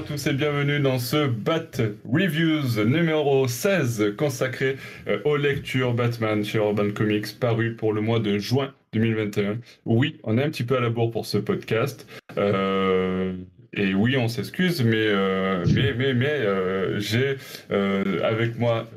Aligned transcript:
À 0.00 0.02
tous 0.02 0.28
et 0.28 0.32
bienvenue 0.32 0.80
dans 0.80 0.98
ce 0.98 1.26
Bat 1.26 1.72
Reviews 2.10 2.82
numéro 2.86 3.46
16 3.46 4.14
consacré 4.16 4.78
euh, 5.06 5.20
aux 5.26 5.36
lectures 5.36 5.92
Batman 5.92 6.42
chez 6.42 6.56
Urban 6.56 6.90
Comics 6.90 7.38
paru 7.38 7.76
pour 7.76 7.92
le 7.92 8.00
mois 8.00 8.18
de 8.18 8.38
juin 8.38 8.72
2021. 8.94 9.58
Oui, 9.84 10.18
on 10.24 10.38
est 10.38 10.42
un 10.42 10.48
petit 10.48 10.64
peu 10.64 10.78
à 10.78 10.80
la 10.80 10.88
bourre 10.88 11.10
pour 11.10 11.26
ce 11.26 11.36
podcast. 11.36 12.06
Euh, 12.38 13.36
et 13.74 13.92
oui, 13.92 14.16
on 14.16 14.28
s'excuse, 14.28 14.82
mais, 14.82 14.96
euh, 14.96 15.66
mais, 15.74 15.92
mais, 15.92 16.14
mais 16.14 16.98
j'ai 16.98 17.36
avec 17.68 18.58
moi 18.58 18.88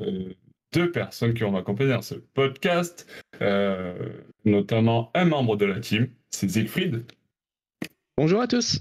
deux 0.72 0.90
personnes 0.90 1.34
qui 1.34 1.42
vont 1.42 1.50
m'accompagner 1.50 1.92
dans 1.92 2.00
ce 2.00 2.14
podcast, 2.14 3.06
notamment 4.46 5.10
un 5.12 5.26
membre 5.26 5.56
de 5.56 5.66
la 5.66 5.80
team, 5.80 6.08
c'est 6.30 6.48
Siegfried. 6.48 7.04
Bonjour 8.16 8.40
à 8.40 8.46
tous. 8.46 8.80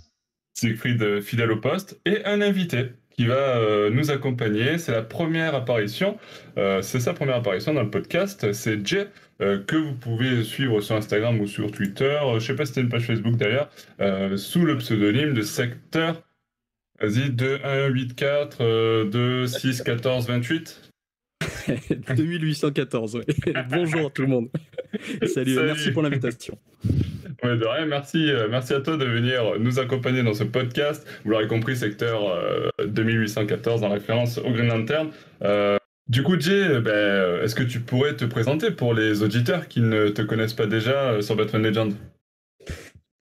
Siegfried 0.54 1.22
fidèle 1.22 1.52
au 1.52 1.58
poste, 1.58 2.00
et 2.06 2.24
un 2.26 2.42
invité 2.42 2.92
qui 3.16 3.26
va 3.26 3.58
euh, 3.58 3.90
nous 3.90 4.12
accompagner. 4.12 4.78
C'est 4.78 4.92
la 4.92 5.02
première 5.02 5.56
apparition, 5.56 6.18
euh, 6.58 6.82
c'est 6.82 7.00
sa 7.00 7.14
première 7.14 7.36
apparition 7.36 7.74
dans 7.74 7.84
le 7.84 7.90
podcast. 7.90 8.52
C'est 8.54 8.86
Jay, 8.86 9.08
euh, 9.42 9.64
que 9.64 9.76
vous 9.76 9.94
pouvez 9.94 10.44
suivre 10.44 10.82
sur 10.82 10.96
Instagram 10.96 11.40
ou 11.40 11.48
sur 11.48 11.72
Twitter. 11.72 12.20
je 12.36 12.40
sais 12.40 12.56
pas 12.56 12.66
si 12.66 12.74
c'était 12.74 12.82
une 12.82 12.90
page 12.90 13.06
Facebook 13.06 13.36
d'ailleurs, 13.36 13.70
sous 14.38 14.66
le 14.66 14.78
pseudonyme 14.78 15.34
de 15.34 15.42
Secteur. 15.42 16.22
Vas-y, 17.02 17.32
2, 17.32 17.60
1, 17.64 17.88
8, 17.88 18.16
4, 18.16 19.06
2, 19.06 19.48
6, 19.48 19.82
14, 19.82 20.28
28. 20.28 20.92
2814, 22.16 23.22
Bonjour 23.70 24.12
tout 24.12 24.22
le 24.22 24.28
monde. 24.28 24.50
Salut, 25.26 25.56
merci 25.56 25.92
pour 25.92 26.04
l'invitation. 26.04 26.58
Ouais, 27.44 27.58
de 27.58 27.66
rien, 27.66 27.86
merci, 27.86 28.30
euh, 28.30 28.48
merci 28.50 28.74
à 28.74 28.82
toi 28.82 28.98
de 28.98 29.06
venir 29.06 29.60
nous 29.60 29.80
accompagner 29.80 30.24
dans 30.24 30.34
ce 30.34 30.44
podcast. 30.44 31.06
Vous 31.24 31.32
l'aurez 31.32 31.48
compris, 31.48 31.76
secteur 31.76 32.22
2814 32.86 33.84
euh, 33.84 33.86
en 33.86 33.90
référence 33.90 34.38
au 34.38 34.52
Green 34.52 34.68
Lantern. 34.68 35.10
Euh, 35.44 35.78
du 36.08 36.24
coup, 36.24 36.40
Jay, 36.40 36.80
ben, 36.80 37.42
est-ce 37.42 37.56
que 37.56 37.64
tu 37.64 37.80
pourrais 37.80 38.16
te 38.16 38.26
présenter 38.26 38.72
pour 38.72 38.94
les 38.94 39.24
auditeurs 39.24 39.68
qui 39.68 39.82
ne 39.82 40.10
te 40.10 40.22
connaissent 40.22 40.54
pas 40.54 40.68
déjà 40.68 41.22
sur 41.22 41.36
Batman 41.36 41.64
Legend 41.64 41.94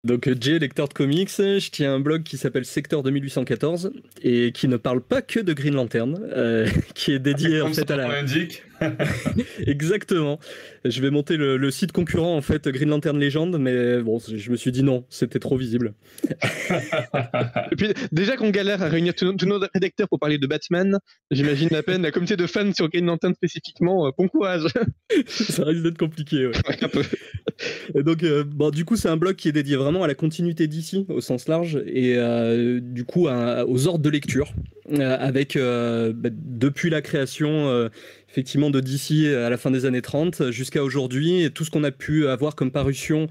donc 0.03 0.29
Jay, 0.39 0.59
lecteur 0.59 0.87
de 0.87 0.93
comics, 0.93 1.31
je 1.35 1.69
tiens 1.71 1.95
un 1.95 1.99
blog 1.99 2.21
qui 2.21 2.37
s'appelle 2.37 2.63
Secteur 2.63 3.01
2814 3.01 3.91
et 4.21 4.51
qui 4.51 4.67
ne 4.67 4.77
parle 4.77 5.01
pas 5.01 5.23
que 5.23 5.39
de 5.39 5.51
Green 5.51 5.73
Lantern, 5.73 6.19
qui 6.93 7.13
est 7.13 7.17
dédié 7.17 7.61
en 7.61 7.73
fait 7.73 7.89
à 7.89 7.95
la... 7.95 8.23
Exactement. 9.67 10.39
Je 10.83 11.01
vais 11.01 11.09
monter 11.09 11.37
le, 11.37 11.71
site 11.71 11.91
concurrent 11.91 12.35
en 12.35 12.41
fait 12.41 12.67
Green 12.69 12.89
Lantern 12.89 13.19
Legend, 13.19 13.57
mais 13.59 14.01
bon, 14.01 14.19
je 14.19 14.51
me 14.51 14.55
suis 14.55 14.71
dit 14.71 14.83
non, 14.83 15.05
c'était 15.09 15.39
trop 15.39 15.57
visible. 15.57 15.93
Et 17.71 17.75
puis 17.75 17.89
déjà 18.11 18.37
qu'on 18.37 18.49
galère 18.49 18.81
à 18.81 18.87
réunir 18.87 19.13
tous 19.15 19.33
nos, 19.45 19.59
rédacteurs 19.73 20.07
pour 20.07 20.19
parler 20.19 20.37
de 20.37 20.47
Batman, 20.47 20.99
j'imagine 21.31 21.69
la 21.71 21.83
peine 21.83 22.01
la 22.01 22.11
communauté 22.11 22.37
de 22.37 22.47
fans 22.47 22.71
sur 22.73 22.89
Green 22.89 23.05
Lantern 23.05 23.33
spécifiquement. 23.33 24.07
Euh, 24.07 24.11
bon 24.17 24.27
courage. 24.27 24.67
Ça 25.27 25.63
risque 25.65 25.83
d'être 25.83 25.97
compliqué. 25.97 26.51
Et 27.95 28.03
donc, 28.03 28.23
euh, 28.23 28.43
bon, 28.43 28.69
du 28.69 28.85
coup, 28.85 28.95
c'est 28.95 29.09
un 29.09 29.17
blog 29.17 29.35
qui 29.35 29.49
est 29.49 29.51
dédié 29.51 29.75
vraiment 29.75 30.03
à 30.03 30.07
la 30.07 30.15
continuité 30.15 30.67
d'ici 30.67 31.05
au 31.09 31.21
sens 31.21 31.47
large 31.47 31.81
et 31.85 32.15
euh, 32.17 32.79
du 32.81 33.05
coup 33.05 33.27
aux 33.27 33.87
ordres 33.87 34.03
de 34.03 34.09
lecture 34.09 34.53
avec 34.91 35.57
bah, 35.57 36.29
depuis 36.31 36.89
la 36.89 37.01
création 37.01 37.89
effectivement 38.35 38.69
de 38.69 38.81
d'ici 38.81 39.27
à 39.27 39.49
la 39.49 39.55
fin 39.55 39.71
des 39.71 39.85
années 39.85 40.01
30 40.01 40.51
jusqu'à 40.51 40.83
aujourd'hui, 40.83 41.43
et 41.43 41.51
tout 41.51 41.63
ce 41.63 41.71
qu'on 41.71 41.85
a 41.85 41.91
pu 41.91 42.27
avoir 42.27 42.55
comme 42.55 42.69
parution 42.69 43.29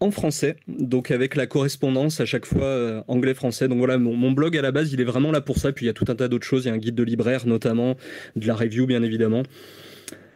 en 0.00 0.10
français, 0.10 0.56
donc 0.66 1.10
avec 1.10 1.36
la 1.36 1.46
correspondance 1.46 2.22
à 2.22 2.24
chaque 2.24 2.46
fois 2.46 2.64
euh, 2.64 3.02
anglais-français. 3.06 3.68
Donc 3.68 3.76
voilà, 3.76 3.98
mon, 3.98 4.32
blog 4.32 4.56
à 4.56 4.62
la 4.62 4.72
base, 4.72 4.94
il 4.94 5.00
est 5.02 5.04
vraiment 5.04 5.30
là 5.30 5.42
pour 5.42 5.58
ça. 5.58 5.72
Puis 5.72 5.84
il 5.84 5.88
y 5.88 5.90
a 5.90 5.92
tout 5.92 6.06
un 6.08 6.14
tas 6.14 6.28
d'autres 6.28 6.46
choses. 6.46 6.64
Il 6.64 6.68
y 6.68 6.70
a 6.70 6.74
un 6.74 6.78
guide 6.78 6.94
de 6.94 7.02
libraire 7.02 7.46
notamment, 7.46 7.98
de 8.34 8.46
la 8.46 8.54
review 8.54 8.86
bien 8.86 9.02
évidemment. 9.02 9.42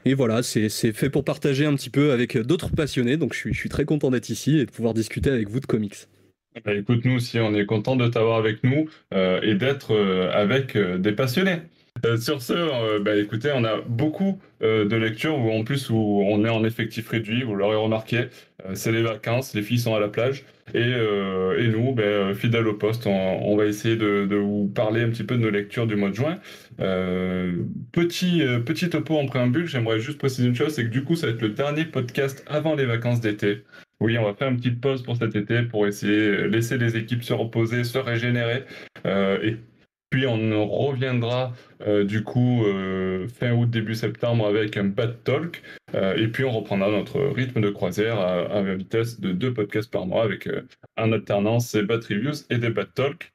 Et 0.04 0.12
voilà, 0.12 0.42
c'est 0.42 0.68
fait 0.68 1.08
pour 1.08 1.24
partager 1.24 1.64
un 1.64 1.74
petit 1.74 1.88
peu 1.88 2.12
avec 2.12 2.36
d'autres 2.36 2.68
passionnés. 2.72 3.16
Donc 3.16 3.32
je 3.32 3.54
suis, 3.54 3.68
très 3.70 3.86
content 3.86 4.10
d'être 4.10 4.28
ici 4.28 4.58
et 4.58 4.66
de 4.66 4.70
pouvoir 4.70 4.92
discuter 4.92 5.30
avec 5.30 5.48
vous 5.48 5.60
de 5.60 5.66
comics. 5.66 5.96
Bah, 6.62 6.74
écoute, 6.74 7.06
nous 7.06 7.16
aussi, 7.16 7.40
on 7.40 7.54
est 7.54 7.64
content 7.64 7.96
de 7.96 8.06
t'avoir 8.06 8.36
avec 8.36 8.62
nous 8.64 8.86
euh, 9.14 9.40
et 9.40 9.54
d'être 9.54 9.94
euh, 9.94 10.30
avec 10.30 10.76
des 10.76 11.12
passionnés. 11.12 11.60
Euh, 12.04 12.16
sur 12.16 12.42
ce, 12.42 12.52
euh, 12.52 12.98
bah, 13.00 13.16
écoutez, 13.16 13.52
on 13.54 13.64
a 13.64 13.80
beaucoup 13.80 14.40
euh, 14.62 14.84
de 14.84 14.96
lectures 14.96 15.38
où 15.38 15.50
en 15.50 15.64
plus 15.64 15.90
où 15.90 16.22
on 16.26 16.44
est 16.44 16.50
en 16.50 16.64
effectif 16.64 17.08
réduit, 17.08 17.44
vous 17.44 17.54
l'aurez 17.54 17.76
remarqué, 17.76 18.26
c'est 18.74 18.92
les 18.92 19.02
vacances, 19.02 19.54
les 19.54 19.62
filles 19.62 19.78
sont 19.78 19.94
à 19.94 20.00
la 20.00 20.08
plage 20.08 20.44
et, 20.74 20.80
nous, 21.68 21.92
bah, 21.92 22.34
fidèles 22.34 22.66
au 22.66 22.74
poste, 22.74 23.06
on, 23.06 23.56
va 23.56 23.66
essayer 23.66 23.96
de, 23.96 24.34
vous 24.34 24.70
parler 24.74 25.02
un 25.02 25.10
petit 25.10 25.24
peu 25.24 25.36
de 25.36 25.42
nos 25.42 25.50
lectures 25.50 25.86
du 25.86 25.96
mois 25.96 26.08
de 26.08 26.14
juin. 26.14 26.38
petit, 27.92 28.42
petit 28.64 28.88
topo 28.88 29.18
en 29.18 29.26
préambule, 29.26 29.66
j'aimerais 29.66 30.00
juste 30.00 30.18
préciser 30.18 30.48
une 30.48 30.54
chose, 30.54 30.72
c'est 30.72 30.84
que 30.84 30.88
du 30.88 31.04
coup, 31.04 31.14
ça 31.14 31.26
va 31.26 31.32
être 31.34 31.42
le 31.42 31.50
dernier 31.50 31.84
podcast 31.84 32.42
avant 32.46 32.74
les 32.74 32.86
vacances 32.86 33.20
d'été. 33.20 33.64
Oui, 34.00 34.18
on 34.18 34.24
va 34.24 34.34
faire 34.34 34.48
une 34.48 34.56
petite 34.56 34.80
pause 34.80 35.02
pour 35.02 35.16
cet 35.16 35.36
été 35.36 35.62
pour 35.62 35.86
essayer 35.86 36.48
laisser 36.48 36.78
les 36.78 36.96
équipes 36.96 37.22
se 37.22 37.32
reposer, 37.32 37.84
se 37.84 37.98
régénérer 37.98 38.64
puis 40.14 40.28
on 40.28 40.68
reviendra 40.68 41.52
euh, 41.80 42.04
du 42.04 42.22
coup 42.22 42.64
euh, 42.66 43.26
fin 43.26 43.50
août, 43.50 43.68
début 43.68 43.96
septembre 43.96 44.46
avec 44.46 44.76
un 44.76 44.84
Bad 44.84 45.24
Talk. 45.24 45.60
Euh, 45.92 46.14
et 46.14 46.28
puis 46.28 46.44
on 46.44 46.52
reprendra 46.52 46.88
notre 46.88 47.20
rythme 47.20 47.60
de 47.60 47.68
croisière 47.68 48.20
à, 48.20 48.62
la 48.62 48.76
vitesse 48.76 49.18
de 49.18 49.32
deux 49.32 49.52
podcasts 49.52 49.90
par 49.90 50.06
mois 50.06 50.22
avec 50.22 50.48
en 50.96 51.10
alternance 51.10 51.72
des 51.72 51.82
Bad 51.82 52.04
Reviews 52.04 52.46
et 52.48 52.58
des 52.58 52.70
Bad 52.70 52.94
Talk. 52.94 53.32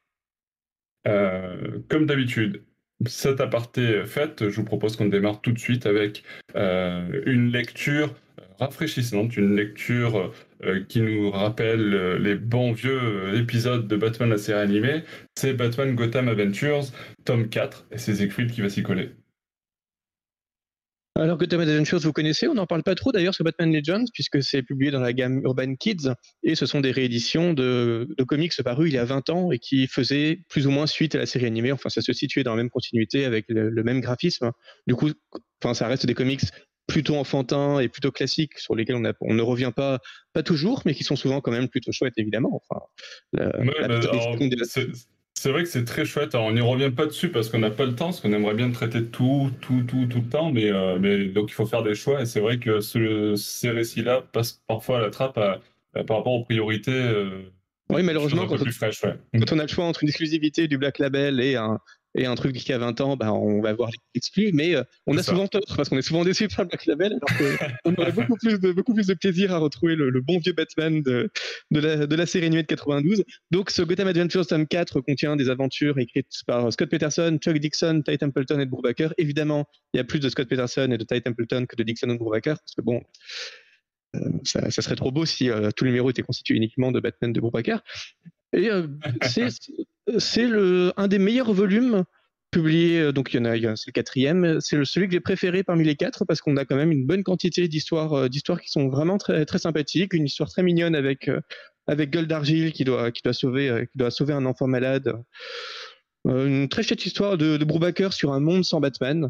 comme 1.89 2.05
d'habitude, 2.05 2.63
cet 3.07 3.41
aparté 3.41 4.05
fait, 4.05 4.47
je 4.47 4.55
vous 4.55 4.63
propose 4.65 4.95
qu'on 4.95 5.07
démarre 5.07 5.41
tout 5.41 5.51
de 5.51 5.59
suite 5.59 5.85
avec 5.85 6.23
une 6.55 7.51
lecture 7.51 8.15
rafraîchissante, 8.57 9.35
une 9.35 9.53
lecture 9.53 10.31
euh, 10.65 10.83
qui 10.83 10.99
nous 10.99 11.31
rappelle 11.31 11.93
euh, 11.93 12.19
les 12.19 12.35
bons 12.35 12.73
vieux 12.73 12.99
euh, 13.01 13.39
épisodes 13.39 13.87
de 13.87 13.95
Batman 13.95 14.29
la 14.29 14.37
série 14.37 14.59
animée. 14.59 15.03
C'est 15.37 15.53
Batman 15.53 15.95
Gotham 15.95 16.27
Adventures, 16.27 16.83
tome 17.23 17.47
4, 17.47 17.87
et 17.91 17.97
c'est 17.97 18.15
Siegfried 18.15 18.51
qui 18.51 18.59
va 18.59 18.67
s'y 18.67 18.83
coller. 18.83 19.11
Alors 21.15 21.37
Gotham 21.37 21.61
Adventures, 21.61 21.99
vous 21.99 22.11
connaissez, 22.11 22.49
on 22.49 22.55
n'en 22.55 22.65
parle 22.65 22.83
pas 22.83 22.95
trop 22.95 23.13
d'ailleurs 23.13 23.33
sur 23.33 23.45
Batman 23.45 23.73
Legends, 23.73 24.03
puisque 24.13 24.43
c'est 24.43 24.61
publié 24.61 24.91
dans 24.91 24.99
la 24.99 25.13
gamme 25.13 25.41
Urban 25.45 25.75
Kids, 25.75 26.13
et 26.43 26.55
ce 26.55 26.65
sont 26.65 26.81
des 26.81 26.91
rééditions 26.91 27.53
de, 27.53 28.07
comics 28.27 28.53
parus 28.61 28.89
il 28.89 28.95
y 28.95 28.97
a 28.97 29.05
20 29.05 29.29
ans 29.29 29.51
et 29.53 29.59
qui 29.59 29.87
faisaient 29.87 30.41
plus 30.49 30.67
ou 30.67 30.71
moins 30.71 30.87
suite 30.87 31.15
à 31.15 31.19
la 31.19 31.25
série 31.25 31.45
animée, 31.45 31.71
enfin 31.71 31.87
ça 31.87 32.01
se 32.01 32.11
situait 32.11 32.43
dans 32.43 32.51
la 32.51 32.57
même 32.57 32.69
continuité 32.69 33.23
avec 33.23 33.45
le, 33.47 33.69
le 33.69 33.83
même 33.83 34.01
graphisme. 34.01 34.51
Du 34.87 34.95
coup, 34.95 35.11
enfin 35.63 35.73
ça 35.73 35.87
reste 35.87 36.05
des 36.05 36.13
comics 36.13 36.41
plutôt 36.89 37.15
enfantins 37.15 37.79
et 37.79 37.87
plutôt 37.87 38.11
classiques 38.11 38.57
sur 38.57 38.75
lesquels 38.75 38.95
on, 38.95 39.03
on, 39.21 39.33
ne 39.33 39.41
revient 39.41 39.71
pas, 39.73 39.99
pas 40.33 40.43
toujours, 40.43 40.81
mais 40.85 40.93
qui 40.93 41.03
sont 41.03 41.15
souvent 41.15 41.39
quand 41.39 41.51
même 41.51 41.69
plutôt 41.69 41.91
chouettes, 41.91 42.17
évidemment. 42.17 42.61
Enfin, 42.69 42.81
c'est 45.35 45.51
vrai 45.51 45.63
que 45.63 45.69
c'est 45.69 45.85
très 45.85 46.03
chouette. 46.03 46.35
on 46.35 46.51
n'y 46.51 46.61
revient 46.61 46.91
pas 46.93 47.05
dessus 47.05 47.29
parce 47.29 47.49
qu'on 47.49 47.59
n'a 47.59 47.69
pas 47.69 47.85
le 47.85 47.95
temps, 47.95 48.07
parce 48.07 48.19
qu'on 48.19 48.33
aimerait 48.33 48.55
bien 48.55 48.71
traiter 48.71 49.05
tout, 49.05 49.51
tout, 49.61 49.83
tout, 49.83 50.07
tout 50.07 50.19
le 50.19 50.27
temps, 50.29 50.51
mais, 50.51 50.69
euh, 50.69 50.97
mais 50.99 51.25
donc 51.25 51.51
il 51.51 51.53
faut 51.53 51.65
faire 51.65 51.83
des 51.83 51.95
choix. 51.95 52.21
Et 52.21 52.25
c'est 52.25 52.41
vrai 52.41 52.57
que 52.57 52.81
ces 52.81 53.69
récits-là 53.69 54.23
passent 54.33 54.61
parfois 54.67 54.97
à 54.97 55.01
la 55.01 55.11
trappe 55.11 55.35
par 55.35 56.17
rapport 56.17 56.33
aux 56.33 56.43
priorités. 56.43 56.91
Euh, 56.91 57.43
oui, 57.91 58.03
malheureusement, 58.03 58.45
quand, 58.45 58.57
quand, 58.57 59.51
on 59.51 59.59
a 59.59 59.63
le 59.63 59.67
choix 59.67 59.85
entre 59.85 60.03
une 60.03 60.09
exclusivité 60.09 60.67
du 60.67 60.77
Black 60.77 60.99
Label 60.99 61.39
et 61.39 61.55
un, 61.55 61.79
et 62.19 62.25
un 62.25 62.35
truc 62.35 62.55
qui 62.55 62.73
a 62.73 62.77
20 62.77 62.99
ans, 62.99 63.15
bah, 63.15 63.33
on 63.33 63.61
va 63.61 63.73
voir 63.73 63.89
les 63.89 63.97
exclus, 64.13 64.51
mais 64.53 64.75
euh, 64.75 64.83
on 65.07 65.17
a 65.17 65.23
souvent 65.23 65.47
tort 65.47 65.61
parce 65.75 65.87
qu'on 65.87 65.97
est 65.97 66.01
souvent 66.01 66.25
déçu 66.25 66.49
par 66.49 66.65
Black 66.65 66.85
Label, 66.85 67.13
alors 67.13 67.55
qu'on 67.85 67.93
aurait 67.97 68.11
beaucoup 68.11 68.35
plus, 68.35 68.59
de, 68.59 68.73
beaucoup 68.73 68.93
plus 68.93 69.07
de 69.07 69.13
plaisir 69.13 69.53
à 69.53 69.57
retrouver 69.57 69.95
le, 69.95 70.19
bon 70.19 70.37
vieux 70.39 70.51
Batman 70.51 71.01
de, 71.01 71.29
de, 71.71 71.79
la, 71.79 72.07
de 72.07 72.15
la 72.15 72.25
série 72.25 72.47
animée 72.47 72.63
de 72.63 72.67
92. 72.67 73.23
Donc, 73.51 73.69
ce 73.69 73.81
Gotham 73.81 74.09
Adventures 74.09 74.45
tome 74.45 74.67
4 74.67 74.99
contient 74.99 75.37
des 75.37 75.49
aventures 75.49 75.97
écrites 75.97 76.41
par 76.45 76.71
Scott 76.73 76.89
Peterson, 76.89 77.37
Chuck 77.41 77.57
Dixon, 77.57 78.01
Ty 78.05 78.17
Templeton 78.17 78.59
et 78.59 78.65
de 78.65 78.69
Brubaker. 78.69 79.13
Évidemment, 79.17 79.65
il 79.93 79.97
y 79.97 80.01
a 80.01 80.03
plus 80.03 80.19
de 80.19 80.27
Scott 80.27 80.49
Peterson 80.49 80.89
et 80.91 80.97
de 80.97 81.03
Ty 81.05 81.21
Templeton 81.21 81.65
que 81.67 81.77
de 81.77 81.83
Dixon 81.83 82.09
et 82.09 82.13
de 82.13 82.17
Brubaker, 82.17 82.57
parce 82.57 82.75
que 82.75 82.81
bon, 82.81 83.01
euh, 84.15 84.19
ça, 84.43 84.69
serait 84.69 84.95
trop 84.95 85.11
beau 85.11 85.25
si 85.25 85.49
euh, 85.49 85.69
tout 85.71 85.85
le 85.85 85.91
numéro 85.91 86.09
était 86.09 86.23
constitué 86.23 86.55
uniquement 86.55 86.91
de 86.91 86.99
Batman 86.99 87.31
de 87.31 87.39
Brubaker. 87.39 87.81
Et 88.53 88.69
c'est 89.23 89.49
c'est 90.17 90.49
un 90.97 91.07
des 91.07 91.19
meilleurs 91.19 91.53
volumes 91.53 92.03
publiés. 92.51 92.99
Euh, 93.01 93.11
donc 93.11 93.33
il 93.33 93.37
y 93.37 93.39
en 93.39 93.45
a, 93.45 93.75
c'est 93.75 93.87
le 93.87 93.91
quatrième. 93.91 94.59
C'est 94.61 94.83
celui 94.85 95.07
que 95.07 95.13
j'ai 95.13 95.19
préféré 95.19 95.63
parmi 95.63 95.83
les 95.83 95.95
quatre 95.95 96.25
parce 96.25 96.41
qu'on 96.41 96.57
a 96.57 96.65
quand 96.65 96.75
même 96.75 96.91
une 96.91 97.05
bonne 97.05 97.23
quantité 97.23 97.67
d'histoires, 97.67 98.13
euh, 98.13 98.27
qui 98.29 98.69
sont 98.69 98.89
vraiment 98.89 99.17
très 99.17 99.45
très 99.45 99.59
sympathiques. 99.59 100.13
Une 100.13 100.25
histoire 100.25 100.49
très 100.49 100.63
mignonne 100.63 100.95
avec 100.95 101.27
euh, 101.27 101.41
avec 101.87 102.11
Gueule 102.11 102.27
d'argile 102.27 102.71
qui 102.71 102.83
doit 102.83 103.11
qui 103.11 103.21
doit 103.23 103.33
sauver 103.33 103.87
qui 103.91 103.97
doit 103.97 104.11
sauver 104.11 104.33
un 104.33 104.45
enfant 104.45 104.67
malade. 104.67 105.13
une 106.25 106.69
très 106.69 106.83
chouette 106.83 107.05
histoire 107.05 107.37
de, 107.37 107.57
de 107.57 107.65
Brubaker 107.65 108.13
sur 108.13 108.33
un 108.33 108.39
monde 108.39 108.63
sans 108.63 108.79
Batman. 108.79 109.29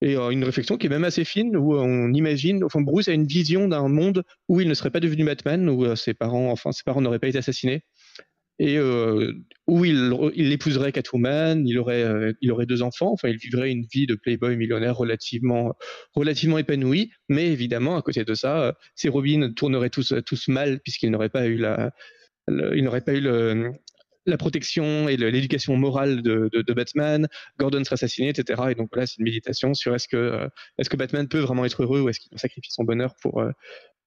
Et 0.00 0.14
une 0.14 0.44
réflexion 0.44 0.76
qui 0.76 0.86
est 0.86 0.90
même 0.90 1.02
assez 1.02 1.24
fine, 1.24 1.56
où 1.56 1.74
on 1.74 2.12
imagine, 2.12 2.62
enfin 2.62 2.80
Bruce 2.80 3.08
a 3.08 3.12
une 3.12 3.26
vision 3.26 3.66
d'un 3.66 3.88
monde 3.88 4.22
où 4.48 4.60
il 4.60 4.68
ne 4.68 4.74
serait 4.74 4.92
pas 4.92 5.00
devenu 5.00 5.24
Batman, 5.24 5.68
où 5.68 5.96
ses 5.96 6.14
parents, 6.14 6.52
enfin 6.52 6.70
ses 6.70 6.84
parents 6.84 7.00
n'auraient 7.00 7.18
pas 7.18 7.26
été 7.26 7.38
assassinés, 7.38 7.82
et 8.58 8.78
où 9.66 9.84
il, 9.84 10.52
épouserait 10.52 10.92
Catwoman, 10.92 11.66
il 11.66 11.78
aurait, 11.78 12.34
il 12.40 12.50
aurait 12.50 12.66
deux 12.66 12.82
enfants, 12.82 13.12
enfin 13.12 13.28
il 13.28 13.36
vivrait 13.36 13.70
une 13.70 13.84
vie 13.92 14.06
de 14.06 14.14
playboy 14.14 14.56
millionnaire 14.56 14.96
relativement, 14.96 15.76
épanouie, 16.58 17.12
mais 17.28 17.46
évidemment 17.48 17.96
à 17.96 18.02
côté 18.02 18.24
de 18.24 18.34
ça, 18.34 18.76
ses 18.96 19.08
Robins 19.08 19.52
tourneraient 19.54 19.90
tous, 19.90 20.12
tous 20.26 20.48
mal 20.48 20.80
puisqu'il 20.80 21.10
n'aurait 21.10 21.28
pas 21.28 21.46
eu 21.46 21.56
la, 21.56 21.92
il 22.48 22.82
n'aurait 22.82 23.02
pas 23.02 23.14
eu 23.14 23.20
la 24.28 24.36
protection 24.36 25.08
et 25.08 25.16
l'éducation 25.16 25.76
morale 25.76 26.22
de, 26.22 26.72
Batman, 26.72 27.28
Gordon 27.58 27.82
serait 27.84 27.94
assassiné, 27.94 28.28
etc. 28.28 28.62
Et 28.70 28.74
donc 28.74 28.94
là, 28.94 29.06
c'est 29.06 29.16
une 29.18 29.24
méditation 29.24 29.74
sur 29.74 29.92
euh, 29.92 30.48
est-ce 30.78 30.90
que 30.90 30.96
Batman 30.96 31.26
peut 31.28 31.38
vraiment 31.38 31.64
être 31.64 31.82
heureux 31.82 32.02
ou 32.02 32.08
est-ce 32.08 32.20
qu'il 32.20 32.38
sacrifie 32.38 32.70
son 32.70 32.84
bonheur 32.84 33.14
pour, 33.20 33.42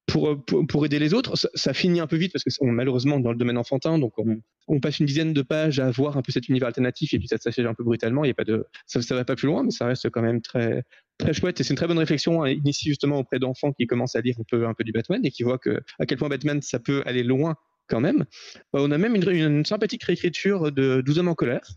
euh, 0.09 0.31
euh, 0.31 0.36
pour, 0.36 0.68
pour, 0.68 0.86
aider 0.86 1.00
les 1.00 1.13
autres. 1.13 1.36
Ça, 1.36 1.74
finit 1.74 2.00
un 2.00 2.07
peu 2.07 2.15
vite 2.15 2.33
parce 2.33 2.44
que 2.44 2.51
malheureusement 2.65 3.19
dans 3.19 3.31
le 3.31 3.38
domaine 3.38 3.57
enfantin, 3.57 4.00
donc 4.00 4.13
on, 4.18 4.80
passe 4.80 5.00
une 5.00 5.06
dizaine 5.06 5.33
de 5.33 5.42
pages 5.42 5.80
à 5.80 5.92
voir 5.92 6.18
un 6.18 6.21
peu 6.21 6.31
cet 6.31 6.48
univers 6.50 6.68
alternatif 6.68 7.13
et 7.13 7.19
puis 7.19 7.27
ça 7.27 7.38
s'achève 7.38 7.68
un 7.68 7.74
peu 7.74 7.83
brutalement. 7.83 8.24
Il 8.24 8.27
y 8.27 8.31
a 8.31 8.36
pas 8.36 8.44
de, 8.44 8.65
ça, 8.86 9.01
ça 9.01 9.15
va 9.15 9.25
pas 9.25 9.36
plus 9.36 9.48
loin, 9.48 9.63
mais 9.63 9.71
ça 9.71 9.86
reste 9.86 10.09
quand 10.09 10.21
même 10.21 10.42
très 10.42 10.83
très 11.18 11.33
chouette 11.33 11.59
et 11.59 11.63
c'est 11.63 11.71
une 11.71 11.77
très 11.77 11.88
bonne 11.88 12.00
réflexion 12.00 12.44
hein, 12.44 12.50
initiée 12.50 12.89
justement 12.89 13.19
auprès 13.19 13.38
d'enfants 13.38 13.74
qui 13.74 13.86
commencent 13.86 14.15
à 14.15 14.21
lire 14.21 14.36
un 14.39 14.44
peu 14.50 14.65
un 14.65 14.74
peu 14.74 14.83
du 14.83 14.92
Batman 14.92 15.21
et 15.24 15.30
qui 15.30 15.44
voient 15.44 15.59
que 15.59 15.81
à 16.00 16.06
quel 16.06 16.18
point 16.18 16.30
Batman 16.30 16.62
ça 16.62 16.80
peut 16.80 17.04
aller 17.06 17.24
loin 17.24 17.56
quand 17.88 18.00
même. 18.00 18.25
Bah, 18.74 18.80
on 18.81 18.92
a 18.92 18.97
même 18.97 19.15
une, 19.15 19.65
sympathique 19.65 20.04
réécriture 20.04 20.71
de 20.71 21.01
12 21.01 21.19
hommes 21.19 21.27
en 21.27 21.36
colère. 21.36 21.68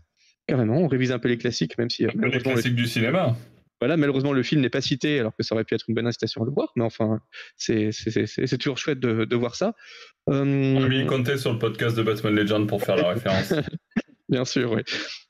Carrément, 0.47 0.77
on 0.77 0.87
révise 0.87 1.11
un 1.11 1.19
peu 1.19 1.27
les 1.27 1.37
classiques, 1.37 1.77
même 1.77 1.89
si. 1.89 2.05
les 2.05 2.39
classiques 2.39 2.75
du 2.75 2.87
cinéma. 2.87 3.35
Voilà, 3.81 3.97
malheureusement, 3.97 4.31
le 4.31 4.43
film 4.43 4.61
n'est 4.61 4.69
pas 4.69 4.81
cité, 4.81 5.19
alors 5.19 5.35
que 5.35 5.43
ça 5.43 5.53
aurait 5.53 5.65
pu 5.65 5.75
être 5.75 5.85
une 5.87 5.95
bonne 5.95 6.07
incitation 6.07 6.41
à 6.41 6.45
le 6.45 6.51
voir, 6.51 6.71
mais 6.75 6.83
enfin, 6.83 7.19
c'est 7.57 7.91
toujours 8.57 8.77
chouette 8.77 8.99
de, 8.99 9.35
voir 9.35 9.55
ça. 9.55 9.73
Euh... 10.29 10.75
On 10.77 10.85
lui 10.85 11.05
compter 11.05 11.37
sur 11.37 11.51
le 11.51 11.59
podcast 11.59 11.95
de 11.97 12.03
Batman 12.03 12.33
Legend 12.33 12.67
pour 12.67 12.81
faire 12.81 12.95
la 12.95 13.09
référence. 13.09 13.53
Bien 14.29 14.45
sûr, 14.45 14.71
oui. 14.71 14.81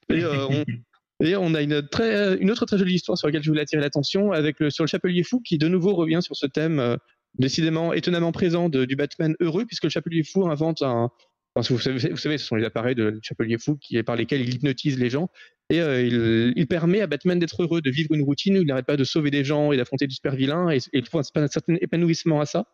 Et, 0.09 0.23
euh, 0.23 1.37
on... 1.39 1.55
a 1.55 1.61
une, 1.61 1.87
très, 1.87 2.37
une 2.37 2.51
autre 2.51 2.65
très 2.65 2.77
jolie 2.77 2.95
histoire 2.95 3.17
sur 3.17 3.27
laquelle 3.27 3.43
je 3.43 3.49
voulais 3.49 3.61
attirer 3.61 3.81
l'attention, 3.81 4.31
avec 4.31 4.59
le, 4.59 4.69
sur 4.69 4.83
le 4.83 4.87
Chapelier 4.87 5.23
Fou, 5.23 5.41
qui 5.41 5.57
de 5.57 5.67
nouveau 5.67 5.95
revient 5.95 6.19
sur 6.21 6.35
ce 6.35 6.45
thème 6.45 6.79
euh, 6.79 6.97
décidément 7.39 7.93
étonnamment 7.93 8.31
présent 8.31 8.69
du 8.69 8.95
Batman 8.95 9.35
heureux, 9.39 9.65
puisque 9.65 9.85
le 9.85 9.89
Chapelier 9.89 10.23
Fou 10.23 10.47
invente 10.47 10.81
un. 10.81 11.09
Vous, 11.55 11.79
savez, 11.79 12.37
ce 12.37 12.45
sont 12.45 12.55
les 12.55 12.65
appareils 12.65 12.95
de 12.95 13.19
Chapelier 13.21 13.57
Fou 13.57 13.77
qui, 13.77 14.01
par 14.03 14.15
lesquels 14.15 14.41
il 14.41 14.53
hypnotise 14.53 14.99
les 14.99 15.09
gens. 15.09 15.29
Et 15.69 15.81
euh, 15.81 16.53
il, 16.55 16.67
permet 16.67 17.01
à 17.01 17.07
Batman 17.07 17.39
d'être 17.39 17.63
heureux, 17.63 17.81
de 17.81 17.89
vivre 17.89 18.13
une 18.13 18.23
routine 18.23 18.57
où 18.57 18.61
il 18.61 18.67
n'arrête 18.67 18.85
pas 18.85 18.97
de 18.97 19.03
sauver 19.03 19.31
des 19.31 19.43
gens 19.43 19.71
et 19.71 19.77
d'affronter 19.77 20.05
du 20.05 20.13
super 20.13 20.35
vilain. 20.35 20.69
Et, 20.69 20.79
il 20.93 21.05
faut 21.05 21.19
un, 21.19 21.47
certain 21.47 21.75
épanouissement 21.81 22.41
à 22.41 22.45
ça. 22.45 22.65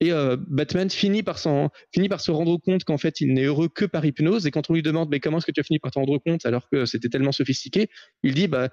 Et 0.00 0.12
euh, 0.12 0.36
Batman 0.48 0.90
finit 0.90 1.22
par, 1.22 1.38
se 1.38 2.30
rendre 2.30 2.58
compte 2.58 2.84
qu'en 2.84 2.98
fait, 2.98 3.20
il 3.20 3.32
n'est 3.32 3.44
heureux 3.44 3.68
que 3.68 3.84
par 3.84 4.04
hypnose. 4.04 4.46
Et 4.46 4.50
quand 4.50 4.68
on 4.68 4.74
lui 4.74 4.82
demande, 4.82 5.08
mais 5.10 5.20
comment 5.20 5.38
est-ce 5.38 5.46
que 5.46 5.52
tu 5.52 5.60
as 5.60 5.64
fini 5.64 5.78
par 5.78 5.92
te 5.92 5.98
rendre 5.98 6.18
compte 6.18 6.44
alors 6.44 6.68
que 6.68 6.84
c'était 6.84 7.08
tellement 7.08 7.32
sophistiqué, 7.32 7.88
il 8.24 8.34
dit, 8.34 8.48
bah, 8.48 8.70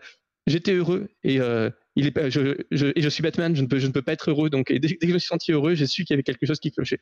j'étais 0.48 0.74
heureux. 0.74 1.10
Et 1.24 1.40
euh, 1.40 1.70
je, 1.96 3.10
suis 3.10 3.24
Batman, 3.24 3.56
je 3.56 3.62
ne 3.62 3.92
peux, 3.92 4.02
pas 4.02 4.14
être 4.14 4.32
heureux. 4.32 4.50
Donc, 4.50 4.74
dès, 4.74 4.80
que 4.80 5.08
je 5.08 5.14
me 5.14 5.20
suis 5.20 5.28
senti 5.28 5.52
heureux, 5.52 5.76
j'ai 5.76 5.88
su 5.88 6.04
qu'il 6.04 6.14
y 6.14 6.16
avait 6.16 6.24
quelque 6.24 6.48
chose 6.48 6.60
qui 6.60 6.72
clochait. 6.72 7.00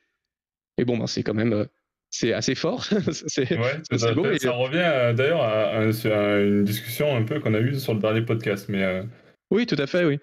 Et 0.77 0.85
bon, 0.85 0.97
ben, 0.97 1.07
c'est 1.07 1.23
quand 1.23 1.33
même, 1.33 1.65
c'est 2.09 2.33
assez 2.33 2.55
fort. 2.55 2.85
c'est, 3.27 3.57
ouais, 3.57 4.13
beau, 4.13 4.37
ça 4.37 4.51
revient 4.51 4.77
euh, 4.77 5.13
d'ailleurs 5.13 5.41
à, 5.41 5.83
une 5.83 6.63
discussion 6.63 7.15
un 7.15 7.23
peu 7.23 7.39
qu'on 7.39 7.53
a 7.53 7.59
eue 7.59 7.79
sur 7.79 7.93
le 7.93 7.99
dernier 7.99 8.21
podcast. 8.21 8.67
Mais, 8.69 8.83
euh, 8.83 9.03
Oui, 9.51 9.65
tout 9.65 9.77
à 9.77 9.87
fait, 9.87 10.05
oui. 10.05 10.19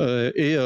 et 0.00 0.56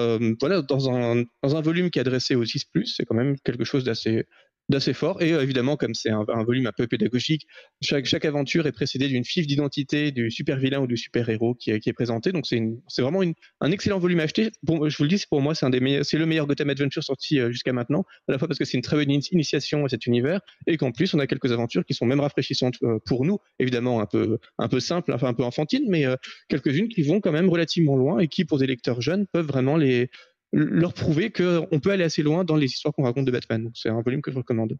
voilà, 0.41 0.63
dans 0.63 0.91
un, 0.91 1.25
dans 1.43 1.57
un 1.57 1.61
volume 1.61 1.91
qui 1.91 1.99
est 1.99 2.03
adressé 2.03 2.35
au 2.35 2.45
6, 2.45 2.67
c'est 2.85 3.05
quand 3.05 3.17
même 3.17 3.37
quelque 3.45 3.65
chose 3.65 3.85
d'assez, 3.85 4.27
d'assez 4.69 4.93
fort. 4.93 5.23
Et 5.23 5.33
euh, 5.33 5.43
évidemment, 5.43 5.77
comme 5.77 5.95
c'est 5.95 6.11
un, 6.11 6.25
volume 6.45 6.67
un 6.67 6.73
peu 6.77 6.87
pédagogique, 6.87 7.47
chaque, 7.81 8.07
chaque 8.07 8.25
aventure 8.25 8.67
est 8.67 8.73
précédée 8.73 9.09
d'une 9.09 9.25
fiche 9.25 9.47
d'identité 9.47 10.11
du 10.11 10.31
super 10.31 10.59
vilain 10.59 10.81
ou 10.81 10.87
du 10.87 10.97
super 10.97 11.29
héros 11.29 11.55
qui 11.55 11.71
est, 11.71 11.93
présenté. 11.93 12.33
Donc 12.33 12.47
c'est 12.47 13.03
vraiment 13.03 13.23
un 13.61 13.71
excellent 13.71 13.99
volume 13.99 14.21
à 14.21 14.25
acheter. 14.25 14.51
Bon, 14.63 14.89
je 14.89 14.97
vous 14.97 15.05
le 15.05 15.09
dis, 15.09 15.23
pour 15.31 15.41
moi, 15.41 15.55
c'est 15.55 15.69
le 15.69 16.27
meilleur 16.27 16.47
Gotham 16.47 16.71
Adventure 16.71 17.03
sorti 17.03 17.39
euh, 17.39 17.51
jusqu'à 17.51 17.73
maintenant. 17.73 18.05
À 18.29 18.33
la 18.33 18.39
fois 18.39 18.49
parce 18.49 18.59
que 18.59 18.65
c'est 18.65 18.77
une 18.77 18.83
très 18.83 18.97
bonne 18.97 19.11
initiation 19.11 19.85
à 19.85 19.89
cet 19.89 20.07
univers 20.07 20.41
et 20.67 20.77
qu'en 20.77 20.93
plus 20.93 21.15
on 21.15 21.19
a 21.19 21.27
quelques 21.27 21.53
aventures 21.53 21.85
qui 21.85 21.95
sont 21.95 22.07
même 22.07 22.21
rafraîchissantes 22.21 22.77
euh, 22.83 22.99
pour 23.07 23.25
nous, 23.25 23.39
évidemment 23.59 24.01
un 24.01 24.07
peu 24.07 24.39
un 24.59 24.69
peu 24.69 24.81
simple, 24.81 25.13
enfin 25.13 25.29
un 25.29 25.35
peu 25.35 25.45
enfantine, 25.45 25.85
mais 25.89 26.05
quelques-unes 26.49 26.89
qui 26.89 27.03
vont 27.03 27.21
quand 27.21 27.33
même 27.33 27.49
relativement 27.49 27.97
loin 27.97 28.19
et 28.19 28.29
qui 28.29 28.45
pour 28.45 28.59
des 28.59 28.67
lecteurs 28.67 29.01
jeunes 29.01 29.27
peuvent 29.27 29.47
vraiment 29.47 29.77
les 29.77 30.11
leur 30.57 30.95
prouver 30.95 31.31
qu'on 31.31 31.81
peut 31.83 31.91
aller 31.91 32.05
assez 32.05 32.23
loin 32.23 32.45
dans 32.45 32.57
les 32.57 32.67
histoires 32.67 32.95
qu'on 32.95 33.05
raconte 33.05 33.27
de 33.27 33.31
Batman. 33.31 33.71
c'est 33.75 33.91
un 33.91 34.01
volume 34.01 34.23
que 34.23 34.31
je 34.31 34.39
recommande. 34.39 34.77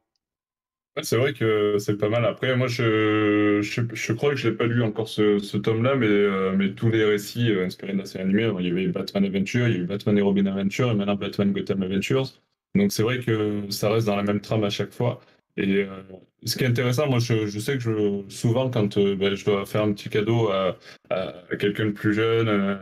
c'est 1.03 1.17
vrai 1.17 1.35
que 1.35 1.77
c'est 1.79 1.99
pas 1.99 2.09
mal. 2.09 2.25
Après, 2.25 2.57
moi, 2.57 2.67
je, 2.67 3.61
je, 3.61 4.13
crois 4.15 4.31
que 4.31 4.37
je 4.37 4.49
n'ai 4.49 4.55
pas 4.55 4.67
lu 4.67 4.83
encore 4.83 5.09
ce, 5.09 5.57
tome-là, 5.59 5.97
mais, 5.97 6.07
euh, 6.07 6.55
mais 6.57 6.73
tous 6.73 6.91
les 6.91 7.05
récits 7.05 7.51
euh, 7.51 7.67
inspirés 7.67 7.93
de 7.93 7.99
la 7.99 8.07
série 8.07 8.25
animée, 8.25 8.51
il 8.59 8.67
y 8.67 8.71
avait 8.71 8.89
Batman 8.89 9.25
Adventure, 9.27 9.69
il 9.69 9.75
y 9.75 9.77
a 9.77 9.81
eu 9.81 9.87
Batman 9.87 10.17
et 10.17 10.23
Robin 10.23 10.47
Adventure, 10.47 10.91
et 10.91 10.95
maintenant 10.95 11.17
Batman 11.17 11.53
Gotham 11.53 11.83
Adventures. 11.83 12.41
Donc 12.75 12.93
c'est 12.93 13.03
vrai 13.03 13.21
que 13.21 13.63
ça 13.71 13.91
reste 13.91 14.07
dans 14.07 14.17
la 14.17 14.23
même 14.23 14.41
trame 14.41 14.65
à 14.65 14.71
chaque 14.71 14.93
fois. 14.93 15.21
Et 15.59 15.85
euh, 15.85 16.03
ce 16.45 16.57
qui 16.57 16.65
est 16.65 16.69
intéressant, 16.69 17.07
moi, 17.09 17.19
je, 17.19 17.59
sais 17.59 17.75
que 17.75 17.81
je, 17.81 18.23
souvent, 18.29 18.71
quand 18.71 18.99
ben, 18.99 19.35
je 19.35 19.45
dois 19.45 19.67
faire 19.67 19.83
un 19.83 19.93
petit 19.93 20.09
cadeau 20.09 20.49
à, 20.49 20.79
à 21.11 21.57
quelqu'un 21.59 21.87
de 21.87 21.91
plus 21.93 22.15
jeune, 22.15 22.79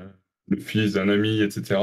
le 0.49 0.57
fils 0.59 0.93
d'un 0.93 1.09
ami, 1.09 1.41
etc., 1.41 1.77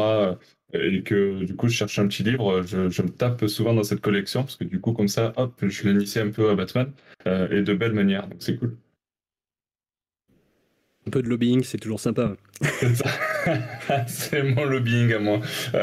et 0.73 1.01
que 1.03 1.44
du 1.44 1.56
coup 1.56 1.68
je 1.68 1.75
cherche 1.75 2.00
un 2.00 2.07
petit 2.07 2.23
livre, 2.23 2.63
je, 2.63 3.01
me 3.01 3.09
tape 3.09 3.47
souvent 3.47 3.73
dans 3.73 3.83
cette 3.83 4.01
collection 4.01 4.41
parce 4.44 4.56
que 4.56 4.63
du 4.63 4.79
coup 4.79 4.94
comme 4.94 5.07
ça, 5.07 5.33
hop, 5.38 5.53
je 5.62 5.88
l'initie 5.88 6.19
un 6.19 6.29
peu 6.29 6.50
à 6.50 6.56
Batman 6.56 6.91
euh, 7.27 7.47
et 7.50 7.62
de 7.62 7.73
belle 7.73 7.94
manière, 7.94 8.27
donc 8.27 8.38
c'est 8.39 8.57
cool. 8.57 8.75
Un 11.07 11.09
peu 11.09 11.23
de 11.23 11.27
lobbying, 11.27 11.63
c'est 11.63 11.79
toujours 11.79 12.00
sympa. 12.00 12.35
c'est 14.06 14.44
mon 14.56 14.65
lobbying 14.65 15.13
à 15.13 15.19
moi. 15.19 15.41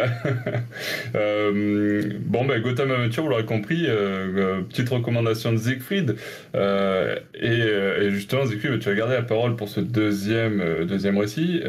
Euh, 1.15 2.13
bon, 2.21 2.45
ben, 2.45 2.61
Gotham 2.61 2.91
Adventure, 2.91 3.25
vous 3.25 3.31
l'aurez 3.31 3.47
compris, 3.47 3.87
euh, 3.89 4.63
petite 4.63 4.89
recommandation 4.91 5.53
de 5.53 5.57
Siegfried. 5.57 6.17
Et, 6.55 8.11
justement, 8.11 8.47
Siegfried, 8.47 8.79
tu 8.79 8.89
as 8.89 8.95
gardé 8.95 9.15
la 9.15 9.23
parole 9.23 9.57
pour 9.57 9.69
ce 9.69 9.81
deuxième, 9.81 10.85
deuxième 10.85 11.19
récit. 11.19 11.63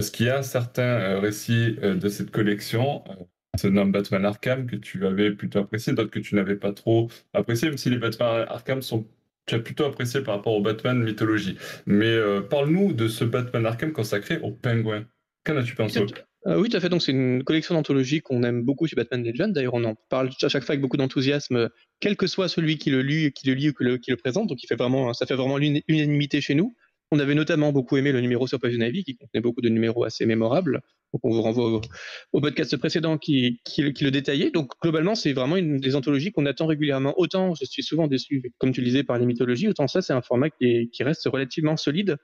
Parce 0.00 0.08
qu'il 0.08 0.24
y 0.24 0.30
a 0.30 0.42
certains 0.42 0.82
euh, 0.82 1.18
récits 1.18 1.76
euh, 1.82 1.94
de 1.94 2.08
cette 2.08 2.30
collection, 2.30 3.04
euh, 3.10 3.58
se 3.58 3.66
nomme 3.66 3.92
Batman 3.92 4.24
Arkham, 4.24 4.64
que 4.64 4.76
tu 4.76 5.04
avais 5.04 5.30
plutôt 5.30 5.58
apprécié, 5.58 5.92
d'autres 5.92 6.10
que 6.10 6.20
tu 6.20 6.36
n'avais 6.36 6.56
pas 6.56 6.72
trop 6.72 7.10
apprécié, 7.34 7.68
même 7.68 7.76
si 7.76 7.90
les 7.90 7.98
Batman 7.98 8.46
Arkham 8.48 8.80
sont 8.80 9.06
tu 9.44 9.56
as 9.56 9.58
plutôt 9.58 9.84
apprécié 9.84 10.22
par 10.22 10.36
rapport 10.36 10.54
au 10.54 10.62
Batman 10.62 11.02
mythologie. 11.02 11.58
Mais 11.84 12.16
parle-nous 12.48 12.94
de 12.94 13.08
ce 13.08 13.24
Batman 13.24 13.66
Arkham 13.66 13.92
consacré 13.92 14.38
au 14.38 14.52
pingouin. 14.52 15.04
Qu'en 15.44 15.58
as-tu 15.58 15.74
pensé 15.74 16.00
Oui, 16.46 16.70
tout 16.70 16.76
à 16.78 16.80
fait. 16.80 16.88
Donc, 16.88 17.02
c'est 17.02 17.12
une 17.12 17.44
collection 17.44 17.74
d'anthologies 17.74 18.22
qu'on 18.22 18.42
aime 18.42 18.62
beaucoup 18.62 18.86
chez 18.86 18.96
Batman 18.96 19.22
Legend. 19.22 19.52
D'ailleurs, 19.52 19.74
on 19.74 19.84
en 19.84 19.96
parle 20.08 20.30
à 20.40 20.48
chaque 20.48 20.64
fois 20.64 20.72
avec 20.72 20.80
beaucoup 20.80 20.96
d'enthousiasme, 20.96 21.68
quel 21.98 22.16
que 22.16 22.26
soit 22.26 22.48
celui 22.48 22.78
qui 22.78 22.90
le 22.90 23.02
lit, 23.02 23.32
qui 23.32 23.48
le 23.48 23.54
lit 23.54 23.68
ou 23.68 23.72
qui 23.74 23.84
le, 23.84 23.98
qui 23.98 24.10
le 24.12 24.16
présente. 24.16 24.48
Donc, 24.48 24.62
il 24.62 24.66
fait 24.66 24.76
vraiment, 24.76 25.12
ça 25.12 25.26
fait 25.26 25.36
vraiment 25.36 25.58
l'unanimité 25.58 26.40
chez 26.40 26.54
nous. 26.54 26.74
On 27.12 27.18
avait 27.18 27.34
notamment 27.34 27.72
beaucoup 27.72 27.96
aimé 27.96 28.12
le 28.12 28.20
numéro 28.20 28.46
sur 28.46 28.60
Poison 28.60 28.80
Ivy, 28.80 29.02
qui 29.02 29.16
contenait 29.16 29.40
beaucoup 29.40 29.60
de 29.60 29.68
numéros 29.68 30.04
assez 30.04 30.26
mémorables. 30.26 30.80
Donc 31.12 31.20
on 31.24 31.30
vous 31.30 31.42
renvoie 31.42 31.80
au, 32.32 32.40
podcast 32.40 32.76
précédent 32.76 33.18
qui, 33.18 33.60
le 33.76 34.10
détaillait. 34.10 34.50
Donc 34.50 34.70
globalement, 34.80 35.16
c'est 35.16 35.32
vraiment 35.32 35.56
une 35.56 35.78
des 35.78 35.96
anthologies 35.96 36.30
qu'on 36.30 36.46
attend 36.46 36.66
régulièrement. 36.66 37.14
Autant 37.18 37.54
je 37.54 37.64
suis 37.64 37.82
souvent 37.82 38.06
déçu, 38.06 38.52
comme 38.58 38.72
tu 38.72 38.80
le 38.80 38.86
disais, 38.86 39.02
par 39.02 39.18
les 39.18 39.26
mythologies, 39.26 39.68
autant 39.68 39.88
ça, 39.88 40.02
c'est 40.02 40.12
un 40.12 40.22
format 40.22 40.50
qui, 40.50 40.88
reste 41.00 41.26
relativement 41.26 41.76
solide. 41.76 42.16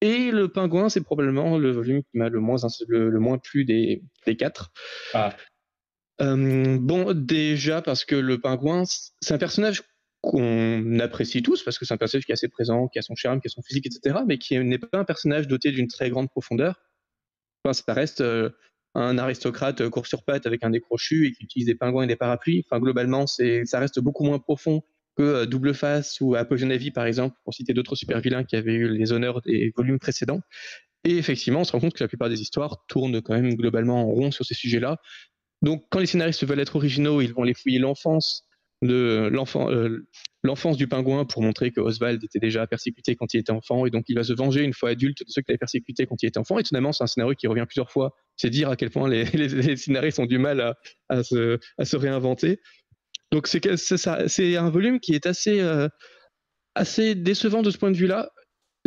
Et 0.00 0.30
le 0.30 0.48
pingouin, 0.48 0.90
c'est 0.90 1.02
probablement 1.02 1.56
le 1.56 1.70
volume 1.70 2.02
qui 2.02 2.18
m'a 2.18 2.28
le 2.28 2.40
moins, 2.40 2.58
le, 2.88 3.18
moins 3.18 3.38
plu 3.38 3.64
des, 3.64 4.02
quatre. 4.38 4.72
Ah. 5.14 5.34
Euh, 6.20 6.76
bon, 6.78 7.14
déjà 7.14 7.80
parce 7.80 8.04
que 8.04 8.14
le 8.14 8.38
pingouin, 8.38 8.84
c'est 8.84 9.34
un 9.34 9.38
personnage 9.38 9.82
qu'on 10.20 10.98
apprécie 10.98 11.42
tous 11.42 11.62
parce 11.62 11.78
que 11.78 11.84
c'est 11.84 11.94
un 11.94 11.96
personnage 11.96 12.24
qui 12.24 12.32
est 12.32 12.34
assez 12.34 12.48
présent, 12.48 12.88
qui 12.88 12.98
a 12.98 13.02
son 13.02 13.14
charme, 13.14 13.40
qui 13.40 13.48
a 13.48 13.50
son 13.50 13.62
physique, 13.62 13.86
etc., 13.86 14.18
mais 14.26 14.38
qui 14.38 14.58
n'est 14.58 14.78
pas 14.78 14.98
un 14.98 15.04
personnage 15.04 15.46
doté 15.46 15.70
d'une 15.70 15.88
très 15.88 16.10
grande 16.10 16.28
profondeur. 16.28 16.80
Enfin, 17.64 17.72
ça 17.72 17.92
reste 17.92 18.20
euh, 18.20 18.50
un 18.94 19.18
aristocrate 19.18 19.80
euh, 19.80 19.90
court 19.90 20.06
sur 20.06 20.24
pattes 20.24 20.46
avec 20.46 20.64
un 20.64 20.70
décrochu 20.70 21.26
et 21.26 21.32
qui 21.32 21.44
utilise 21.44 21.66
des 21.66 21.74
pingouins 21.74 22.04
et 22.04 22.06
des 22.06 22.16
parapluies. 22.16 22.64
Enfin, 22.66 22.80
globalement, 22.80 23.26
c'est, 23.26 23.64
ça 23.64 23.78
reste 23.78 24.00
beaucoup 24.00 24.24
moins 24.24 24.38
profond 24.38 24.82
que 25.16 25.22
euh, 25.22 25.46
Double 25.46 25.74
Face 25.74 26.20
ou 26.20 26.34
Apollinavi, 26.34 26.90
par 26.90 27.06
exemple, 27.06 27.36
pour 27.44 27.54
citer 27.54 27.72
d'autres 27.74 27.96
super 27.96 28.20
vilains 28.20 28.44
qui 28.44 28.56
avaient 28.56 28.74
eu 28.74 28.88
les 28.88 29.12
honneurs 29.12 29.40
des 29.42 29.72
volumes 29.76 29.98
précédents. 29.98 30.40
Et 31.04 31.16
effectivement, 31.16 31.60
on 31.60 31.64
se 31.64 31.72
rend 31.72 31.80
compte 31.80 31.94
que 31.94 32.02
la 32.02 32.08
plupart 32.08 32.28
des 32.28 32.40
histoires 32.40 32.84
tournent 32.88 33.22
quand 33.22 33.34
même 33.34 33.54
globalement 33.54 34.02
en 34.02 34.06
rond 34.06 34.30
sur 34.30 34.44
ces 34.44 34.54
sujets-là. 34.54 34.98
Donc, 35.62 35.84
quand 35.90 36.00
les 36.00 36.06
scénaristes 36.06 36.44
veulent 36.44 36.60
être 36.60 36.76
originaux, 36.76 37.20
ils 37.20 37.32
vont 37.32 37.44
les 37.44 37.54
fouiller 37.54 37.78
l'enfance 37.78 38.47
de 38.82 39.30
euh, 39.30 40.06
l'enfance 40.42 40.76
du 40.76 40.86
pingouin 40.86 41.24
pour 41.24 41.42
montrer 41.42 41.72
que 41.72 41.80
Oswald 41.80 42.22
était 42.22 42.38
déjà 42.38 42.66
persécuté 42.66 43.16
quand 43.16 43.34
il 43.34 43.38
était 43.38 43.52
enfant 43.52 43.86
et 43.86 43.90
donc 43.90 44.04
il 44.08 44.14
va 44.14 44.22
se 44.22 44.32
venger 44.32 44.62
une 44.62 44.72
fois 44.72 44.90
adulte 44.90 45.18
de 45.20 45.30
ceux 45.30 45.42
qu'il 45.42 45.52
avait 45.52 45.58
persécuté 45.58 46.06
quand 46.06 46.22
il 46.22 46.26
était 46.26 46.38
enfant. 46.38 46.58
Et 46.58 46.62
c'est 46.64 46.76
un 46.76 47.06
scénario 47.06 47.34
qui 47.34 47.46
revient 47.46 47.64
plusieurs 47.66 47.90
fois. 47.90 48.14
C'est 48.36 48.50
dire 48.50 48.70
à 48.70 48.76
quel 48.76 48.90
point 48.90 49.08
les, 49.08 49.26
scénaristes 49.76 50.18
ont 50.20 50.26
du 50.26 50.38
mal 50.38 50.74
à, 51.08 51.22
se, 51.22 51.96
réinventer. 51.96 52.60
Donc 53.32 53.46
c'est, 53.48 53.66
un 54.56 54.70
volume 54.70 55.00
qui 55.00 55.14
est 55.14 55.48
euh, 55.48 55.88
assez 56.74 57.14
décevant 57.14 57.62
de 57.62 57.70
ce 57.70 57.78
point 57.78 57.90
de 57.90 57.96
vue-là. 57.96 58.30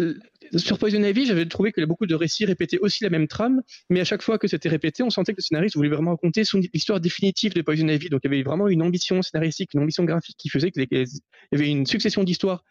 Euh, 0.02 0.20
sur 0.58 0.78
Poison 0.78 1.02
Ivy, 1.02 1.26
j'avais 1.26 1.46
trouvé 1.46 1.72
que 1.72 1.84
beaucoup 1.86 2.06
de 2.06 2.16
récits 2.16 2.46
répétaient 2.46 2.80
aussi 2.80 3.04
la 3.04 3.10
même 3.10 3.28
trame, 3.28 3.62
mais 3.90 4.02
à 4.02 4.04
chaque 4.04 4.22
fois 4.22 4.38
que 4.38 4.48
c'était 4.48 4.70
répété, 4.70 5.04
on 5.04 5.10
sentait 5.10 5.32
que 5.34 5.38
le 5.38 5.44
scénariste 5.44 5.76
voulait 5.76 5.90
vraiment 5.90 6.12
raconter 6.12 6.44
son 6.44 6.60
histoire 6.74 7.00
définitive 7.00 7.54
de 7.54 7.62
Poison 7.62 7.88
Ivy. 7.88 8.10
Donc 8.10 8.22
il 8.24 8.32
y 8.32 8.34
avait 8.34 8.44
vraiment 8.44 8.68
une 8.68 8.82
ambition 8.82 9.22
scénaristique, 9.22 9.74
une 9.74 9.82
ambition 9.82 10.04
graphique 10.04 10.36
qui 10.38 10.50
faisait 10.50 10.72
qu'il 10.72 10.84
y 10.84 11.56
avait 11.56 11.70
une 11.70 11.86
succession 11.86 12.24
d'histoires 12.24 12.64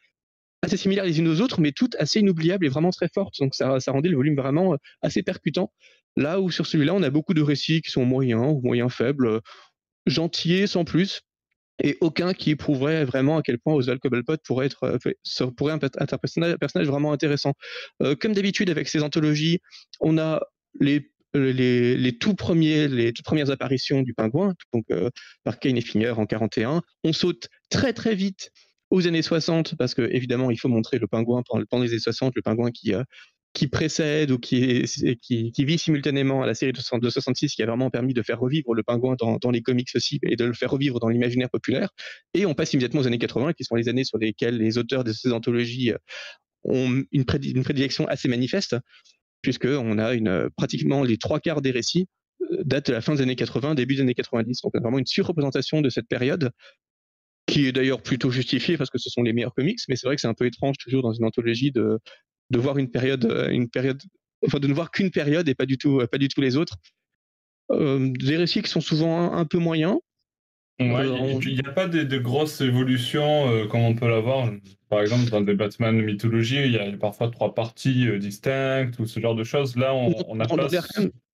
assez 0.62 0.76
similaires 0.76 1.04
les 1.04 1.18
unes 1.18 1.28
aux 1.28 1.40
autres, 1.40 1.60
mais 1.60 1.72
toutes 1.72 1.96
assez 1.96 2.20
inoubliables 2.20 2.66
et 2.66 2.68
vraiment 2.68 2.90
très 2.90 3.08
fortes. 3.08 3.36
Donc 3.40 3.54
ça, 3.54 3.78
rendait 3.88 4.10
le 4.10 4.16
volume 4.16 4.36
vraiment 4.36 4.74
euh, 4.74 4.76
assez 5.00 5.22
percutant. 5.22 5.72
Là 6.16 6.40
où 6.40 6.50
sur 6.50 6.66
celui-là, 6.66 6.94
on 6.94 7.02
a 7.02 7.10
beaucoup 7.10 7.34
de 7.34 7.42
récits 7.42 7.80
qui 7.82 7.90
sont 7.90 8.04
moyens 8.04 8.54
ou 8.56 8.60
moyens 8.62 8.92
faibles, 8.92 9.26
euh, 9.26 9.40
gentillés 10.06 10.66
sans 10.66 10.84
plus, 10.84 11.22
et 11.82 11.96
aucun 12.00 12.32
qui 12.32 12.56
prouverait 12.56 13.04
vraiment 13.04 13.38
à 13.38 13.42
quel 13.42 13.58
point 13.58 13.74
Oswald 13.74 14.00
Cobblepot 14.00 14.36
pourrait 14.44 14.66
être, 14.66 14.84
euh, 14.84 14.98
un 15.70 15.78
personnage, 15.78 16.86
vraiment 16.86 17.12
intéressant. 17.12 17.54
comme 18.20 18.32
d'habitude 18.32 18.70
avec 18.70 18.88
ces 18.88 19.02
anthologies, 19.02 19.60
on 20.00 20.18
a 20.18 20.40
les 20.80 21.10
les, 21.32 22.18
tout 22.18 22.34
premiers, 22.34 22.88
les 22.88 23.12
toutes 23.12 23.24
premières 23.24 23.50
apparitions 23.50 24.02
du 24.02 24.14
pingouin, 24.14 24.54
donc 24.72 24.84
par 25.44 25.60
Kane 25.60 25.76
et 25.76 25.80
Finger 25.80 26.10
en 26.16 26.26
41. 26.26 26.82
On 27.04 27.12
saute 27.12 27.48
très 27.68 27.92
très 27.92 28.16
vite 28.16 28.50
aux 28.90 29.06
années 29.06 29.22
60, 29.22 29.76
parce 29.76 29.94
que 29.94 30.02
évidemment, 30.02 30.50
il 30.50 30.58
faut 30.58 30.68
montrer 30.68 30.98
le 30.98 31.06
pingouin 31.06 31.42
pendant, 31.48 31.82
les 31.82 31.90
années 31.90 32.00
60, 32.00 32.34
le 32.34 32.42
pingouin 32.42 32.70
qui, 32.70 32.94
euh, 32.94 33.04
qui 33.52 33.66
précède 33.66 34.30
ou 34.30 34.38
qui, 34.38 34.84
qui, 35.20 35.64
vit 35.64 35.78
simultanément 35.78 36.42
à 36.42 36.46
la 36.46 36.54
série 36.54 36.72
de, 36.72 36.78
66, 36.78 37.54
qui 37.54 37.62
a 37.62 37.66
vraiment 37.66 37.90
permis 37.90 38.14
de 38.14 38.22
faire 38.22 38.38
revivre 38.38 38.74
le 38.74 38.82
pingouin 38.82 39.16
dans, 39.18 39.50
les 39.50 39.62
comics 39.62 39.88
aussi 39.94 40.20
et 40.22 40.36
de 40.36 40.44
le 40.44 40.52
faire 40.52 40.70
revivre 40.70 41.00
dans 41.00 41.08
l'imaginaire 41.08 41.50
populaire. 41.50 41.90
Et 42.34 42.46
on 42.46 42.54
passe 42.54 42.72
immédiatement 42.72 43.00
aux 43.00 43.06
années 43.06 43.18
80, 43.18 43.54
qui 43.54 43.64
sont 43.64 43.74
les 43.74 43.88
années 43.88 44.04
sur 44.04 44.18
lesquelles 44.18 44.56
les 44.56 44.78
auteurs 44.78 45.02
de 45.02 45.12
ces 45.12 45.32
anthologies 45.32 45.90
euh, 45.90 45.98
ont 46.62 47.02
une, 47.10 47.24
prédilection 47.24 48.06
assez 48.06 48.28
manifeste, 48.28 48.76
puisqu'on 49.42 49.98
a 49.98 50.14
une, 50.14 50.28
euh, 50.28 50.48
pratiquement 50.56 51.02
les 51.02 51.16
trois 51.16 51.40
quarts 51.40 51.60
des 51.60 51.72
récits 51.72 52.06
datent 52.64 52.86
de 52.86 52.92
la 52.92 53.00
fin 53.00 53.14
des 53.14 53.20
années 53.20 53.36
80, 53.36 53.74
début 53.74 53.96
des 53.96 54.02
années 54.02 54.14
90. 54.14 54.62
Donc, 54.62 54.72
on 54.74 54.78
a 54.78 54.82
vraiment 54.82 54.98
une 54.98 55.06
surreprésentation 55.06 55.80
de 55.80 55.90
cette 55.90 56.06
période 56.06 56.50
qui 57.46 57.66
est 57.66 57.72
d'ailleurs 57.72 58.02
plutôt 58.02 58.30
justifié 58.30 58.76
parce 58.76 58.90
que 58.90 58.98
ce 58.98 59.10
sont 59.10 59.22
les 59.22 59.32
meilleurs 59.32 59.54
comics, 59.54 59.80
mais 59.88 59.96
c'est 59.96 60.06
vrai 60.06 60.14
que 60.14 60.20
c'est 60.20 60.28
un 60.28 60.34
peu 60.34 60.46
étrange 60.46 60.76
toujours 60.78 61.02
dans 61.02 61.12
une 61.12 61.24
anthologie 61.24 61.72
de, 61.72 61.98
de 62.50 62.58
voir 62.58 62.78
une 62.78 62.90
période, 62.90 63.24
euh, 63.24 63.48
une 63.48 63.68
période, 63.68 64.00
enfin 64.46 64.58
de 64.58 64.66
ne 64.66 64.74
voir 64.74 64.90
qu'une 64.90 65.10
période 65.10 65.48
et 65.48 65.54
pas 65.54 65.66
du 65.66 65.78
tout, 65.78 66.02
pas 66.10 66.18
du 66.18 66.28
tout 66.28 66.40
les 66.40 66.56
autres. 66.56 66.76
Euh, 67.70 68.10
des 68.18 68.36
récits 68.36 68.62
qui 68.62 68.70
sont 68.70 68.80
souvent 68.80 69.32
un, 69.32 69.44
peu 69.44 69.58
moyens. 69.58 69.98
Euh, 70.80 71.38
il 71.42 71.54
n'y 71.54 71.60
a 71.66 71.72
pas 71.72 71.86
de, 71.86 72.18
grosses 72.18 72.60
évolutions 72.60 73.66
comme 73.68 73.82
on 73.82 73.94
peut 73.94 74.08
l'avoir. 74.08 74.50
Par 74.88 75.00
exemple, 75.00 75.30
dans 75.30 75.40
des 75.40 75.54
Batman 75.54 76.02
mythologie, 76.02 76.64
il 76.64 76.72
y 76.72 76.78
a 76.78 76.90
parfois 76.96 77.30
trois 77.30 77.54
parties 77.54 78.18
distinctes 78.18 78.98
ou 78.98 79.06
ce 79.06 79.20
genre 79.20 79.36
de 79.36 79.44
choses. 79.44 79.76
Là, 79.76 79.94
on, 79.94 80.12
on 80.26 80.40
a 80.40 80.46
pas. 80.46 80.68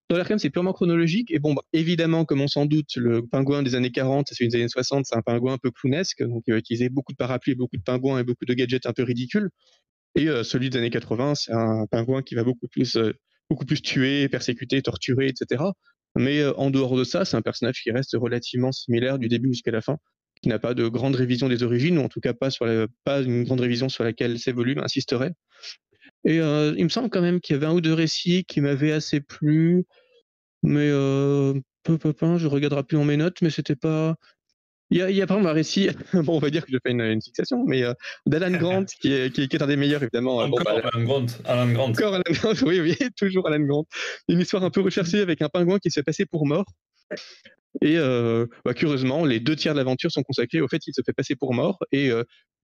Dans 0.09 0.15
l'Arkham, 0.15 0.39
c'est 0.39 0.49
purement 0.49 0.71
chronologique. 0.71 1.31
Et 1.31 1.39
bon, 1.39 1.53
bah, 1.53 1.63
évidemment, 1.73 2.23
comme 2.23 2.39
on 2.39 2.47
s'en 2.47 2.65
doute, 2.65 2.95
le 2.95 3.27
pingouin 3.27 3.61
des 3.61 3.75
années 3.75 3.91
40 3.91 4.27
c'est 4.31 4.45
une 4.45 4.49
des 4.49 4.57
années 4.59 4.69
60, 4.69 5.05
c'est 5.05 5.17
un 5.17 5.21
pingouin 5.21 5.53
un 5.53 5.57
peu 5.57 5.69
clownesque. 5.69 6.23
Donc, 6.23 6.43
il 6.47 6.51
va 6.51 6.59
utiliser 6.59 6.87
beaucoup 6.87 7.11
de 7.11 7.17
parapluies, 7.17 7.55
beaucoup 7.55 7.75
de 7.75 7.81
pingouins 7.81 8.19
et 8.19 8.23
beaucoup 8.23 8.45
de 8.45 8.53
gadgets 8.53 8.85
un 8.85 8.93
peu 8.93 9.03
ridicules. 9.03 9.49
Et 10.15 10.27
celui 10.43 10.69
des 10.69 10.77
années 10.77 10.89
80, 10.89 11.35
c'est 11.35 11.53
un 11.53 11.85
pingouin 11.91 12.21
qui 12.23 12.35
va 12.35 12.43
beaucoup 12.43 12.67
plus, 12.67 12.97
beaucoup 13.49 13.65
plus 13.65 13.81
tuer, 13.81 14.27
persécuter, 14.29 14.81
torturer, 14.81 15.27
etc. 15.27 15.63
Mais 16.15 16.43
en 16.43 16.71
dehors 16.71 16.97
de 16.97 17.03
ça, 17.03 17.25
c'est 17.25 17.37
un 17.37 17.41
personnage 17.41 17.83
qui 17.83 17.91
reste 17.91 18.15
relativement 18.15 18.71
similaire 18.71 19.19
du 19.19 19.27
début 19.27 19.49
jusqu'à 19.49 19.71
la 19.71 19.81
fin, 19.81 19.97
qui 20.41 20.49
n'a 20.49 20.57
pas 20.57 20.73
de 20.73 20.87
grande 20.87 21.15
révision 21.15 21.47
des 21.49 21.61
origines, 21.61 21.99
ou 21.99 22.01
en 22.01 22.09
tout 22.09 22.19
cas 22.19 22.33
pas, 22.33 22.49
une 23.21 23.43
grande 23.43 23.61
révision 23.61 23.89
sur 23.89 24.03
laquelle 24.03 24.39
ces 24.39 24.51
volumes 24.51 24.79
insisteraient. 24.79 25.33
Et 26.25 26.37
il 26.37 26.83
me 26.83 26.89
semble 26.89 27.09
quand 27.09 27.21
même 27.21 27.39
qu'il 27.39 27.53
y 27.53 27.57
avait 27.57 27.67
un 27.67 27.73
ou 27.73 27.81
deux 27.81 27.93
récits 27.93 28.43
qui 28.45 28.59
m'avaient 28.59 28.91
assez 28.91 29.21
plu, 29.21 29.85
mais 30.63 30.89
peu, 31.83 31.97
peu, 31.99 32.13
peu, 32.13 32.37
je 32.37 32.47
regarderai 32.47 32.83
plus 32.83 32.97
dans 32.97 33.05
mes 33.05 33.17
notes, 33.17 33.41
mais 33.41 33.51
c'était 33.51 33.75
pas. 33.75 34.15
Il 34.89 34.97
y, 34.97 35.01
a, 35.01 35.09
il 35.09 35.15
y 35.17 35.21
a 35.21 35.27
par 35.27 35.37
exemple 35.37 35.51
un 35.51 35.53
récit, 35.53 35.89
bon, 36.13 36.35
on 36.35 36.39
va 36.39 36.49
dire 36.49 36.65
que 36.65 36.71
je 36.71 36.77
fais 36.81 36.91
une, 36.91 37.01
une 37.01 37.21
fixation, 37.21 37.65
mais 37.65 37.83
euh, 37.83 37.93
d'Alan 38.25 38.51
Grant, 38.59 38.85
qui 38.85 39.13
est, 39.13 39.33
qui, 39.33 39.41
est, 39.41 39.61
un 39.61 39.67
des 39.67 39.75
meilleurs, 39.75 40.01
évidemment. 40.01 40.37
Encore 40.37 40.49
bon, 40.49 40.63
bah, 40.63 40.89
Alan 40.93 41.03
Grant. 41.03 41.25
Alan 41.45 41.71
Grant. 41.71 41.89
Encore 41.89 42.13
Alan 42.13 42.23
Grant, 42.29 42.53
oui, 42.65 42.79
oui, 42.79 42.95
toujours 43.17 43.47
Alan 43.47 43.65
Grant. 43.65 43.85
Une 44.29 44.39
histoire 44.39 44.63
un 44.63 44.69
peu 44.69 44.81
recherchée 44.81 45.19
avec 45.19 45.41
un 45.41 45.49
pingouin 45.49 45.79
qui 45.79 45.89
se 45.89 45.99
fait 45.99 46.03
passer 46.03 46.25
pour 46.25 46.45
mort. 46.45 46.65
Et 47.81 47.97
euh, 47.97 48.45
bah, 48.65 48.73
curieusement, 48.73 49.25
les 49.25 49.39
deux 49.39 49.55
tiers 49.55 49.73
de 49.73 49.79
l'aventure 49.79 50.11
sont 50.11 50.23
consacrés 50.23 50.61
au 50.61 50.67
fait 50.67 50.79
qu'il 50.79 50.93
se 50.93 51.01
fait 51.05 51.13
passer 51.13 51.35
pour 51.35 51.53
mort. 51.53 51.79
Et 51.91 52.09
euh, 52.09 52.23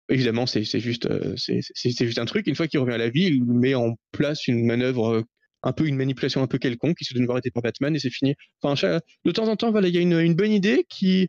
évidemment, 0.09 0.45
c'est 0.45 0.63
juste, 0.63 1.05
euh, 1.05 1.35
c'est 1.37 2.05
juste 2.05 2.19
un 2.19 2.25
truc. 2.25 2.47
Une 2.47 2.55
fois 2.55 2.67
qu'il 2.67 2.79
revient 2.79 2.93
à 2.93 2.97
la 2.97 3.09
vie, 3.09 3.25
il 3.25 3.43
met 3.43 3.75
en 3.75 3.95
place 4.11 4.47
une 4.47 4.65
manœuvre, 4.65 5.15
euh, 5.15 5.21
un 5.63 5.73
peu 5.73 5.87
une 5.87 5.97
manipulation 5.97 6.41
un 6.41 6.47
peu 6.47 6.57
quelconque, 6.57 6.97
qui 6.97 7.05
se 7.05 7.13
donne 7.13 7.25
voir 7.25 7.37
été 7.37 7.51
par 7.51 7.63
Batman 7.63 7.95
et 7.95 7.99
c'est 7.99 8.09
fini. 8.09 8.35
Enfin, 8.61 8.99
de 9.25 9.31
temps 9.31 9.47
en 9.47 9.55
temps, 9.55 9.71
voilà, 9.71 9.87
il 9.87 9.95
y 9.95 9.97
a 9.97 10.01
une, 10.01 10.35
bonne 10.35 10.51
idée 10.51 10.85
qui, 10.89 11.27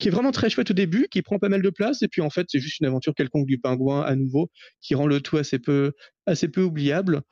qui 0.00 0.08
est 0.08 0.10
vraiment 0.10 0.32
très 0.32 0.50
chouette 0.50 0.70
au 0.70 0.74
début, 0.74 1.06
qui 1.10 1.22
prend 1.22 1.38
pas 1.38 1.48
mal 1.48 1.62
de 1.62 1.70
place, 1.70 2.02
et 2.02 2.08
puis 2.08 2.22
en 2.22 2.30
fait, 2.30 2.46
c'est 2.48 2.58
juste 2.58 2.80
une 2.80 2.86
aventure 2.86 3.14
quelconque 3.14 3.46
du 3.46 3.58
pingouin 3.58 4.02
à 4.02 4.16
nouveau, 4.16 4.50
qui 4.80 4.94
rend 4.94 5.06
le 5.06 5.20
tout 5.20 5.36
assez 5.36 5.58
peu, 5.58 5.92
assez 6.26 6.48
peu 6.48 6.62
oubliable. 6.62 7.22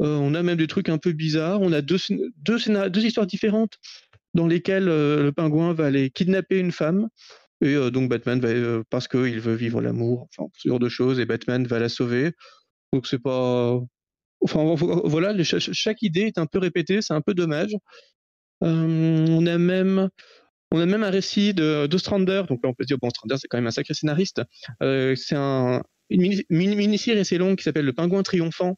Euh, 0.00 0.16
on 0.16 0.34
a 0.34 0.42
même 0.42 0.58
des 0.58 0.66
trucs 0.66 0.88
un 0.88 0.98
peu 0.98 1.12
bizarres. 1.12 1.60
On 1.60 1.72
a 1.72 1.80
deux, 1.80 1.98
deux, 2.36 2.58
deux 2.88 3.04
histoires 3.04 3.26
différentes 3.26 3.78
dans 4.34 4.46
lesquelles 4.46 4.84
le 4.84 5.30
pingouin 5.34 5.72
va 5.72 5.86
aller 5.86 6.10
kidnapper 6.10 6.58
une 6.58 6.72
femme 6.72 7.08
et 7.60 7.90
donc 7.90 8.08
Batman 8.08 8.40
va, 8.40 8.82
parce 8.90 9.08
qu'il 9.08 9.40
veut 9.40 9.54
vivre 9.54 9.80
l'amour, 9.80 10.28
enfin 10.30 10.48
ce 10.56 10.68
genre 10.68 10.78
de 10.78 10.88
choses, 10.88 11.18
et 11.18 11.26
Batman 11.26 11.66
va 11.66 11.78
la 11.78 11.88
sauver. 11.88 12.32
Donc 12.92 13.06
c'est 13.06 13.18
pas, 13.18 13.78
enfin 14.42 14.74
voilà, 14.76 15.34
chaque, 15.42 16.02
idée 16.02 16.22
est 16.22 16.38
un 16.38 16.46
peu 16.46 16.58
répétée, 16.58 17.02
c'est 17.02 17.14
un 17.14 17.20
peu 17.20 17.34
dommage. 17.34 17.74
on 18.60 19.46
a 19.46 19.58
même, 19.58 20.08
on 20.70 20.80
a 20.80 20.86
même 20.86 21.02
un 21.02 21.10
récit 21.10 21.54
de, 21.54 21.88
Strander, 21.96 22.42
donc 22.48 22.60
là 22.62 22.70
on 22.70 22.74
peut 22.74 22.84
se 22.84 22.88
dire 22.88 22.98
bon 23.00 23.10
Strander 23.10 23.36
c'est 23.38 23.48
quand 23.48 23.58
même 23.58 23.66
un 23.66 23.72
sacré 23.72 23.94
scénariste. 23.94 24.42
c'est 24.80 25.34
un, 25.34 25.82
une 26.10 26.42
mini-série 26.50 27.18
assez 27.18 27.38
longue 27.38 27.56
qui 27.56 27.64
s'appelle 27.64 27.84
Le 27.84 27.92
Pingouin 27.92 28.22
triomphant, 28.22 28.76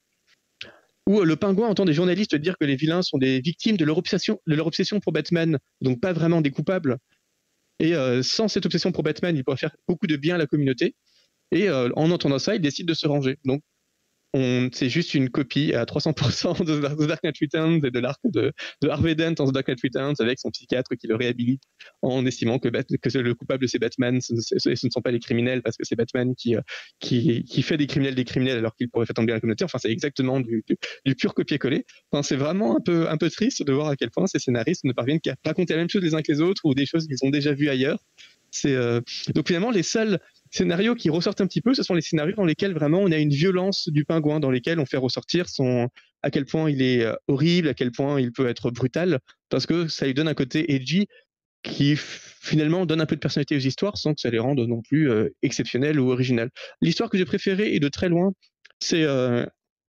où 1.07 1.23
le 1.23 1.37
pingouin 1.37 1.69
entend 1.69 1.85
des 1.85 1.93
journalistes 1.93 2.37
dire 2.37 2.57
que 2.59 2.65
les 2.65 2.77
vilains 2.77 3.03
sont 3.03 3.19
des 3.19 3.41
victimes 3.41 3.77
de 3.77 3.85
leur 3.85 3.99
obsession, 3.99 4.41
de 4.47 4.55
leur 4.55 4.67
obsession 4.67 5.01
pour 5.01 5.13
Batman, 5.13 5.59
donc 5.81 6.01
pas 6.01 6.13
vraiment 6.13 6.41
des 6.41 6.51
coupables. 6.51 6.99
Et 7.81 7.95
euh, 7.95 8.23
sans 8.23 8.47
cette 8.47 8.67
obsession 8.67 8.93
pour 8.93 9.03
Batman, 9.03 9.37
il 9.37 9.43
pourrait 9.43 9.57
faire 9.57 9.75
beaucoup 9.89 10.07
de 10.07 10.17
bien 10.17 10.35
à 10.35 10.39
la 10.39 10.47
communauté. 10.47 10.95
Et 11.51 11.69
euh, 11.69 11.89
en 11.97 12.11
entendant 12.11 12.39
ça, 12.39 12.55
il 12.55 12.61
décide 12.61 12.87
de 12.87 12.95
se 12.95 13.09
ranger. 13.09 13.39
Donc, 13.45 13.63
c'est 14.35 14.89
juste 14.89 15.15
une 15.15 15.29
copie 15.29 15.75
à 15.75 15.85
300% 15.85 16.65
de 16.65 16.79
The 16.79 17.07
Dark 17.09 17.23
Knight 17.23 17.37
Returns 17.41 17.85
et 17.85 17.91
de 17.91 17.99
l'arc 17.99 18.21
de, 18.25 18.53
Harvey 18.89 19.15
Dent 19.15 19.33
dans 19.33 19.49
The 19.49 19.55
Dark 19.55 19.69
Knight 19.69 19.81
Returns 19.83 20.15
avec 20.21 20.39
son 20.39 20.51
psychiatre 20.51 20.95
qui 20.97 21.07
le 21.07 21.17
réhabilite 21.17 21.63
en 22.03 22.25
estimant 22.27 22.59
que, 22.59 22.69
le 22.69 23.35
coupable 23.35 23.69
c'est 23.69 23.79
Batman, 23.79 24.21
ce, 24.21 24.35
ce, 24.37 24.69
ne 24.69 24.91
sont 24.91 25.01
pas 25.03 25.11
les 25.11 25.19
criminels 25.19 25.63
parce 25.63 25.77
que 25.77 25.85
c'est 25.85 25.97
Batman 25.97 26.35
qui, 26.37 26.57
euh, 26.57 26.61
qui, 27.01 27.63
fait 27.63 27.77
des 27.77 27.87
criminels 27.87 28.15
des 28.15 28.25
criminels 28.25 28.59
alors 28.59 28.75
qu'il 28.75 28.89
pourrait 28.89 29.07
faire 29.07 29.15
tomber 29.15 29.33
la 29.33 29.41
communauté. 29.41 29.65
Enfin, 29.65 29.79
c'est 29.79 29.91
exactement 29.91 30.41
du, 30.41 30.65
du, 31.05 31.15
pur 31.15 31.35
copier-coller. 31.35 31.85
Enfin, 32.11 32.23
c'est 32.23 32.37
vraiment 32.37 32.77
un 32.77 32.81
peu, 32.81 33.09
un 33.09 33.17
peu 33.17 33.31
triste 33.31 33.63
de 33.63 33.73
voir 33.73 33.89
à 33.89 33.97
quel 33.97 34.11
point 34.11 34.27
ces 34.27 34.39
scénaristes 34.39 34.85
ne 34.85 34.93
parviennent 34.93 35.21
qu'à 35.21 35.35
raconter 35.45 35.75
la 35.75 35.81
même 35.81 35.91
chose 35.91 36.03
les 36.03 36.15
uns 36.15 36.23
que 36.23 36.33
les 36.33 36.41
autres 36.41 36.63
ou 36.65 36.75
des 36.75 36.87
choses 36.87 37.07
qu'ils 37.07 37.19
ont 37.23 37.31
déjà 37.31 37.53
vues 37.53 37.69
ailleurs. 37.69 37.99
C'est 38.51 38.75
euh, 38.75 39.01
donc 39.35 39.47
finalement 39.47 39.71
les 39.71 39.83
seuls 39.83 40.19
scénarios 40.51 40.95
qui 40.95 41.11
ressortent 41.11 41.41
un 41.41 41.47
petit 41.47 41.61
peu, 41.61 41.75
ce 41.75 41.83
sont 41.83 41.95
les 41.95 42.01
scénarios 42.01 42.35
dans 42.37 42.45
lesquels 42.45 42.75
vraiment 42.75 42.99
on 43.01 43.13
a 43.13 43.19
une 43.19 43.31
violence 43.31 43.89
du 43.89 44.05
pingouin, 44.05 44.41
dans 44.41 44.51
lesquels 44.51 44.81
on 44.81 44.87
fait 44.87 44.97
ressortir 44.97 45.49
son 45.49 45.89
à 46.23 46.31
quel 46.31 46.45
point 46.45 46.71
il 46.71 46.83
est 46.83 47.05
euh, 47.05 47.15
horrible, 47.29 47.69
à 47.69 47.75
quel 47.75 47.93
point 47.93 48.21
il 48.21 48.33
peut 48.33 48.49
être 48.49 48.71
brutal, 48.71 49.21
parce 49.49 49.67
que 49.67 49.89
ça 49.89 50.07
lui 50.07 50.15
donne 50.15 50.29
un 50.29 50.35
côté 50.35 50.73
edgy 50.75 51.07
qui 51.63 51.95
finalement 51.97 52.87
donne 52.87 53.01
un 53.01 53.07
peu 53.07 53.17
de 53.17 53.21
personnalité 53.21 53.57
aux 53.57 53.61
histoires 53.61 53.99
sans 53.99 54.15
que 54.15 54.21
ça 54.21 54.31
les 54.31 54.39
rende 54.39 54.61
non 54.61 54.81
plus 54.81 55.11
euh, 55.11 55.29
exceptionnelles 55.43 56.01
ou 56.01 56.11
originales. 56.11 56.51
L'histoire 56.81 57.11
que 57.11 57.19
j'ai 57.19 57.25
préférée 57.25 57.75
et 57.75 57.81
de 57.81 57.89
très 57.89 58.09
loin, 58.09 58.33
c'est 58.81 59.03
euh, 59.03 59.45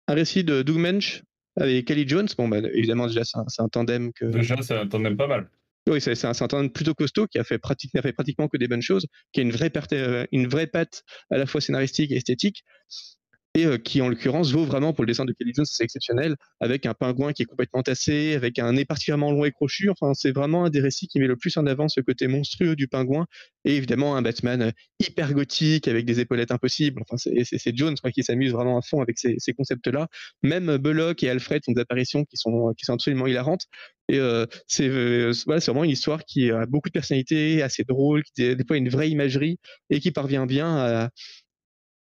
un 0.08 0.13
récit 0.13 0.44
de 0.44 0.62
Doug 0.62 0.77
Mensch 0.77 1.24
avec 1.58 1.86
Kelly 1.86 2.08
Jones. 2.08 2.27
Bon, 2.38 2.48
bah, 2.48 2.60
évidemment, 2.74 3.08
déjà, 3.08 3.24
c'est 3.24 3.62
un, 3.62 3.70
tandem 3.70 4.12
que. 4.13 4.25
Déjà, 4.25 4.62
c'est 4.62 4.75
un 4.75 4.88
tandem 4.88 5.15
pas 5.15 5.27
mal. 5.27 5.50
Oui, 5.88 6.00
c'est 6.00 6.25
un, 6.25 6.31
un 6.31 6.67
plutôt 6.67 6.93
costaud 6.93 7.27
qui 7.27 7.39
a 7.39 7.43
fait, 7.43 7.59
fait 8.01 8.13
pratiquement 8.13 8.47
que 8.47 8.57
des 8.57 8.67
bonnes 8.67 8.81
choses, 8.83 9.07
qui 9.33 9.39
a 9.39 9.43
une 9.43 9.51
vraie, 9.51 9.71
euh, 9.93 10.25
une 10.31 10.47
vraie 10.47 10.67
patte 10.67 11.03
à 11.31 11.38
la 11.38 11.47
fois 11.47 11.59
scénaristique 11.59 12.11
et 12.11 12.17
esthétique 12.17 12.63
et 13.53 13.65
euh, 13.65 13.77
qui 13.77 14.01
en 14.01 14.08
l'occurrence 14.08 14.51
vaut 14.51 14.63
vraiment 14.63 14.93
pour 14.93 15.03
le 15.03 15.08
dessin 15.08 15.25
de 15.25 15.34
Kelly 15.34 15.51
Jones, 15.53 15.65
c'est 15.65 15.84
exceptionnel, 15.84 16.36
avec 16.62 16.86
un 16.86 16.93
pingouin 16.93 17.34
qui 17.34 17.43
est 17.43 17.46
complètement 17.46 17.84
tassé, 17.84 18.34
avec 18.34 18.60
un 18.60 18.74
nez 18.74 18.86
particulièrement 18.86 19.31
long 19.31 19.43
et 19.43 19.51
crochu. 19.51 19.89
Enfin, 19.89 20.13
c'est 20.13 20.31
vraiment 20.31 20.65
un 20.65 20.70
des 20.70 20.79
récits 20.79 21.08
qui 21.08 21.20
met 21.20 21.27
le 21.27 21.36
plus 21.36 21.58
en 21.58 21.65
avant 21.65 21.89
ce 21.89 22.00
côté 22.00 22.27
monstrueux 22.27 22.75
du 22.75 22.88
pingouin, 22.88 23.25
et 23.65 23.75
évidemment 23.75 24.15
un 24.15 24.22
Batman 24.22 24.62
euh, 24.62 24.72
hyper 25.00 25.34
gothique 25.34 25.88
avec 25.88 26.05
des 26.05 26.22
épaulettes 26.22 26.51
impossibles. 26.51 27.01
Enfin, 27.01 27.17
c'est 27.17 27.75
Jones 27.75 27.96
qui 28.13 28.24
s'amuse 28.24 28.53
vraiment 28.53 28.77
à 28.77 28.81
fond 28.81 29.01
avec 29.01 29.17
ces, 29.17 29.53
concepts-là. 29.53 30.08
Même 30.43 30.77
Bullock 30.77 31.24
et 31.24 31.29
Alfred 31.29 31.62
ont 31.67 31.74
des 31.74 31.81
apparitions 31.81 32.24
qui 32.25 32.38
sont, 32.38 32.74
absolument 32.88 33.27
hilarantes. 33.27 33.65
Et 34.08 34.20
euh, 34.20 34.46
c'est 34.67 34.88
vraiment 34.88 35.84
une 35.84 35.91
histoire 35.91 36.24
qui 36.25 36.51
a 36.51 36.65
beaucoup 36.65 36.89
de 36.89 36.93
personnalité, 36.93 37.62
assez 37.62 37.84
drôle, 37.84 38.24
qui 38.24 38.55
déploie 38.55 38.77
une 38.77 38.89
vraie 38.89 39.10
imagerie 39.10 39.58
et 39.89 40.00
qui 40.00 40.12
parvient 40.12 40.46
bien 40.46 40.77
à, 40.77 41.10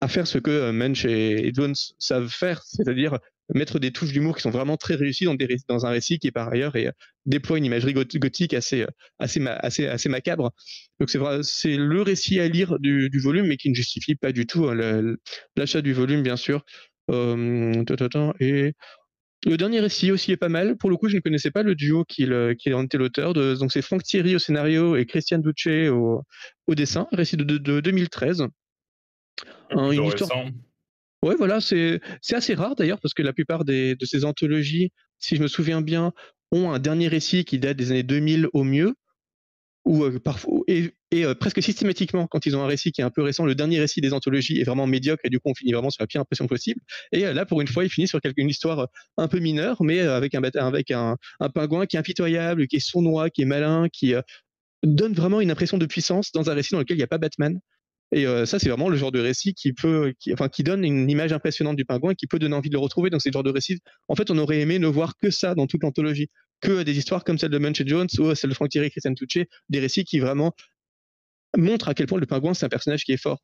à 0.01 0.07
faire 0.07 0.27
ce 0.27 0.37
que 0.37 0.71
Munch 0.71 1.05
et 1.05 1.51
Jones 1.53 1.75
savent 1.97 2.29
faire, 2.29 2.63
c'est-à-dire 2.63 3.19
mettre 3.55 3.79
des 3.79 3.91
touches 3.91 4.11
d'humour 4.11 4.35
qui 4.35 4.43
sont 4.43 4.49
vraiment 4.49 4.77
très 4.77 4.95
réussies 4.95 5.25
dans, 5.67 5.85
un 5.85 5.89
récit 5.89 6.19
qui 6.19 6.31
par 6.31 6.49
ailleurs 6.49 6.75
et 6.75 6.89
déploie 7.25 7.57
une 7.57 7.65
imagerie 7.65 7.93
gothique 7.93 8.53
assez, 8.53 8.85
assez, 9.19 10.09
macabre. 10.09 10.51
Donc 10.99 11.09
c'est 11.09 11.75
le 11.75 12.01
récit 12.01 12.39
à 12.39 12.47
lire 12.47 12.79
du, 12.79 13.19
volume, 13.19 13.47
mais 13.47 13.57
qui 13.57 13.69
ne 13.69 13.75
justifie 13.75 14.15
pas 14.15 14.31
du 14.31 14.45
tout 14.45 14.67
hein, 14.67 15.01
l'achat 15.55 15.81
du 15.81 15.93
volume, 15.93 16.23
bien 16.23 16.37
sûr. 16.37 16.63
Euh, 17.09 17.83
et 18.39 18.73
le 19.45 19.57
dernier 19.57 19.79
récit 19.79 20.11
aussi 20.11 20.31
est 20.31 20.37
pas 20.37 20.49
mal. 20.49 20.77
Pour 20.77 20.89
le 20.89 20.97
coup, 20.97 21.07
je 21.07 21.15
ne 21.15 21.21
connaissais 21.21 21.51
pas 21.51 21.63
le 21.63 21.73
duo 21.73 22.03
qui, 22.03 22.27
qui 22.59 22.73
en 22.73 22.83
était 22.83 22.97
l'auteur. 22.97 23.33
Donc 23.33 23.71
c'est 23.71 23.81
Franck 23.81 24.03
Thierry 24.03 24.35
au 24.35 24.39
scénario 24.39 24.95
et 24.95 25.05
Christian 25.05 25.39
Duce 25.39 25.89
au, 25.89 26.75
dessin. 26.75 27.07
Récit 27.11 27.37
de, 27.37 27.43
2013. 27.79 28.43
Un, 29.71 29.91
une 29.91 30.05
histoire. 30.05 30.45
Ouais, 31.21 31.35
voilà, 31.35 31.59
c'est 31.59 31.99
assez 32.31 32.53
rare 32.53 32.75
d'ailleurs 32.75 32.99
parce 33.01 33.13
que 33.13 33.21
la 33.21 33.33
plupart 33.33 33.65
des, 33.65 33.95
de 33.95 34.05
ces 34.05 34.23
anthologies, 34.23 34.91
si 35.19 35.35
je 35.35 35.41
me 35.41 35.47
souviens 35.47 35.81
bien, 35.81 36.13
ont 36.51 36.71
un 36.71 36.79
dernier 36.79 37.07
récit 37.07 37.43
qui 37.45 37.59
date 37.59 37.77
des 37.77 37.91
années 37.91 38.03
2000 38.03 38.47
au 38.53 38.63
mieux 38.63 38.95
ou 39.85 40.03
euh, 40.03 40.19
parfois 40.19 40.59
et, 40.67 40.91
euh, 41.13 41.33
presque 41.35 41.63
systématiquement 41.63 42.27
quand 42.27 42.45
ils 42.45 42.55
ont 42.55 42.61
un 42.61 42.67
récit 42.67 42.91
qui 42.91 43.01
est 43.01 43.03
un 43.03 43.09
peu 43.09 43.21
récent, 43.21 43.45
le 43.45 43.55
dernier 43.55 43.79
récit 43.79 44.01
des 44.01 44.13
anthologies 44.13 44.59
est 44.59 44.63
vraiment 44.63 44.87
médiocre 44.87 45.21
et 45.25 45.29
du 45.29 45.39
coup 45.39 45.49
on 45.49 45.55
finit 45.55 45.71
vraiment 45.71 45.89
sur 45.89 46.03
la 46.03 46.07
pire 46.07 46.21
impression 46.21 46.47
possible. 46.47 46.81
Et 47.11 47.25
euh, 47.25 47.33
là 47.33 47.45
pour 47.45 47.61
une 47.61 47.67
fois 47.67 47.83
il 47.83 47.89
finit 47.89 48.07
sur 48.07 48.21
quelque, 48.21 48.39
une 48.39 48.49
histoire 48.49 48.87
un 49.17 49.27
peu 49.27 49.39
mineure, 49.39 49.81
mais 49.83 49.99
avec 49.99 50.35
un 50.35 50.43
avec 50.43 50.91
un, 50.91 51.17
un, 51.39 51.49
pingouin 51.49 51.85
qui 51.85 51.95
est 51.95 51.99
impitoyable, 51.99 52.67
qui 52.67 52.77
est 52.77 52.79
sournois, 52.79 53.29
qui 53.29 53.41
est 53.41 53.45
malin, 53.45 53.87
qui 53.91 54.13
donne 54.83 55.13
vraiment 55.13 55.41
une 55.41 55.51
impression 55.51 55.77
de 55.77 55.85
puissance 55.85 56.31
dans 56.31 56.49
un 56.49 56.53
récit 56.53 56.73
dans 56.73 56.79
lequel 56.79 56.95
il 56.95 56.99
n'y 56.99 57.03
a 57.03 57.07
pas 57.07 57.17
Batman. 57.17 57.59
Et 58.11 58.25
ça, 58.45 58.57
c'est 58.57 58.69
vraiment 58.69 58.89
le 58.89 58.97
genre 58.97 59.11
de 59.11 59.19
récit 59.19 59.53
qui 59.53 59.71
peut, 59.71 60.13
qui, 60.19 60.33
enfin, 60.33 60.49
qui 60.49 60.63
donne 60.63 60.83
une 60.83 61.09
image 61.09 61.31
impressionnante 61.31 61.75
du 61.75 61.85
pingouin, 61.85 62.15
qui 62.15 62.25
peut 62.25 62.39
donner 62.39 62.55
envie 62.55 62.69
de 62.69 62.73
le 62.73 62.79
retrouver. 62.79 63.11
Donc, 63.11 63.21
c'est 63.21 63.29
le 63.29 63.33
genre 63.33 63.43
de 63.43 63.51
récit. 63.51 63.79
En 64.07 64.15
fait, 64.15 64.31
on 64.31 64.37
aurait 64.39 64.59
aimé 64.59 64.79
ne 64.79 64.87
voir 64.87 65.15
que 65.15 65.29
ça 65.29 65.53
dans 65.53 65.67
toute 65.67 65.83
l'anthologie 65.83 66.29
que 66.61 66.83
des 66.83 66.97
histoires 66.97 67.23
comme 67.23 67.37
celle 67.37 67.51
de 67.51 67.57
Munch 67.57 67.79
et 67.81 67.87
Jones 67.87 68.07
ou 68.19 68.33
celle 68.35 68.49
de 68.49 68.55
Frank 68.55 68.69
Thierry 68.69 68.87
et 68.87 68.89
Christian 68.89 69.13
Tucci, 69.13 69.45
des 69.69 69.79
récits 69.79 70.03
qui 70.03 70.19
vraiment 70.19 70.53
montrent 71.57 71.89
à 71.89 71.93
quel 71.93 72.07
point 72.07 72.19
le 72.19 72.25
pingouin 72.25 72.53
c'est 72.53 72.65
un 72.65 72.69
personnage 72.69 73.03
qui 73.03 73.13
est 73.13 73.21
fort. 73.21 73.41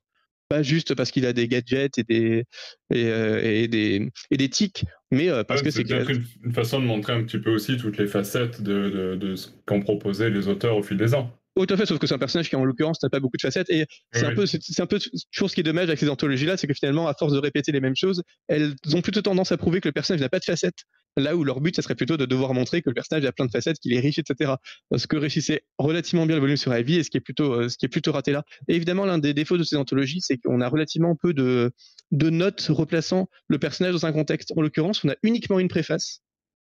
Pas 0.47 0.61
juste 0.61 0.93
parce 0.93 1.09
qu'il 1.09 1.25
a 1.25 1.33
des 1.33 1.47
gadgets 1.47 1.97
et 1.97 2.03
des, 2.03 2.43
et, 2.91 3.05
euh, 3.05 3.67
des, 3.67 4.11
et 4.29 4.37
des 4.37 4.49
tics, 4.49 4.85
mais 5.09 5.27
euh, 5.29 5.43
parce 5.43 5.63
que 5.63 5.71
c'est 5.71 5.89
une, 5.89 6.53
façon 6.53 6.79
de 6.79 6.85
montrer 6.85 7.13
un 7.13 7.23
petit 7.23 7.39
peu 7.39 7.49
aussi 7.49 7.77
toutes 7.77 7.97
les 7.97 8.05
facettes 8.05 8.61
de, 8.61 8.89
de, 8.89 9.15
de 9.15 9.35
ce 9.35 9.47
qu'ont 9.65 9.81
proposé 9.81 10.29
les 10.29 10.47
auteurs 10.47 10.77
au 10.77 10.83
fil 10.83 10.97
des 10.97 11.15
ans. 11.15 11.35
Oui, 11.57 11.67
tout 11.67 11.73
à 11.73 11.77
fait, 11.77 11.85
sauf 11.85 11.99
que 11.99 12.07
c'est 12.07 12.13
un 12.13 12.19
personnage 12.19 12.49
qui, 12.49 12.57
en 12.57 12.65
l'occurrence, 12.65 13.01
n'a 13.01 13.09
pas 13.09 13.21
beaucoup 13.21 13.37
de 13.37 13.41
facettes. 13.41 13.69
Et 13.69 13.85
c'est 14.11 14.25
un 14.25 14.35
peu, 14.35 14.45
c'est 14.45 14.81
un 14.81 14.87
peu 14.87 14.99
toujours 15.31 15.49
ce 15.49 15.55
qui 15.55 15.61
est 15.61 15.63
dommage 15.63 15.85
avec 15.85 15.99
ces 15.99 16.09
anthologies-là, 16.09 16.57
c'est 16.57 16.67
que 16.67 16.73
finalement, 16.73 17.07
à 17.07 17.13
force 17.13 17.31
de 17.31 17.39
répéter 17.39 17.71
les 17.71 17.79
mêmes 17.79 17.95
choses, 17.95 18.23
elles 18.49 18.75
ont 18.93 19.01
plutôt 19.01 19.21
tendance 19.21 19.53
à 19.53 19.57
prouver 19.57 19.79
que 19.79 19.87
le 19.87 19.93
personnage 19.93 20.19
n'a 20.19 20.27
pas 20.27 20.39
de 20.39 20.43
facettes. 20.43 20.83
Là 21.15 21.37
où 21.37 21.45
leur 21.45 21.61
but, 21.61 21.73
ça 21.73 21.81
serait 21.81 21.95
plutôt 21.95 22.17
de 22.17 22.25
devoir 22.25 22.53
montrer 22.53 22.81
que 22.81 22.89
le 22.89 22.93
personnage 22.93 23.23
a 23.23 23.31
plein 23.31 23.45
de 23.45 23.51
facettes, 23.51 23.79
qu'il 23.79 23.93
est 23.93 24.01
riche, 24.01 24.19
etc. 24.19 24.55
Ce 24.97 25.07
que 25.07 25.15
réussissait 25.15 25.63
relativement 25.77 26.25
bien 26.25 26.35
le 26.35 26.41
volume 26.41 26.57
sur 26.57 26.75
Ivy 26.75 26.95
et 26.97 27.03
ce 27.03 27.09
qui 27.09 27.15
est 27.15 27.21
plutôt, 27.21 27.53
euh, 27.53 27.69
ce 27.69 27.77
qui 27.77 27.85
est 27.85 27.89
plutôt 27.89 28.11
raté 28.11 28.33
là. 28.33 28.43
Et 28.67 28.75
évidemment, 28.75 29.05
l'un 29.05 29.17
des 29.17 29.33
défauts 29.33 29.57
de 29.57 29.63
ces 29.63 29.77
anthologies, 29.77 30.19
c'est 30.19 30.37
qu'on 30.37 30.59
a 30.59 30.67
relativement 30.67 31.15
peu 31.15 31.33
de, 31.33 31.71
de 32.11 32.29
notes 32.29 32.67
replaçant 32.69 33.29
le 33.47 33.59
personnage 33.59 33.93
dans 33.93 34.05
un 34.05 34.11
contexte. 34.11 34.51
En 34.57 34.61
l'occurrence, 34.61 35.05
on 35.05 35.09
a 35.09 35.15
uniquement 35.23 35.59
une 35.59 35.69
préface 35.69 36.21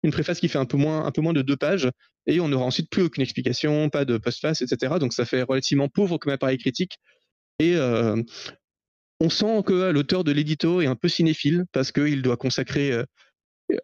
une 0.02 0.12
préface 0.12 0.40
qui 0.40 0.48
fait 0.48 0.58
un 0.58 0.64
peu 0.64 0.76
moins, 0.76 1.10
de 1.10 1.42
deux 1.42 1.56
pages, 1.56 1.90
et 2.26 2.40
on 2.40 2.48
n'aura 2.48 2.64
ensuite 2.64 2.90
plus 2.90 3.02
aucune 3.02 3.22
explication, 3.22 3.90
pas 3.90 4.04
de 4.04 4.18
postface, 4.18 4.62
etc. 4.62 4.94
Donc 4.98 5.12
ça 5.12 5.24
fait 5.24 5.42
relativement 5.42 5.88
pauvre 5.88 6.18
comme 6.18 6.32
appareil 6.32 6.58
critique. 6.58 6.98
Et 7.58 7.76
euh, 7.76 8.16
on 9.20 9.28
sent 9.28 9.62
que 9.66 9.90
l'auteur 9.90 10.24
de 10.24 10.32
l'édito 10.32 10.80
est 10.80 10.86
un 10.86 10.96
peu 10.96 11.08
cinéphile 11.08 11.64
parce 11.72 11.92
qu'il 11.92 12.22
doit 12.22 12.36
consacrer, 12.36 12.92
euh, 12.92 13.04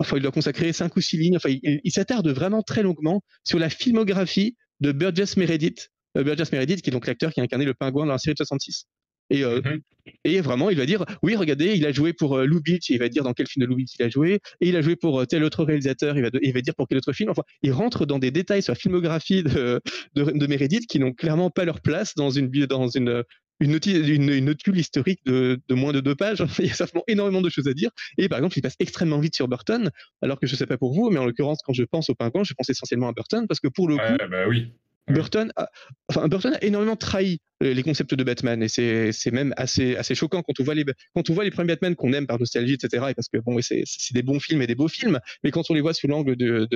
enfin 0.01 0.17
il 0.17 0.23
doit 0.23 0.33
consacrer 0.33 0.73
cinq 0.73 0.97
ou 0.97 1.01
six 1.01 1.19
lignes. 1.19 1.37
Enfin, 1.37 1.51
il, 1.51 1.93
s'attarde 1.93 2.29
vraiment 2.29 2.63
très 2.63 2.83
longuement 2.83 3.23
sur 3.45 3.59
la 3.59 3.69
filmographie 3.69 4.57
de 4.81 4.93
Burgess 4.93 5.37
Meredith, 5.37 5.91
euh, 6.17 6.25
Burgess 6.25 6.53
Meredith 6.53 6.83
qui 6.83 6.91
est 6.91 6.93
donc 6.93 7.07
l'acteur 7.07 7.33
qui 7.33 7.41
a 7.41 7.43
incarné 7.43 7.67
le 7.67 7.75
pingouin 7.75 8.07
dans 8.07 8.13
la 8.13 8.19
série 8.19 8.35
de 8.35 8.39
66. 8.39 8.87
Et, 9.31 9.45
euh, 9.45 9.61
mhm. 9.61 9.81
et 10.25 10.41
vraiment, 10.41 10.71
il 10.71 10.77
va 10.77 10.87
dire 10.87 11.05
oui, 11.23 11.37
regardez, 11.37 11.75
il 11.77 11.87
a 11.87 11.93
joué 11.93 12.13
pour 12.13 12.37
euh, 12.37 12.45
Lou 12.45 12.61
Beach, 12.61 12.89
il 12.91 12.99
va 12.99 13.09
dire 13.09 13.25
dans 13.25 13.33
quel 13.33 13.47
film 13.47 13.65
de 13.65 13.69
Lou 13.69 13.77
Beach 13.77 13.91
il 13.99 14.05
a 14.05 14.09
joué, 14.09 14.41
et 14.61 14.69
il 14.69 14.77
a 14.77 14.83
joué 14.83 14.97
pour 14.97 15.21
euh, 15.21 15.25
tel 15.25 15.43
autre 15.45 15.65
réalisateur, 15.65 16.17
il 16.17 16.23
va, 16.23 16.31
il 16.41 16.53
va 16.53 16.61
dire 16.61 16.75
pour 16.75 16.87
quel 16.89 16.99
autre 16.99 17.13
film. 17.13 17.31
Enfin, 17.31 17.43
il 17.63 17.73
rentre 17.73 18.07
dans 18.07 18.19
des 18.19 18.31
détails 18.31 18.63
sur 18.63 18.73
la 18.73 18.79
filmographie 18.79 19.43
de, 19.43 19.81
de, 20.15 20.25
de 20.25 20.47
Meredith 20.47 20.87
qui 20.87 20.99
n'ont 20.99 21.13
clairement 21.13 21.51
pas 21.51 21.65
leur 21.65 21.81
place 21.81 22.15
dans 22.15 22.31
une, 22.31 22.49
dans 22.49 22.89
une, 22.89 23.25
une, 23.61 23.79
une, 23.85 24.31
une 24.31 24.45
notule 24.45 24.79
historique 24.79 25.21
de, 25.25 25.61
de, 25.69 25.75
moins 25.75 25.93
de 25.93 26.01
deux 26.01 26.15
pages. 26.15 26.45
il 26.59 26.67
y 26.67 26.71
a 26.71 26.75
certainement 26.75 27.05
énormément 27.09 27.41
de 27.41 27.51
choses 27.51 27.69
à 27.69 27.75
dire. 27.75 27.91
Et 28.19 28.29
par 28.29 28.39
exemple, 28.39 28.59
il 28.59 28.63
passe 28.63 28.77
extrêmement 28.79 29.19
vite 29.19 29.35
sur 29.35 29.49
Burton, 29.49 29.91
alors 30.23 30.39
que 30.39 30.47
je 30.47 30.55
ne 30.55 30.59
sais 30.59 30.67
pas 30.67 30.79
pour 30.79 30.95
vous, 30.95 31.11
mais 31.11 31.19
en 31.19 31.25
l'occurrence, 31.25 31.61
quand 31.65 31.73
je 31.73 31.83
pense 31.83 32.11
au 32.11 32.15
pingouin, 32.15 32.45
je 32.45 32.55
pense 32.55 32.69
essentiellement 32.69 33.09
à 33.09 33.13
Burton, 33.13 33.47
parce 33.49 33.61
que 33.61 33.69
pour 33.69 33.89
le 33.89 33.97
coup, 33.97 34.17
bah 34.31 34.47
oui. 34.49 34.73
Burton 35.09 35.53
a, 35.57 35.69
enfin, 36.09 36.27
Burton 36.29 36.55
a 36.55 36.65
énormément 36.65 36.97
trahi 36.97 37.41
euh, 37.63 37.73
les 37.73 37.83
concepts 37.83 38.15
de 38.15 38.25
Batman 38.25 38.63
et 38.63 38.69
c'est 38.69 39.31
même 39.31 39.55
assez, 39.57 39.97
assez 39.97 40.15
choquant 40.15 40.43
quand 40.43 40.59
on 40.61 40.65
voit 40.65 40.75
les, 40.75 40.85
quand 41.15 41.31
on 41.31 41.35
voit 41.35 41.45
les 41.45 41.51
premiers 41.51 41.69
Batman 41.69 41.95
qu'on 41.95 42.13
aime 42.13 42.27
par 42.27 42.39
nostalgie, 42.39 42.75
etc. 42.75 43.07
Et 43.11 43.15
parce 43.15 43.29
que 43.29 43.39
bon, 43.39 43.59
c'est 43.61 43.85
des 44.13 44.23
bons 44.23 44.41
films 44.41 44.63
et 44.63 44.67
des 44.67 44.75
beaux 44.75 44.89
films, 44.89 45.21
mais 45.45 45.51
quand 45.51 45.71
on 45.71 45.75
les 45.75 45.81
voit 45.81 45.95
sous 45.95 46.09
l'angle 46.09 46.37
de, 46.37 46.69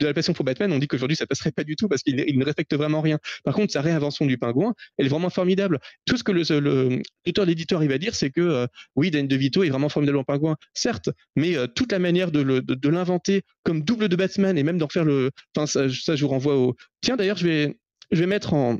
de 0.00 0.06
la 0.06 0.14
passion 0.14 0.32
pour 0.32 0.44
Batman, 0.44 0.72
on 0.72 0.78
dit 0.78 0.86
qu'aujourd'hui 0.86 1.16
ça 1.16 1.26
passerait 1.26 1.52
pas 1.52 1.64
du 1.64 1.76
tout 1.76 1.88
parce 1.88 2.02
qu'il 2.02 2.16
ne 2.16 2.44
respecte 2.44 2.74
vraiment 2.74 3.00
rien. 3.00 3.18
Par 3.44 3.54
contre, 3.54 3.72
sa 3.72 3.80
réinvention 3.80 4.26
du 4.26 4.38
pingouin, 4.38 4.74
elle 4.96 5.06
est 5.06 5.08
vraiment 5.08 5.30
formidable. 5.30 5.78
Tout 6.06 6.16
ce 6.16 6.24
que 6.24 6.32
l'auteur, 6.32 7.46
l'éditeur, 7.46 7.82
il 7.82 7.88
va 7.88 7.98
dire, 7.98 8.14
c'est 8.14 8.30
que 8.30 8.40
euh, 8.40 8.66
oui, 8.96 9.10
Dan 9.10 9.26
DeVito 9.26 9.62
est 9.62 9.70
vraiment 9.70 9.88
formidable 9.88 10.18
en 10.18 10.24
pingouin, 10.24 10.56
certes, 10.74 11.10
mais 11.36 11.56
euh, 11.56 11.66
toute 11.66 11.92
la 11.92 11.98
manière 11.98 12.30
de, 12.30 12.88
l'inventer 12.88 13.42
comme 13.64 13.82
double 13.82 14.08
de 14.08 14.16
Batman 14.16 14.56
et 14.56 14.62
même 14.62 14.78
d'en 14.78 14.88
faire 14.88 15.04
le, 15.04 15.30
enfin 15.54 15.66
ça, 15.66 15.88
je 15.88 16.20
vous 16.22 16.28
renvoie 16.28 16.56
au. 16.56 16.74
Tiens, 17.00 17.16
d'ailleurs, 17.16 17.36
je 17.36 17.46
vais, 17.46 17.78
je 18.10 18.20
vais 18.20 18.26
mettre 18.26 18.54
en 18.54 18.78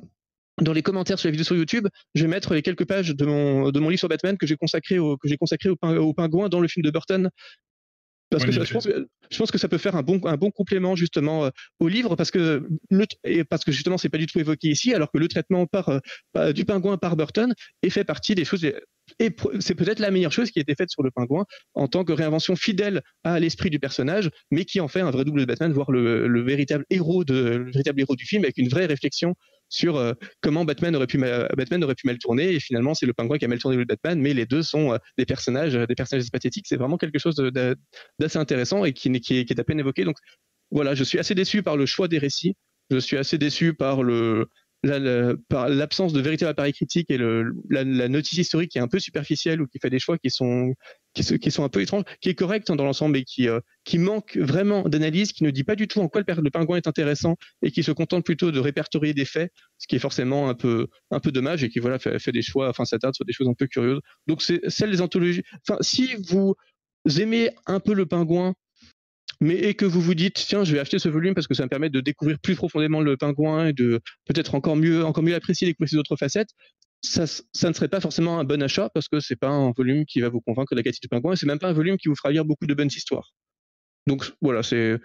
dans 0.61 0.73
les 0.73 0.83
commentaires 0.83 1.19
sur 1.19 1.29
la 1.29 1.33
vidéo 1.33 1.45
sur 1.45 1.57
YouTube, 1.57 1.87
je 2.15 2.23
vais 2.23 2.29
mettre 2.29 2.55
les 2.55 2.63
quelques 2.63 2.85
pages 2.85 3.15
de 3.15 3.25
mon, 3.25 3.71
livre 3.71 3.99
sur 3.99 4.09
Batman 4.09 4.37
que 4.37 4.47
j'ai 4.47 4.57
que 4.57 5.29
j'ai 5.29 5.37
consacré 5.37 5.69
au, 5.69 6.15
pingouin 6.15 6.49
dans 6.49 6.61
le 6.61 6.69
film 6.69 6.85
de 6.85 6.91
Burton 6.91 7.31
parce 8.31 8.45
que 8.45 8.53
je, 8.53 8.73
pense, 8.73 8.89
je, 9.31 9.39
pense, 9.39 9.51
que 9.51 9.59
ça 9.59 9.69
peut 9.69 9.79
faire 9.79 9.97
un 9.97 10.03
bon, 10.03 10.21
un 10.25 10.37
bon 10.37 10.51
complément 10.51 10.97
justement 10.97 11.47
euh, 11.47 11.51
au 11.81 11.89
livre 11.89 12.17
parce 12.17 12.31
que, 12.31 12.67
le, 12.91 13.07
et 13.25 13.45
parce 13.45 13.65
que 13.65 13.73
justement 13.73 13.99
c'est 13.99 14.09
pas 14.09 14.19
du 14.19 14.27
tout 14.27 14.39
évoqué 14.39 14.69
ici 14.69 14.95
alors 14.95 15.11
que 15.11 15.19
le 15.19 15.29
traitement 15.29 15.67
par, 15.67 16.01
euh, 16.37 16.53
du 16.53 16.65
pingouin 16.65 16.99
par 16.99 17.17
Burton 17.17 17.55
est 17.83 17.91
fait 17.91 18.05
partie 18.05 18.35
des 18.35 18.45
choses 18.45 18.65
et 18.65 19.35
c'est 19.61 19.75
peut-être 19.75 20.01
la 20.01 20.11
meilleure 20.11 20.33
chose 20.33 20.51
qui 20.51 20.59
a 20.59 20.63
été 20.63 20.75
faite 20.75 20.91
sur 20.91 21.03
le 21.03 21.11
pingouin 21.11 21.47
en 21.75 21.89
tant 21.89 22.05
que 22.05 22.13
réinvention 22.13 22.57
fidèle 22.57 23.01
à 23.25 23.41
l'esprit 23.41 23.71
du 23.71 23.79
personnage 23.79 24.31
mais 24.51 24.65
qui 24.65 24.81
en 24.81 24.89
fait 24.89 25.01
un 25.01 25.11
vrai 25.11 25.25
double 25.25 25.41
de 25.41 25.47
Batman 25.47 25.73
voire 25.73 25.91
le, 25.91 26.29
le 26.29 26.43
véritable 26.43 26.85
héros 26.91 27.25
de 27.25 27.35
le 27.35 27.71
véritable 27.71 28.01
héros 28.01 28.17
du 28.17 28.27
film 28.27 28.45
avec 28.45 28.59
une 28.59 28.69
vraie 28.69 28.87
réflexion 28.87 29.35
sur 29.69 29.97
euh, 29.97 30.13
comment 30.41 30.65
Batman 30.65 30.95
aurait 30.97 31.07
pu 31.07 31.19
Batman 31.19 31.85
aurait 31.85 31.95
pu 31.95 32.07
mal 32.07 32.19
tourner. 32.19 32.55
Et 32.55 32.61
finalement 32.61 32.95
c'est 32.95 33.07
le 33.07 33.13
pingouin 33.13 33.39
qui 33.39 33.45
a 33.45 33.49
mal 33.49 33.59
tourné 33.59 33.77
le 33.77 33.85
Batman 33.85 34.21
mais 34.21 34.35
les 34.35 34.47
deux 34.47 34.63
sont 34.63 34.93
euh, 34.93 34.99
des 35.17 35.27
personnages 35.27 35.75
des 35.75 35.95
personnages 35.95 36.31
pathétiques 36.31 36.67
c'est 36.69 36.77
vraiment 36.77 36.97
quelque 36.97 37.19
chose 37.19 37.37
d'assez 37.37 38.39
intéressant 38.39 38.85
et 38.85 38.93
qui, 38.93 39.09
est, 39.09 39.59
à 39.59 39.65
peine 39.65 39.81
évoqué. 39.81 40.05
Donc 40.05 40.17
voilà 40.71 40.95
je 40.95 41.05
suis 41.05 41.19
assez 41.19 41.35
déçu 41.35 41.63
par 41.63 41.77
le 41.77 41.87
choix 41.87 42.09
des 42.09 42.19
récits. 42.19 42.55
Je 42.91 42.99
suis 42.99 43.17
assez 43.17 43.39
déçu 43.39 43.75
par 43.75 44.03
le 44.03 44.49
l'absence 44.85 46.13
de 46.13 46.21
véritable 46.21 46.51
appareil 46.51 46.73
critique 46.73 47.11
et 47.11 47.19
le, 47.19 47.53
la, 47.69 47.85
notice 48.09 48.39
historique 48.39 48.71
qui 48.71 48.79
est 48.79 48.81
un 48.81 48.89
peu 48.89 49.01
superficielle 49.01 49.61
ou 49.61 49.67
qui 49.67 49.79
fait 49.81 49.91
des 49.91 49.99
choix 49.99 50.19
qui 50.19 50.31
sont 50.31 50.73
qui, 51.15 51.51
sont 51.51 51.65
un 51.65 51.69
peu 51.69 51.81
étranges, 51.81 52.05
qui 52.21 52.29
est 52.29 52.35
correct 52.35 52.71
hein, 52.71 52.77
dans 52.77 52.85
l'ensemble 52.85 53.17
et 53.17 53.25
qui 53.25 53.49
euh, 53.49 53.61
qui 53.85 53.99
manque 53.99 54.37
vraiment 54.37 54.89
d'analyse, 54.89 55.33
qui 55.33 55.45
ne 55.45 55.51
dit 55.51 55.65
pas 55.65 55.75
du 55.75 55.89
tout 55.89 56.01
en 56.01 56.09
quoi 56.09 56.23
le, 56.27 56.51
pingouin 56.51 56.77
est 56.77 56.87
intéressant 56.87 57.37
et 57.63 57.71
qui 57.71 57.83
se 57.83 57.93
contente 57.93 58.25
plutôt 58.25 58.51
de 58.51 58.61
répertorier 58.61 59.15
des 59.15 59.25
faits, 59.25 59.53
ce 59.79 59.87
qui 59.87 59.97
est 59.97 60.01
forcément 60.01 60.49
un 60.49 60.55
peu 60.55 60.89
un 61.11 61.21
peu 61.21 61.33
dommage 61.33 61.65
et 61.65 61.69
qui 61.69 61.79
voilà 61.79 61.99
fait, 61.99 62.33
des 62.33 62.43
choix, 62.43 62.69
enfin 62.69 62.85
s'attarde 62.85 63.15
sur 63.15 63.25
des 63.25 63.33
choses 63.33 63.49
un 63.49 63.55
peu 63.55 63.67
curieuses. 63.67 64.01
Donc 64.27 64.43
c'est 64.43 64.61
celle 64.69 64.91
des 64.91 65.01
anthologies. 65.01 65.43
Enfin 65.69 65.79
si 65.81 66.15
vous 66.29 66.55
aimez 67.19 67.51
un 67.67 67.81
peu 67.81 67.95
le 67.95 68.07
pingouin 68.07 68.55
mais 69.41 69.55
et 69.55 69.75
que 69.75 69.85
vous 69.85 70.01
vous 70.01 70.15
dites 70.15 70.35
tiens 70.35 70.65
je 70.65 70.73
vais 70.73 70.81
acheter 70.81 70.99
ce 70.99 71.09
volume 71.09 71.35
parce 71.35 71.47
que 71.47 71.55
ça 71.55 71.63
me 71.63 71.69
permet 71.69 71.91
de 71.91 72.01
découvrir 72.01 72.39
plus 72.41 72.57
profondément 72.57 73.01
le 73.01 73.17
pingouin 73.17 73.69
et 73.69 73.73
de 73.73 74.01
peut-être 74.27 74.55
encore 74.55 74.77
mieux 74.77 75.05
encore 75.05 75.23
mieux 75.23 75.35
apprécier 75.35 75.75
ses 75.87 75.97
autres 75.97 76.17
facettes 76.17 76.51
ça, 77.03 77.27
ça, 77.27 77.69
ne 77.69 77.75
serait 77.75 77.89
pas 77.89 78.01
forcément 78.01 78.39
un 78.39 78.45
bon 78.45 78.63
achat 78.63 78.91
parce 78.93 79.09
que 79.09 79.21
c'est 79.21 79.37
pas 79.37 79.49
un 79.49 79.73
volume 79.73 80.05
qui 80.05 80.21
va 80.21 80.29
vous 80.29 80.41
convaincre 80.41 80.75
de 80.75 80.77
la 80.77 80.83
qualité 80.83 81.01
du 81.03 81.09
pingouin 81.09 81.33
et 81.33 81.37
c'est 81.37 81.47
même 81.47 81.59
pas 81.59 81.69
un 81.69 81.73
volume 81.73 81.97
qui 81.97 82.09
vous 82.09 82.17
fera 82.17 82.31
lire 82.31 82.45
beaucoup 82.45 82.67
de 82.67 82.75
bonnes 82.75 82.89
histoires 82.89 83.33
donc 84.07 84.33
voilà 84.41 84.63
c'est 84.63 84.99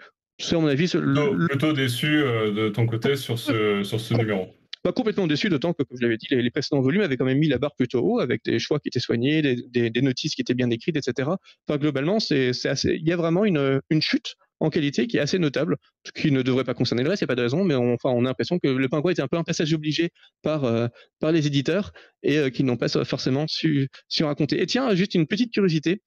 à 0.50 0.58
mon 0.58 0.66
avis 0.66 0.90
le, 0.94 1.46
plutôt 1.48 1.72
déçu 1.72 2.22
euh, 2.22 2.52
de 2.52 2.68
ton 2.68 2.86
côté 2.86 3.16
sur 3.16 3.38
ce 3.38 3.82
sur 3.84 4.00
ce 4.00 4.14
numéro 4.14 4.48
pas 4.84 4.92
complètement 4.92 5.26
déçu, 5.26 5.48
d'autant 5.48 5.72
que, 5.72 5.82
comme 5.82 5.96
je 5.98 6.02
l'avais 6.02 6.18
dit, 6.18 6.26
les, 6.30 6.50
précédents 6.50 6.82
volumes 6.82 7.00
avaient 7.00 7.16
quand 7.16 7.24
même 7.24 7.38
mis 7.38 7.48
la 7.48 7.56
barre 7.56 7.74
plutôt 7.74 8.00
haut, 8.00 8.20
avec 8.20 8.44
des 8.44 8.58
choix 8.58 8.78
qui 8.78 8.88
étaient 8.88 9.00
soignés, 9.00 9.40
des, 9.40 9.56
des, 9.70 9.88
des 9.88 10.02
notices 10.02 10.34
qui 10.34 10.42
étaient 10.42 10.52
bien 10.52 10.68
écrites, 10.68 10.96
etc. 10.96 11.30
Enfin, 11.66 11.78
globalement, 11.78 12.20
c'est, 12.20 12.50
il 12.84 13.08
y 13.08 13.12
a 13.12 13.16
vraiment 13.16 13.46
une, 13.46 13.80
une 13.88 14.02
chute 14.02 14.34
en 14.64 14.70
qualité 14.70 15.06
qui 15.06 15.16
est 15.16 15.20
assez 15.20 15.38
notable, 15.38 15.76
qui 16.14 16.30
ne 16.30 16.42
devrait 16.42 16.64
pas 16.64 16.74
concerner 16.74 17.02
le 17.02 17.10
reste, 17.10 17.22
il 17.22 17.24
n'y 17.24 17.26
a 17.26 17.32
pas 17.34 17.34
de 17.36 17.42
raison, 17.42 17.64
mais 17.64 17.74
on, 17.74 17.94
enfin, 17.94 18.10
on 18.10 18.24
a 18.24 18.28
l'impression 18.28 18.58
que 18.58 18.68
le 18.68 18.88
pingouin 18.88 19.12
était 19.12 19.22
un 19.22 19.28
peu 19.28 19.36
un 19.36 19.44
passage 19.44 19.72
obligé 19.74 20.10
par, 20.42 20.90
par 21.20 21.32
les 21.32 21.46
éditeurs 21.46 21.92
et 22.22 22.50
qu'ils 22.50 22.64
n'ont 22.64 22.76
pas 22.76 22.88
forcément 23.04 23.46
su, 23.46 23.88
su 24.08 24.24
raconter. 24.24 24.60
Et 24.60 24.66
tiens, 24.66 24.94
juste 24.94 25.14
une 25.14 25.26
petite 25.26 25.52
curiosité. 25.52 26.02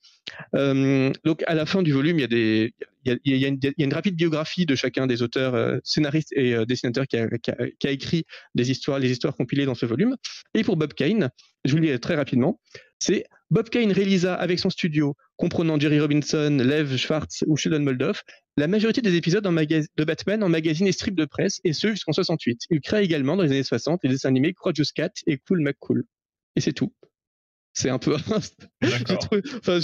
donc 0.54 1.44
à 1.48 1.54
la 1.54 1.66
fin 1.66 1.84
du 1.84 1.92
volume, 1.92 2.18
il 2.18 2.22
y 2.22 2.26
a 2.26 2.28
des, 2.28 2.74
il 3.06 3.38
y, 3.38 3.46
a, 3.46 3.48
une, 3.78 3.94
rapide 3.94 4.16
biographie 4.16 4.66
de 4.66 4.76
chacun 4.76 5.08
des 5.08 5.22
auteurs, 5.22 5.80
scénaristes 5.84 6.34
et 6.34 6.66
dessinateurs 6.66 7.08
qui 7.08 7.18
a, 7.18 7.28
qui 7.38 7.88
a, 7.88 7.92
écrit 7.92 8.26
des 8.56 8.72
histoires, 8.72 9.00
les 9.00 9.12
histoires 9.12 9.36
compilées 9.36 9.66
dans 9.66 9.76
ce 9.76 9.86
volume. 9.86 10.16
Et 10.54 10.64
pour 10.64 10.78
Bob 10.78 10.94
Kane, 10.94 11.30
je 11.64 11.72
vous 11.72 11.78
le 11.78 11.92
lis 11.92 12.00
très 12.00 12.16
rapidement, 12.16 12.60
c'est 13.00 13.26
Bob 13.50 13.70
Kane 13.70 13.92
réalisa 13.92 14.34
avec 14.34 14.60
son 14.60 14.70
studio, 14.70 15.16
comprenant 15.38 15.80
Jerry 15.80 16.00
Robinson, 16.00 16.58
Lev 16.60 16.98
Schwartz 16.98 17.46
ou 17.48 17.56
Sheldon 17.56 17.80
Moldoff, 17.80 18.24
la 18.58 18.68
majorité 18.68 19.02
des 19.02 19.16
épisodes 19.16 19.44
de 19.44 20.04
Batman 20.04 20.44
en 20.44 20.50
magazine 20.50 20.88
et 20.88 20.92
strip 20.92 21.16
de 21.16 21.26
presse, 21.26 21.62
et 21.64 21.72
ce 21.72 21.90
jusqu'en 21.90 22.12
68. 22.12 22.64
Il 22.70 22.82
crée 22.82 23.04
également 23.04 23.38
dans 23.38 23.44
les 23.44 23.52
années 23.52 23.64
60 23.64 24.02
les 24.04 24.10
dessins 24.10 24.30
animés 24.30 24.54
Courageous 24.54 24.92
Cat 24.94 25.12
et 25.28 25.38
Cool 25.38 25.62
McCool. 25.62 26.04
Et 26.56 26.62
c'est 26.62 26.74
tout. 26.74 26.94
C'est 27.74 27.90
un 27.90 28.00
peu. 28.00 28.16
enfin, 28.84 29.80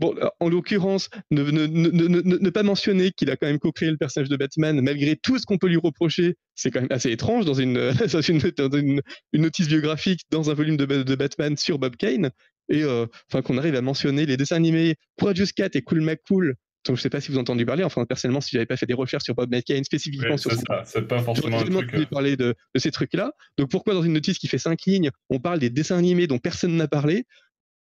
Bon, 0.00 0.14
en 0.40 0.48
l'occurrence, 0.48 1.10
ne, 1.30 1.42
ne, 1.42 1.66
ne, 1.66 1.88
ne, 1.88 2.50
pas 2.50 2.62
mentionner 2.64 3.12
qu'il 3.12 3.30
a 3.30 3.36
quand 3.36 3.46
même 3.46 3.60
co-créé 3.60 3.90
le 3.90 3.96
personnage 3.96 4.28
de 4.28 4.36
Batman, 4.36 4.80
malgré 4.80 5.16
tout 5.16 5.38
ce 5.38 5.46
qu'on 5.46 5.58
peut 5.58 5.68
lui 5.68 5.76
reprocher, 5.76 6.36
c'est 6.54 6.70
quand 6.70 6.80
même 6.80 6.92
assez 6.92 7.10
étrange 7.10 7.44
dans 7.44 7.54
une, 7.54 7.74
dans 8.12 8.20
une, 8.20 9.00
une, 9.32 9.42
notice 9.42 9.68
biographique 9.68 10.22
dans 10.30 10.50
un 10.50 10.54
volume 10.54 10.76
de, 10.76 10.84
de 10.84 11.14
Batman 11.14 11.56
sur 11.56 11.78
Bob 11.78 11.96
Kane. 11.96 12.30
Et 12.70 12.82
euh, 12.82 13.06
enfin 13.30 13.42
qu'on 13.42 13.58
arrive 13.58 13.74
à 13.74 13.82
mentionner 13.82 14.24
les 14.26 14.36
dessins 14.36 14.56
animés 14.56 14.96
Courageous 15.18 15.52
Cat 15.54 15.68
et 15.74 15.82
Cool 15.82 16.00
McCool. 16.00 16.56
Donc, 16.86 16.96
je 16.96 17.02
sais 17.02 17.10
pas 17.10 17.20
si 17.20 17.28
vous 17.28 17.34
avez 17.34 17.42
entendu 17.42 17.64
parler. 17.64 17.82
Enfin, 17.82 18.04
personnellement, 18.04 18.42
si 18.42 18.50
j'avais 18.52 18.66
pas 18.66 18.76
fait 18.76 18.86
des 18.86 18.94
recherches 18.94 19.24
sur 19.24 19.34
Bob 19.34 19.50
Kane 19.64 19.84
spécifiquement 19.84 20.36
sur 20.36 20.52
ça, 20.52 20.82
c'est 20.84 21.06
pas 21.08 21.22
forcément 21.22 21.58
un 21.58 21.64
truc. 21.64 21.94
Euh. 21.94 22.04
parler 22.06 22.36
de, 22.36 22.54
de 22.74 22.80
ces 22.80 22.90
trucs-là. 22.90 23.32
Donc, 23.56 23.70
pourquoi 23.70 23.94
dans 23.94 24.02
une 24.02 24.12
notice 24.12 24.38
qui 24.38 24.48
fait 24.48 24.58
cinq 24.58 24.80
lignes, 24.86 25.10
on 25.30 25.40
parle 25.40 25.60
des 25.60 25.70
dessins 25.70 25.96
animés 25.96 26.26
dont 26.26 26.38
personne 26.38 26.76
n'a 26.76 26.88
parlé 26.88 27.24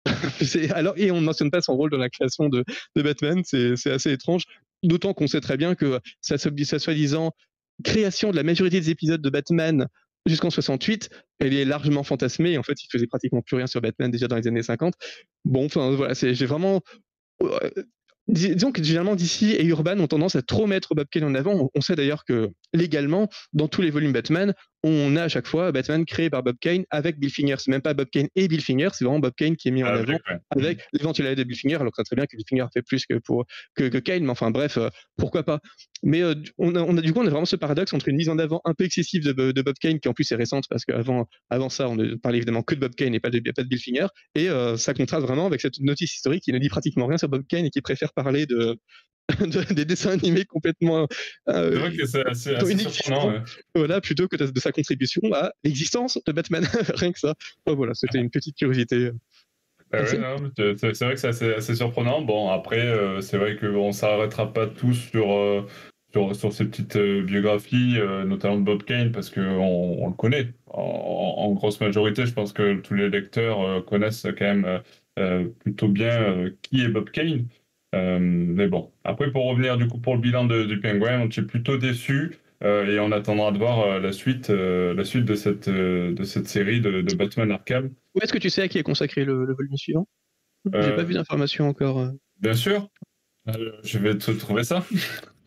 alors, 0.75 0.95
et 0.97 1.11
on 1.11 1.21
ne 1.21 1.27
mentionne 1.27 1.51
pas 1.51 1.61
son 1.61 1.77
rôle 1.77 1.91
dans 1.91 1.99
la 1.99 2.11
création 2.11 2.49
de, 2.49 2.65
Batman, 2.97 3.43
c'est 3.45 3.91
assez 3.91 4.13
étrange. 4.13 4.45
D'autant 4.83 5.15
qu'on 5.15 5.27
sait 5.27 5.41
très 5.41 5.57
bien 5.57 5.75
que 5.75 6.01
sa, 6.21 6.39
soi-disant 6.39 7.33
création 7.85 8.31
de 8.31 8.37
la 8.37 8.43
majorité 8.43 8.81
des 8.81 8.91
épisodes 8.91 9.23
de 9.23 9.31
Batman 9.31 9.87
jusqu'en 10.27 10.51
68, 10.51 11.11
elle 11.39 11.55
est 11.55 11.65
largement 11.65 12.03
fantasmée. 12.03 12.59
En 12.59 12.63
fait, 12.63 12.83
il 12.83 12.89
faisait 12.91 13.07
pratiquement 13.07 13.43
plus 13.43 13.57
rien 13.57 13.67
sur 13.67 13.81
Batman 13.81 14.11
déjà 14.11 14.29
dans 14.29 14.37
les 14.37 14.47
années 14.47 14.63
50. 14.63 14.95
Bon, 15.45 15.67
enfin 15.67 15.95
voilà, 15.95 16.15
j'ai 16.15 16.47
vraiment 16.47 16.81
euh, 17.43 17.71
Disons 18.29 18.71
que 18.71 18.83
généralement 18.83 19.17
DC 19.17 19.43
et 19.43 19.65
Urban 19.65 19.99
ont 19.99 20.07
tendance 20.07 20.37
à 20.37 20.43
trop 20.43 20.67
mettre 20.67 20.95
Bob 20.95 21.09
Kane 21.11 21.25
en 21.25 21.35
avant. 21.35 21.71
On 21.75 21.81
sait 21.81 21.97
d'ailleurs 21.97 22.25
que 22.25 22.51
légalement, 22.73 23.29
dans 23.53 23.67
tous 23.67 23.83
les 23.83 23.91
volumes 23.91 24.13
Batman, 24.13 24.55
on 24.85 25.17
a 25.17 25.25
à 25.25 25.29
chaque 25.29 25.47
fois 25.47 25.71
Batman 25.73 26.05
créé 26.05 26.31
par 26.31 26.43
Bob 26.43 26.57
Kane 26.61 26.85
avec 26.91 27.19
Bill 27.19 27.31
Finger. 27.31 27.57
C'est 27.59 27.71
même 27.71 27.83
pas 27.83 27.95
Bob 27.95 28.09
Kane 28.11 28.29
et 28.35 28.49
Bill 28.49 28.61
Finger, 28.61 28.89
c'est 28.93 29.05
vraiment 29.05 29.21
Bob 29.21 29.35
Kane 29.37 29.57
qui 29.57 29.69
est 29.69 29.71
mis 29.71 29.83
en 29.83 29.87
ah, 29.87 29.95
avant 29.95 30.19
avec 30.51 30.81
l'éventualité 30.93 31.37
de 31.37 31.45
Bill 31.45 31.57
Finger. 31.57 31.77
Alors 31.77 31.93
que 31.93 31.97
c'est 31.97 32.05
très 32.05 32.17
bien 32.17 32.27
que 32.27 32.37
Bill 32.37 32.45
Finger 32.49 32.67
fait 32.73 32.83
plus 32.83 33.07
que 33.07 33.19
pour 33.19 33.45
que, 33.75 33.99
Kane, 33.99 34.25
mais 34.25 34.31
enfin 34.31 34.51
bref, 34.51 34.79
euh, 34.79 34.89
pourquoi 35.17 35.45
pas. 35.45 35.61
Mais 36.03 36.23
euh, 36.23 36.35
on, 36.59 36.75
a, 36.75 37.01
du 37.01 37.13
coup, 37.13 37.21
on 37.21 37.27
a 37.27 37.31
vraiment 37.31 37.45
ce 37.45 37.57
paradoxe 37.57 37.93
entre 37.93 38.09
une 38.09 38.17
mise 38.17 38.29
en 38.29 38.39
avant 38.39 38.61
un 38.65 38.75
peu 38.75 38.85
excessive 38.85 39.23
de, 39.23 39.63
Bob 39.63 39.77
Kane, 39.81 40.01
qui 40.01 40.09
en 40.09 40.15
plus 40.15 40.31
est 40.33 40.37
récente 40.37 40.65
parce 40.69 40.85
qu'avant 40.85 41.27
avant 41.51 41.69
ça, 41.69 41.89
on 41.89 41.95
ne 41.95 42.17
parlait 42.17 42.39
évidemment 42.39 42.63
que 42.63 42.75
de 42.75 42.81
Bob 42.81 42.95
Kane 42.95 43.15
et 43.15 43.21
pas 43.21 43.31
de, 43.31 43.39
pas 43.53 43.63
de 43.63 43.69
Bill 43.69 43.81
Finger, 43.81 44.07
et 44.35 44.49
euh, 44.49 44.77
ça 44.77 44.95
contraste 44.95 45.25
vraiment 45.25 45.47
avec 45.47 45.61
cette 45.61 45.79
notice 45.81 46.15
historique 46.15 46.43
qui 46.43 46.53
ne 46.53 46.59
dit 46.59 46.69
pratiquement 46.69 47.07
rien 47.07 47.19
sur 47.19 47.29
Bob 47.29 47.45
Kane 47.49 47.67
et 47.67 47.71
qui 47.71 47.81
préfère 47.81 48.13
parler 48.13 48.47
de, 48.47 48.79
des 49.71 49.85
dessins 49.85 50.11
animés 50.11 50.45
complètement 50.45 51.07
euh, 51.49 51.73
c'est 51.73 51.79
vrai 51.79 51.97
que 51.97 52.07
c'est 52.07 52.27
assez, 52.27 52.79
surprenant 52.79 53.43
voilà 53.75 54.01
plutôt 54.01 54.29
que 54.29 54.37
de, 54.37 54.61
sa 54.61 54.73
contribution 54.73 55.23
à 55.33 55.53
l'existence 55.65 56.19
de 56.27 56.33
Batman. 56.33 56.65
Rien 56.95 57.13
que 57.13 57.19
ça. 57.19 57.35
Voilà 57.67 57.95
c'était 57.95 58.19
une 58.19 58.31
petite 58.31 58.57
curiosité. 58.57 59.11
Ah 59.93 60.07
c'est 60.07 60.17
vrai 60.17 61.15
que 61.15 61.17
c'est 61.17 61.55
assez, 61.55 61.75
surprenant. 61.75 62.23
Bon 62.23 62.51
après 62.51 62.81
euh, 62.81 63.21
c'est 63.21 63.39
vrai 63.39 63.57
qu'on 63.57 63.89
ne 63.89 63.93
s'arrêtera 63.93 64.53
pas 64.53 64.67
tous 64.67 64.95
sur, 64.95 65.33
euh, 65.33 65.67
sur, 66.13 66.35
sur 66.35 66.53
ces 66.53 66.65
petites 66.65 66.99
biographies 66.99 67.99
notamment 68.27 68.57
de 68.57 68.65
Bob 68.65 68.83
Kane 68.85 69.13
parce 69.13 69.31
qu'on 69.31 69.41
on 69.41 70.09
le 70.09 70.15
connaît. 70.15 70.53
En, 70.67 71.53
grosse 71.53 71.81
majorité 71.81 72.27
je 72.27 72.33
pense 72.33 72.53
que 72.53 72.81
tous 72.81 72.95
les 72.95 73.09
lecteurs 73.09 73.85
connaissent 73.85 74.27
quand 74.39 74.57
même 74.57 74.81
plutôt 75.61 75.89
bien 75.89 76.51
qui 76.63 76.83
est 76.83 76.89
Bob 76.89 77.11
Kane 77.11 77.47
euh, 77.95 78.19
mais 78.21 78.69
bon, 78.69 78.91
après 79.05 79.31
pour 79.31 79.47
revenir 79.47 79.77
du 79.77 79.87
coup 79.87 79.99
pour 79.99 80.15
le 80.15 80.21
bilan 80.21 80.45
de, 80.47 80.65
du 80.65 80.81
Penguin, 80.81 81.21
on 81.21 81.29
est 81.29 81.43
plutôt 81.43 81.77
déçu 81.77 82.39
euh, 82.65 82.87
et 82.87 82.99
on 83.01 83.13
attendra 83.13 83.53
de 83.53 83.59
voir 83.59 83.81
euh, 83.81 84.01
la 84.01 84.13
suite, 84.13 84.49
la 84.49 85.05
suite 85.05 85.25
de 85.25 85.35
cette 85.35 85.69
de 85.69 86.25
cette 86.25 86.49
série 86.49 86.81
de, 86.81 87.03
Batman 87.15 87.51
Arkham. 87.51 87.91
Où 88.15 88.21
est-ce 88.23 88.33
que 88.33 88.39
tu 88.39 88.51
sais 88.51 88.63
à 88.63 88.69
qui 88.69 88.79
est 88.79 88.83
consacré 88.83 89.25
le, 89.25 89.53
volume 89.53 89.77
suivant? 89.77 90.09
J'ai 90.73 90.93
pas 90.93 91.03
vu 91.03 91.15
d'informations 91.15 91.69
encore. 91.69 92.09
Bien 92.41 92.55
sûr, 92.55 92.89
je 93.85 93.99
vais 93.99 94.17
te 94.17 94.31
trouver 94.31 94.65
ça. 94.65 94.85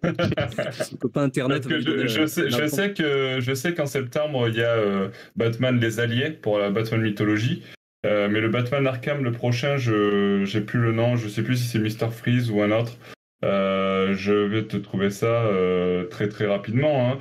pas 1.13 1.23
internet. 1.23 1.67
Je, 1.67 2.27
sais, 2.27 2.51
je, 2.51 2.67
sais, 2.67 2.93
que 2.93 3.39
je 3.39 3.53
sais 3.55 3.73
qu'en 3.73 3.87
septembre 3.87 4.49
il 4.49 4.55
y 4.55 4.61
a 4.61 5.09
Batman 5.35 5.79
les 5.79 5.99
Alliés 5.99 6.29
pour 6.29 6.59
la 6.59 6.69
Batman 6.69 7.01
mythologie 7.01 7.63
euh, 8.05 8.29
mais 8.29 8.39
le 8.39 8.49
Batman 8.49 8.85
Arkham, 8.85 9.23
le 9.23 9.31
prochain, 9.31 9.77
je 9.77 10.43
j'ai 10.45 10.61
plus 10.61 10.79
le 10.79 10.91
nom, 10.91 11.15
je 11.15 11.27
sais 11.27 11.41
plus 11.41 11.57
si 11.57 11.67
c'est 11.67 11.79
Mr. 11.79 12.11
Freeze 12.11 12.51
ou 12.51 12.61
un 12.61 12.71
autre. 12.71 12.97
Euh, 13.43 14.13
je 14.13 14.33
vais 14.33 14.63
te 14.65 14.77
trouver 14.77 15.09
ça 15.09 15.45
euh, 15.45 16.05
très 16.05 16.29
très 16.29 16.45
rapidement. 16.45 17.11
Hein. 17.11 17.19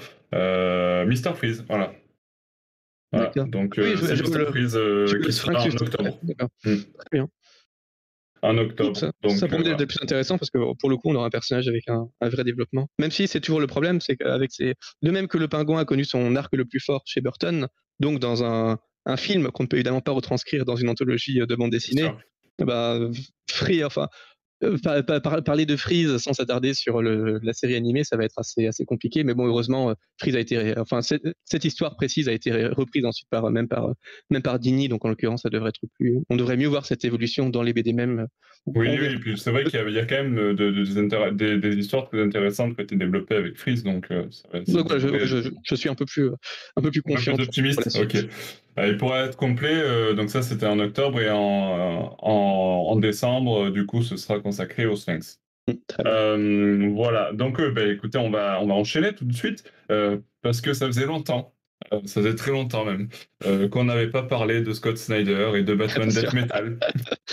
Mr. 1.07 1.35
Freeze, 1.35 1.65
voilà. 1.69 1.95
Donc 3.47 3.75
c'est 3.77 4.23
Mr. 4.23 4.47
Freeze 4.47 4.79
qui 5.25 5.33
sera 5.33 5.63
en 5.63 5.67
octobre. 5.67 6.19
Hmm. 6.65 6.77
Très 6.99 7.09
bien. 7.13 7.29
En 8.43 8.59
octobre. 8.59 8.95
Ça, 8.95 9.11
Donc, 9.23 9.33
ça 9.33 9.49
pourrait 9.49 9.71
être 9.71 9.85
plus 9.87 10.03
intéressant 10.03 10.37
parce 10.37 10.51
que 10.51 10.59
pour 10.75 10.91
le 10.91 10.97
coup, 10.99 11.09
on 11.09 11.15
aura 11.15 11.27
un 11.27 11.31
personnage 11.31 11.67
avec 11.67 11.89
un, 11.89 12.11
un 12.21 12.29
vrai 12.29 12.45
développement. 12.45 12.89
Même 12.99 13.11
si 13.11 13.27
c'est 13.27 13.41
toujours 13.41 13.61
le 13.61 13.67
problème, 13.67 14.03
c'est 14.03 14.17
qu'avec 14.17 14.53
ces. 14.53 14.75
De 15.01 15.11
même 15.11 15.29
que 15.29 15.39
le 15.39 15.49
pingouin 15.49 15.81
a 15.81 15.85
connu 15.87 16.05
son 16.05 16.37
arc 16.37 16.55
le 16.55 16.67
plus 16.67 16.81
fort 16.81 17.03
chez 17.07 17.23
Burton, 17.23 17.69
donc 18.01 18.19
dans 18.19 18.45
un, 18.45 18.79
un 19.07 19.17
film 19.17 19.51
qu'on 19.51 19.65
ne 19.65 19.69
peut 19.69 19.77
évidemment 19.77 20.01
pas 20.01 20.13
retranscrire 20.13 20.65
dans 20.65 20.77
une 20.77 20.89
anthologie 20.89 21.39
de 21.39 21.55
bande 21.55 21.71
dessinée, 21.71 22.11
bah, 22.59 22.99
Free, 23.49 23.85
enfin, 23.85 24.09
euh, 24.63 25.41
parler 25.43 25.67
de 25.67 25.77
Freeze 25.77 26.17
sans 26.19 26.33
s'attarder 26.33 26.75
sur 26.75 27.03
la 27.03 27.53
série 27.53 27.75
animée, 27.75 28.05
ça 28.05 28.17
va 28.17 28.25
être 28.25 28.39
assez, 28.39 28.67
assez 28.67 28.85
compliqué. 28.85 29.25
Mais 29.25 29.35
bon, 29.35 29.47
heureusement, 29.47 29.91
euh, 29.91 29.95
Freeze 30.19 30.37
a 30.37 30.41
été, 30.41 30.75
enfin, 30.79 31.01
cette, 31.03 31.65
histoire 31.65 31.97
précise 31.97 32.29
a 32.29 32.33
été 32.33 32.67
reprise 32.69 33.05
ensuite 33.05 33.29
par 33.31 33.51
même 33.51 33.69
par 33.69 33.91
même 34.31 34.43
par 34.43 34.59
Dini. 34.59 34.89
Donc 34.89 35.05
en 35.05 35.09
l'occurrence, 35.09 35.43
ça 35.43 35.51
devrait 35.51 35.71
être 35.71 35.81
plus. 35.99 36.19
On 36.31 36.37
devrait 36.37 36.57
mieux 36.57 36.69
voir 36.69 36.87
cette 36.87 37.05
évolution 37.05 37.51
dans 37.51 37.63
les 37.63 37.73
BD 37.73 37.93
même. 37.93 38.27
Oui, 38.67 38.89
oui. 38.99 39.19
Puis 39.19 39.39
c'est 39.39 39.51
vrai 39.51 39.65
qu'il 39.65 39.91
y, 39.91 39.99
a 39.99 40.07
quand 40.07 40.23
même 40.23 40.55
des, 40.55 41.77
histoires 41.77 42.09
très 42.09 42.23
intéressantes 42.23 42.75
qui 42.75 42.81
ont 42.81 42.85
été 42.85 42.97
développées 42.97 43.37
avec 43.37 43.59
Freeze. 43.59 43.83
Donc, 43.83 44.11
euh, 44.11 44.25
je, 44.65 45.75
suis 45.75 45.89
un 45.89 45.95
peu 45.95 46.07
plus 46.07 46.31
un 46.77 46.83
peu 46.83 46.91
plus 46.91 47.03
confiant. 47.03 47.35
Un 47.35 47.37
peu 47.37 47.43
optimiste. 47.43 47.99
Ok. 48.01 48.17
Il 48.77 48.97
pourrait 48.97 49.27
être 49.27 49.37
complet, 49.37 50.15
donc 50.15 50.31
ça 50.31 50.43
c'était 50.43 50.67
en 50.67 50.79
octobre 50.81 51.21
et 51.21 51.31
en, 51.31 52.17
en 52.19 52.97
décembre, 52.97 53.71
du 53.71 53.87
coup, 53.87 54.03
ce 54.03 54.17
sera 54.17 54.41
consacré 54.41 54.87
au 54.87 54.97
Sphinx. 54.97 55.41
Mm, 55.69 55.73
euh, 56.07 56.91
voilà, 56.95 57.33
donc 57.33 57.59
euh, 57.61 57.71
bah, 57.71 57.87
écoutez, 57.87 58.19
on 58.19 58.31
va, 58.31 58.59
on 58.61 58.67
va 58.67 58.75
enchaîner 58.75 59.15
tout 59.15 59.25
de 59.25 59.33
suite 59.33 59.65
euh, 59.91 60.19
parce 60.43 60.61
que 60.61 60.75
ça 60.75 60.87
faisait 60.87 61.07
longtemps, 61.07 61.55
ça 61.91 62.21
faisait 62.21 62.35
très 62.35 62.51
longtemps 62.51 62.85
même, 62.85 63.09
qu'on 63.71 63.85
n'avait 63.85 64.11
pas 64.11 64.23
parlé 64.23 64.61
de 64.61 64.73
Scott 64.73 64.99
Snyder 64.99 65.53
et 65.57 65.63
de 65.63 65.75
Batman 65.75 66.09
Death 66.11 66.33
Metal. 66.33 66.79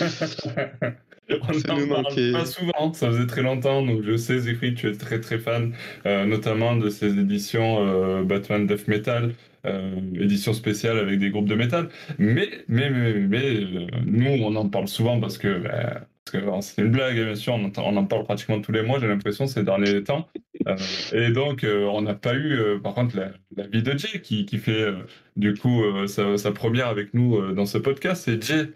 on 1.30 1.76
n'en 1.84 2.02
parle 2.02 2.32
pas 2.32 2.46
souvent, 2.46 2.92
ça 2.92 3.08
faisait 3.08 3.26
très 3.26 3.42
longtemps, 3.42 3.84
donc 3.84 4.02
je 4.02 4.16
sais, 4.16 4.38
Zéphry, 4.38 4.74
tu 4.74 4.88
es 4.88 4.92
très 4.92 5.20
très 5.20 5.38
fan, 5.38 5.74
notamment 6.04 6.76
de 6.76 6.88
ces 6.88 7.18
éditions 7.18 8.22
Batman 8.24 8.66
Death 8.66 8.88
Metal. 8.88 9.34
Édition 9.64 10.52
spéciale 10.52 10.98
avec 10.98 11.18
des 11.18 11.30
groupes 11.30 11.48
de 11.48 11.54
métal. 11.54 11.88
Mais, 12.18 12.48
mais, 12.68 12.90
mais, 12.90 13.14
mais 13.14 13.66
nous, 14.06 14.44
on 14.44 14.56
en 14.56 14.68
parle 14.68 14.88
souvent 14.88 15.20
parce 15.20 15.38
que 15.38 15.58
bah, 15.58 16.06
c'est 16.60 16.82
une 16.82 16.90
blague, 16.90 17.16
bien 17.16 17.34
sûr, 17.34 17.54
on, 17.54 17.96
en 17.96 18.06
parle 18.06 18.24
pratiquement 18.24 18.60
tous 18.60 18.72
les 18.72 18.82
mois, 18.82 18.98
j'ai 18.98 19.08
l'impression, 19.08 19.46
ces 19.46 19.64
derniers 19.64 20.02
temps. 20.02 20.28
Euh, 20.66 20.76
et 21.12 21.30
donc, 21.30 21.64
euh, 21.64 21.84
on 21.86 22.02
n'a 22.02 22.14
pas 22.14 22.34
eu, 22.34 22.52
euh, 22.52 22.78
par 22.78 22.94
contre, 22.94 23.16
la, 23.16 23.66
vie 23.66 23.82
de 23.82 23.96
Jay 23.98 24.20
qui, 24.20 24.46
qui 24.46 24.58
fait, 24.58 24.92
du 25.36 25.54
coup, 25.54 25.82
sa, 26.06 26.52
première 26.52 26.88
avec 26.88 27.14
nous 27.14 27.52
dans 27.52 27.66
ce 27.66 27.78
podcast. 27.78 28.28
Et 28.28 28.40
Jay, 28.40 28.70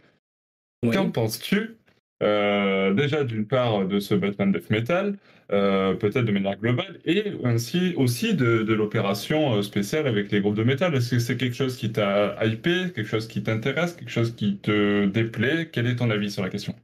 qu'en 0.93 1.11
penses-tu 1.11 1.77
déjà 2.21 3.25
d'une 3.25 3.47
part 3.47 3.87
de 3.87 4.01
ce 4.01 4.15
Batman 4.15 4.53
Death 4.53 4.71
Metal, 4.71 5.17
peut-être 5.49 6.23
de 6.25 6.33
manière 6.33 6.57
globale, 6.59 7.01
et 7.05 7.33
ainsi 7.45 7.95
aussi 7.97 8.35
de, 8.35 8.63
de 8.63 8.75
l'opération 8.75 9.63
spéciale 9.63 10.07
avec 10.07 10.31
les 10.33 10.41
groupes 10.41 10.57
de 10.57 10.65
métal. 10.65 10.95
Est-ce 10.95 11.11
que 11.13 11.19
c'est 11.19 11.37
quelque 11.37 11.55
chose 11.57 11.77
qui 11.77 11.93
t'a 11.93 12.37
hypé, 12.45 12.93
quelque 12.95 13.05
chose 13.09 13.29
qui 13.29 13.43
t'intéresse, 13.43 13.95
quelque 13.95 14.11
chose 14.11 14.35
qui 14.35 14.59
te 14.59 15.07
déplaît? 15.07 15.71
Quel 15.71 15.87
est 15.87 15.97
ton 15.97 16.11
avis 16.11 16.31
sur 16.31 16.43
la 16.43 16.51
question? 16.51 16.75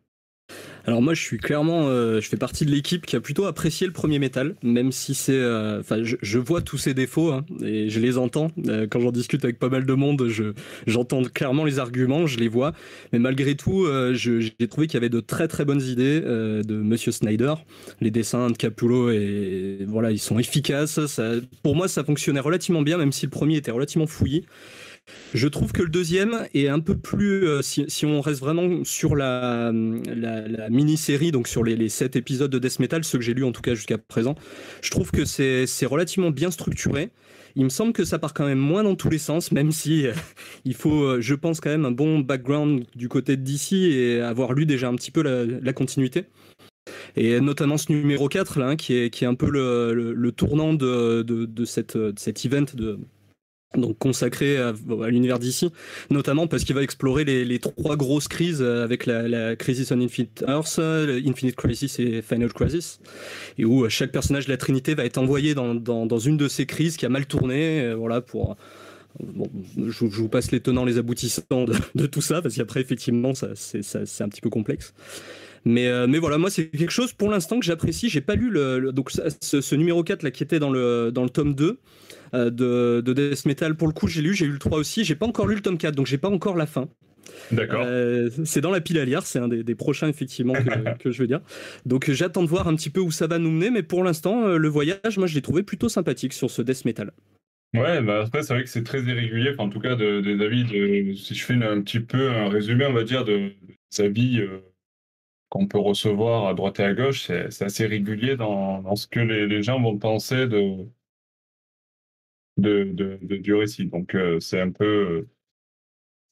Alors 0.84 1.00
moi, 1.00 1.14
je 1.14 1.20
suis 1.20 1.38
clairement, 1.38 1.86
euh, 1.86 2.20
je 2.20 2.28
fais 2.28 2.36
partie 2.36 2.66
de 2.66 2.70
l'équipe 2.70 3.06
qui 3.06 3.14
a 3.14 3.20
plutôt 3.20 3.44
apprécié 3.44 3.86
le 3.86 3.92
premier 3.92 4.18
métal, 4.18 4.56
même 4.62 4.90
si 4.90 5.14
c'est, 5.14 5.32
euh, 5.32 5.80
enfin, 5.80 6.02
je, 6.02 6.38
vois 6.38 6.60
tous 6.60 6.78
ses 6.78 6.92
défauts 6.92 7.30
hein, 7.30 7.44
et 7.62 7.88
je 7.88 8.00
les 8.00 8.18
entends. 8.18 8.50
Euh, 8.66 8.86
quand 8.90 8.98
j'en 8.98 9.12
discute 9.12 9.44
avec 9.44 9.60
pas 9.60 9.68
mal 9.68 9.86
de 9.86 9.94
monde, 9.94 10.26
je, 10.28 10.54
j'entends 10.86 11.22
clairement 11.22 11.64
les 11.64 11.78
arguments, 11.78 12.26
je 12.26 12.38
les 12.38 12.48
vois. 12.48 12.72
Mais 13.12 13.20
malgré 13.20 13.54
tout, 13.54 13.86
j'ai 14.12 14.52
trouvé 14.68 14.86
qu'il 14.86 14.94
y 14.94 14.96
avait 14.96 15.08
de 15.08 15.20
très 15.20 15.46
très 15.46 15.64
bonnes 15.64 15.82
idées 15.82 16.20
de 16.20 16.74
Monsieur 16.74 17.12
Snyder. 17.12 17.54
Les 18.00 18.10
dessins 18.10 18.50
de 18.50 18.56
Capullo 18.56 19.10
et 19.10 19.78
voilà, 19.86 20.10
ils 20.10 20.18
sont 20.18 20.38
efficaces. 20.38 21.06
Ça, 21.06 21.34
pour 21.62 21.76
moi, 21.76 21.86
ça 21.88 22.02
fonctionnait 22.02 22.40
relativement 22.40 22.82
bien, 22.82 22.98
même 22.98 23.12
si 23.12 23.26
le 23.26 23.30
premier 23.30 23.56
était 23.56 23.70
relativement 23.70 24.06
fouillis. 24.06 24.44
Je 25.34 25.48
trouve 25.48 25.72
que 25.72 25.82
le 25.82 25.88
deuxième 25.88 26.46
est 26.54 26.68
un 26.68 26.80
peu 26.80 26.96
plus, 26.96 27.46
euh, 27.46 27.62
si, 27.62 28.04
on 28.04 28.20
reste 28.20 28.40
vraiment 28.40 28.84
sur 28.84 29.16
la, 29.16 29.72
mini-série, 29.72 31.32
donc 31.32 31.48
sur 31.48 31.64
les, 31.64 31.74
les, 31.74 31.88
sept 31.88 32.16
épisodes 32.16 32.50
de 32.50 32.58
Death 32.58 32.78
Metal, 32.80 33.02
ceux 33.02 33.18
que 33.18 33.24
j'ai 33.24 33.34
lus 33.34 33.44
en 33.44 33.52
tout 33.52 33.62
cas 33.62 33.74
jusqu'à 33.74 33.98
présent, 33.98 34.34
je 34.82 34.90
trouve 34.90 35.10
que 35.10 35.24
c'est 35.24 35.86
relativement 35.86 36.30
bien 36.30 36.50
structuré. 36.50 37.10
Il 37.54 37.64
me 37.64 37.70
semble 37.70 37.92
que 37.92 38.04
ça 38.04 38.18
part 38.18 38.32
quand 38.32 38.46
même 38.46 38.58
moins 38.58 38.82
dans 38.82 38.94
tous 38.94 39.10
les 39.10 39.18
sens, 39.18 39.52
même 39.52 39.72
si 39.72 40.06
euh, 40.06 40.12
il 40.64 40.74
faut, 40.74 41.02
euh, 41.02 41.20
je 41.20 41.34
pense, 41.34 41.60
quand 41.60 41.70
même 41.70 41.84
un 41.84 41.90
bon 41.90 42.20
background 42.20 42.84
du 42.94 43.08
côté 43.08 43.36
de 43.36 43.42
DC 43.42 43.72
et 43.72 44.20
avoir 44.20 44.52
lu 44.52 44.66
déjà 44.66 44.88
un 44.88 44.94
petit 44.94 45.10
peu 45.10 45.22
la, 45.22 45.72
continuité. 45.72 46.24
Et 47.16 47.40
notamment 47.40 47.78
ce 47.78 47.92
numéro 47.92 48.28
4, 48.28 48.58
là, 48.58 48.68
hein, 48.68 48.76
qui, 48.76 48.94
est, 48.94 49.10
qui 49.10 49.24
est 49.24 49.26
un 49.26 49.34
peu 49.34 49.50
le, 49.50 50.32
tournant 50.32 50.74
de, 50.74 51.22
de, 51.22 51.46
de 51.46 51.64
cet 51.64 51.96
event 52.44 52.64
de, 52.74 52.98
donc 53.76 53.98
consacré 53.98 54.58
à, 54.58 54.74
l'univers 55.08 55.38
d'ici, 55.38 55.70
notamment 56.10 56.46
parce 56.46 56.64
qu'il 56.64 56.74
va 56.74 56.82
explorer 56.82 57.24
les, 57.24 57.58
trois 57.58 57.96
grosses 57.96 58.28
crises 58.28 58.60
euh, 58.60 58.84
avec 58.84 59.06
la, 59.06 59.56
Crisis 59.56 59.90
on 59.92 60.00
Infinite 60.00 60.44
Earth, 60.46 60.78
Infinite 60.78 61.56
Crisis 61.56 61.98
et 61.98 62.22
Final 62.22 62.52
Crisis, 62.52 63.00
et 63.58 63.64
où 63.64 63.84
euh, 63.84 63.88
chaque 63.88 64.12
personnage 64.12 64.46
de 64.46 64.50
la 64.50 64.56
Trinité 64.56 64.94
va 64.94 65.04
être 65.04 65.18
envoyé 65.18 65.54
dans, 65.54 65.74
dans, 65.74 66.18
une 66.18 66.36
de 66.36 66.48
ces 66.48 66.66
crises 66.66 66.96
qui 66.96 67.06
a 67.06 67.08
mal 67.08 67.26
tourné, 67.26 67.82
euh, 67.82 67.94
voilà 67.94 68.20
pour 68.20 68.56
Bon, 69.22 69.46
je, 69.76 70.06
vous 70.06 70.30
passe 70.30 70.52
les 70.52 70.60
tenants, 70.60 70.86
les 70.86 70.96
aboutissants 70.96 71.66
de, 71.94 72.06
tout 72.06 72.22
ça, 72.22 72.40
parce 72.40 72.56
qu'après, 72.56 72.80
effectivement, 72.80 73.34
c'est 73.34 74.22
un 74.22 74.28
petit 74.30 74.40
peu 74.40 74.48
complexe. 74.48 74.94
Mais, 75.66 76.06
mais 76.06 76.18
voilà, 76.18 76.38
moi, 76.38 76.48
c'est 76.48 76.68
quelque 76.68 76.90
chose 76.90 77.12
pour 77.12 77.28
l'instant 77.28 77.60
que 77.60 77.66
j'apprécie. 77.66 78.08
J'ai 78.08 78.22
pas 78.22 78.36
lu 78.36 78.48
le, 78.48 78.90
donc, 78.90 79.10
ce, 79.10 79.60
ce, 79.60 79.74
numéro 79.74 80.02
4 80.02 80.22
là, 80.22 80.30
qui 80.30 80.42
était 80.42 80.58
dans 80.58 80.70
le, 80.70 81.10
dans 81.12 81.24
le 81.24 81.28
tome 81.28 81.54
2. 81.54 81.78
Euh, 82.34 82.50
de, 82.50 83.02
de, 83.04 83.12
Death 83.12 83.44
Metal. 83.44 83.74
Pour 83.74 83.88
le 83.88 83.92
coup, 83.92 84.08
j'ai 84.08 84.22
lu, 84.22 84.34
j'ai 84.34 84.46
eu 84.46 84.52
le 84.52 84.58
3 84.58 84.78
aussi. 84.78 85.04
J'ai 85.04 85.14
pas 85.14 85.26
encore 85.26 85.46
lu 85.46 85.54
le 85.54 85.60
tome 85.60 85.76
4, 85.76 85.94
donc 85.94 86.06
j'ai 86.06 86.18
pas 86.18 86.30
encore 86.30 86.56
la 86.56 86.66
fin. 86.66 86.88
D'accord. 87.50 87.82
Euh, 87.84 88.30
c'est 88.44 88.62
dans 88.62 88.70
la 88.70 88.80
pile 88.80 88.98
à 88.98 89.04
lire, 89.04 89.22
c'est 89.22 89.38
un 89.38 89.48
des, 89.48 89.74
prochains 89.74 90.08
effectivement 90.08 90.54
que, 90.98 91.10
je 91.10 91.18
veux 91.18 91.26
dire. 91.26 91.40
Donc 91.84 92.10
j'attends 92.10 92.42
de 92.42 92.48
voir 92.48 92.68
un 92.68 92.74
petit 92.74 92.90
peu 92.90 93.00
où 93.00 93.10
ça 93.10 93.26
va 93.26 93.38
nous 93.38 93.50
mener, 93.50 93.70
mais 93.70 93.82
pour 93.82 94.02
l'instant, 94.02 94.46
euh, 94.46 94.56
le 94.56 94.68
voyage, 94.68 95.18
moi 95.18 95.26
je 95.26 95.34
l'ai 95.34 95.42
trouvé 95.42 95.62
plutôt 95.62 95.88
sympathique 95.88 96.32
sur 96.32 96.50
ce 96.50 96.62
Death 96.62 96.84
Metal. 96.84 97.12
Ouais, 97.74 98.02
bah 98.02 98.22
après 98.26 98.42
c'est 98.42 98.54
vrai 98.54 98.64
que 98.64 98.68
c'est 98.68 98.82
très 98.82 99.02
irrégulier, 99.02 99.50
enfin, 99.52 99.64
en 99.64 99.70
tout 99.70 99.80
cas 99.80 99.94
de, 99.94 100.20
des 100.20 100.44
avis, 100.44 100.64
de, 100.64 101.14
si 101.14 101.34
je 101.34 101.44
fais 101.44 101.54
un 101.54 101.80
petit 101.80 102.00
peu 102.00 102.30
un 102.30 102.48
résumé, 102.48 102.86
on 102.86 102.92
va 102.92 103.04
dire, 103.04 103.24
de, 103.24 103.52
des 103.96 104.04
avis 104.04 104.42
qu'on 105.48 105.66
peut 105.66 105.78
recevoir 105.78 106.48
à 106.48 106.54
droite 106.54 106.80
et 106.80 106.84
à 106.84 106.92
gauche, 106.92 107.22
c'est 107.22 107.62
assez 107.62 107.86
régulier 107.86 108.36
dans, 108.36 108.82
dans 108.82 108.96
ce 108.96 109.06
que 109.06 109.20
les, 109.20 109.46
les, 109.46 109.62
gens 109.62 109.80
vont 109.80 109.98
penser 109.98 110.46
de, 110.46 110.86
de, 112.56 112.84
de, 112.92 113.36
du 113.36 113.54
récit. 113.54 113.86
Donc 113.86 114.14
euh, 114.14 114.40
c'est 114.40 114.60
un 114.60 114.70
peu 114.70 115.26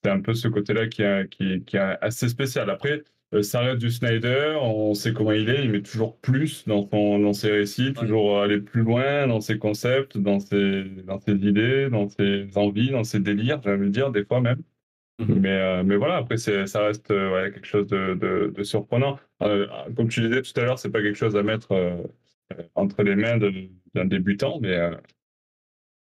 c'est 0.03 0.11
un 0.11 0.21
peu 0.21 0.35
ce 0.35 0.49
côté-là 0.49 0.89
qui, 0.89 1.03
est 1.03 1.29
qui, 1.29 1.63
qui 1.65 1.77
assez 1.77 2.29
spécial. 2.29 2.71
Après, 2.71 3.05
euh, 3.35 3.43
ça 3.43 3.61
reste 3.61 3.79
du 3.79 3.91
Snyder, 3.91 4.57
on 4.63 4.95
sait 4.95 5.13
comment 5.13 5.33
il 5.33 5.49
est, 5.51 5.63
il 5.65 5.71
met 5.71 5.83
toujours 5.83 6.19
plus 6.21 6.67
dans, 6.67 6.89
son, 6.89 7.19
dans 7.19 7.35
ses 7.35 7.51
récits, 7.51 7.93
toujours 7.93 8.41
aller 8.41 8.61
plus 8.61 8.83
loin 8.83 9.27
dans 9.27 9.41
ses 9.41 9.59
concepts, 9.59 10.17
dans 10.17 10.41
ses, 10.41 10.85
dans 11.05 11.21
ses 11.21 11.35
idées, 11.35 11.91
dans 11.91 12.09
ses 12.09 12.49
envies, 12.57 12.91
dans 12.91 13.05
ses 13.05 13.21
délires, 13.21 13.61
j'allais 13.63 13.77
le 13.77 13.91
dire, 13.91 14.11
des 14.11 14.25
fois 14.25 14.41
même. 14.41 14.63
Mhm. 15.19 15.39
Mais, 15.39 15.51
euh, 15.51 15.83
mais 15.85 15.97
voilà, 15.97 16.17
après, 16.17 16.39
ça 16.39 16.87
reste 16.87 17.09
quelque 17.09 17.67
chose 17.67 17.87
de, 17.89 18.51
de, 18.55 18.63
surprenant. 18.63 19.19
comme 19.39 20.09
tu 20.09 20.23
disais 20.23 20.41
tout 20.41 20.59
à 20.59 20.65
l'heure, 20.65 20.79
c'est 20.79 20.91
pas 20.91 21.03
quelque 21.03 21.19
chose 21.19 21.37
à 21.37 21.43
mettre 21.43 21.75
entre 22.75 23.03
les 23.03 23.17
mains 23.17 23.39
d'un 23.95 24.07
débutant, 24.07 24.59
mais 24.61 24.77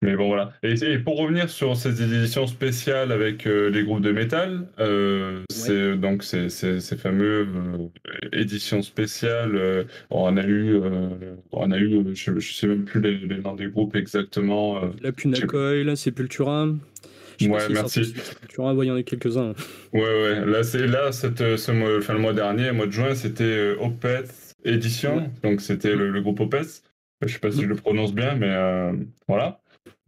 mais 0.05 0.15
bon, 0.15 0.27
voilà. 0.27 0.53
Et, 0.61 0.99
pour 0.99 1.17
revenir 1.17 1.49
sur 1.49 1.75
ces 1.75 2.03
éditions 2.03 2.45
spéciales 2.45 3.11
avec 3.11 3.47
euh, 3.47 3.69
les 3.69 3.83
groupes 3.83 4.01
de 4.01 4.11
métal, 4.11 4.67
euh, 4.79 5.41
c'est 5.49 5.95
donc 5.95 6.23
ces, 6.23 6.49
ces, 6.49 6.79
fameuses 6.95 7.47
euh, 7.55 7.87
éditions 8.31 8.83
spéciales. 8.83 9.87
on 10.11 10.37
a 10.37 10.43
eu, 10.45 10.79
on 11.51 11.71
a 11.71 11.77
eu, 11.79 12.15
je, 12.15 12.31
ne 12.31 12.39
sais 12.39 12.67
même 12.67 12.85
plus 12.85 13.01
les, 13.01 13.37
noms 13.39 13.55
des 13.55 13.67
groupes 13.67 13.95
exactement. 13.95 14.79
la 15.01 15.11
Punacoil, 15.11 15.97
Sepultura. 15.97 16.67
Je 17.39 17.49
ouais, 17.49 17.59
merci. 17.69 18.13
Y 18.57 18.61
en 18.61 18.95
a 18.95 19.03
quelques-uns. 19.03 19.53
Ouais, 19.91 20.01
ouais. 20.01 20.45
Là, 20.45 20.63
c'est 20.63 20.87
là, 20.87 21.11
cette, 21.11 21.57
ce 21.57 21.71
mois, 21.71 21.97
enfin, 21.97 22.13
le 22.13 22.19
mois 22.19 22.33
dernier, 22.33 22.71
mois 22.71 22.85
de 22.85 22.91
juin, 22.91 23.15
c'était 23.15 23.75
Opeth 23.79 24.55
Édition. 24.63 25.31
Donc, 25.43 25.61
c'était 25.61 25.95
le, 25.95 26.21
groupe 26.21 26.39
Opeth. 26.39 26.83
Je 27.25 27.33
sais 27.33 27.39
pas 27.39 27.51
si 27.51 27.63
je 27.63 27.67
le 27.67 27.75
prononce 27.75 28.13
bien, 28.13 28.35
mais 28.35 28.53
voilà. 29.27 29.59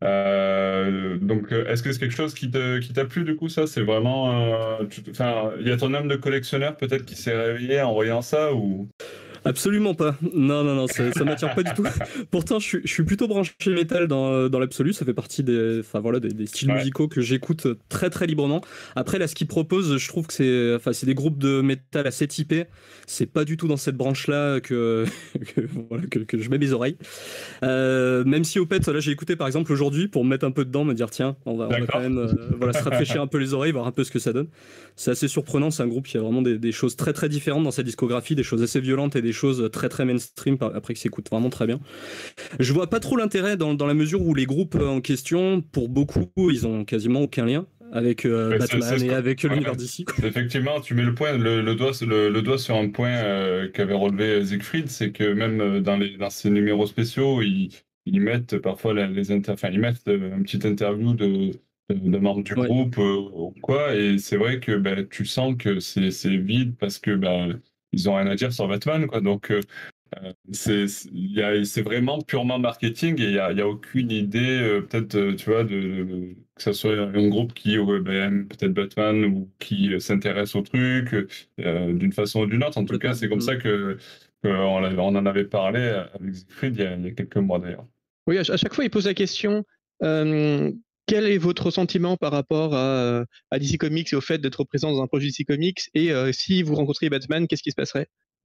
Euh, 0.03 1.17
donc, 1.17 1.51
euh, 1.51 1.65
est-ce 1.67 1.81
que 1.81 1.91
c'est 1.91 1.99
quelque 1.99 2.11
chose 2.15 2.33
qui 2.35 2.51
t'a 2.51 2.79
qui 2.79 2.93
plu 3.09 3.23
du 3.23 3.35
coup 3.35 3.49
ça? 3.49 3.65
C'est 3.67 3.81
vraiment, 3.81 4.31
euh, 4.79 4.85
enfin, 5.09 5.51
il 5.59 5.67
y 5.67 5.71
a 5.71 5.77
ton 5.77 5.93
âme 5.93 6.07
de 6.07 6.15
collectionneur 6.15 6.77
peut-être 6.77 7.05
qui 7.05 7.15
s'est 7.15 7.35
réveillé 7.35 7.81
en 7.81 7.93
voyant 7.93 8.21
ça 8.21 8.53
ou? 8.53 8.89
Absolument 9.47 9.93
pas. 9.93 10.15
Non, 10.33 10.63
non, 10.63 10.75
non, 10.75 10.87
ça, 10.87 11.03
ne 11.03 11.23
m'attire 11.23 11.53
pas 11.55 11.63
du 11.63 11.73
tout. 11.73 11.85
Pourtant, 12.31 12.59
je 12.59 12.79
suis, 12.83 13.03
plutôt 13.03 13.27
branché 13.27 13.53
métal 13.67 14.07
dans, 14.07 14.49
dans 14.49 14.59
l'absolu. 14.59 14.93
Ça 14.93 15.05
fait 15.05 15.13
partie 15.13 15.43
des, 15.43 15.79
enfin, 15.79 15.99
voilà, 15.99 16.19
des, 16.19 16.45
styles 16.45 16.73
musicaux 16.73 17.07
que 17.07 17.21
j'écoute 17.21 17.67
très, 17.89 18.09
très 18.09 18.27
librement. 18.27 18.61
Après, 18.95 19.17
là, 19.19 19.27
ce 19.27 19.35
qu'ils 19.35 19.47
proposent, 19.47 19.97
je 19.97 20.07
trouve 20.07 20.27
que 20.27 20.33
c'est, 20.33 20.75
enfin, 20.75 20.93
c'est 20.93 21.05
des 21.05 21.15
groupes 21.15 21.37
de 21.37 21.61
métal 21.61 22.07
assez 22.07 22.27
typés. 22.27 22.65
C'est 23.05 23.25
pas 23.25 23.45
du 23.45 23.57
tout 23.57 23.67
dans 23.67 23.77
cette 23.77 23.95
branche-là 23.95 24.59
que, 24.59 25.05
que, 26.27 26.37
je 26.37 26.49
mets 26.49 26.57
mes 26.57 26.71
oreilles. 26.71 26.97
Euh, 27.63 28.23
même 28.25 28.43
si, 28.43 28.59
au 28.59 28.65
pet, 28.65 28.85
là, 28.87 28.99
j'ai 28.99 29.11
écouté 29.11 29.35
par 29.35 29.47
exemple 29.47 29.71
aujourd'hui 29.71 30.07
pour 30.07 30.23
me 30.25 30.29
mettre 30.29 30.45
un 30.45 30.51
peu 30.51 30.65
dedans, 30.65 30.83
me 30.83 30.93
dire, 30.93 31.09
tiens, 31.09 31.37
on 31.45 31.55
va, 31.55 31.69
quand 31.87 32.01
même 32.01 32.17
euh, 32.17 32.33
voilà, 32.57 32.73
se 32.73 32.83
rafraîchir 32.83 33.21
un 33.21 33.27
peu 33.27 33.37
les 33.37 33.53
oreilles, 33.53 33.71
voir 33.71 33.87
un 33.87 33.91
peu 33.91 34.03
ce 34.03 34.11
que 34.11 34.19
ça 34.19 34.33
donne. 34.33 34.47
C'est 34.95 35.11
assez 35.11 35.27
surprenant. 35.27 35.71
C'est 35.71 35.83
un 35.83 35.87
groupe 35.87 36.07
qui 36.07 36.17
a 36.17 36.21
vraiment 36.21 36.41
des, 36.41 36.57
des 36.57 36.71
choses 36.71 36.95
très, 36.95 37.13
très 37.13 37.29
différentes 37.29 37.63
dans 37.63 37.71
sa 37.71 37.83
discographie, 37.83 38.35
des 38.35 38.43
choses 38.43 38.61
assez 38.61 38.79
violentes 38.79 39.15
et 39.15 39.21
des 39.21 39.33
choses 39.37 39.69
très 39.71 39.89
très 39.89 40.05
mainstream 40.05 40.57
après 40.61 40.93
que 40.93 40.99
s'écoute 40.99 41.29
vraiment 41.29 41.49
très 41.49 41.67
bien. 41.67 41.79
Je 42.59 42.73
vois 42.73 42.89
pas 42.89 42.99
trop 42.99 43.15
l'intérêt 43.15 43.57
dans, 43.57 43.73
dans, 43.73 43.87
la 43.87 43.93
mesure 43.93 44.21
où 44.21 44.33
les 44.33 44.45
groupes 44.45 44.75
en 44.75 45.01
question, 45.01 45.61
pour 45.61 45.89
beaucoup, 45.89 46.29
ils 46.51 46.67
ont 46.67 46.83
quasiment 46.85 47.21
aucun 47.21 47.45
lien 47.45 47.65
avec 47.91 48.25
euh, 48.25 48.57
Batman 48.57 49.03
et 49.03 49.09
avec 49.11 49.43
l'univers 49.43 49.75
d'ici. 49.75 50.05
Effectivement, 50.23 50.79
tu 50.81 50.93
mets 50.93 51.03
le 51.03 51.13
point, 51.13 51.37
le, 51.37 51.75
doigt, 51.75 51.91
le, 52.01 52.41
doigt 52.41 52.57
sur 52.57 52.75
un 52.75 52.89
point 52.89 53.09
euh, 53.09 53.69
qu'avait 53.69 53.93
relevé 53.93 54.45
Siegfried, 54.45 54.89
c'est 54.89 55.11
que 55.11 55.33
même 55.33 55.61
euh, 55.61 55.81
dans, 55.81 55.97
les, 55.97 56.17
dans 56.17 56.29
ces 56.29 56.49
numéros 56.49 56.85
spéciaux, 56.85 57.41
ils, 57.41 57.69
ils 58.05 58.21
mettent 58.21 58.57
parfois 58.57 58.93
les, 58.93 59.31
inter... 59.31 59.51
enfin, 59.51 59.69
ils 59.71 59.79
mettent 59.79 60.07
une 60.07 60.43
petite 60.43 60.65
interview 60.65 61.13
de, 61.13 61.51
de, 61.89 62.17
membres 62.17 62.43
du 62.43 62.53
groupe 62.55 62.97
ou 62.97 63.53
quoi, 63.61 63.95
et 63.95 64.17
c'est 64.17 64.37
vrai 64.37 64.59
que 64.59 64.75
ben, 64.75 65.07
tu 65.09 65.25
sens 65.25 65.55
que 65.57 65.79
c'est 65.79 66.37
vide 66.37 66.75
parce 66.77 66.99
que 66.99 67.15
ben, 67.15 67.59
ils 67.97 68.09
ont 68.09 68.15
rien 68.15 68.27
à 68.27 68.35
dire 68.35 68.53
sur 68.53 68.67
Batman, 68.67 69.07
quoi. 69.07 69.21
Donc, 69.21 69.51
euh, 69.51 69.61
euh 70.23 70.31
c'est 70.53 71.81
vraiment 71.81 72.21
purement 72.21 72.59
marketing 72.59 73.19
et 73.19 73.25
il 73.25 73.31
n'y 73.31 73.39
a, 73.39 73.51
y 73.51 73.61
a, 73.61 73.67
aucune 73.67 74.11
idée, 74.11 74.59
euh, 74.61 74.81
peut-être, 74.81 75.35
tu 75.35 75.49
vois, 75.49 75.63
de, 75.63 76.35
que 76.55 76.61
ce 76.61 76.73
soit 76.73 76.97
un 76.97 77.27
groupe 77.27 77.53
qui 77.53 77.77
aurait 77.77 77.99
ben, 77.99 78.47
peut-être 78.47 78.73
Batman 78.73 79.25
ou 79.25 79.49
qui 79.59 79.99
s'intéresse 79.99 80.55
au 80.55 80.61
truc 80.61 81.27
d'une 81.57 82.13
façon 82.13 82.41
ou 82.41 82.45
d'une 82.45 82.63
autre. 82.63 82.77
En 82.77 82.85
tout 82.85 82.97
cas, 82.97 83.13
c'est 83.13 83.29
comme 83.29 83.41
ça 83.41 83.55
que, 83.55 83.97
on, 84.43 85.15
en 85.15 85.25
avait 85.25 85.45
parlé 85.45 85.79
avec 86.13 86.35
Siegfried 86.35 86.75
il, 86.77 86.81
il 86.99 87.05
y 87.05 87.09
a, 87.09 87.11
quelques 87.11 87.37
mois 87.37 87.59
d'ailleurs. 87.59 87.85
Oui, 88.27 88.37
à 88.37 88.43
chaque 88.43 88.73
fois, 88.73 88.83
il 88.83 88.89
pose 88.89 89.07
la 89.07 89.13
question 89.13 89.65
quel 91.07 91.25
est 91.25 91.37
votre 91.37 91.71
sentiment 91.71 92.17
par 92.17 92.31
rapport 92.31 92.75
à, 92.75 93.23
à, 93.49 93.59
DC 93.59 93.77
Comics 93.77 94.11
et 94.11 94.15
au 94.15 94.21
fait 94.21 94.37
d'être 94.37 94.63
présent 94.65 94.91
dans 94.91 95.01
un 95.01 95.07
projet 95.07 95.27
DC 95.27 95.47
Comics 95.47 95.89
Et 95.95 96.11
euh, 96.11 96.31
si 96.31 96.61
vous 96.61 96.75
rencontriez 96.75 97.09
Batman, 97.09 97.47
qu'est-ce 97.47 97.63
qui 97.63 97.71
se 97.71 97.75
passerait? 97.75 98.07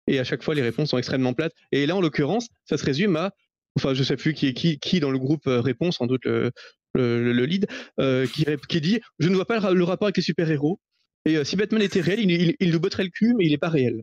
Et 0.07 0.19
à 0.19 0.23
chaque 0.23 0.43
fois, 0.43 0.55
les 0.55 0.63
réponses 0.63 0.89
sont 0.89 0.97
extrêmement 0.97 1.33
plates. 1.33 1.53
Et 1.71 1.85
là, 1.85 1.95
en 1.95 2.01
l'occurrence, 2.01 2.47
ça 2.65 2.77
se 2.77 2.83
résume 2.83 3.15
à, 3.15 3.31
enfin, 3.77 3.93
je 3.93 4.03
sais 4.03 4.17
plus 4.17 4.33
qui, 4.33 4.53
qui, 4.55 4.79
qui 4.79 4.99
dans 4.99 5.11
le 5.11 5.19
groupe 5.19 5.45
euh, 5.47 5.61
répond, 5.61 5.91
sans 5.91 6.07
doute 6.07 6.25
le, 6.25 6.51
le, 6.95 7.45
lead, 7.45 7.67
euh, 7.99 8.25
qui, 8.25 8.45
qui, 8.67 8.81
dit 8.81 8.99
Je 9.19 9.29
ne 9.29 9.35
vois 9.35 9.45
pas 9.45 9.71
le, 9.71 9.83
rapport 9.83 10.07
avec 10.07 10.17
les 10.17 10.23
super-héros. 10.23 10.79
Et 11.25 11.43
si 11.43 11.55
Batman 11.55 11.81
était 11.81 12.01
réel, 12.01 12.19
il, 12.19 12.55
il, 12.59 12.71
nous 12.71 12.79
botterait 12.79 13.03
le 13.03 13.09
cul, 13.09 13.35
mais 13.37 13.45
il 13.45 13.51
n'est 13.51 13.57
pas 13.57 13.69
réel. 13.69 14.01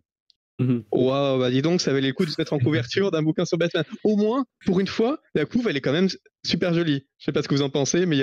Mmh 0.58 0.78
Waouh, 0.90 1.38
bah 1.38 1.50
dis 1.50 1.60
donc, 1.60 1.80
ça 1.82 1.92
valait 1.92 2.08
le 2.08 2.14
coup 2.14 2.24
de 2.24 2.30
se 2.30 2.40
mettre 2.40 2.54
en 2.54 2.58
couverture 2.58 3.10
d'un 3.10 3.22
bouquin 3.22 3.44
sur 3.44 3.58
Batman. 3.58 3.84
Au 4.04 4.16
moins, 4.16 4.46
pour 4.64 4.80
une 4.80 4.86
fois, 4.86 5.20
la 5.34 5.44
couve, 5.44 5.68
elle 5.68 5.76
est 5.76 5.82
quand 5.82 5.92
même 5.92 6.08
super 6.46 6.72
joli. 6.72 7.06
Je 7.18 7.24
sais 7.24 7.32
pas 7.32 7.42
ce 7.42 7.48
que 7.48 7.54
vous 7.54 7.62
en 7.62 7.70
pensez, 7.70 8.06
mais 8.06 8.22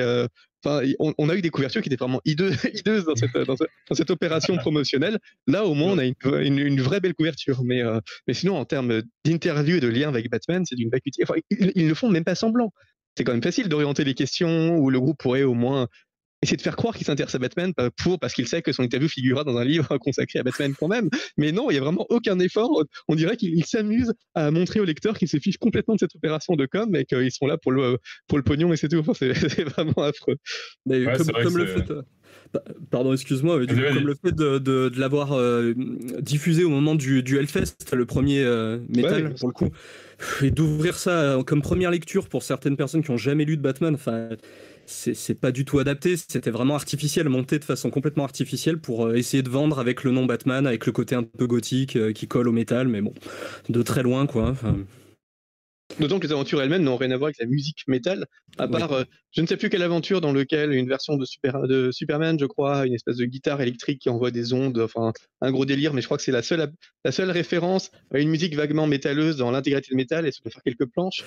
on, 0.99 1.29
a 1.29 1.36
eu 1.36 1.41
des 1.41 1.49
couvertures 1.49 1.81
qui 1.81 1.89
étaient 1.89 1.97
vraiment 1.97 2.21
hideuses, 2.25 3.05
dans, 3.05 3.95
cette, 3.95 4.12
opération 4.12 4.57
promotionnelle. 4.57 5.19
Là, 5.47 5.65
au 5.65 5.73
moins, 5.73 5.93
on 5.93 5.97
a 5.97 6.05
une, 6.05 6.81
vraie 6.81 6.99
belle 6.99 7.13
couverture. 7.13 7.63
Mais, 7.63 7.81
mais 8.27 8.33
sinon, 8.33 8.57
en 8.57 8.65
termes 8.65 9.01
d'interview 9.25 9.77
et 9.77 9.81
de 9.81 9.88
lien 9.88 10.09
avec 10.09 10.29
Batman, 10.29 10.63
c'est 10.65 10.75
d'une 10.75 10.89
vacuité. 10.89 11.23
ils, 11.49 11.88
ne 11.88 11.93
font 11.93 12.09
même 12.09 12.23
pas 12.23 12.36
semblant 12.36 12.71
c'est 13.15 13.23
quand 13.23 13.33
même 13.33 13.43
facile 13.43 13.69
d'orienter 13.69 14.03
les 14.03 14.15
questions 14.15 14.77
où 14.77 14.89
le 14.89 14.99
groupe 14.99 15.19
pourrait 15.19 15.43
au 15.43 15.53
moins 15.53 15.88
essayer 16.43 16.58
de 16.58 16.62
faire 16.62 16.75
croire 16.75 16.95
qu'il 16.95 17.06
s'intéresse 17.06 17.36
à 17.36 17.39
Batman 17.39 17.73
pour, 17.97 18.19
parce 18.19 18.34
qu'il 18.34 18.47
sait 18.47 18.62
que 18.62 18.71
son 18.71 18.84
interview 18.84 19.10
figurera 19.10 19.43
dans 19.43 19.58
un 19.58 19.65
livre 19.65 19.97
consacré 19.99 20.39
à 20.39 20.43
Batman 20.43 20.73
quand 20.79 20.88
même. 20.88 21.10
Mais 21.38 21.51
non, 21.51 21.69
il 21.69 21.73
n'y 21.73 21.79
a 21.79 21.82
vraiment 21.82 22.06
aucun 22.10 22.39
effort. 22.39 22.84
On 23.08 23.15
dirait 23.15 23.38
qu'il 23.38 23.65
s'amuse 23.65 24.13
à 24.36 24.51
montrer 24.51 24.79
au 24.79 24.86
lecteur 24.86 25.17
qu'il 25.17 25.27
se 25.27 25.38
fiche 25.38 25.58
complètement 25.58 25.95
de 25.95 25.99
cette 25.99 26.15
opération 26.15 26.56
de 26.56 26.65
com 26.65 26.95
et 26.95 27.06
qu'ils 27.06 27.32
sont 27.32 27.47
là 27.47 27.58
pour 27.58 27.71
le, 27.71 27.97
pour 28.27 28.38
le 28.38 28.43
pognon 28.43 28.71
et 28.73 28.77
c'est 28.77 28.89
tout. 28.89 28.97
Enfin, 28.97 29.13
c'est 29.13 29.34
vraiment 29.63 30.03
affreux. 30.03 30.38
Mais 30.86 31.03
comme, 31.03 31.58
le 31.58 31.65
fait. 31.65 31.84
Pardon, 32.91 33.13
excuse-moi, 33.13 33.60
mais 33.60 33.67
comme 33.67 34.08
le 34.08 34.15
fait 34.15 34.36
de, 34.36 34.60
de, 34.60 34.91
l'avoir 34.99 35.34
euh, 35.34 35.73
diffusé 36.19 36.63
au 36.63 36.69
moment 36.69 36.93
du, 36.93 37.23
du 37.23 37.38
Hellfest, 37.38 37.75
le 37.93 38.06
premier 38.06 38.43
euh, 38.43 38.79
métal 38.89 39.34
pour 39.34 39.47
le 39.47 39.53
coup, 39.53 39.69
et 40.41 40.51
d'ouvrir 40.51 40.97
ça 40.97 41.12
euh, 41.12 41.43
comme 41.43 41.62
première 41.62 41.89
lecture 41.89 42.29
pour 42.29 42.43
certaines 42.43 42.77
personnes 42.77 43.03
qui 43.03 43.12
n'ont 43.12 43.17
jamais 43.17 43.45
lu 43.45 43.58
de 43.58 43.62
Batman, 43.62 43.95
enfin, 43.95 44.29
c'est 44.86 45.39
pas 45.39 45.52
du 45.52 45.65
tout 45.65 45.80
adapté, 45.80 46.17
c'était 46.17 46.52
vraiment 46.52 46.76
artificiel, 46.76 47.30
monté 47.30 47.60
de 47.60 47.63
façon 47.63 47.89
complètement 47.89 48.24
artificielle 48.24 48.80
pour 48.80 49.06
euh, 49.06 49.15
essayer 49.15 49.43
de 49.43 49.50
vendre 49.50 49.80
avec 49.80 50.04
le 50.04 50.12
nom 50.12 50.26
Batman, 50.26 50.67
avec 50.67 50.86
le 50.86 50.91
côté 50.91 51.15
un 51.15 51.24
peu 51.24 51.48
gothique 51.48 51.96
euh, 51.96 52.12
qui 52.12 52.28
colle 52.28 52.48
au 52.48 52.52
métal, 52.52 52.88
mais 52.88 53.02
bon, 53.02 53.13
de 53.69 53.82
très 53.82 54.04
loin 54.04 54.26
quoi. 54.26 54.56
D'autant 55.99 56.19
que 56.19 56.27
les 56.27 56.34
aventures 56.34 56.62
elles-mêmes 56.62 56.84
n'ont 56.84 56.97
rien 56.97 57.12
à 57.12 57.17
voir 57.17 57.27
avec 57.27 57.39
la 57.39 57.45
musique 57.45 57.84
métal, 57.88 58.25
à 58.58 58.67
part, 58.67 58.91
euh, 58.93 59.03
je 59.32 59.41
ne 59.41 59.47
sais 59.47 59.58
plus 59.58 59.69
quelle 59.69 59.82
aventure 59.82 60.21
dans 60.21 60.34
laquelle 60.34 60.73
une 60.73 60.88
version 60.88 61.17
de, 61.17 61.25
Super, 61.25 61.62
de 61.63 61.91
Superman, 61.91 62.38
je 62.39 62.45
crois, 62.45 62.86
une 62.86 62.93
espèce 62.93 63.17
de 63.17 63.25
guitare 63.25 63.62
électrique 63.62 63.99
qui 63.99 64.10
envoie 64.10 64.32
des 64.32 64.53
ondes, 64.53 64.79
enfin 64.79 65.12
un 65.41 65.51
gros 65.51 65.65
délire, 65.65 65.93
mais 65.93 66.01
je 66.01 66.08
crois 66.08 66.17
que 66.17 66.23
c'est 66.23 66.32
la 66.32 66.41
seule, 66.41 66.71
la 67.03 67.12
seule 67.12 67.32
référence 67.32 67.91
à 68.13 68.19
une 68.19 68.29
musique 68.29 68.56
vaguement 68.56 68.88
métalleuse 68.88 69.38
dans 69.38 69.51
l'intégralité 69.51 69.91
de 69.91 69.97
métal, 69.97 70.27
et 70.27 70.32
ça 70.32 70.39
peut 70.43 70.49
faire 70.49 70.63
quelques 70.63 70.86
planches. 70.86 71.23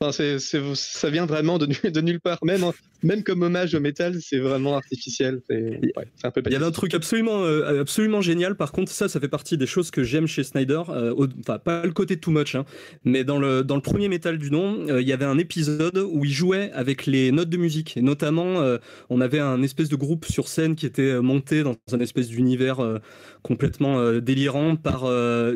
Enfin, 0.00 0.12
c'est, 0.12 0.38
ça 0.74 1.10
vient 1.10 1.26
vraiment 1.26 1.58
de, 1.58 1.66
de 1.88 2.00
nulle 2.00 2.20
part, 2.20 2.38
même, 2.44 2.64
même 3.02 3.22
comme 3.22 3.42
hommage 3.42 3.74
au 3.74 3.80
métal, 3.80 4.16
c'est 4.20 4.38
vraiment 4.38 4.76
artificiel. 4.76 5.40
C'est, 5.48 5.80
un 6.24 6.30
peu 6.30 6.42
Il 6.46 6.52
y 6.52 6.56
avait 6.56 6.64
un 6.64 6.70
truc 6.70 6.94
absolument, 6.94 7.44
euh, 7.44 7.80
absolument 7.80 8.20
génial, 8.20 8.56
par 8.56 8.72
contre, 8.72 8.92
ça, 8.92 9.08
ça 9.08 9.20
fait 9.20 9.28
partie 9.28 9.56
des 9.56 9.66
choses 9.66 9.90
que 9.90 10.02
j'aime 10.02 10.26
chez 10.26 10.44
Snyder, 10.44 10.82
euh, 10.88 11.14
enfin 11.40 11.58
pas 11.58 11.84
le 11.84 11.92
côté 11.92 12.18
too 12.18 12.30
much, 12.30 12.54
hein, 12.54 12.64
mais 13.04 13.24
dans 13.24 13.38
le, 13.38 13.62
dans 13.62 13.76
le 13.76 13.82
premier 13.82 14.08
métal 14.10 14.36
du 14.36 14.50
nom, 14.50 14.98
il 14.98 15.08
y 15.08 15.12
avait 15.12 15.24
un 15.24 15.38
épisode 15.38 15.96
où 15.96 16.24
il 16.24 16.32
jouait 16.32 16.70
avec 16.72 17.06
les 17.06 17.32
notes 17.32 17.48
de 17.48 17.56
musique. 17.56 17.96
Et 17.96 18.02
notamment, 18.02 18.60
euh, 18.60 18.78
on 19.08 19.20
avait 19.20 19.38
un 19.38 19.62
espèce 19.62 19.88
de 19.88 19.96
groupe 19.96 20.26
sur 20.26 20.48
scène 20.48 20.74
qui 20.74 20.86
était 20.86 21.02
euh, 21.02 21.20
monté 21.20 21.62
dans 21.62 21.76
un 21.92 22.00
espèce 22.00 22.28
d'univers 22.28 22.80
euh, 22.80 22.98
complètement 23.42 24.18
délirant 24.20 24.76
par 24.76 25.06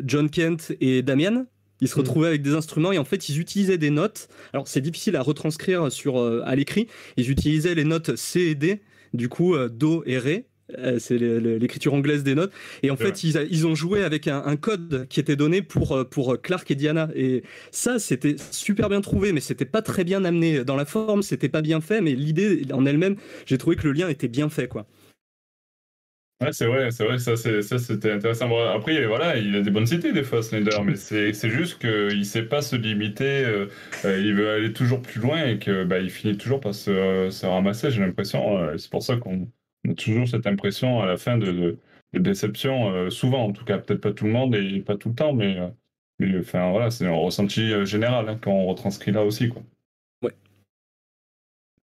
John 0.05 0.29
Kent 0.29 0.73
et 0.81 1.01
Damien. 1.01 1.45
Ils 1.81 1.87
se 1.87 1.95
mm. 1.95 1.99
retrouvaient 1.99 2.27
avec 2.27 2.41
des 2.41 2.55
instruments 2.55 2.91
et 2.91 2.97
en 2.97 3.05
fait 3.05 3.29
ils 3.29 3.39
utilisaient 3.39 3.77
des 3.77 3.91
notes. 3.91 4.27
Alors 4.53 4.67
c'est 4.67 4.81
difficile 4.81 5.15
à 5.15 5.21
retranscrire 5.21 5.91
sur 5.91 6.17
à 6.17 6.55
l'écrit. 6.55 6.87
Ils 7.17 7.29
utilisaient 7.29 7.75
les 7.75 7.83
notes 7.83 8.15
C 8.15 8.41
et 8.41 8.55
D, 8.55 8.81
du 9.13 9.29
coup 9.29 9.55
Do 9.69 10.03
et 10.05 10.17
Ré 10.17 10.37
euh, 10.37 10.54
c'est 10.99 11.17
l'écriture 11.17 11.93
anglaise 11.93 12.23
des 12.23 12.35
notes. 12.35 12.53
Et 12.83 12.91
en 12.91 12.95
fait, 12.95 13.23
ils, 13.23 13.67
ont 13.67 13.75
joué 13.75 14.03
avec 14.03 14.27
un, 14.27 14.55
code 14.55 15.07
qui 15.09 15.19
était 15.19 15.35
donné 15.35 15.61
pour, 15.61 15.91
euh, 15.93 16.03
pour 16.03 16.41
Clark 16.41 16.69
et 16.71 16.75
Diana. 16.75 17.09
Et 17.15 17.43
ça, 17.71 17.99
c'était 17.99 18.35
super 18.51 18.89
bien 18.89 19.01
trouvé, 19.01 19.31
mais 19.31 19.41
c'était 19.41 19.65
pas 19.65 19.81
très 19.81 20.03
bien 20.03 20.23
amené. 20.25 20.63
Dans 20.63 20.75
la 20.75 20.85
forme, 20.85 21.21
c'était 21.21 21.49
pas 21.49 21.61
bien 21.61 21.81
fait, 21.81 22.01
mais 22.01 22.13
l'idée 22.13 22.63
en 22.71 22.85
elle-même, 22.85 23.15
j'ai 23.45 23.57
trouvé 23.57 23.75
que 23.75 23.87
le 23.87 23.93
lien 23.93 24.09
était 24.09 24.27
bien 24.27 24.49
fait, 24.49 24.67
quoi. 24.67 24.87
Ouais, 26.41 26.51
c'est 26.51 26.65
vrai, 26.65 26.91
c'est 26.91 27.05
vrai, 27.05 27.17
ça, 27.17 27.37
c'était 27.37 28.11
intéressant. 28.11 28.49
après, 28.67 29.05
voilà, 29.05 29.37
il 29.37 29.55
a 29.55 29.61
des 29.61 29.71
bonnes 29.71 29.87
idées 29.89 30.11
des 30.11 30.23
fois, 30.23 30.43
Snyder, 30.43 30.77
mais 30.83 30.95
c'est 30.97 31.49
juste 31.49 31.79
qu'il 31.79 32.25
sait 32.25 32.43
pas 32.43 32.61
se 32.61 32.75
limiter, 32.75 33.45
euh, 33.45 33.67
il 34.03 34.33
veut 34.33 34.49
aller 34.49 34.73
toujours 34.73 35.01
plus 35.01 35.21
loin 35.21 35.45
et 35.45 35.59
que 35.59 35.85
bah, 35.85 35.99
il 35.99 36.09
finit 36.09 36.37
toujours 36.37 36.59
par 36.59 36.75
se, 36.75 37.29
se 37.31 37.45
ramasser, 37.45 37.89
j'ai 37.89 38.01
l'impression. 38.01 38.77
c'est 38.77 38.89
pour 38.91 39.01
ça 39.01 39.15
qu'on 39.15 39.47
on 39.85 39.91
a 39.91 39.95
toujours 39.95 40.27
cette 40.27 40.47
impression 40.47 41.01
à 41.01 41.05
la 41.05 41.17
fin 41.17 41.37
de, 41.37 41.77
déception, 42.13 42.93
euh, 42.93 43.09
souvent 43.09 43.43
en 43.43 43.51
tout 43.51 43.65
cas, 43.65 43.77
peut-être 43.77 43.99
pas 43.99 44.13
tout 44.13 44.23
le 44.23 44.31
monde 44.31 44.55
et 44.55 44.79
pas 44.79 44.95
tout 44.95 45.09
le 45.09 45.15
temps, 45.15 45.33
mais, 45.33 45.59
euh, 45.59 45.67
mais 46.19 46.39
enfin 46.39 46.71
voilà, 46.71 46.89
c'est 46.89 47.05
un 47.05 47.13
ressenti 47.13 47.73
euh, 47.73 47.85
général 47.85 48.29
hein, 48.29 48.39
quand 48.41 48.51
on 48.51 48.67
retranscrit 48.67 49.11
là 49.11 49.25
aussi. 49.25 49.49
Quoi. 49.49 49.61
Ouais. 50.23 50.31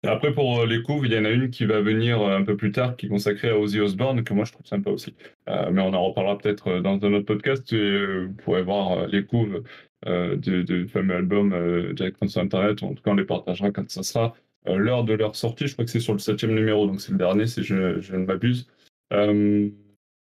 Après, 0.03 0.33
pour 0.33 0.65
les 0.65 0.81
couves, 0.81 1.05
il 1.05 1.13
y 1.13 1.17
en 1.19 1.25
a 1.25 1.29
une 1.29 1.51
qui 1.51 1.65
va 1.65 1.81
venir 1.81 2.19
un 2.19 2.43
peu 2.43 2.57
plus 2.57 2.71
tard, 2.71 2.95
qui 2.97 3.05
est 3.05 3.09
consacrée 3.09 3.49
à 3.49 3.59
Ozzy 3.59 3.79
Osbourne, 3.79 4.23
que 4.23 4.33
moi 4.33 4.43
je 4.45 4.53
trouve 4.53 4.65
sympa 4.65 4.89
aussi. 4.89 5.13
mais 5.47 5.81
on 5.81 5.93
en 5.93 6.03
reparlera 6.03 6.37
peut-être 6.39 6.79
dans 6.79 6.99
un 7.05 7.13
autre 7.13 7.25
podcast. 7.25 7.71
Et, 7.71 8.25
vous 8.25 8.33
pourrez 8.33 8.63
voir 8.63 9.05
les 9.07 9.23
couves 9.23 9.63
du, 10.05 10.87
fameux 10.87 11.15
album 11.15 11.93
directement 11.93 12.27
sur 12.27 12.41
Internet. 12.41 12.81
En 12.81 12.95
tout 12.95 13.03
cas, 13.03 13.11
on 13.11 13.15
les 13.15 13.23
partagera 13.23 13.71
quand 13.71 13.87
ça 13.89 14.03
sera. 14.03 14.35
Euh, 14.67 14.77
l'heure 14.77 15.03
de 15.03 15.13
leur 15.13 15.35
sortie. 15.35 15.67
Je 15.67 15.73
crois 15.73 15.85
que 15.85 15.91
c'est 15.91 15.99
sur 15.99 16.13
le 16.13 16.19
septième 16.19 16.53
numéro, 16.53 16.87
donc 16.87 17.01
c'est 17.01 17.11
le 17.11 17.17
dernier 17.17 17.47
si 17.47 17.63
je, 17.63 17.75
ne 17.75 18.25
m'abuse. 18.25 18.67
Euh, 19.11 19.69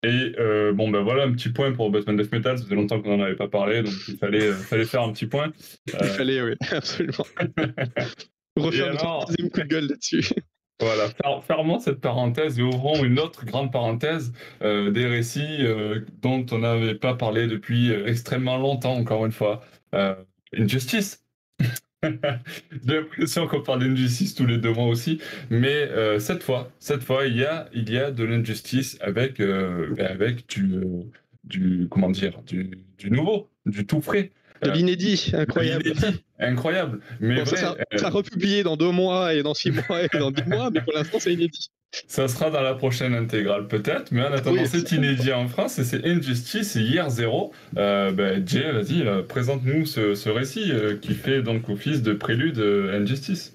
et 0.03 0.33
euh, 0.39 0.73
bon, 0.73 0.91
ben 0.91 1.03
voilà, 1.03 1.25
un 1.25 1.33
petit 1.33 1.49
point 1.49 1.73
pour 1.73 1.91
Batman 1.91 2.17
Death 2.17 2.31
Metal. 2.33 2.59
Ça 2.59 2.65
faisait 2.65 2.75
longtemps 2.75 3.01
qu'on 3.01 3.17
n'en 3.17 3.25
avait 3.25 3.37
pas 3.37 3.49
parlé, 3.49 3.83
donc 3.83 3.95
il 4.07 4.19
fallait, 4.19 4.53
fallait 4.53 4.85
faire 4.85 5.03
un 5.03 5.13
petit 5.13 5.27
point. 5.27 5.53
Il 5.87 6.07
fallait, 6.07 6.43
oui, 6.43 6.55
absolument. 6.71 7.25
Refaire 8.57 8.93
un 8.93 8.97
troisième 8.97 9.51
coup 9.51 9.61
de 9.61 9.67
gueule 9.67 9.87
là-dessus. 9.89 10.25
Voilà, 10.81 11.09
fermons 11.43 11.81
cette 11.81 12.01
parenthèse 12.01 12.59
et 12.59 12.63
ouvrons 12.63 13.03
une 13.05 13.19
autre 13.19 13.45
grande 13.45 13.73
parenthèse 13.73 14.33
des 14.61 15.07
récits 15.07 15.65
dont 16.23 16.47
on 16.53 16.59
n'avait 16.59 16.95
pas 16.95 17.15
parlé 17.15 17.49
depuis 17.49 17.91
extrêmement 17.91 18.59
longtemps, 18.59 18.95
encore 18.95 19.27
une 19.27 19.33
fois. 19.33 19.61
Injustice. 20.57 21.25
J'ai 22.87 22.95
l'impression 22.95 23.47
qu'on 23.49 23.63
parle 23.63 23.81
d'injustice 23.81 24.35
tous 24.35 24.47
les 24.47 24.59
deux 24.59 24.73
mois 24.73 24.87
aussi, 24.87 25.21
mais 25.51 25.69
euh, 25.69 26.21
cette 26.21 26.43
fois, 26.43 26.71
cette 26.79 27.03
fois, 27.03 27.27
il 27.27 27.37
y 27.37 27.45
a, 27.45 27.69
il 27.75 27.91
y 27.91 27.99
a 27.99 28.11
de 28.11 28.25
l'injustice 28.25 28.97
avec, 29.01 29.41
euh, 29.41 29.95
avec 29.99 30.49
du, 30.49 30.75
euh, 30.75 31.03
du, 31.45 31.89
comment 31.91 32.11
dire, 32.11 32.41
du, 32.43 32.79
du 32.99 33.11
nouveau, 33.11 33.49
du 33.67 33.85
tout 33.85 34.01
frais. 34.01 34.31
De 34.63 34.71
l'inédit, 34.71 35.31
incroyable. 35.35 35.93
incroyable. 36.39 37.01
Mais 37.21 37.45
ça 37.45 37.77
sera 37.97 38.11
republié 38.11 38.63
dans 38.63 38.77
deux 38.77 38.91
mois 38.91 39.35
et 39.35 39.43
dans 39.43 39.55
six 39.55 39.71
mois 39.71 40.03
et 40.03 40.19
dans 40.19 40.31
dix 40.31 40.45
mois, 40.47 40.71
mais 40.71 40.81
pour 40.81 40.93
l'instant, 40.93 41.19
c'est 41.21 41.33
inédit. 41.33 41.71
Ça 42.07 42.29
sera 42.29 42.51
dans 42.51 42.61
la 42.61 42.75
prochaine 42.75 43.15
intégrale 43.15 43.67
peut-être, 43.67 44.13
mais 44.13 44.23
en 44.23 44.33
attendant 44.33 44.65
c'est 44.67 44.93
inédit 44.93 45.33
en 45.33 45.49
France 45.49 45.79
et 45.79 45.85
c'est 45.85 46.05
Injustice 46.05 46.77
et 46.77 46.81
Hier 46.81 47.09
Zéro. 47.09 47.53
Euh, 47.79 48.13
ben, 48.13 48.47
Jay, 48.47 48.71
vas-y, 48.73 49.07
euh, 49.07 49.23
présente-nous 49.23 49.87
ce, 49.87 50.29
récit 50.29 50.71
euh, 50.71 50.97
qui 50.97 51.15
fait 51.15 51.43
donc 51.43 51.69
office 51.71 52.03
de 52.03 52.13
prélude 52.13 52.59
Injustice. 52.59 53.55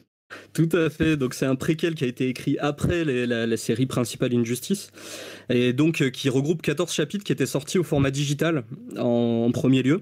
Tout 0.54 0.70
à 0.74 0.90
fait. 0.90 1.16
Donc 1.16 1.36
c'est 1.36 1.46
un 1.46 1.56
préquel 1.56 1.94
qui 1.94 2.06
a 2.06 2.08
été 2.08 2.28
écrit 2.28 2.58
après 2.58 3.06
la, 3.06 3.56
série 3.58 3.86
principale 3.86 4.34
Injustice 4.34 4.90
et 5.50 5.72
donc 5.72 6.10
qui 6.10 6.30
regroupe 6.30 6.64
14 6.64 6.92
chapitres 6.92 7.24
qui 7.24 7.32
étaient 7.32 7.46
sortis 7.46 7.78
au 7.78 7.84
format 7.84 8.10
digital 8.10 8.64
en, 8.98 9.46
en 9.48 9.52
premier 9.52 9.84
lieu 9.84 10.02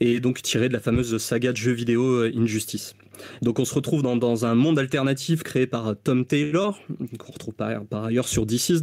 et 0.00 0.20
donc 0.20 0.40
tiré 0.40 0.68
de 0.68 0.72
la 0.72 0.80
fameuse 0.80 1.18
saga 1.18 1.52
de 1.52 1.58
jeux 1.58 1.72
vidéo 1.72 2.22
Injustice. 2.34 2.94
Donc 3.42 3.58
on 3.58 3.64
se 3.64 3.74
retrouve 3.74 4.02
dans, 4.02 4.44
un 4.44 4.54
monde 4.54 4.78
alternatif 4.78 5.42
créé 5.42 5.66
par 5.66 5.94
Tom 6.02 6.24
Taylor, 6.24 6.78
qu'on 7.18 7.32
retrouve 7.32 7.54
par, 7.54 8.04
ailleurs 8.04 8.28
sur 8.28 8.46
DC's, 8.46 8.82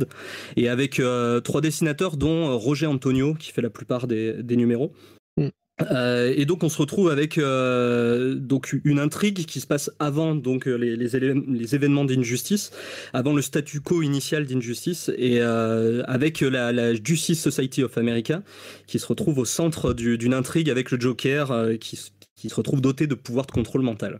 et 0.55 0.69
avec 0.69 0.99
euh, 0.99 1.39
trois 1.41 1.61
dessinateurs 1.61 2.17
dont 2.17 2.57
Roger 2.57 2.87
Antonio, 2.87 3.33
qui 3.33 3.51
fait 3.51 3.61
la 3.61 3.69
plupart 3.69 4.07
des, 4.07 4.43
numéros. 4.49 4.93
Mm. 5.37 5.47
Euh, 5.91 6.33
et 6.35 6.45
donc 6.45 6.63
on 6.63 6.69
se 6.69 6.77
retrouve 6.77 7.09
avec 7.09 7.37
euh, 7.37 8.35
donc 8.35 8.75
une 8.83 8.99
intrigue 8.99 9.45
qui 9.45 9.61
se 9.61 9.67
passe 9.67 9.89
avant 9.99 10.35
donc 10.35 10.65
les, 10.65 10.97
les, 10.97 11.15
événements 11.15 12.03
d'Injustice, 12.03 12.71
avant 13.13 13.33
le 13.33 13.41
statu 13.41 13.79
quo 13.79 14.01
initial 14.01 14.45
d'Injustice, 14.45 15.09
et 15.17 15.39
avec 15.41 16.41
la, 16.41 16.93
Justice 16.95 17.41
Society 17.41 17.83
of 17.83 17.97
America 17.97 18.43
qui 18.87 18.99
se 18.99 19.07
retrouve 19.07 19.39
au 19.39 19.45
centre 19.45 19.93
d'une 19.93 20.33
intrigue 20.33 20.69
avec 20.69 20.91
le 20.91 20.99
Joker 20.99 21.77
qui, 21.79 21.97
qui 22.35 22.49
se 22.49 22.55
retrouve 22.55 22.81
doté 22.81 23.07
de 23.07 23.15
pouvoirs 23.15 23.45
de 23.45 23.51
contrôle 23.51 23.81
mental. 23.81 24.19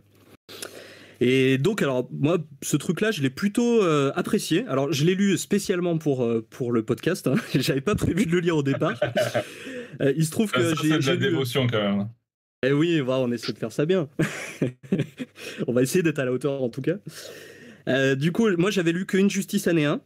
Et 1.20 1.58
donc, 1.58 1.82
alors, 1.82 2.08
moi, 2.10 2.38
ce 2.62 2.78
truc-là, 2.78 3.10
je 3.10 3.20
l'ai 3.20 3.28
plutôt 3.28 3.82
euh, 3.82 4.10
apprécié. 4.16 4.64
Alors, 4.68 4.90
je 4.90 5.04
l'ai 5.04 5.14
lu 5.14 5.36
spécialement 5.36 5.98
pour, 5.98 6.24
euh, 6.24 6.46
pour 6.48 6.72
le 6.72 6.82
podcast. 6.82 7.26
Hein. 7.26 7.34
J'avais 7.54 7.82
pas 7.82 7.94
prévu 7.94 8.24
de 8.24 8.32
le 8.32 8.40
lire 8.40 8.56
au 8.56 8.62
départ. 8.62 8.98
Euh, 10.00 10.14
il 10.16 10.24
se 10.24 10.30
trouve 10.30 10.52
que 10.52 10.72
j'ai. 10.76 10.88
C'est 10.88 10.98
de 10.98 11.06
la 11.06 11.16
dévotion 11.16 11.66
quand 11.66 11.82
même. 11.82 12.08
Eh 12.64 12.70
oui, 12.72 13.02
on 13.06 13.32
essaie 13.32 13.52
de 13.52 13.58
faire 13.58 13.72
ça 13.72 13.86
bien. 13.86 14.08
on 15.66 15.72
va 15.72 15.82
essayer 15.82 16.02
d'être 16.02 16.20
à 16.20 16.24
la 16.24 16.32
hauteur 16.32 16.62
en 16.62 16.68
tout 16.68 16.80
cas. 16.80 16.94
du 18.14 18.30
coup, 18.30 18.48
moi, 18.56 18.70
j'avais 18.70 18.92
lu 18.92 19.04
que 19.04 19.18
Injustice 19.18 19.66
année 19.66 19.86
1. 19.86 20.00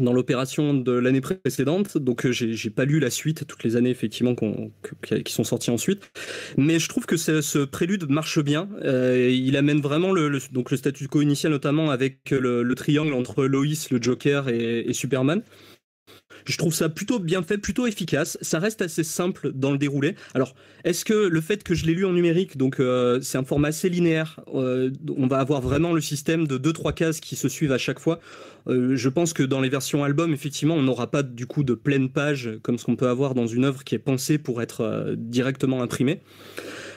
Dans 0.00 0.12
l'opération 0.12 0.74
de 0.74 0.92
l'année 0.92 1.20
précédente, 1.20 1.98
donc 1.98 2.24
euh, 2.24 2.32
j'ai 2.32 2.70
pas 2.70 2.84
lu 2.84 2.98
la 2.98 3.10
suite, 3.10 3.46
toutes 3.46 3.62
les 3.64 3.76
années 3.76 3.90
effectivement 3.90 4.34
qui 4.34 5.32
sont 5.32 5.44
sorties 5.44 5.70
ensuite, 5.70 6.10
mais 6.56 6.78
je 6.78 6.88
trouve 6.88 7.04
que 7.04 7.16
ce 7.16 7.64
prélude 7.64 8.08
marche 8.08 8.38
bien. 8.40 8.68
Euh, 8.82 9.30
il 9.30 9.56
amène 9.56 9.80
vraiment 9.80 10.12
le, 10.12 10.38
donc 10.50 10.70
le 10.70 10.76
statu 10.76 11.08
quo 11.08 11.20
initial, 11.20 11.52
notamment 11.52 11.90
avec 11.90 12.30
le, 12.30 12.72
triangle 12.74 13.12
entre 13.12 13.44
Lois, 13.44 13.66
le 13.90 14.02
Joker 14.02 14.48
et 14.48 14.92
Superman. 14.92 15.42
Je 16.44 16.56
trouve 16.56 16.74
ça 16.74 16.88
plutôt 16.88 17.18
bien 17.18 17.42
fait, 17.42 17.58
plutôt 17.58 17.86
efficace. 17.86 18.38
Ça 18.40 18.58
reste 18.58 18.82
assez 18.82 19.04
simple 19.04 19.52
dans 19.52 19.70
le 19.70 19.78
déroulé. 19.78 20.16
Alors, 20.34 20.54
est-ce 20.84 21.04
que 21.04 21.14
le 21.14 21.40
fait 21.40 21.62
que 21.62 21.74
je 21.74 21.86
l'ai 21.86 21.94
lu 21.94 22.04
en 22.04 22.12
numérique, 22.12 22.56
donc 22.56 22.80
euh, 22.80 23.20
c'est 23.20 23.38
un 23.38 23.44
format 23.44 23.68
assez 23.68 23.88
linéaire, 23.88 24.40
euh, 24.54 24.90
on 25.16 25.26
va 25.26 25.38
avoir 25.38 25.60
vraiment 25.60 25.92
le 25.92 26.00
système 26.00 26.46
de 26.46 26.58
2-3 26.58 26.94
cases 26.94 27.20
qui 27.20 27.36
se 27.36 27.48
suivent 27.48 27.72
à 27.72 27.78
chaque 27.78 28.00
fois. 28.00 28.20
Euh, 28.68 28.96
je 28.96 29.08
pense 29.08 29.32
que 29.32 29.42
dans 29.42 29.60
les 29.60 29.68
versions 29.68 30.04
album, 30.04 30.32
effectivement, 30.32 30.74
on 30.74 30.82
n'aura 30.82 31.10
pas 31.10 31.22
du 31.22 31.46
coup 31.46 31.64
de 31.64 31.74
pleine 31.74 32.08
page 32.08 32.50
comme 32.62 32.78
ce 32.78 32.84
qu'on 32.84 32.96
peut 32.96 33.08
avoir 33.08 33.34
dans 33.34 33.46
une 33.46 33.64
œuvre 33.64 33.84
qui 33.84 33.94
est 33.94 34.00
pensée 34.00 34.38
pour 34.38 34.62
être 34.62 35.14
directement 35.16 35.82
imprimée. 35.82 36.20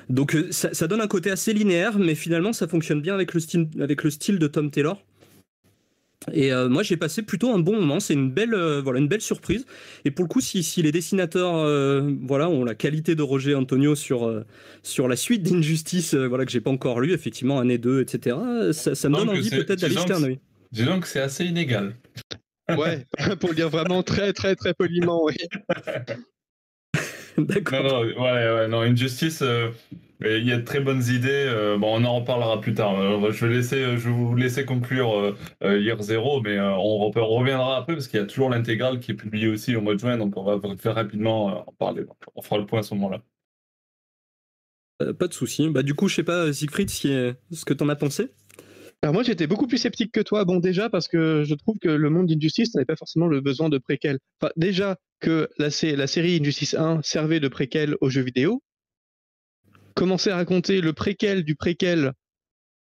Donc 0.09 0.37
ça, 0.51 0.87
donne 0.87 1.01
un 1.01 1.07
côté 1.07 1.31
assez 1.31 1.51
linéaire, 1.51 1.97
mais 1.97 2.13
finalement 2.13 2.53
ça 2.53 2.67
fonctionne 2.67 3.01
bien 3.01 3.15
avec 3.15 3.33
le 3.33 3.39
style 4.09 4.39
de 4.39 4.47
Tom 4.47 4.69
Taylor. 4.69 5.01
Et 6.33 6.51
euh, 6.51 6.69
moi, 6.69 6.83
j'ai 6.83 6.97
passé 6.97 7.21
plutôt 7.21 7.51
un 7.51 7.59
bon 7.59 7.79
moment. 7.79 7.99
C'est 7.99 8.13
une 8.13 8.31
belle, 8.31 8.53
euh, 8.53 8.81
voilà, 8.81 8.99
une 8.99 9.07
belle 9.07 9.21
surprise. 9.21 9.65
Et 10.05 10.11
pour 10.11 10.25
le 10.25 10.29
coup, 10.29 10.41
si, 10.41 10.63
si 10.63 10.81
les 10.81 10.91
dessinateurs, 10.91 11.55
euh, 11.55 12.11
voilà, 12.23 12.49
ont 12.49 12.63
la 12.63 12.75
qualité 12.75 13.15
de 13.15 13.21
Roger 13.21 13.55
Antonio 13.55 13.95
sur 13.95 14.43
sur 14.83 15.07
la 15.07 15.15
suite 15.15 15.43
d'Injustice, 15.43 16.15
voilà, 16.15 16.45
que 16.45 16.51
j'ai 16.51 16.61
pas 16.61 16.71
encore 16.71 16.99
lu, 16.99 17.13
effectivement, 17.13 17.59
année 17.59 17.77
2, 17.77 18.01
etc. 18.01 18.37
Ça, 18.71 18.95
ça 18.95 19.09
me 19.09 19.15
donne 19.15 19.29
envie 19.29 19.49
peut-être 19.49 19.79
d'aller 19.79 19.95
jeter 19.95 20.13
un 20.13 20.23
œil. 20.23 20.39
Disons 20.71 20.99
que 20.99 21.07
c'est 21.07 21.21
assez 21.21 21.45
inégal. 21.45 21.95
Ouais, 22.67 23.05
pour 23.39 23.49
le 23.49 23.55
dire 23.55 23.69
vraiment 23.69 24.01
très, 24.01 24.33
très, 24.33 24.55
très 24.55 24.73
poliment, 24.73 25.23
oui. 25.23 25.35
D'accord. 27.37 27.83
Non, 27.83 28.03
non, 28.03 28.23
ouais, 28.23 28.53
ouais, 28.55 28.67
non, 28.67 28.81
Injustice, 28.81 29.43
il 30.21 30.45
y 30.45 30.51
a 30.51 30.57
de 30.57 30.63
très 30.63 30.79
bonnes 30.79 31.03
idées. 31.03 31.29
Euh, 31.47 31.77
bon, 31.77 31.99
on 31.99 32.03
en 32.05 32.19
reparlera 32.19 32.61
plus 32.61 32.73
tard. 32.73 32.99
Euh, 32.99 33.31
je 33.31 33.45
vais, 33.45 33.55
laisser, 33.55 33.81
je 33.97 34.09
vais 34.09 34.11
vous 34.11 34.35
laisser 34.35 34.65
conclure 34.65 35.35
euh, 35.63 35.79
Year 35.79 36.01
Zero, 36.01 36.41
mais 36.41 36.59
on, 36.59 37.09
reviendra 37.09 37.77
après 37.77 37.93
parce 37.93 38.07
qu'il 38.07 38.19
y 38.19 38.23
a 38.23 38.25
toujours 38.25 38.49
l'intégrale 38.49 38.99
qui 38.99 39.11
est 39.11 39.15
publiée 39.15 39.47
aussi 39.47 39.75
au 39.75 39.81
mois 39.81 39.93
de 39.93 39.99
juin, 39.99 40.17
donc 40.17 40.37
on 40.37 40.43
va 40.43 40.59
faire 40.77 40.95
rapidement 40.95 41.67
en 41.67 41.73
parler. 41.73 42.03
On 42.35 42.41
fera 42.41 42.57
le 42.57 42.65
point 42.65 42.79
à 42.79 42.83
ce 42.83 42.93
moment-là. 42.95 43.21
pas 45.13 45.27
de 45.27 45.33
souci. 45.33 45.69
Bah, 45.69 45.83
du 45.83 45.93
coup, 45.93 46.07
je 46.07 46.15
sais 46.15 46.23
pas, 46.23 46.51
Siegfried, 46.53 46.89
ce 46.89 47.65
que 47.65 47.73
tu 47.73 47.83
en 47.83 47.89
as 47.89 47.95
pensé? 47.95 48.31
Alors 49.01 49.13
moi 49.13 49.21
j'étais 49.21 49.45
beaucoup 49.45 49.67
plus 49.67 49.77
sceptique 49.77 50.11
que 50.11 50.21
toi. 50.21 50.45
Bon 50.45 50.57
déjà 50.57 50.89
parce 50.89 51.07
que 51.07 51.43
je 51.45 51.53
trouve 51.53 51.77
que 51.77 51.89
le 51.89 52.09
monde 52.09 52.25
d'Injustice 52.25 52.73
n'avait 52.73 52.85
pas 52.85 52.95
forcément 52.95 53.27
le 53.27 53.39
besoin 53.39 53.69
de 53.69 53.77
préquel. 53.77 54.17
Enfin 54.41 54.51
déjà 54.55 54.97
que 55.19 55.47
la, 55.59 55.67
la 55.95 56.07
série 56.07 56.39
Injustice 56.41 56.73
1 56.73 57.01
servait 57.03 57.39
de 57.39 57.47
préquel 57.47 57.97
aux 58.01 58.09
jeux 58.09 58.23
vidéo, 58.23 58.63
commencer 59.95 60.29
à 60.29 60.35
raconter 60.35 60.81
le 60.81 60.93
préquel 60.93 61.43
du 61.43 61.55
préquel, 61.55 62.11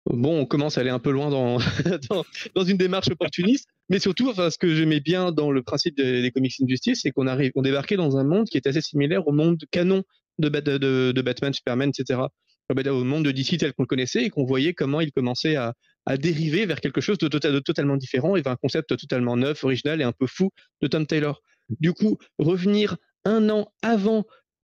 bon, 0.05 0.41
on 0.41 0.45
commence 0.45 0.77
à 0.77 0.81
aller 0.81 0.89
un 0.89 0.99
peu 0.99 1.11
loin 1.11 1.29
dans, 1.29 1.59
dans, 2.55 2.63
une 2.63 2.77
démarche 2.77 3.09
opportuniste, 3.09 3.69
mais 3.89 3.99
surtout, 3.99 4.29
enfin, 4.29 4.49
ce 4.49 4.57
que 4.57 4.73
j'aimais 4.73 4.99
bien 4.99 5.31
dans 5.31 5.51
le 5.51 5.61
principe 5.61 5.95
des, 5.95 6.31
comics 6.31 6.53
Injustice, 6.61 7.01
c'est 7.03 7.11
qu'on 7.11 7.27
arrive, 7.27 7.51
on 7.55 7.61
débarquait 7.61 7.97
dans 7.97 8.17
un 8.17 8.23
monde 8.23 8.47
qui 8.49 8.57
est 8.57 8.67
assez 8.67 8.81
similaire 8.81 9.27
au 9.27 9.31
monde 9.31 9.63
canon 9.71 10.03
de, 10.39 10.49
de, 10.49 11.11
de 11.11 11.21
Batman, 11.21 11.53
Superman, 11.53 11.89
etc. 11.89 12.21
Au 12.69 13.03
monde 13.05 13.23
de 13.23 13.31
DC 13.31 13.57
tel 13.57 13.73
qu'on 13.73 13.83
le 13.83 13.87
connaissait 13.87 14.23
et 14.23 14.29
qu'on 14.29 14.43
voyait 14.43 14.73
comment 14.73 14.99
il 14.99 15.13
commençait 15.13 15.55
à, 15.55 15.73
à, 16.05 16.17
dériver 16.17 16.65
vers 16.65 16.81
quelque 16.81 16.99
chose 16.99 17.17
de, 17.17 17.29
tota-, 17.29 17.51
de, 17.51 17.59
totalement 17.59 17.95
différent 17.95 18.35
et 18.35 18.41
vers 18.41 18.51
un 18.51 18.57
concept 18.57 18.89
totalement 18.89 19.37
neuf, 19.37 19.63
original 19.63 20.01
et 20.01 20.03
un 20.03 20.11
peu 20.11 20.27
fou 20.27 20.51
de 20.81 20.87
Tom 20.87 21.05
Taylor. 21.05 21.41
Du 21.79 21.93
coup, 21.93 22.17
revenir 22.39 22.97
un 23.23 23.49
an 23.49 23.71
avant 23.81 24.25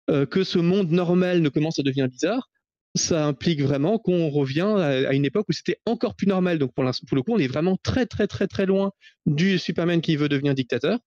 euh, 0.09 0.27
que 0.27 0.45
ce 0.45 0.59
monde 0.59 0.91
normal 0.91 1.43
ne 1.43 1.49
commence 1.49 1.79
à 1.79 1.83
devenir 1.83 2.09
bizarre, 2.09 2.49
ça 2.95 3.27
implique 3.27 3.63
vraiment 3.63 3.99
qu'on 3.99 4.29
revient 4.31 4.75
à, 4.77 5.13
une 5.13 5.25
époque 5.25 5.47
où 5.49 5.53
c'était 5.53 5.79
encore 5.87 6.17
plus 6.17 6.27
normal. 6.27 6.59
Donc 6.59 6.73
pour, 6.75 6.85
le 6.85 7.23
coup, 7.23 7.33
on 7.33 7.39
est 7.39 7.47
vraiment 7.47 7.77
très 7.83 8.07
très 8.07 8.27
très 8.27 8.47
très 8.47 8.67
loin 8.67 8.93
du 9.27 9.59
Superman 9.59 10.01
qui 10.01 10.17
veut 10.17 10.29
devenir 10.29 10.55
dictateur. 10.55 10.99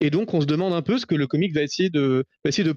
Et 0.00 0.10
donc 0.10 0.34
on 0.34 0.40
se 0.40 0.46
demande 0.46 0.74
un 0.74 0.82
peu 0.82 0.98
ce 0.98 1.06
que 1.06 1.14
le 1.14 1.26
comic 1.26 1.54
va 1.54 1.62
essayer 1.62 1.88
de, 1.88 2.26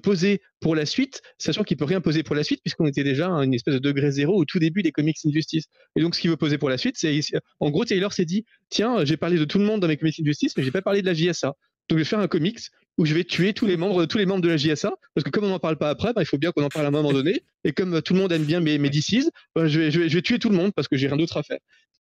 poser 0.02 0.40
pour 0.60 0.74
la 0.74 0.86
suite, 0.86 1.20
sachant 1.36 1.62
qu'il 1.62 1.76
peut 1.76 1.84
rien 1.84 2.00
poser 2.00 2.22
pour 2.22 2.34
la 2.34 2.44
suite 2.44 2.60
puisqu'on 2.62 2.86
était 2.86 3.04
déjà 3.04 3.26
à 3.26 3.44
une 3.44 3.52
espèce 3.52 3.74
de 3.74 3.80
degré 3.80 4.10
zéro 4.12 4.34
au 4.34 4.44
tout 4.44 4.58
début 4.58 4.82
des 4.82 4.92
comics 4.92 5.16
Injustice. 5.26 5.64
Et 5.96 6.00
donc 6.00 6.14
ce 6.14 6.20
qu'il 6.20 6.30
veut 6.30 6.36
poser 6.36 6.56
pour 6.56 6.70
la 6.70 6.78
suite, 6.78 6.96
c'est 6.96 7.20
en 7.60 7.70
gros 7.70 7.84
Taylor 7.84 8.12
s'est 8.12 8.24
dit 8.24 8.44
tiens 8.70 9.04
j'ai 9.04 9.18
parlé 9.18 9.38
de 9.38 9.44
tout 9.44 9.58
le 9.58 9.64
monde 9.64 9.80
dans 9.80 9.88
mes 9.88 9.98
comics 9.98 10.18
Injustice, 10.20 10.56
mais 10.56 10.62
j'ai 10.62 10.70
pas 10.70 10.80
parlé 10.80 11.02
de 11.02 11.06
la 11.06 11.12
JSA. 11.12 11.48
Donc 11.88 11.98
je 11.98 12.04
vais 12.04 12.04
faire 12.04 12.20
un 12.20 12.28
comics 12.28 12.60
où 12.98 13.06
je 13.06 13.14
vais 13.14 13.24
tuer 13.24 13.54
tous 13.54 13.64
les 13.64 13.76
membres, 13.76 14.04
tous 14.04 14.18
les 14.18 14.26
membres 14.26 14.42
de 14.42 14.48
la 14.48 14.56
JSA, 14.56 14.92
parce 15.14 15.24
que 15.24 15.30
comme 15.30 15.44
on 15.44 15.48
n'en 15.48 15.60
parle 15.60 15.78
pas 15.78 15.88
après, 15.88 16.12
bah, 16.12 16.22
il 16.22 16.26
faut 16.26 16.36
bien 16.36 16.50
qu'on 16.50 16.64
en 16.64 16.68
parle 16.68 16.84
à 16.84 16.88
un 16.88 16.92
moment 16.92 17.12
donné. 17.12 17.44
Et 17.64 17.72
comme 17.72 17.94
euh, 17.94 18.00
tout 18.00 18.12
le 18.12 18.20
monde 18.20 18.32
aime 18.32 18.44
bien 18.44 18.60
mes, 18.60 18.76
mes 18.78 18.90
DCs, 18.90 19.30
bah, 19.54 19.68
je, 19.68 19.80
vais, 19.80 19.90
je, 19.90 20.00
vais, 20.00 20.22
tuer 20.22 20.38
tout 20.38 20.50
le 20.50 20.56
monde 20.56 20.72
parce 20.74 20.88
que 20.88 20.96
j'ai 20.96 21.06
rien 21.06 21.16
d'autre 21.16 21.36
à 21.36 21.42
faire. 21.42 21.60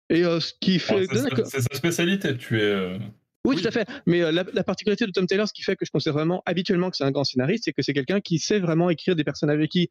Et 0.10 0.26
euh, 0.26 0.40
ce 0.40 0.54
qui 0.60 0.80
fait. 0.80 1.06
c'est 1.46 1.62
sa 1.62 1.76
spécialité, 1.76 2.36
tu 2.36 2.60
es. 2.60 2.64
Euh, 2.64 2.98
oui, 3.46 3.56
tout 3.56 3.68
à 3.68 3.72
fait. 3.72 3.88
Mais 4.06 4.30
la, 4.30 4.44
particularité 4.64 5.06
de 5.06 5.12
Tom 5.12 5.26
Taylor, 5.26 5.48
ce 5.48 5.54
qui 5.54 5.64
fait 5.64 5.78
que 5.78 5.86
je 5.86 5.92
considère 5.92 6.16
vraiment 6.16 6.44
habituellement 6.46 6.90
que 6.90 6.98
c'est 6.98 7.06
un 7.06 7.12
grand 7.12 7.24
scénariste, 7.24 7.64
c'est 7.64 7.72
que 7.72 7.82
c'est 7.82 7.94
quelqu'un 7.94 8.20
qui 8.20 8.40
sait 8.40 8.60
vraiment 8.60 8.90
écrire 8.90 9.16
des 9.16 9.24
personnages 9.24 9.56
avec 9.56 9.72
qui 9.72 9.90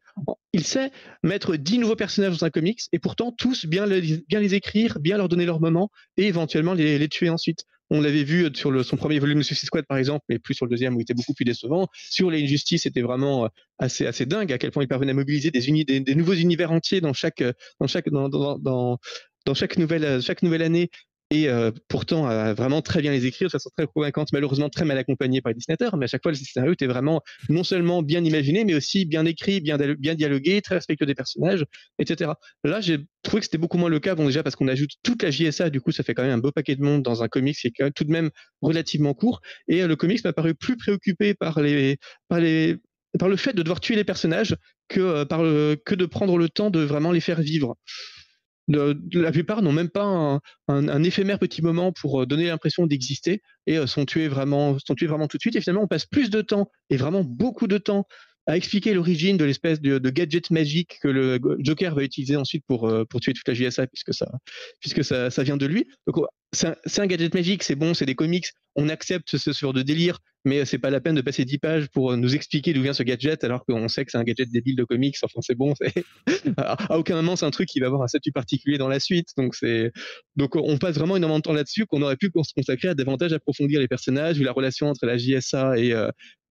il 0.53 0.63
sait 0.63 0.91
mettre 1.23 1.55
dix 1.55 1.79
nouveaux 1.79 1.95
personnages 1.95 2.37
dans 2.37 2.45
un 2.45 2.51
comics 2.51 2.81
et 2.91 2.99
pourtant 2.99 3.31
tous 3.31 3.65
bien 3.65 3.87
les, 3.87 4.23
bien 4.27 4.41
les 4.41 4.53
écrire, 4.53 4.99
bien 4.99 5.17
leur 5.17 5.27
donner 5.27 5.47
leur 5.47 5.59
moment 5.59 5.89
et 6.17 6.27
éventuellement 6.27 6.73
les, 6.73 6.99
les 6.99 7.09
tuer 7.09 7.31
ensuite. 7.31 7.65
On 7.89 8.01
l'avait 8.01 8.23
vu 8.23 8.45
euh, 8.45 8.49
sur 8.53 8.83
son 8.83 8.97
premier 8.97 9.19
volume 9.19 9.39
de 9.39 9.43
Suicide 9.43 9.67
Squad, 9.67 9.85
par 9.85 9.97
exemple, 9.97 10.25
mais 10.29 10.39
plus 10.39 10.53
sur 10.53 10.65
le 10.65 10.69
deuxième 10.71 10.95
où 10.95 10.99
il 10.99 11.03
était 11.03 11.13
beaucoup 11.13 11.33
plus 11.33 11.45
décevant. 11.45 11.87
Sur 11.93 12.29
les 12.29 12.43
injustices, 12.43 12.83
c'était 12.83 13.01
vraiment 13.01 13.45
euh, 13.45 13.47
assez, 13.79 14.05
assez 14.05 14.25
dingue 14.25 14.51
à 14.51 14.57
quel 14.57 14.71
point 14.71 14.83
il 14.83 14.87
parvenait 14.87 15.11
à 15.11 15.15
mobiliser 15.15 15.51
des, 15.51 15.61
des, 15.83 15.99
des 15.99 16.15
nouveaux 16.15 16.33
univers 16.33 16.71
entiers 16.71 17.01
dans 17.01 17.13
chaque, 17.13 17.41
euh, 17.41 17.53
dans 17.79 17.87
chaque, 17.87 18.09
dans, 18.09 18.29
dans, 18.29 18.97
dans 19.45 19.53
chaque 19.53 19.77
nouvelle, 19.77 20.21
chaque 20.21 20.43
nouvelle 20.43 20.61
année 20.61 20.89
et 21.29 21.49
euh, 21.49 21.71
pourtant 21.89 22.25
a 22.25 22.53
vraiment 22.53 22.81
très 22.81 23.01
bien 23.01 23.11
les 23.11 23.25
écrire 23.25 23.47
de 23.47 23.51
façon 23.51 23.69
très 23.75 23.85
convaincante, 23.87 24.29
malheureusement 24.31 24.69
très 24.69 24.85
mal 24.85 24.97
accompagné 24.97 25.41
par 25.41 25.51
les 25.51 25.55
dessinateurs, 25.55 25.97
mais 25.97 26.05
à 26.05 26.07
chaque 26.07 26.23
fois 26.23 26.31
le 26.31 26.37
scénario 26.37 26.73
était 26.73 26.87
vraiment 26.87 27.21
non 27.49 27.63
seulement 27.63 28.01
bien 28.01 28.23
imaginé, 28.23 28.63
mais 28.63 28.75
aussi 28.75 29.05
bien 29.05 29.25
écrit, 29.25 29.59
bien, 29.59 29.77
bien 29.77 30.15
dialogué, 30.15 30.61
très 30.61 30.75
respectueux 30.75 31.05
des 31.05 31.15
personnages, 31.15 31.65
etc. 31.99 32.31
Là, 32.63 32.79
j'ai 32.79 32.99
trouvé 33.23 33.41
que 33.41 33.45
c'était 33.45 33.57
beaucoup 33.57 33.77
moins 33.77 33.89
le 33.89 33.99
cas, 33.99 34.15
bon 34.15 34.25
déjà 34.25 34.41
parce 34.43 34.55
qu'on 34.55 34.67
ajoute 34.67 34.91
toute 35.03 35.21
la 35.23 35.31
JSA, 35.31 35.69
du 35.69 35.81
coup 35.81 35.91
ça 35.91 36.03
fait 36.03 36.13
quand 36.13 36.23
même 36.23 36.31
un 36.31 36.37
beau 36.37 36.51
paquet 36.51 36.75
de 36.75 36.83
monde 36.83 37.03
dans 37.03 37.23
un 37.23 37.27
comics 37.27 37.57
qui 37.57 37.67
est 37.67 37.91
tout 37.91 38.05
de 38.05 38.11
même 38.11 38.29
relativement 38.61 39.13
court, 39.13 39.41
et 39.67 39.83
euh, 39.83 39.87
le 39.87 39.95
comics 39.95 40.23
m'a 40.23 40.33
paru 40.33 40.55
plus 40.55 40.77
préoccupé 40.77 41.33
par 41.33 41.61
les, 41.61 41.97
par 42.29 42.39
les 42.39 42.77
par 43.19 43.29
le 43.29 43.35
fait 43.35 43.53
de 43.53 43.63
devoir 43.63 43.79
tuer 43.79 43.95
les 43.95 44.03
personnages 44.03 44.55
que, 44.89 44.99
euh, 44.99 45.25
par 45.25 45.39
que 45.39 45.95
de 45.95 46.05
prendre 46.05 46.37
le 46.37 46.49
temps 46.49 46.69
de 46.69 46.79
vraiment 46.79 47.11
les 47.11 47.21
faire 47.21 47.41
vivre 47.41 47.75
la 48.67 49.31
plupart 49.31 49.61
n'ont 49.61 49.71
même 49.71 49.89
pas 49.89 50.39
un, 50.67 51.03
éphémère 51.03 51.39
petit 51.39 51.61
moment 51.61 51.91
pour 51.91 52.21
euh, 52.21 52.25
donner 52.25 52.47
l'impression 52.47 52.85
d'exister 52.85 53.41
et 53.65 53.77
euh, 53.77 53.87
sont 53.87 54.05
tués 54.05 54.27
vraiment, 54.27 54.77
sont 54.85 54.95
tués 54.95 55.07
vraiment 55.07 55.27
tout 55.27 55.37
de 55.37 55.41
suite. 55.41 55.55
Et 55.55 55.61
finalement, 55.61 55.83
on 55.83 55.87
passe 55.87 56.05
plus 56.05 56.29
de 56.29 56.41
temps 56.41 56.69
et 56.89 56.97
vraiment 56.97 57.23
beaucoup 57.23 57.67
de 57.67 57.77
temps 57.77 58.05
à 58.47 58.55
expliquer 58.55 58.93
l'origine 58.93 59.35
de 59.35 59.43
l'espèce 59.43 59.81
de, 59.81 60.09
gadget 60.09 60.51
magique 60.51 60.99
que 61.01 61.09
le 61.09 61.39
Joker 61.59 61.93
va 61.93 62.03
utiliser 62.03 62.37
ensuite 62.37 62.63
pour, 62.65 62.87
euh, 62.87 63.03
pour 63.03 63.19
tuer 63.19 63.33
toute 63.33 63.47
la 63.47 63.53
JSA, 63.53 63.87
puisque 63.87 64.13
ça, 64.13 64.31
puisque 64.79 65.03
ça, 65.03 65.29
ça 65.29 65.43
vient 65.43 65.57
de 65.57 65.65
lui. 65.65 65.85
Donc, 66.07 66.25
c'est 66.53 66.99
un, 66.99 67.07
gadget 67.07 67.33
magique, 67.33 67.63
c'est 67.63 67.75
bon, 67.75 67.93
c'est 67.93 68.05
des 68.05 68.15
comics, 68.15 68.47
on 68.75 68.87
accepte 68.87 69.35
ce 69.35 69.51
genre 69.51 69.73
de 69.73 69.81
délire, 69.81 70.19
mais 70.47 70.65
c'est 70.65 70.79
pas 70.79 70.89
la 70.89 71.01
peine 71.01 71.15
de 71.15 71.21
passer 71.21 71.45
10 71.45 71.57
pages 71.59 71.87
pour 71.89 72.15
nous 72.15 72.33
expliquer 72.33 72.73
d'où 72.73 72.81
vient 72.81 72.93
ce 72.93 73.03
gadget, 73.03 73.43
alors 73.43 73.65
qu'on 73.65 73.87
sait 73.87 74.05
que 74.05 74.11
c'est 74.11 74.17
un 74.17 74.23
gadget 74.23 74.49
débile 74.49 74.75
de 74.75 74.83
comics. 74.83 75.15
Enfin, 75.21 75.39
c'est 75.41 75.55
bon, 75.55 75.73
à 76.57 76.97
aucun 76.97 77.15
moment 77.15 77.35
c'est 77.35 77.45
un 77.45 77.51
truc 77.51 77.67
qui 77.67 77.79
va 77.79 77.87
avoir 77.87 78.01
un 78.01 78.07
statut 78.07 78.31
particulier 78.31 78.77
dans 78.77 78.87
la 78.87 78.99
suite. 78.99 79.27
Donc, 79.37 79.55
c'est 79.55 79.91
donc 80.35 80.55
on 80.55 80.77
passe 80.77 80.95
vraiment 80.95 81.17
énormément 81.17 81.39
de 81.39 81.43
temps 81.43 81.53
là-dessus 81.53 81.85
qu'on 81.85 82.01
aurait 82.01 82.15
pu 82.15 82.31
se 82.43 82.53
consacrer 82.53 82.87
à 82.87 82.95
davantage 82.95 83.33
approfondir 83.33 83.79
les 83.79 83.87
personnages 83.87 84.39
ou 84.39 84.43
la 84.43 84.51
relation 84.51 84.87
entre 84.87 85.05
la 85.05 85.17
JSA 85.17 85.77
et, 85.77 85.91
euh, 85.91 86.09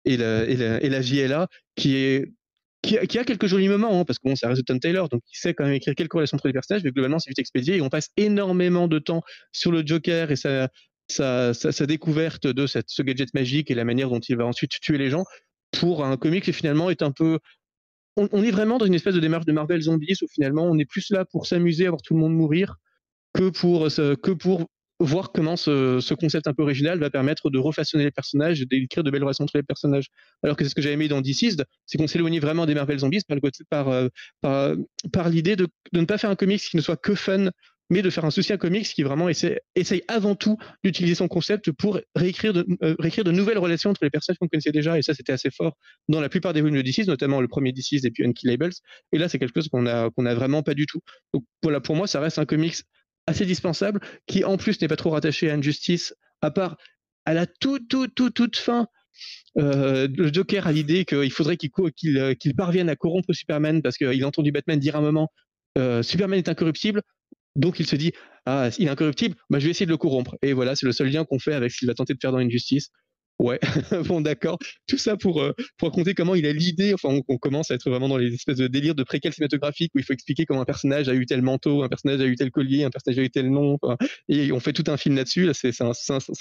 et, 0.05 0.17
la, 0.17 0.43
et, 0.49 0.89
la, 0.89 1.01
JLA, 1.01 1.47
qui 1.75 1.95
est 1.95 2.33
qui 2.81 2.97
a, 2.97 3.23
quelques 3.23 3.45
jolis 3.45 3.69
moments, 3.69 4.01
hein, 4.01 4.03
parce 4.03 4.19
que 4.19 4.27
bon, 4.27 4.35
reste 4.43 4.65
Tom 4.65 4.77
Taylor, 4.77 5.07
donc 5.07 5.21
il 5.31 5.37
sait 5.37 5.53
quand 5.53 5.63
même 5.63 5.73
écrire 5.73 5.95
quelques 5.95 6.11
relations 6.11 6.35
entre 6.35 6.47
les 6.47 6.53
personnages, 6.53 6.83
mais 6.83 6.91
globalement, 6.91 7.17
c'est 7.17 7.29
vite 7.29 7.39
expédié 7.39 7.77
et 7.77 7.81
on 7.81 7.89
passe 7.89 8.09
énormément 8.17 8.89
de 8.89 8.99
temps 8.99 9.21
sur 9.53 9.71
le 9.71 9.83
Joker 9.85 10.31
et 10.31 10.35
sa, 10.35 10.67
sa, 11.07 11.53
découverte 11.85 12.47
de 12.47 12.65
ce 12.67 13.01
gadget 13.01 13.33
magique 13.33 13.71
et 13.71 13.75
la 13.75 13.85
manière 13.85 14.09
dont 14.09 14.19
il 14.19 14.37
va 14.37 14.45
ensuite 14.45 14.71
tuer 14.81 14.97
les 14.97 15.09
gens 15.09 15.25
pour 15.71 16.05
un 16.05 16.17
comic 16.17 16.43
qui 16.43 16.53
finalement 16.53 16.89
est 16.89 17.01
un 17.01 17.11
peu. 17.11 17.39
On, 18.15 18.43
est 18.43 18.51
vraiment 18.51 18.77
dans 18.77 18.85
une 18.85 18.93
espèce 18.93 19.15
de 19.15 19.19
démarche 19.19 19.45
de 19.45 19.53
Marvel 19.53 19.81
Zombies 19.81 20.17
où 20.21 20.27
finalement 20.27 20.65
on 20.65 20.77
est 20.77 20.85
plus 20.85 21.09
là 21.09 21.25
pour 21.25 21.47
s'amuser 21.47 21.87
à 21.87 21.89
voir 21.89 22.01
tout 22.03 22.13
le 22.13 22.19
monde 22.19 22.35
mourir 22.35 22.75
que 23.33 23.49
pour, 23.49 23.87
que 23.87 24.31
pour 24.31 24.67
voir 24.99 25.31
comment 25.31 25.55
ce, 25.55 26.13
concept 26.13 26.47
un 26.47 26.53
peu 26.53 26.61
original 26.61 26.99
va 26.99 27.09
permettre 27.09 27.49
de 27.49 27.57
refaçonner 27.57 28.03
les 28.03 28.11
personnages 28.11 28.61
et 28.61 28.65
d'écrire 28.65 29.03
de 29.03 29.11
belles 29.11 29.23
relations 29.23 29.43
entre 29.43 29.57
les 29.57 29.63
personnages. 29.63 30.07
Alors 30.43 30.55
que 30.55 30.63
c'est 30.63 30.69
ce 30.69 30.75
que 30.75 30.81
j'ai 30.81 30.91
aimé 30.91 31.07
dans 31.07 31.21
DC's, 31.21 31.57
c'est 31.85 31.97
qu'on 31.97 32.07
s'éloigne 32.07 32.39
vraiment 32.39 32.65
des 32.65 32.75
Marvel 32.75 32.99
Zombies 32.99 33.21
par, 33.69 33.89
euh, 33.89 34.07
par 35.11 35.29
l'idée 35.29 35.55
de, 35.55 35.67
de, 35.91 35.99
ne 35.99 36.05
pas 36.05 36.17
faire 36.17 36.29
un 36.29 36.35
comics 36.35 36.61
qui 36.61 36.77
ne 36.77 36.81
soit 36.81 36.97
que 36.97 37.15
fun, 37.15 37.49
mais 37.93 38.01
de 38.01 38.09
faire 38.09 38.25
un 38.25 38.31
soutien 38.31 38.57
comics 38.57 38.87
qui 38.87 39.03
vraiment 39.03 39.29
essaie, 39.29 39.61
essaye 39.75 40.01
avant 40.07 40.33
tout 40.33 40.57
d'utiliser 40.83 41.13
son 41.13 41.27
concept 41.27 41.71
pour 41.71 41.99
réécrire 42.15 42.51
de, 42.51 42.65
euh, 42.81 42.95
réécrire 42.97 43.23
de 43.23 43.31
nouvelles 43.31 43.59
relations 43.59 43.91
entre 43.91 44.03
les 44.03 44.09
personnages 44.09 44.39
qu'on 44.39 44.47
connaissait 44.47 44.71
déjà, 44.71 44.97
et 44.97 45.03
ça 45.03 45.13
c'était 45.13 45.31
assez 45.31 45.51
fort 45.51 45.77
dans 46.09 46.19
la 46.19 46.27
plupart 46.27 46.53
des 46.53 46.61
volumes 46.61 46.77
de 46.77 46.81
DC, 46.81 47.05
notamment 47.05 47.39
le 47.39 47.47
premier 47.47 47.71
DC 47.71 48.03
et 48.03 48.09
puis 48.09 48.25
Labels, 48.43 48.73
et 49.11 49.19
là 49.19 49.29
c'est 49.29 49.37
quelque 49.37 49.53
chose 49.55 49.69
qu'on 49.69 49.85
a, 49.85 50.09
qu'on 50.09 50.25
a 50.25 50.33
vraiment 50.33 50.63
pas 50.63 50.73
du 50.73 50.87
tout. 50.87 51.01
Donc 51.35 51.43
voilà, 51.61 51.79
pour 51.79 51.95
moi 51.95 52.07
ça 52.07 52.19
reste 52.19 52.39
un 52.39 52.45
comics 52.45 52.77
assez 53.27 53.45
dispensable, 53.45 53.99
qui 54.25 54.43
en 54.43 54.57
plus 54.57 54.81
n'est 54.81 54.87
pas 54.87 54.95
trop 54.95 55.11
rattaché 55.11 55.51
à 55.51 55.53
Injustice, 55.53 56.15
à 56.41 56.49
part 56.49 56.77
à 57.25 57.35
la 57.35 57.45
toute, 57.45 57.87
toute, 57.87 58.15
toute, 58.15 58.33
toute 58.33 58.57
fin 58.57 58.87
euh, 59.59 60.07
le 60.11 60.33
Joker 60.33 60.65
a 60.65 60.71
l'idée 60.71 61.05
qu'il 61.05 61.31
faudrait 61.31 61.57
euh, 62.07 62.33
qu'il 62.33 62.55
parvienne 62.55 62.89
à 62.89 62.95
corrompre 62.95 63.31
Superman 63.33 63.83
parce 63.83 63.97
qu'il 63.97 64.23
a 64.23 64.27
entendu 64.27 64.51
Batman 64.51 64.79
dire 64.79 64.95
un 64.95 65.01
moment 65.01 65.29
euh, 65.77 66.03
Superman 66.03 66.37
est 66.37 66.49
incorruptible. 66.49 67.01
Donc 67.55 67.79
il 67.79 67.85
se 67.85 67.95
dit 67.95 68.11
ah 68.45 68.69
il 68.77 68.87
est 68.87 68.89
incorruptible, 68.89 69.35
bah, 69.49 69.59
je 69.59 69.65
vais 69.65 69.71
essayer 69.71 69.85
de 69.85 69.91
le 69.91 69.97
corrompre. 69.97 70.35
Et 70.41 70.53
voilà 70.53 70.75
c'est 70.75 70.85
le 70.85 70.91
seul 70.91 71.09
lien 71.09 71.25
qu'on 71.25 71.39
fait 71.39 71.53
avec 71.53 71.71
qu'il 71.71 71.87
va 71.87 71.93
tenter 71.93 72.13
de 72.13 72.19
faire 72.21 72.31
dans 72.31 72.39
Injustice. 72.39 72.89
Ouais, 73.39 73.59
bon 74.07 74.21
d'accord. 74.21 74.59
Tout 74.87 74.97
ça 74.97 75.17
pour, 75.17 75.41
euh, 75.41 75.53
pour 75.77 75.89
raconter 75.89 76.13
comment 76.13 76.35
il 76.35 76.45
a 76.45 76.53
l'idée, 76.53 76.93
enfin 76.93 77.19
on, 77.27 77.37
commence 77.37 77.71
à 77.71 77.75
être 77.75 77.89
vraiment 77.89 78.07
dans 78.07 78.17
les 78.17 78.33
espèces 78.33 78.57
de 78.57 78.67
délires 78.67 78.95
de 78.95 79.03
préquels 79.03 79.33
cinématographiques 79.33 79.91
où 79.95 79.99
il 79.99 80.05
faut 80.05 80.13
expliquer 80.13 80.45
comment 80.45 80.61
un 80.61 80.65
personnage 80.65 81.09
a 81.09 81.15
eu 81.15 81.25
tel 81.25 81.41
manteau, 81.41 81.83
un 81.83 81.89
personnage 81.89 82.21
a 82.21 82.25
eu 82.25 82.35
tel 82.35 82.51
collier, 82.51 82.83
un 82.83 82.89
personnage 82.91 83.17
a 83.19 83.23
eu 83.23 83.29
tel 83.31 83.49
nom, 83.49 83.79
et 84.29 84.51
on 84.51 84.59
fait 84.59 84.71
tout 84.71 84.83
un 84.87 84.97
film 84.97 85.15
là-dessus, 85.15 85.45
là, 85.45 85.53
c'est 85.53 85.73
un, 85.81 85.91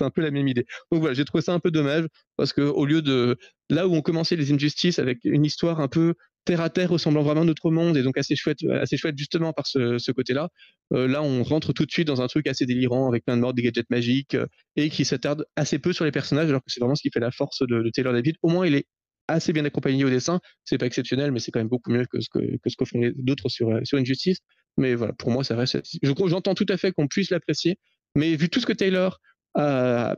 un, 0.01 0.11
peu 0.11 0.21
la 0.21 0.31
même 0.31 0.47
idée. 0.47 0.67
Donc 0.93 1.01
voilà, 1.01 1.15
j'ai 1.15 1.25
trouvé 1.25 1.43
ça 1.43 1.55
un 1.55 1.61
peu 1.61 1.71
dommage, 1.71 2.05
parce 2.37 2.53
que 2.53 2.61
au 2.61 2.85
lieu 2.85 3.03
de... 3.03 3.37
Là 3.71 3.89
où 3.89 3.95
on 3.95 4.03
commençait 4.03 4.37
les 4.37 4.53
Injustices 4.53 4.99
avec 4.99 5.21
une 5.25 5.47
histoire 5.47 5.81
un 5.81 5.89
peu 5.89 6.15
terre 6.45 6.61
à 6.61 6.71
terre 6.71 6.91
ressemblant 6.91 7.23
vraiment 7.23 7.43
à 7.43 7.45
notre 7.45 7.71
monde 7.71 7.97
et 7.97 8.03
donc 8.03 8.19
assez 8.19 8.37
chouette, 8.37 8.59
assez 8.81 8.97
chouette 8.97 9.17
justement 9.17 9.53
par 9.53 9.67
ce, 9.67 10.11
côté-là. 10.13 10.49
Euh, 10.93 11.07
là, 11.07 11.23
on 11.23 11.43
rentre 11.43 11.73
tout 11.73 11.87
de 11.87 11.91
suite 11.91 12.07
dans 12.07 12.21
un 12.21 12.27
truc 12.27 12.47
assez 12.47 12.67
délirant 12.67 13.09
avec 13.09 13.25
plein 13.25 13.37
de 13.37 13.43
morts, 13.43 13.55
des 13.55 13.63
gadgets 13.63 13.89
magiques 13.91 14.35
euh, 14.35 14.47
et 14.77 14.91
qui 14.91 15.05
s'attarde 15.05 15.45
assez 15.57 15.79
peu 15.79 15.93
sur 15.93 16.05
les 16.05 16.11
personnages 16.11 16.49
alors 16.49 16.61
que 16.61 16.71
c'est 16.71 16.81
vraiment 16.81 16.95
ce 16.95 17.03
qui 17.03 17.11
fait 17.11 17.21
la 17.21 17.31
force 17.31 17.63
de, 17.63 17.91
Taylor 17.95 18.13
David. 18.13 18.37
Au 18.43 18.49
moins, 18.49 18.67
il 18.67 18.75
est 18.75 18.87
assez 19.29 19.53
bien 19.53 19.65
accompagné 19.65 20.05
au 20.05 20.11
dessin. 20.11 20.41
C'est 20.65 20.79
pas 20.79 20.87
exceptionnel, 20.87 21.31
mais 21.31 21.39
c'est 21.39 21.51
quand 21.51 21.61
même 21.61 21.69
beaucoup 21.69 21.91
mieux 21.91 22.07
que 22.07 22.21
ce 22.21 22.29
que, 22.29 22.39
que, 22.39 22.71
ce 22.71 23.23
d'autres 23.23 23.49
sur, 23.49 23.71
euh, 23.71 23.81
sur 23.85 23.99
Injustice. 23.99 24.39
Mais 24.77 24.95
voilà, 24.95 25.13
pour 25.13 25.31
moi, 25.31 25.45
ça 25.45 25.57
reste. 25.57 25.81
Je 26.03 26.13
j'entends 26.27 26.55
tout 26.55 26.67
à 26.69 26.77
fait 26.77 26.93
qu'on 26.93 27.07
puisse 27.07 27.31
l'apprécier, 27.31 27.79
mais 28.15 28.37
vu 28.37 28.49
tout 28.49 28.61
ce 28.61 28.67
que 28.67 28.73
Taylor 28.73 29.21
a, 29.55 30.17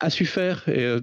a 0.00 0.10
su 0.10 0.26
faire 0.26 0.68
et 0.68 0.98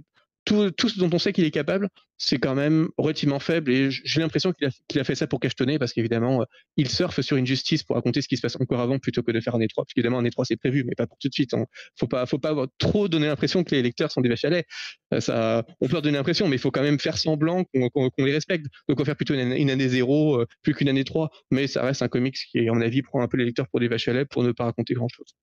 tout, 0.51 0.89
ce 0.89 0.99
dont 0.99 1.09
on 1.13 1.19
sait 1.19 1.33
qu'il 1.33 1.45
est 1.45 1.51
capable, 1.51 1.89
c'est 2.17 2.37
quand 2.37 2.55
même 2.55 2.89
relativement 2.97 3.39
faible. 3.39 3.71
Et 3.71 3.89
j'ai 3.91 4.21
l'impression 4.21 4.53
qu'il 4.53 4.99
a, 4.99 5.03
fait 5.03 5.15
ça 5.15 5.27
pour 5.27 5.39
cachetonner, 5.39 5.79
parce 5.79 5.93
qu'évidemment, 5.93 6.41
euh, 6.41 6.45
il 6.77 6.89
surfe 6.89 7.21
sur 7.21 7.37
une 7.37 7.45
justice 7.45 7.83
pour 7.83 7.95
raconter 7.95 8.21
ce 8.21 8.27
qui 8.27 8.37
se 8.37 8.41
passe 8.41 8.57
encore 8.59 8.79
avant 8.79 8.99
plutôt 8.99 9.23
que 9.23 9.31
de 9.31 9.39
faire 9.39 9.55
un 9.55 9.61
étroit. 9.61 9.83
Parce 9.85 9.93
qu'évidemment, 9.93 10.19
un 10.19 10.25
étroit, 10.25 10.45
c'est 10.45 10.57
prévu, 10.57 10.83
mais 10.83 10.95
pas 10.95 11.07
pour 11.07 11.17
tout 11.17 11.29
de 11.29 11.33
suite. 11.33 11.51
Il 11.53 11.59
hein. 11.59 11.65
Faut 11.99 12.07
pas, 12.07 12.25
faut 12.25 12.39
pas 12.39 12.49
avoir 12.49 12.67
trop 12.77 13.07
donner 13.07 13.27
l'impression 13.27 13.63
que 13.63 13.73
les 13.73 13.81
lecteurs 13.81 14.11
sont 14.11 14.21
des 14.21 14.29
vaches 14.29 14.45
à 14.45 14.49
lait. 14.49 14.65
Euh, 15.13 15.19
ça, 15.19 15.65
on 15.79 15.87
peut 15.87 15.93
leur 15.93 16.01
donner 16.01 16.17
l'impression, 16.17 16.47
mais 16.47 16.57
il 16.57 16.59
faut 16.59 16.71
quand 16.71 16.83
même 16.83 16.99
faire 16.99 17.17
semblant 17.17 17.63
qu'on 17.65 18.11
les 18.19 18.33
respecte. 18.33 18.67
Donc, 18.87 18.99
on 18.99 19.03
va 19.03 19.05
faire 19.05 19.15
plutôt 19.15 19.33
une, 19.33 19.69
année 19.69 19.89
zéro, 19.89 20.41
euh, 20.41 20.47
plus 20.61 20.73
qu'une 20.73 20.89
année 20.89 21.03
3. 21.03 21.29
Mais 21.51 21.67
ça 21.67 21.83
reste 21.83 22.01
un 22.01 22.07
comics 22.07 22.37
qui, 22.51 22.67
à 22.67 22.73
mon 22.73 22.81
avis, 22.81 23.01
prend 23.01 23.21
un 23.21 23.27
peu 23.27 23.37
les 23.37 23.45
lecteurs 23.45 23.67
pour 23.67 23.79
des 23.79 23.87
vaches 23.87 24.07
à 24.07 24.13
lait 24.13 24.25
pour 24.25 24.43
ne 24.43 24.51
pas 24.51 24.65
raconter 24.65 24.93
grand 24.93 25.09
chose. 25.09 25.35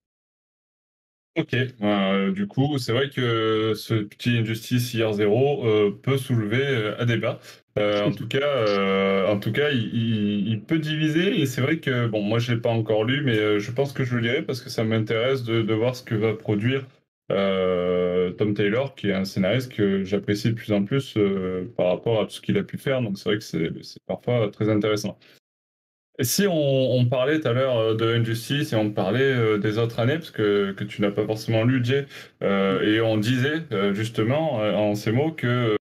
Ok, 1.39 1.55
euh, 1.55 2.33
du 2.33 2.49
coup, 2.49 2.79
c'est 2.79 2.93
vrai 2.93 3.11
que 3.11 3.73
ce 3.77 3.95
petit 3.95 4.31
Injustice 4.31 4.93
hier 4.93 5.13
0 5.13 5.65
euh, 5.65 5.91
peut 6.03 6.19
soulever 6.19 6.67
euh, 6.67 6.97
un 6.99 7.07
débat. 7.07 7.39
en 7.77 8.11
tout 8.11 8.27
cas, 8.27 9.29
en 9.29 9.39
tout 9.39 9.53
cas, 9.53 9.71
il, 9.71 10.61
peut 10.67 10.81
diviser 10.81 11.41
et 11.41 11.47
c'est 11.47 11.61
vrai 11.61 11.79
que 11.79 12.09
bon, 12.09 12.23
moi 12.23 12.41
je 12.41 12.53
l'ai 12.53 12.61
pas 12.61 12.71
encore 12.71 13.05
lu, 13.05 13.23
mais 13.23 13.61
je 13.61 13.71
pense 13.71 13.93
que 13.93 14.03
je 14.03 14.17
le 14.17 14.23
lirai 14.23 14.43
parce 14.43 14.61
que 14.61 14.69
ça 14.69 14.83
m'intéresse 14.83 15.45
de, 15.45 15.73
voir 15.73 15.95
ce 15.95 16.03
que 16.03 16.17
va 16.17 16.35
produire 16.35 16.87
Tom 17.29 18.55
Taylor, 18.55 18.97
qui 18.97 19.11
est 19.11 19.15
un 19.15 19.25
scénariste 19.25 19.73
que 19.73 20.03
j'apprécie 20.03 20.49
de 20.49 20.55
plus 20.55 20.73
en 20.73 20.85
plus 20.85 21.17
par 21.77 21.87
rapport 21.87 22.21
à 22.21 22.25
tout 22.25 22.33
ce 22.33 22.41
qu'il 22.41 22.59
a 22.59 22.65
pu 22.65 22.79
faire. 22.79 23.01
Donc 23.01 23.17
c'est 23.17 23.29
vrai 23.29 23.39
que 23.39 23.45
c'est 23.45 24.03
parfois 24.09 24.51
très 24.51 24.69
intéressant. 24.69 25.17
Si 26.21 26.47
on, 26.49 27.07
parlait 27.07 27.39
tout 27.39 27.47
à 27.47 27.53
l'heure 27.53 27.79
euh, 27.79 27.95
de 27.95 28.07
Injustice 28.07 28.73
et 28.73 28.77
on 28.77 28.91
parlait 28.91 29.23
euh, 29.23 29.59
des 29.59 29.79
autres 29.79 30.01
années, 30.01 30.17
parce 30.17 30.33
que, 30.33 30.73
que 30.73 30.83
tu 30.83 31.01
n'as 31.01 31.13
pas 31.13 31.25
forcément 31.25 31.63
lu, 31.63 31.85
Jay, 31.85 32.07
euh, 32.43 32.83
et 32.83 33.01
on 33.01 33.19
disait 33.19 33.63
justement 33.93 34.55
en 34.55 34.95
ces 34.97 35.13
mots 35.13 35.31
que 35.31 35.77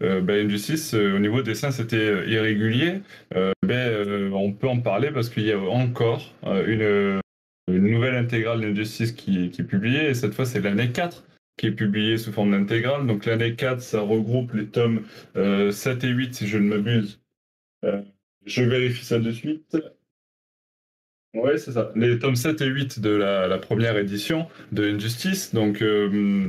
ben, 0.00 0.46
Injustice, 0.46 0.94
au 0.94 1.18
niveau 1.18 1.42
des 1.42 1.52
dessin, 1.52 1.70
c'était 1.70 2.28
irrégulier, 2.28 3.00
ben, 3.62 4.30
on 4.32 4.52
peut 4.52 4.68
en 4.68 4.80
parler 4.80 5.10
parce 5.10 5.30
qu'il 5.30 5.44
y 5.44 5.52
a 5.52 5.58
encore 5.58 6.34
une, 6.66 7.20
une, 7.68 7.90
nouvelle 7.90 8.16
intégrale 8.16 8.60
d'Injustice 8.60 9.12
qui, 9.12 9.50
qui 9.50 9.62
est 9.62 9.64
publiée, 9.64 10.10
et 10.10 10.14
cette 10.14 10.34
fois 10.34 10.44
c'est 10.44 10.60
l'année 10.60 10.90
4 10.90 11.24
qui 11.56 11.66
est 11.66 11.72
publiée 11.72 12.16
sous 12.18 12.32
forme 12.32 12.50
d'intégrale. 12.52 13.06
Donc 13.06 13.26
l'année 13.26 13.54
4, 13.54 13.80
ça 13.80 14.00
regroupe 14.00 14.52
les 14.54 14.66
tomes 14.66 15.02
7 15.34 16.04
et 16.04 16.08
8, 16.08 16.34
si 16.34 16.48
je 16.48 16.58
ne 16.58 16.68
m'abuse. 16.68 17.20
Je 18.46 18.62
vérifie 18.62 19.04
ça 19.04 19.18
de 19.18 19.30
suite. 19.30 19.76
Ouais, 21.34 21.58
c'est 21.58 21.72
ça. 21.72 21.92
Les 21.94 22.18
tomes 22.18 22.34
7 22.34 22.60
et 22.60 22.66
8 22.66 23.00
de 23.00 23.10
la, 23.10 23.58
première 23.58 23.96
édition 23.96 24.48
de 24.72 24.84
Injustice. 24.92 25.54
Donc, 25.54 25.80
euh, 25.80 26.46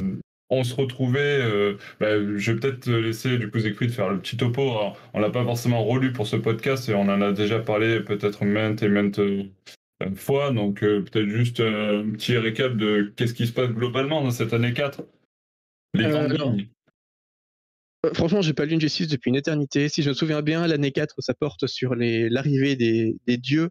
on 0.50 0.64
se 0.64 0.74
retrouvait. 0.76 1.40
Euh, 1.42 1.78
bah, 2.00 2.18
je 2.36 2.52
vais 2.52 2.60
peut-être 2.60 2.90
laisser 2.90 3.38
du 3.38 3.52
coup 3.52 3.60
de 3.60 3.92
faire 3.92 4.10
le 4.10 4.20
petit 4.20 4.38
topo. 4.38 4.72
on 5.14 5.20
l'a 5.20 5.30
pas 5.30 5.44
forcément 5.44 5.84
relu 5.84 6.14
pour 6.14 6.26
ce 6.26 6.36
podcast 6.36 6.90
et 6.90 6.96
on 6.96 7.02
en 7.02 7.22
a 7.22 7.32
déjà 7.32 7.60
parlé 7.60 8.00
peut-être 8.00 8.44
maintes 8.44 8.82
et 8.82 8.88
maintes 8.88 9.20
euh, 9.20 9.44
fois. 10.16 10.52
Donc, 10.52 10.80
peut-être 10.80 11.30
juste 11.30 11.60
un 11.60 12.10
petit 12.14 12.38
récap 12.38 12.76
de 12.76 13.14
qu'est-ce 13.16 13.36
qui 13.36 13.46
se 13.46 13.54
passe 13.54 13.70
globalement 13.70 14.24
dans 14.24 14.32
cette 14.32 14.54
année 14.54 14.74
4. 14.74 15.04
Les 15.94 16.10
grandes 16.10 16.32
lignes. 16.32 16.68
Euh, 18.06 18.14
franchement, 18.14 18.42
j'ai 18.42 18.54
pas 18.54 18.66
lu 18.66 18.76
Injustice 18.76 19.08
depuis 19.08 19.30
une 19.30 19.36
éternité. 19.36 19.90
Si 19.90 20.04
je 20.04 20.10
me 20.10 20.14
souviens 20.14 20.42
bien, 20.42 20.66
l'année 20.68 20.92
4, 20.92 21.16
ça 21.20 21.34
porte 21.34 21.68
sur 21.68 21.96
l'arrivée 21.96 22.76
des, 22.76 23.38
dieux, 23.38 23.70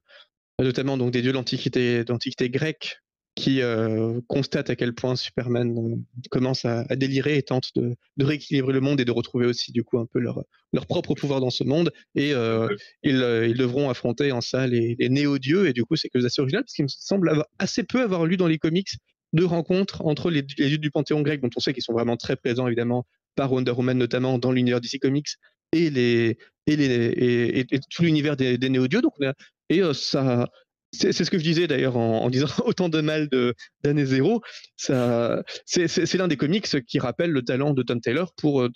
notamment 0.59 0.97
donc 0.97 1.11
des 1.11 1.23
dieux 1.23 1.33
de 1.33 2.09
l'Antiquité 2.09 2.51
grecque, 2.51 2.99
qui 3.37 3.63
euh, 3.63 4.21
constatent 4.27 4.71
à 4.71 4.77
quel 4.77 4.93
point 4.93 5.17
Superman 5.17 5.77
euh, 5.79 5.97
commence 6.31 6.65
à, 6.65 6.85
délirer 6.97 7.39
et 7.39 7.43
tente 7.43 7.71
de, 7.75 7.97
rééquilibrer 8.19 8.73
le 8.73 8.81
monde 8.81 9.01
et 9.01 9.05
de 9.05 9.13
retrouver 9.13 9.47
aussi 9.47 9.73
du 9.73 9.83
coup 9.83 9.99
un 9.99 10.07
peu 10.07 10.19
leur, 10.19 10.43
leur 10.73 10.87
propre 10.87 11.15
pouvoir 11.15 11.41
dans 11.41 11.51
ce 11.51 11.65
monde. 11.65 11.93
Et 12.15 12.31
ils, 13.03 13.55
devront 13.57 13.91
affronter 13.91 14.31
en 14.33 14.41
ça 14.41 14.67
les, 14.67 14.97
néo-dieux. 15.09 15.69
Et 15.69 15.73
du 15.73 15.85
coup, 15.85 15.97
c'est 15.97 16.09
que 16.09 16.25
assez 16.25 16.41
original 16.41 16.63
parce 16.65 16.75
qu'il 16.75 16.85
me 16.85 16.89
semble 16.89 17.31
avoir 17.31 17.47
assez 17.59 17.83
peu 17.83 18.03
avoir 18.03 18.27
lu 18.27 18.37
dans 18.37 18.49
les 18.49 18.59
comics 18.59 18.91
de 19.33 19.45
rencontres 19.45 20.05
entre 20.05 20.29
les, 20.29 20.45
les 20.59 20.69
dieux 20.69 20.79
du 20.79 20.91
panthéon 20.91 21.23
grec, 21.23 21.41
dont 21.41 21.51
on 21.57 21.61
sait 21.61 21.73
qu'ils 21.73 21.85
sont 21.85 21.93
vraiment 21.93 22.17
très 22.17 22.37
présents 22.37 22.67
évidemment 22.67 23.07
par 23.37 23.53
Wonder 23.53 23.73
Woman 23.73 23.99
notamment 23.99 24.39
dans 24.39 24.53
l'univers 24.53 24.81
DC 24.81 24.99
Comics 25.01 25.37
et 25.73 25.91
les 25.91 26.39
et 26.67 26.77
les 26.77 27.67
et, 27.71 27.81
tout 27.91 28.03
l'univers 28.03 28.37
des, 28.37 28.59
des 28.59 28.69
néo-dieux. 28.69 29.03
Donc 29.03 29.15
et 29.69 29.83
euh, 29.83 29.93
ça 29.93 30.49
c'est 30.93 31.13
ce 31.13 31.31
que 31.31 31.39
je 31.39 31.45
disais 31.45 31.67
d'ailleurs 31.67 31.97
en, 31.97 32.29
disant 32.31 32.49
autant 32.65 32.89
de 32.89 33.01
mal 33.01 33.29
d'année 33.83 34.05
zéro. 34.05 34.43
C'est 34.77 36.15
l'un 36.15 36.29
des 36.29 36.37
comics 36.37 36.67
qui 36.87 36.99
rappelle 36.99 37.31
le 37.31 37.43
talent 37.43 37.75
de 37.75 37.83
Tom 37.83 38.01
Taylor 38.01 38.33
pour 38.37 38.63
euh, 38.63 38.71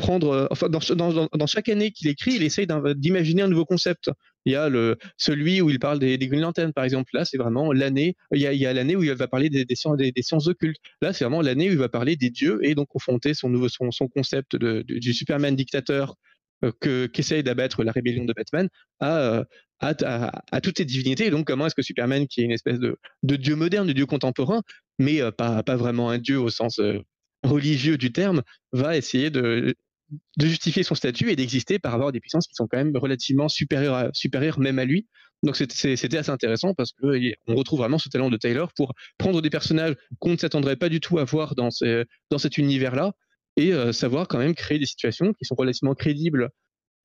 prendre, 0.00 0.30
euh, 0.30 0.46
enfin, 0.50 0.68
dans, 0.68 0.80
dans, 0.80 1.46
chaque 1.46 1.68
année 1.68 1.92
qu'il 1.92 2.08
écrit, 2.08 2.32
il 2.34 2.42
essaye 2.42 2.66
d'imaginer 2.96 3.42
un 3.42 3.48
nouveau 3.48 3.64
concept. 3.64 4.10
Il 4.46 4.52
y 4.52 4.56
a 4.56 4.68
le, 4.68 4.96
celui 5.16 5.60
où 5.60 5.70
il 5.70 5.78
parle 5.78 5.98
des, 5.98 6.16
des 6.18 6.26
Green 6.26 6.40
Lanterns, 6.40 6.72
par 6.72 6.84
exemple. 6.84 7.10
Là, 7.12 7.24
c'est 7.24 7.36
vraiment 7.36 7.72
l'année. 7.72 8.16
Il 8.32 8.40
y 8.40 8.66
a, 8.66 8.72
l'année 8.72 8.96
où 8.96 9.02
il 9.02 9.12
va 9.12 9.28
parler 9.28 9.50
des, 9.50 9.64
des, 9.64 9.74
sciences, 9.76 10.46
occultes. 10.46 10.80
Là, 11.02 11.12
c'est 11.12 11.24
vraiment 11.24 11.42
l'année 11.42 11.68
où 11.68 11.72
il 11.72 11.78
va 11.78 11.88
parler 11.88 12.16
des 12.16 12.30
dieux 12.30 12.58
et 12.62 12.74
donc 12.74 12.88
confronter 12.88 13.34
son 13.34 13.50
nouveau 13.50 13.68
son, 13.68 13.90
concept 14.08 14.56
de, 14.56 14.82
du 14.82 15.12
Superman 15.12 15.54
dictateur 15.54 16.14
euh, 16.64 16.72
que 16.80 17.06
qu'essaye 17.06 17.42
d'abattre 17.42 17.84
la 17.84 17.92
rébellion 17.92 18.24
de 18.24 18.32
Batman 18.32 18.68
à, 18.98 19.18
euh, 19.18 19.44
à, 19.80 20.60
toutes 20.60 20.78
ces 20.78 20.84
divinités. 20.84 21.26
Et 21.26 21.30
donc, 21.30 21.46
comment 21.46 21.66
est-ce 21.66 21.74
que 21.74 21.82
Superman, 21.82 22.26
qui 22.26 22.40
est 22.40 22.44
une 22.44 22.52
espèce 22.52 22.78
de, 22.78 22.96
de 23.22 23.36
dieu 23.36 23.56
moderne, 23.56 23.86
de 23.86 23.92
dieu 23.92 24.06
contemporain, 24.06 24.62
mais 24.98 25.20
pas, 25.32 25.62
pas 25.62 25.76
vraiment 25.76 26.10
un 26.10 26.18
dieu 26.18 26.38
au 26.40 26.50
sens 26.50 26.80
religieux 27.42 27.96
du 27.96 28.12
terme, 28.12 28.42
va 28.72 28.96
essayer 28.96 29.30
de 29.30 29.74
de 30.36 30.46
justifier 30.46 30.82
son 30.82 30.94
statut 30.94 31.30
et 31.30 31.36
d'exister 31.36 31.78
par 31.78 31.92
rapport 31.92 32.08
à 32.08 32.12
des 32.12 32.20
puissances 32.20 32.46
qui 32.46 32.54
sont 32.54 32.66
quand 32.66 32.78
même 32.78 32.96
relativement 32.96 33.48
supérieures, 33.48 34.10
supérieures 34.12 34.58
même 34.58 34.78
à 34.78 34.84
lui. 34.84 35.06
Donc 35.42 35.56
c'était 35.56 36.18
assez 36.18 36.30
intéressant 36.30 36.74
parce 36.74 36.92
qu'on 36.92 37.54
retrouve 37.54 37.78
vraiment 37.80 37.98
ce 37.98 38.08
talent 38.08 38.28
de 38.28 38.36
Taylor 38.36 38.72
pour 38.74 38.92
prendre 39.16 39.40
des 39.40 39.50
personnages 39.50 39.94
qu'on 40.18 40.32
ne 40.32 40.36
s'attendrait 40.36 40.76
pas 40.76 40.88
du 40.88 41.00
tout 41.00 41.18
à 41.18 41.24
voir 41.24 41.54
dans, 41.54 41.70
dans 42.30 42.38
cet 42.38 42.58
univers-là 42.58 43.12
et 43.56 43.72
euh, 43.72 43.92
savoir 43.92 44.28
quand 44.28 44.38
même 44.38 44.54
créer 44.54 44.78
des 44.78 44.86
situations 44.86 45.32
qui 45.32 45.44
sont 45.44 45.54
relativement 45.56 45.94
crédibles 45.94 46.50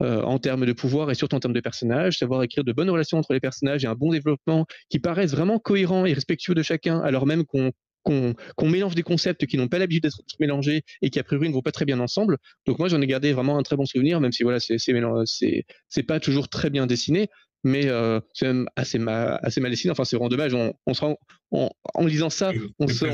euh, 0.01 0.21
en 0.23 0.39
termes 0.39 0.65
de 0.65 0.73
pouvoir 0.73 1.09
et 1.09 1.15
surtout 1.15 1.37
en 1.37 1.39
termes 1.39 1.53
de 1.53 1.61
personnages, 1.61 2.17
savoir 2.17 2.43
écrire 2.43 2.65
de 2.65 2.73
bonnes 2.73 2.89
relations 2.89 3.17
entre 3.17 3.31
les 3.31 3.39
personnages 3.39 3.85
et 3.85 3.87
un 3.87 3.95
bon 3.95 4.11
développement 4.11 4.65
qui 4.89 4.99
paraissent 4.99 5.31
vraiment 5.31 5.57
cohérents 5.57 6.05
et 6.05 6.11
respectueux 6.11 6.53
de 6.53 6.61
chacun 6.61 6.99
alors 6.99 7.25
même 7.25 7.45
qu'on 7.45 7.71
qu'on 8.05 8.69
mélange 8.69 8.95
des 8.95 9.03
concepts 9.03 9.45
qui 9.45 9.57
n'ont 9.57 9.67
pas 9.67 9.79
l'habitude 9.79 10.03
d'être 10.03 10.17
mélangés 10.39 10.83
et 11.01 11.09
qui 11.09 11.19
a 11.19 11.23
priori 11.23 11.49
ne 11.49 11.53
vont 11.53 11.61
pas 11.61 11.71
très 11.71 11.85
bien 11.85 11.99
ensemble. 11.99 12.37
Donc 12.65 12.79
moi 12.79 12.87
j'en 12.87 13.01
ai 13.01 13.07
gardé 13.07 13.33
vraiment 13.33 13.57
un 13.57 13.63
très 13.63 13.75
bon 13.75 13.85
souvenir, 13.85 14.21
même 14.21 14.31
si 14.31 14.43
voilà 14.43 14.59
c'est 14.59 14.77
c'est 15.89 16.03
pas 16.03 16.19
toujours 16.19 16.47
très 16.47 16.69
bien 16.69 16.85
dessiné, 16.87 17.29
mais 17.65 17.87
euh, 17.87 18.19
c'est 18.33 18.45
même 18.45 18.67
assez, 18.75 18.99
assez 19.07 19.59
mal 19.59 19.71
dessiné. 19.71 19.91
Enfin, 19.91 20.05
c'est 20.05 20.15
vraiment 20.15 20.29
dommage. 20.29 20.53
On, 20.53 20.75
on 20.85 20.93
se 20.93 21.01
rend, 21.01 21.17
en 21.51 22.05
lisant 22.05 22.29
ça, 22.29 22.51
on 22.77 22.87
se, 22.87 23.05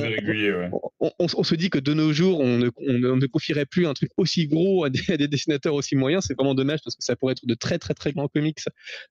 on, 1.19 1.43
se, 1.43 1.55
dit 1.55 1.69
que 1.69 1.79
de 1.79 1.93
nos 1.93 2.11
jours, 2.11 2.41
on 2.41 2.57
ne, 2.57 2.69
ne, 2.85 3.25
confierait 3.27 3.65
plus 3.65 3.87
un 3.87 3.93
truc 3.93 4.11
aussi 4.17 4.47
gros 4.47 4.83
à 4.83 4.89
des, 4.89 5.29
dessinateurs 5.29 5.73
aussi 5.73 5.95
moyens. 5.95 6.25
C'est 6.27 6.33
vraiment 6.33 6.53
dommage 6.53 6.81
parce 6.83 6.97
que 6.97 7.03
ça 7.03 7.15
pourrait 7.15 7.31
être 7.31 7.45
de 7.45 7.53
très 7.53 7.79
très 7.79 7.93
très 7.93 8.11
grands 8.11 8.27
comics 8.27 8.59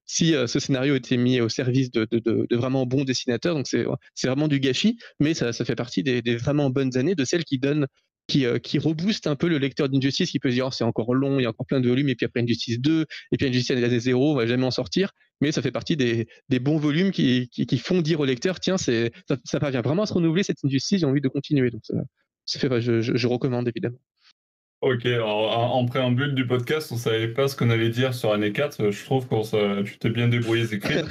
si 0.05 0.35
euh, 0.35 0.47
ce 0.47 0.61
scénario 0.61 0.95
était 0.95 1.17
mis 1.17 1.41
au 1.41 1.49
service 1.49 1.91
de, 1.91 2.07
de, 2.11 2.19
de, 2.19 2.57
vraiment 2.57 2.85
bons 2.85 3.05
dessinateurs. 3.05 3.55
Donc 3.55 3.67
c'est 3.67 4.27
vraiment 4.27 4.47
du 4.47 4.61
gâchis, 4.61 4.99
mais 5.21 5.33
ça, 5.33 5.55
ça 5.55 5.65
fait 5.65 5.75
partie 5.75 6.03
des, 6.03 6.21
des, 6.21 6.37
vraiment 6.37 6.69
bonnes 6.69 6.99
années, 6.99 7.15
de 7.15 7.25
celles 7.25 7.45
qui 7.45 7.59
donnent 7.59 7.87
qui, 8.31 8.47
euh, 8.47 8.59
qui 8.59 8.79
rebooste 8.79 9.27
un 9.27 9.37
peu 9.37 9.49
le 9.49 9.59
lecteur 9.59 9.89
d'Injustice 9.89 10.31
qui 10.31 10.39
peut 10.39 10.51
se 10.51 10.55
dire 10.55 10.67
oh, 10.67 10.71
c'est 10.71 10.85
encore 10.85 11.15
long, 11.15 11.39
il 11.39 11.43
y 11.43 11.47
a 11.47 11.51
encore 11.51 11.67
plein 11.67 11.81
de 11.81 11.89
volumes, 11.89 12.09
et 12.09 12.15
puis 12.15 12.27
après 12.27 12.41
Injustice 12.41 12.81
2, 12.81 13.07
et 13.33 13.37
puis 13.37 13.47
Injustice 13.47 13.71
à 13.71 13.89
des 13.89 14.01
0, 14.01 14.33
on 14.33 14.35
va 14.35 14.47
jamais 14.47 14.65
en 14.65 14.71
sortir. 14.71 15.13
Mais 15.41 15.53
ça 15.53 15.63
fait 15.63 15.71
partie 15.71 15.97
des, 15.97 16.29
des 16.49 16.59
bons 16.59 16.79
volumes 16.79 17.11
qui, 17.11 17.49
qui, 17.49 17.79
font 17.79 18.03
dire 18.03 18.21
au 18.21 18.25
lecteur 18.25 18.61
tiens, 18.61 18.77
c'est, 18.77 19.13
ça, 19.29 19.37
ça 19.45 19.61
parvient 19.61 19.81
vraiment 19.81 20.03
à 20.03 20.07
se 20.07 20.13
renouveler 20.13 20.43
cette 20.43 20.59
Injustice, 20.65 21.01
j'ai 21.01 21.07
envie 21.07 21.21
de 21.21 21.29
continuer. 21.29 21.71
Donc 21.71 21.81
ça, 21.85 21.95
ça 22.45 22.59
fait, 22.59 22.81
je, 22.81 23.01
je 23.01 23.27
recommande 23.27 23.69
évidemment. 23.69 23.99
Ok, 24.83 25.07
en, 25.23 25.85
préambule 25.85 26.35
du 26.35 26.47
podcast, 26.47 26.91
on 26.91 26.97
savait 26.97 27.29
pas 27.29 27.49
ce 27.49 27.55
qu'on 27.55 27.69
allait 27.69 27.91
dire 27.91 28.15
sur 28.15 28.33
année 28.33 28.51
4. 28.51 28.91
Je 28.91 29.05
trouve 29.05 29.29
que 29.29 29.83
tu 29.83 29.99
t'es 29.99 30.09
bien 30.09 30.27
débrouillé, 30.27 30.65
écrit. 30.73 30.95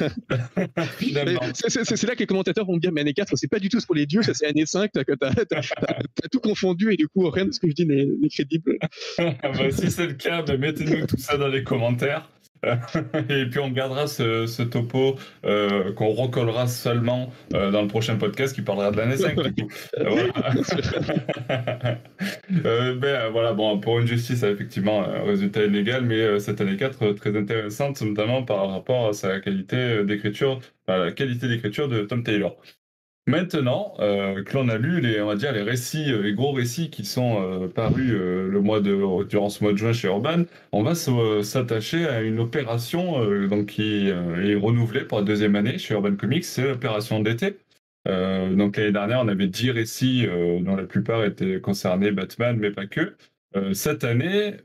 c'est 1.53 2.03
là 2.07 2.15
que 2.15 2.19
les 2.19 2.25
commentateurs 2.25 2.65
vont 2.65 2.73
me 2.73 2.79
dire, 2.79 2.91
mais 2.91 3.01
année 3.01 3.13
4, 3.13 3.35
c'est 3.35 3.47
pas 3.47 3.59
du 3.59 3.69
tout 3.69 3.77
pour 3.85 3.93
les 3.93 4.07
dieux, 4.07 4.23
ça 4.23 4.33
c'est 4.33 4.47
année 4.47 4.65
5, 4.65 4.89
tu 4.91 4.99
as, 4.99 6.29
tout 6.31 6.39
confondu 6.39 6.91
et 6.91 6.97
du 6.97 7.07
coup, 7.07 7.29
rien 7.29 7.45
de 7.45 7.51
ce 7.51 7.59
que 7.59 7.69
je 7.69 7.73
dis 7.73 7.85
n'est 7.85 8.07
crédible. 8.29 8.79
Bah, 9.19 9.69
si 9.71 9.91
c'est 9.91 10.07
le 10.07 10.13
cas, 10.13 10.41
bah, 10.41 10.57
mettez-nous 10.57 11.05
tout 11.05 11.17
ça 11.17 11.37
dans 11.37 11.47
les 11.47 11.63
commentaires. 11.63 12.27
et 13.29 13.45
puis 13.45 13.59
on 13.59 13.69
gardera 13.69 14.07
ce, 14.07 14.61
topo 14.63 15.15
euh, 15.45 15.93
qu'on 15.93 16.09
recollera 16.09 16.67
seulement 16.67 17.31
euh, 17.53 17.71
dans 17.71 17.81
le 17.81 17.87
prochain 17.87 18.17
podcast 18.17 18.53
qui 18.53 18.61
parlera 18.61 18.91
de 18.91 18.97
l'année 18.97 19.17
5. 19.17 19.35
Euh, 22.65 22.95
ben, 22.95 23.29
voilà. 23.29 23.53
bon, 23.53 23.79
pour 23.79 23.99
une 23.99 24.07
justice, 24.07 24.43
effectivement 24.43 25.03
un 25.03 25.23
résultat 25.23 25.63
illégal, 25.63 26.03
mais 26.03 26.39
cette 26.39 26.59
année 26.61 26.77
4 26.77 27.13
très 27.13 27.37
intéressante, 27.37 28.01
notamment 28.01 28.43
par 28.43 28.69
rapport 28.71 29.09
à 29.09 29.13
sa 29.13 29.39
qualité 29.39 30.03
d'écriture, 30.03 30.59
à 30.87 30.97
la 30.97 31.11
qualité 31.11 31.47
d'écriture 31.47 31.87
de 31.87 32.01
Tom 32.01 32.23
Taylor. 32.23 32.57
Maintenant 33.27 33.93
euh, 33.99 34.43
que 34.43 34.55
l'on 34.55 34.69
a 34.69 34.77
lu 34.77 35.01
les, 35.01 35.21
on 35.21 35.27
va 35.27 35.35
dire, 35.35 35.51
les 35.51 35.61
récits, 35.61 36.11
euh, 36.11 36.23
les 36.23 36.33
gros 36.33 36.51
récits 36.51 36.89
qui 36.89 37.05
sont 37.05 37.39
euh, 37.41 37.67
parus 37.67 38.11
le 38.11 38.59
mois 38.59 38.81
de, 38.81 39.23
durant 39.25 39.49
ce 39.49 39.63
mois 39.63 39.71
de 39.71 39.77
juin 39.77 39.93
chez 39.93 40.07
Urban, 40.07 40.45
on 40.71 40.81
va 40.81 40.95
s'attacher 40.95 42.07
à 42.07 42.21
une 42.21 42.39
opération 42.39 43.23
donc, 43.47 43.67
qui 43.67 44.07
est 44.09 44.55
renouvelée 44.55 45.01
pour 45.01 45.19
la 45.19 45.23
deuxième 45.23 45.55
année 45.55 45.77
chez 45.77 45.93
Urban 45.93 46.15
Comics, 46.15 46.43
c'est 46.43 46.63
l'opération 46.67 47.19
d'été. 47.19 47.57
donc 48.05 48.77
l'année 48.77 48.91
dernière, 48.91 49.19
on 49.21 49.27
avait 49.27 49.47
10 49.47 49.71
récits 49.71 50.27
dont 50.61 50.75
la 50.75 50.85
plupart 50.85 51.23
étaient 51.23 51.61
concernés 51.61 52.11
Batman, 52.11 52.57
mais 52.59 52.71
pas 52.71 52.87
que. 52.87 53.15
cette 53.73 54.03
année, 54.03 54.55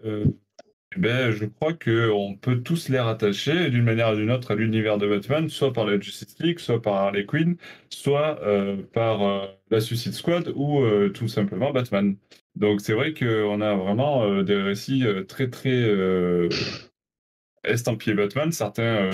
eh 0.97 1.01
ben, 1.01 1.30
je 1.32 1.45
crois 1.47 1.72
qu'on 1.72 2.36
peut 2.40 2.61
tous 2.62 2.88
les 2.88 3.01
rattacher 3.01 3.70
d'une 3.70 3.82
manière 3.84 4.12
ou 4.12 4.16
d'une 4.16 4.30
autre 4.30 4.53
à 4.53 4.55
l'univers 4.55 4.99
de 4.99 5.09
Batman, 5.09 5.49
soit 5.49 5.72
par 5.72 5.86
la 5.86 5.99
Justice 5.99 6.36
League, 6.38 6.61
soit 6.61 6.80
par 6.80 6.95
Harley 6.95 7.26
Quinn, 7.26 7.57
soit 7.88 8.40
euh, 8.42 8.76
par 8.92 9.22
euh, 9.22 9.47
la 9.70 9.80
Suicide 9.80 10.12
Squad 10.12 10.53
ou 10.55 10.80
euh, 10.82 11.09
tout 11.11 11.26
simplement 11.28 11.72
Batman. 11.72 12.16
Donc 12.55 12.80
c'est 12.80 12.92
vrai 12.92 13.12
qu'on 13.14 13.61
a 13.61 13.74
vraiment 13.74 14.42
des 14.42 14.57
récits 14.57 15.05
très 15.28 15.51
très 15.51 15.90
estampillés 17.64 18.14
Batman. 18.14 18.53
Certains 18.53 19.11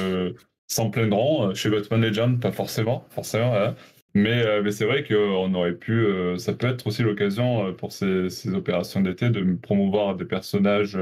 s'en 0.67 0.91
plaindront 0.91 1.55
chez 1.55 1.71
Batman 1.71 2.03
Legend, 2.03 2.41
pas 2.41 2.53
forcément, 2.53 3.07
forcément. 3.11 3.57
Hein. 3.57 3.75
Mais, 4.15 4.45
c'est 4.73 4.85
vrai 4.85 5.05
qu'on 5.05 5.55
aurait 5.55 5.75
pu. 5.75 6.07
ça 6.37 6.53
peut 6.53 6.67
être 6.67 6.87
aussi 6.87 7.03
l'occasion 7.03 7.73
pour 7.75 7.93
ces 7.93 8.55
opérations 8.55 9.01
d'été 9.01 9.31
de 9.31 9.55
promouvoir 9.55 10.17
des 10.17 10.27
personnages 10.27 10.99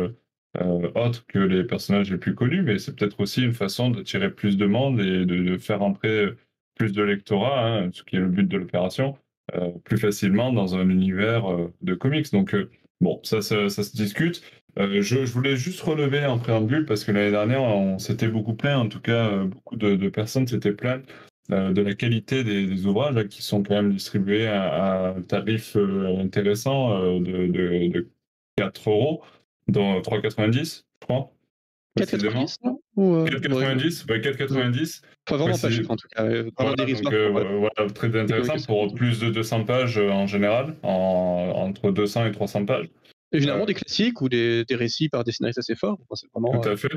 euh, 0.57 0.91
autre 0.95 1.27
que 1.27 1.39
les 1.39 1.63
personnages 1.65 2.11
les 2.11 2.17
plus 2.17 2.35
connus, 2.35 2.63
mais 2.63 2.79
c'est 2.79 2.97
peut-être 2.97 3.21
aussi 3.21 3.43
une 3.43 3.53
façon 3.53 3.91
d'attirer 3.91 4.31
plus 4.31 4.57
de 4.57 4.67
monde 4.67 5.01
et 5.01 5.27
de, 5.27 5.59
faire 5.59 5.83
entrer 5.83 6.29
plus 6.75 6.93
de 6.93 7.03
lectorat, 7.03 7.67
hein, 7.67 7.91
ce 7.93 8.03
qui 8.03 8.17
est 8.17 8.21
le 8.21 8.29
but 8.29 8.49
de 8.49 8.57
l'opération, 8.57 9.19
euh, 9.55 9.71
plus 9.85 9.99
facilement 9.99 10.53
dans 10.53 10.75
un 10.75 10.89
univers 10.89 11.51
euh, 11.53 11.73
de 11.83 11.95
comics. 11.95 12.33
Donc, 12.33 12.57
bon, 13.01 13.21
ça, 13.25 13.43
se 13.43 13.97
discute. 13.97 14.43
Je, 14.77 15.25
voulais 15.27 15.57
juste 15.57 15.81
relever 15.81 16.25
en 16.25 16.39
préambule, 16.39 16.87
parce 16.87 17.05
que 17.05 17.13
l'année 17.13 17.31
dernière, 17.31 17.63
on 17.63 17.99
s'était 17.99 18.29
beaucoup 18.29 18.55
plaint, 18.55 18.87
en 18.87 18.89
tout 18.89 19.01
cas, 19.01 19.45
beaucoup 19.45 19.77
de, 19.77 20.09
personnes 20.09 20.47
s'étaient 20.47 20.73
plaintes 20.73 21.05
de 21.51 21.81
la 21.81 21.95
qualité 21.95 22.45
des, 22.45 22.87
ouvrages 22.87 23.27
qui 23.29 23.43
sont 23.43 23.63
quand 23.63 23.75
même 23.75 23.93
distribués 23.93 24.47
à, 24.47 25.15
un 25.17 25.23
tarif 25.23 25.77
intéressant 25.77 27.19
de, 27.19 27.49
de, 27.49 27.89
de 27.89 28.09
4 28.57 28.91
euros 28.91 29.23
dans 29.69 30.01
3,90, 30.01 30.85
je 31.01 31.07
crois. 31.07 31.31
4,90 31.99 32.57
4,90 32.97 34.07
4,90 34.07 35.03
Pas 35.27 35.37
vraiment 35.37 35.59
pas 35.59 35.71
cher 35.71 35.91
en 35.91 35.97
tout 35.97 36.09
cas. 36.09 36.25
Voilà, 36.57 36.75
donc, 36.77 37.13
euh, 37.13 37.31
voilà, 37.31 37.91
très 37.93 38.17
intéressant 38.19 38.57
pour 38.67 38.95
plus 38.95 39.21
de 39.21 39.31
200 39.31 39.65
pages 39.65 39.99
euh, 39.99 40.11
en 40.11 40.27
général, 40.27 40.77
en, 40.83 41.53
entre 41.57 41.91
200 41.91 42.27
et 42.27 42.33
300 42.33 42.67
pages. 42.67 42.89
Et 43.33 43.41
généralement 43.41 43.67
des 43.67 43.75
classiques 43.75 44.23
ou 44.23 44.29
des, 44.29 44.65
des, 44.65 44.75
récits 44.75 45.11
par 45.11 45.23
des 45.23 45.33
scénaristes 45.33 45.59
assez 45.59 45.75
forts. 45.75 45.99
vraiment, 46.35 46.61
tout 46.61 46.69
à 46.69 46.77
fait. 46.77 46.89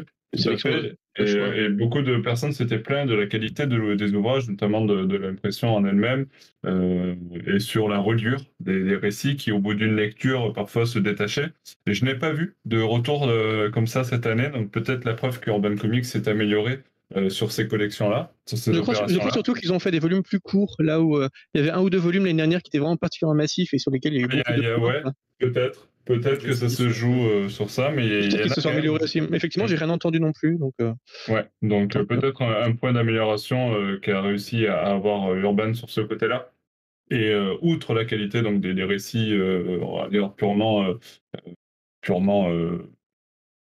Et, 1.18 1.70
beaucoup 1.70 2.02
de 2.02 2.18
personnes 2.18 2.54
s'étaient 2.54 2.80
plaintes 2.80 3.10
de 3.10 3.16
la 3.16 3.28
qualité 3.28 3.68
de, 3.68 3.96
des 3.96 4.14
ouvrages, 4.14 4.48
notamment 4.48 4.86
de, 4.86 5.18
l'impression 5.18 5.76
en 5.76 5.86
elle-même, 5.86 6.28
euh, 6.66 7.16
et 7.48 7.60
sur 7.60 7.90
la 7.90 7.98
reliure 7.98 8.42
des, 8.62 8.96
récits 8.96 9.36
qui, 9.36 9.52
au 9.52 9.60
bout 9.60 9.74
d'une 9.74 9.96
lecture, 9.96 10.54
parfois 10.54 10.86
se 10.86 11.00
détachaient. 11.00 11.50
Et 11.86 11.94
je 11.94 12.06
n'ai 12.06 12.16
pas 12.16 12.32
vu 12.32 12.56
de 12.64 12.80
retour 12.80 13.28
euh, 13.28 13.70
comme 13.70 13.88
ça 13.88 14.06
cette 14.06 14.26
année, 14.26 14.50
donc 14.50 14.72
peut-être 14.72 15.04
la 15.04 15.16
preuve 15.16 15.42
que 15.42 15.50
Urban 15.50 15.76
Comics 15.76 16.06
s'est 16.06 16.30
amélioré 16.30 16.80
euh, 17.18 17.30
sur 17.30 17.52
ces 17.52 17.68
collections-là. 17.68 18.32
je, 18.50 18.80
crois, 18.80 18.96
surtout 19.34 19.54
qu'ils 19.54 19.74
ont 19.74 19.80
fait 19.80 19.92
des 19.92 20.00
volumes 20.00 20.24
plus 20.24 20.40
courts, 20.40 20.78
là 20.80 21.02
où 21.02 21.22
il 21.54 21.60
y 21.60 21.60
avait 21.60 21.72
un 21.72 21.82
ou 21.82 21.90
deux 21.90 21.98
volumes 21.98 22.24
l'année 22.24 22.38
dernière 22.38 22.62
qui 22.62 22.70
étaient 22.70 22.80
vraiment 22.80 22.96
particulièrement 22.96 23.36
massifs 23.36 23.74
et 23.74 23.80
sur 23.80 23.92
lesquels 23.92 24.14
il 24.14 24.22
y 24.22 24.24
a 24.24 24.26
eu 24.26 24.30
beaucoup 24.30 24.62
de... 24.62 24.80
Ouais, 24.80 25.04
peut-être. 25.40 25.91
Peut-être 26.20 26.44
que 26.44 26.54
ça 26.54 26.70
se 26.70 26.90
joue 26.90 27.26
euh, 27.26 27.50
sur 27.50 27.70
ça, 27.70 27.90
mais 27.92 28.06
il 28.06 28.34
y, 28.34 28.42
a 28.42 28.50
se 28.50 28.62
sont 28.62 28.70
améliorés 28.70 29.04
aussi. 29.04 29.20
Effectivement, 29.34 29.68
j'ai 29.68 29.76
rien 29.76 29.90
entendu 29.90 30.20
non 30.20 30.32
plus, 30.32 30.58
donc. 30.58 30.74
Euh. 30.82 30.94
Ouais, 31.28 31.46
donc 31.62 31.96
euh, 31.96 32.04
peut-être 32.04 32.42
un, 32.42 32.74
point 32.74 32.94
d'amélioration 32.94 33.74
qu'a 34.02 34.22
réussi 34.22 34.68
à 34.68 34.88
avoir 34.88 35.34
Urban 35.36 35.74
sur 35.74 35.90
ce 35.90 36.02
côté-là. 36.02 36.52
Et 37.10 37.36
outre 37.62 37.94
la 37.94 38.06
qualité 38.06 38.42
donc 38.42 38.62
des, 38.62 38.84
récits, 38.86 39.38
on 39.82 40.02
va 40.02 40.08
dire 40.08 40.32
purement, 40.34 40.94
purement, 42.00 42.50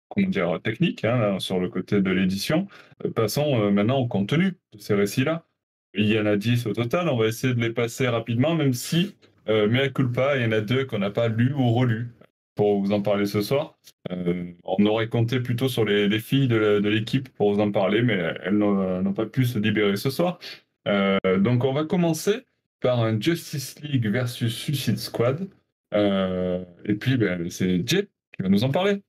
comment 0.09 0.27
dire, 0.27 0.59
techniques 0.63 1.03
hein, 1.03 1.39
sur 1.39 1.59
le 1.59 1.67
côté 1.67 1.99
de 2.01 2.11
l'édition, 2.11 2.67
passons 3.15 3.71
maintenant 3.71 3.97
au 3.97 4.07
contenu 4.07 4.53
de 4.73 4.77
ces 4.77 4.93
récits-là. 4.93 5.47
Il 5.95 6.05
y 6.05 6.19
en 6.19 6.27
a 6.27 6.37
10 6.37 6.67
au 6.67 6.73
total. 6.73 7.09
On 7.09 7.17
va 7.17 7.25
essayer 7.25 7.55
de 7.55 7.59
les 7.59 7.71
passer 7.71 8.07
rapidement, 8.07 8.53
même 8.53 8.73
si 8.73 9.15
euh, 9.49 9.67
mais 9.69 9.81
à 9.81 9.89
culpa, 9.89 10.37
il 10.37 10.43
y 10.43 10.45
en 10.45 10.51
a 10.51 10.61
deux 10.61 10.85
qu'on 10.85 10.99
n'a 10.99 11.11
pas 11.11 11.27
lu 11.27 11.53
ou 11.53 11.71
relu 11.73 12.09
pour 12.55 12.81
vous 12.81 12.91
en 12.91 13.01
parler 13.01 13.25
ce 13.25 13.41
soir. 13.41 13.77
Euh, 14.11 14.51
on 14.63 14.85
aurait 14.85 15.09
compté 15.09 15.39
plutôt 15.39 15.69
sur 15.69 15.85
les, 15.85 16.19
filles 16.19 16.47
de 16.47 16.87
l'équipe 16.87 17.29
pour 17.29 17.53
vous 17.53 17.59
en 17.59 17.71
parler, 17.71 18.01
mais 18.01 18.35
elles 18.43 18.57
n'ont 18.57 19.13
pas 19.13 19.25
pu 19.25 19.45
se 19.45 19.59
libérer 19.59 19.95
ce 19.95 20.09
soir. 20.09 20.39
Euh, 20.87 21.17
donc 21.39 21.63
on 21.63 21.73
va 21.73 21.85
commencer 21.85 22.45
par 22.81 23.01
un 23.01 23.19
Justice 23.19 23.79
League 23.81 24.07
versus 24.07 24.53
Suicide 24.55 24.97
Squad. 24.97 25.47
et 25.93 26.93
puis 26.99 27.17
ben, 27.17 27.49
c'est 27.49 27.87
Jay 27.87 28.07
qui 28.35 28.43
va 28.43 28.49
nous 28.49 28.63
en 28.63 28.69
parler. 28.69 29.01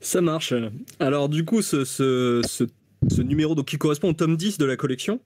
Ça 0.00 0.20
marche. 0.20 0.54
Alors 1.00 1.28
du 1.28 1.44
coup, 1.44 1.62
ce, 1.62 1.84
ce, 1.84 2.42
ce 3.08 3.22
numéro 3.22 3.54
donc, 3.54 3.66
qui 3.66 3.78
correspond 3.78 4.10
au 4.10 4.12
tome 4.12 4.36
10 4.36 4.58
de 4.58 4.64
la 4.64 4.76
collection, 4.76 5.20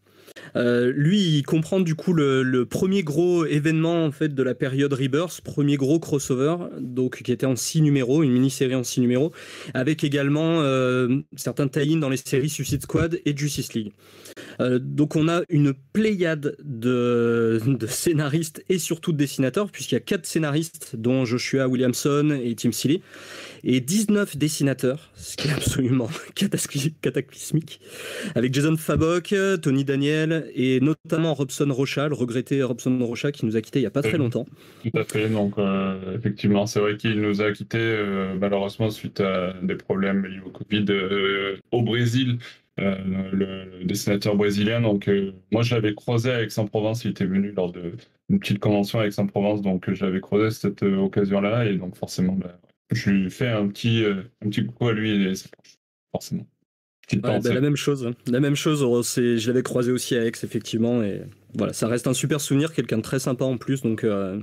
euh, 0.57 0.93
lui, 0.95 1.21
il 1.21 1.43
comprend 1.43 1.81
du 1.81 1.95
coup 1.95 2.13
le, 2.13 2.65
premier 2.65 3.03
gros 3.03 3.45
événement 3.45 4.05
en 4.05 4.13
fait 4.13 4.35
de 4.35 4.43
la 4.43 4.55
période 4.55 4.93
Rebirth, 4.93 5.41
premier 5.43 5.77
gros 5.77 5.99
crossover, 5.99 6.57
donc 6.81 7.23
qui 7.23 7.33
était 7.33 7.47
en 7.47 7.57
six 7.57 7.81
numéros, 7.83 8.23
une 8.23 8.33
mini-série 8.33 8.75
en 8.75 8.85
six 8.85 9.01
numéros, 9.01 9.33
avec 9.75 10.05
également 10.05 10.61
euh, 10.61 11.21
certains 11.37 11.69
tie 11.69 11.97
dans 11.97 12.09
les 12.09 12.17
séries 12.17 12.49
Suicide 12.49 12.83
Squad 12.83 13.21
et 13.25 13.37
Justice 13.37 13.75
League. 13.75 13.93
Euh, 14.61 14.79
donc 14.79 15.17
on 15.17 15.29
a 15.29 15.43
une 15.49 15.75
pléiade 15.93 16.57
de, 16.63 17.61
scénaristes 17.89 18.65
et 18.69 18.79
surtout 18.79 19.13
de 19.13 19.19
dessinateurs, 19.19 19.71
puisqu'il 19.71 19.95
y 19.95 19.99
a 19.99 20.01
quatre 20.01 20.27
scénaristes, 20.27 20.97
dont 20.97 21.25
Joshua 21.25 21.69
Williamson 21.69 22.39
et 22.43 22.55
Tim 22.55 22.73
Seeley 22.73 23.01
et 23.69 23.81
19 23.81 24.37
dessinateurs, 24.37 25.11
ce 25.17 25.37
qui 25.37 25.49
est 25.49 25.53
absolument 25.53 26.09
cataclysmique, 27.03 27.81
avec 28.37 28.55
Jason 28.55 28.77
Fabok, 28.77 29.35
Tony 29.61 29.85
Daniel 29.85 30.49
et 30.55 30.81
notamment 30.81 31.35
Robson 31.35 31.67
Rocha, 31.71 32.09
le 32.09 32.15
regretté 32.15 32.63
Robson 32.63 32.97
Rocha 33.05 33.33
qui 33.33 33.45
nous 33.45 33.57
a 33.57 33.61
quittés 33.61 33.81
il 33.81 33.83
n'y 33.83 33.87
a 33.87 33.91
pas 33.91 34.03
très 34.03 34.19
longtemps. 34.19 34.47
Tout 34.85 34.97
à 34.97 35.03
fait, 35.03 35.29
donc 35.29 35.59
euh, 35.59 36.17
effectivement, 36.17 36.67
c'est 36.67 36.79
vrai 36.79 36.97
qu'il 36.97 37.21
nous 37.21 37.43
a 37.43 37.51
quittés 37.51 37.79
euh, 37.79 38.37
malheureusement 38.41 38.89
suite 38.89 39.21
à 39.21 39.53
des 39.61 39.75
problèmes 39.75 40.25
liés 40.25 40.41
au 40.47 40.51
Covid 40.51 40.85
euh, 40.91 41.57
au 41.73 41.83
Brésil 41.83 42.39
le, 42.79 43.85
dessinateur 43.85 44.37
brésilien. 44.37 44.83
Donc, 44.83 45.11
moi, 45.51 45.63
je 45.63 45.75
l'avais 45.75 45.95
croisé 45.95 46.31
à 46.31 46.43
Aix-en-Provence. 46.43 47.07
Il 47.07 47.13
était 47.13 47.25
venu 47.25 47.51
lors 47.53 47.73
d'une 47.73 48.39
petite 48.39 48.59
convention 48.59 49.01
à 49.01 49.07
Aix-en-Provence. 49.07 49.63
Donc, 49.63 49.91
j'avais 49.95 50.21
croisé 50.21 50.51
cette 50.51 50.83
occasion-là. 50.83 51.65
Et 51.65 51.77
donc, 51.79 51.97
forcément, 51.97 52.35
bah, 52.35 52.59
je 52.93 53.11
lui 53.11 53.31
fais 53.31 53.49
un 53.49 53.69
petit, 53.69 54.05
un 54.05 54.49
petit 54.49 54.65
coucou 54.65 54.89
à 54.89 54.93
lui 54.93 55.11
et 55.11 55.33
forcément. 56.13 56.47
Bah, 57.15 57.39
la 57.39 57.61
même 57.61 57.77
chose, 57.77 58.13
la 58.27 58.41
même 58.41 58.57
chose. 58.57 58.81
Je 58.81 59.47
l'avais 59.47 59.63
croisé 59.63 59.93
aussi 59.93 60.17
à 60.17 60.25
Aix 60.25 60.33
effectivement 60.43 61.03
et 61.03 61.23
voilà, 61.55 61.73
ça 61.73 61.89
reste 61.89 62.07
un 62.07 62.13
super 62.13 62.41
souvenir, 62.41 62.73
quelqu'un 62.73 62.99
de 62.99 63.03
très 63.03 63.19
sympa 63.19 63.45
en 63.45 63.57
plus. 63.57 63.83
Donc 63.83 64.05
euh, 64.05 64.39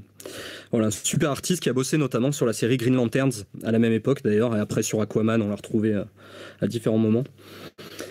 voilà, 0.72 0.88
un 0.88 0.92
super 0.92 1.30
artiste 1.30 1.62
qui 1.62 1.70
a 1.70 1.74
bossé 1.74 1.98
notamment 1.98 2.32
sur 2.32 2.46
la 2.46 2.54
série 2.54 2.78
Green 2.78 2.96
Lanterns 2.96 3.46
à 3.64 3.72
la 3.72 3.80
même 3.80 3.94
époque 3.94 4.24
d'ailleurs, 4.24 4.56
et 4.56 4.60
après 4.60 4.84
sur 4.84 5.02
Aquaman, 5.02 5.42
on 5.42 5.50
l'a 5.50 5.56
retrouvé 5.56 5.94
euh, 5.94 6.04
à 6.62 6.68
différents 6.68 6.98
moments. 6.98 7.24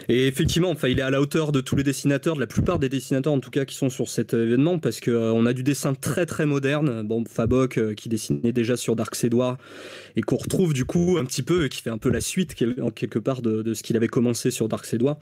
Et 0.08 0.26
effectivement, 0.26 0.70
enfin, 0.70 0.88
il 0.88 0.98
est 0.98 1.02
à 1.02 1.10
la 1.10 1.20
hauteur 1.20 1.52
de 1.52 1.60
tous 1.60 1.74
les 1.74 1.82
dessinateurs, 1.82 2.34
de 2.34 2.40
la 2.40 2.46
plupart 2.46 2.78
des 2.78 2.88
dessinateurs 2.88 3.32
en 3.32 3.40
tout 3.40 3.50
cas 3.50 3.64
qui 3.64 3.74
sont 3.74 3.90
sur 3.90 4.08
cet 4.08 4.34
événement, 4.34 4.78
parce 4.78 5.00
qu'on 5.00 5.10
euh, 5.10 5.48
a 5.48 5.52
du 5.52 5.62
dessin 5.62 5.94
très 5.94 6.26
très 6.26 6.46
moderne. 6.46 7.02
Bon, 7.02 7.24
Fabok 7.24 7.94
qui 7.94 8.08
dessinait 8.08 8.52
déjà 8.52 8.76
sur 8.76 8.94
Dark 8.94 9.14
Sédois 9.14 9.58
et 10.16 10.20
qu'on 10.20 10.36
retrouve 10.36 10.74
du 10.74 10.84
coup 10.84 11.16
un 11.18 11.24
petit 11.24 11.42
peu, 11.42 11.68
qui 11.68 11.82
fait 11.82 11.90
un 11.90 11.98
peu 11.98 12.10
la 12.10 12.20
suite 12.20 12.54
en 12.80 12.90
quelque 12.90 13.18
part 13.18 13.42
de, 13.42 13.74
ce 13.74 13.82
qu'il 13.82 13.96
avait 13.96 14.08
commencé 14.08 14.50
sur 14.50 14.68
Dark 14.68 14.84
Sédois. 14.84 15.18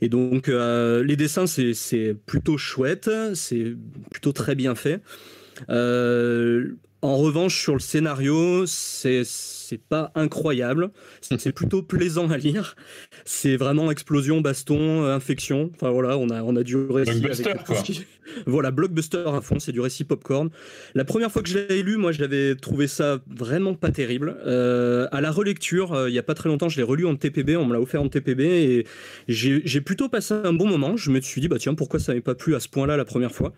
Et 0.00 0.08
donc 0.08 0.48
les 0.48 1.16
dessins 1.16 1.46
c'est 1.46 2.14
plutôt 2.26 2.58
chouette 2.58 3.05
c'est 3.34 3.74
plutôt 4.10 4.32
très 4.32 4.54
bien 4.54 4.74
fait. 4.74 5.00
Euh, 5.70 6.76
en 7.02 7.16
revanche, 7.16 7.60
sur 7.60 7.74
le 7.74 7.80
scénario, 7.80 8.66
c'est 8.66 9.24
pas 9.88 10.10
incroyable. 10.14 10.90
C'est 11.20 11.52
plutôt 11.52 11.82
plaisant 11.84 12.30
à 12.30 12.36
lire. 12.36 12.76
C'est 13.24 13.56
vraiment 13.56 13.90
explosion, 13.90 14.40
baston, 14.40 15.04
infection. 15.04 15.70
Enfin 15.74 15.90
voilà, 15.90 16.18
on 16.18 16.30
a, 16.30 16.42
on 16.42 16.56
a 16.56 16.62
du 16.62 16.76
récit. 16.76 17.10
Avec 17.10 17.46
Voilà, 18.46 18.70
blockbuster 18.70 19.24
à 19.26 19.40
fond, 19.40 19.58
c'est 19.58 19.72
du 19.72 19.80
récit 19.80 20.04
popcorn. 20.04 20.50
La 20.94 21.04
première 21.04 21.30
fois 21.30 21.42
que 21.42 21.48
je 21.48 21.58
l'ai 21.58 21.82
lu, 21.82 21.96
moi, 21.96 22.12
je 22.12 22.20
l'avais 22.20 22.54
trouvé 22.54 22.86
ça 22.86 23.18
vraiment 23.28 23.74
pas 23.74 23.90
terrible. 23.90 24.36
Euh, 24.46 25.06
à 25.12 25.20
la 25.20 25.30
relecture, 25.30 25.92
euh, 25.92 26.08
il 26.08 26.14
y 26.14 26.18
a 26.18 26.22
pas 26.22 26.34
très 26.34 26.48
longtemps, 26.48 26.68
je 26.68 26.76
l'ai 26.76 26.82
relu 26.82 27.06
en 27.06 27.16
TPB, 27.16 27.56
on 27.56 27.66
me 27.66 27.72
l'a 27.72 27.80
offert 27.80 28.02
en 28.02 28.08
TPB 28.08 28.40
et 28.44 28.86
j'ai 29.28 29.80
plutôt 29.80 30.08
passé 30.08 30.34
un 30.34 30.52
bon 30.52 30.66
moment. 30.66 30.96
Je 30.96 31.10
me 31.10 31.20
suis 31.20 31.40
dit, 31.40 31.48
bah 31.48 31.58
tiens, 31.58 31.74
pourquoi 31.74 32.00
ça 32.00 32.14
m'est 32.14 32.20
pas 32.20 32.34
plu 32.34 32.54
à 32.54 32.60
ce 32.60 32.68
point-là 32.68 32.96
la 32.96 33.04
première 33.04 33.32
fois? 33.32 33.52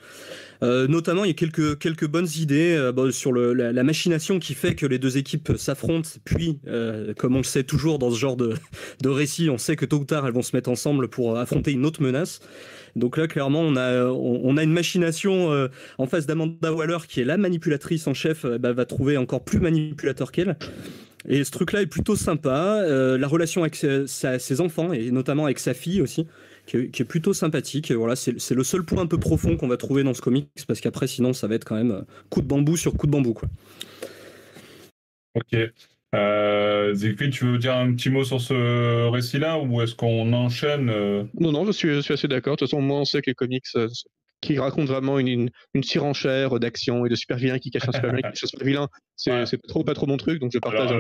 Euh, 0.63 0.89
notamment, 0.89 1.25
il 1.25 1.29
y 1.29 1.31
a 1.31 1.35
quelques, 1.35 1.79
quelques 1.79 2.07
bonnes 2.07 2.29
idées 2.37 2.75
euh, 2.75 3.11
sur 3.11 3.33
le, 3.33 3.53
la, 3.53 3.83
machination 3.83 4.39
qui 4.39 4.55
fait 4.55 4.75
que 4.75 4.87
les 4.87 4.99
deux 4.99 5.17
équipes 5.17 5.53
s'affrontent. 5.57 6.09
Puis, 6.25 6.59
euh, 6.67 7.15
comme 7.15 7.35
on 7.35 7.39
le 7.39 7.45
sait 7.45 7.65
toujours 7.65 7.99
dans 7.99 8.11
ce 8.11 8.19
genre 8.19 8.37
de, 8.37 8.55
de 9.03 9.09
récit, 9.09 9.51
on 9.51 9.59
sait 9.59 9.77
que 9.77 9.85
tôt 9.85 9.99
ou 9.99 10.05
tard, 10.05 10.27
elles 10.27 10.33
vont 10.33 10.43
se 10.43 10.55
mettre 10.57 10.71
ensemble 10.71 11.09
pour 11.09 11.39
affronter 11.39 11.73
une 11.73 11.87
autre 11.87 12.03
menace. 12.03 12.41
Donc 12.99 13.17
là, 13.17 13.27
clairement, 13.27 13.61
on 13.61 13.77
a, 13.77 14.05
on, 14.05 14.57
a 14.57 14.63
une 14.63 14.73
machination 14.73 15.69
en 15.99 16.07
face 16.07 16.27
d'Amanda 16.27 16.73
Waller, 16.73 16.99
qui 17.09 17.21
est 17.21 17.25
la 17.25 17.37
manipulatrice 17.37 18.07
en 18.07 18.15
chef, 18.15 18.45
bah, 18.45 18.73
va 18.73 18.85
trouver 18.85 19.17
encore 19.17 19.45
plus 19.45 19.61
manipulateur 19.61 20.33
qu'elle. 20.33 20.57
Et 21.29 21.45
ce 21.45 21.51
truc-là 21.51 21.83
est 21.83 21.87
plutôt 21.87 22.17
sympa. 22.17 22.83
la 22.87 23.29
relation 23.29 23.63
avec 23.63 23.77
ses 23.77 24.61
enfants, 24.61 24.93
et 24.93 25.11
notamment 25.11 25.45
avec 25.45 25.59
sa 25.59 25.75
fille 25.75 26.03
aussi, 26.03 26.27
qui 26.69 27.03
est, 27.03 27.05
plutôt 27.05 27.33
sympathique. 27.33 27.91
Voilà, 27.93 28.15
c'est 28.15 28.55
le 28.55 28.65
seul 28.65 28.85
point 28.85 29.03
un 29.03 29.07
peu 29.07 29.19
profond 29.19 29.57
qu'on 29.57 29.69
va 29.69 29.77
trouver 29.77 30.03
dans 30.03 30.15
ce 30.15 30.21
comics, 30.21 30.51
parce 30.67 30.81
qu'après, 30.81 31.07
sinon, 31.07 31.33
ça 31.33 31.47
va 31.47 31.55
être 31.55 31.65
quand 31.65 31.77
même 31.77 31.91
euh, 31.91 32.03
coup 32.29 32.43
de 32.43 32.47
bambou 32.47 32.77
sur 32.77 32.95
coup 32.95 33.07
de 33.07 33.13
bambou. 33.13 33.33
Quoi. 33.33 33.49
Ok. 35.35 35.57
Euh, 36.15 36.95
tu 36.95 37.45
veux 37.45 37.59
dire 37.59 37.77
un 37.77 37.93
petit 37.95 38.09
mot 38.09 38.25
sur 38.25 38.41
ce 38.41 39.09
récit-là 39.11 39.59
ou 39.59 39.83
est-ce 39.83 39.95
qu'on 39.95 40.33
enchaîne 40.33 40.89
euh 40.89 41.25
Non, 41.39 41.53
non, 41.53 41.67
je 41.67 41.73
suis, 41.73 41.93
je 41.95 42.01
suis 42.01 42.15
assez 42.15 42.29
d'accord. 42.29 42.55
De 42.55 42.59
toute 42.61 42.71
façon, 42.71 42.81
moi, 42.81 43.01
on 43.01 43.05
sait 43.05 43.21
que 43.21 43.29
les 43.31 43.35
comics 43.35 43.65
euh, 43.77 43.89
qui 44.41 44.59
racontent 44.59 44.91
vraiment 44.91 45.19
une, 45.19 45.51
une, 45.75 45.83
surenchère 45.83 46.59
d'action 46.61 47.05
et 47.05 47.09
de 47.09 47.15
super 47.15 47.37
vilain 47.37 47.59
qui 47.59 47.71
cache 47.71 47.89
un 47.89 47.93
super 47.93 48.15
vilain 48.15 48.31
qui 48.31 48.41
cache 48.41 48.45
un 48.45 48.47
super 48.47 48.67
vilain, 48.67 48.89
c'est 49.17 49.61
trop 49.67 49.85
pas 49.85 49.95
trop 49.95 50.07
mon 50.07 50.17
truc, 50.17 50.41
donc 50.41 50.53
je 50.53 50.59
partage. 50.59 50.91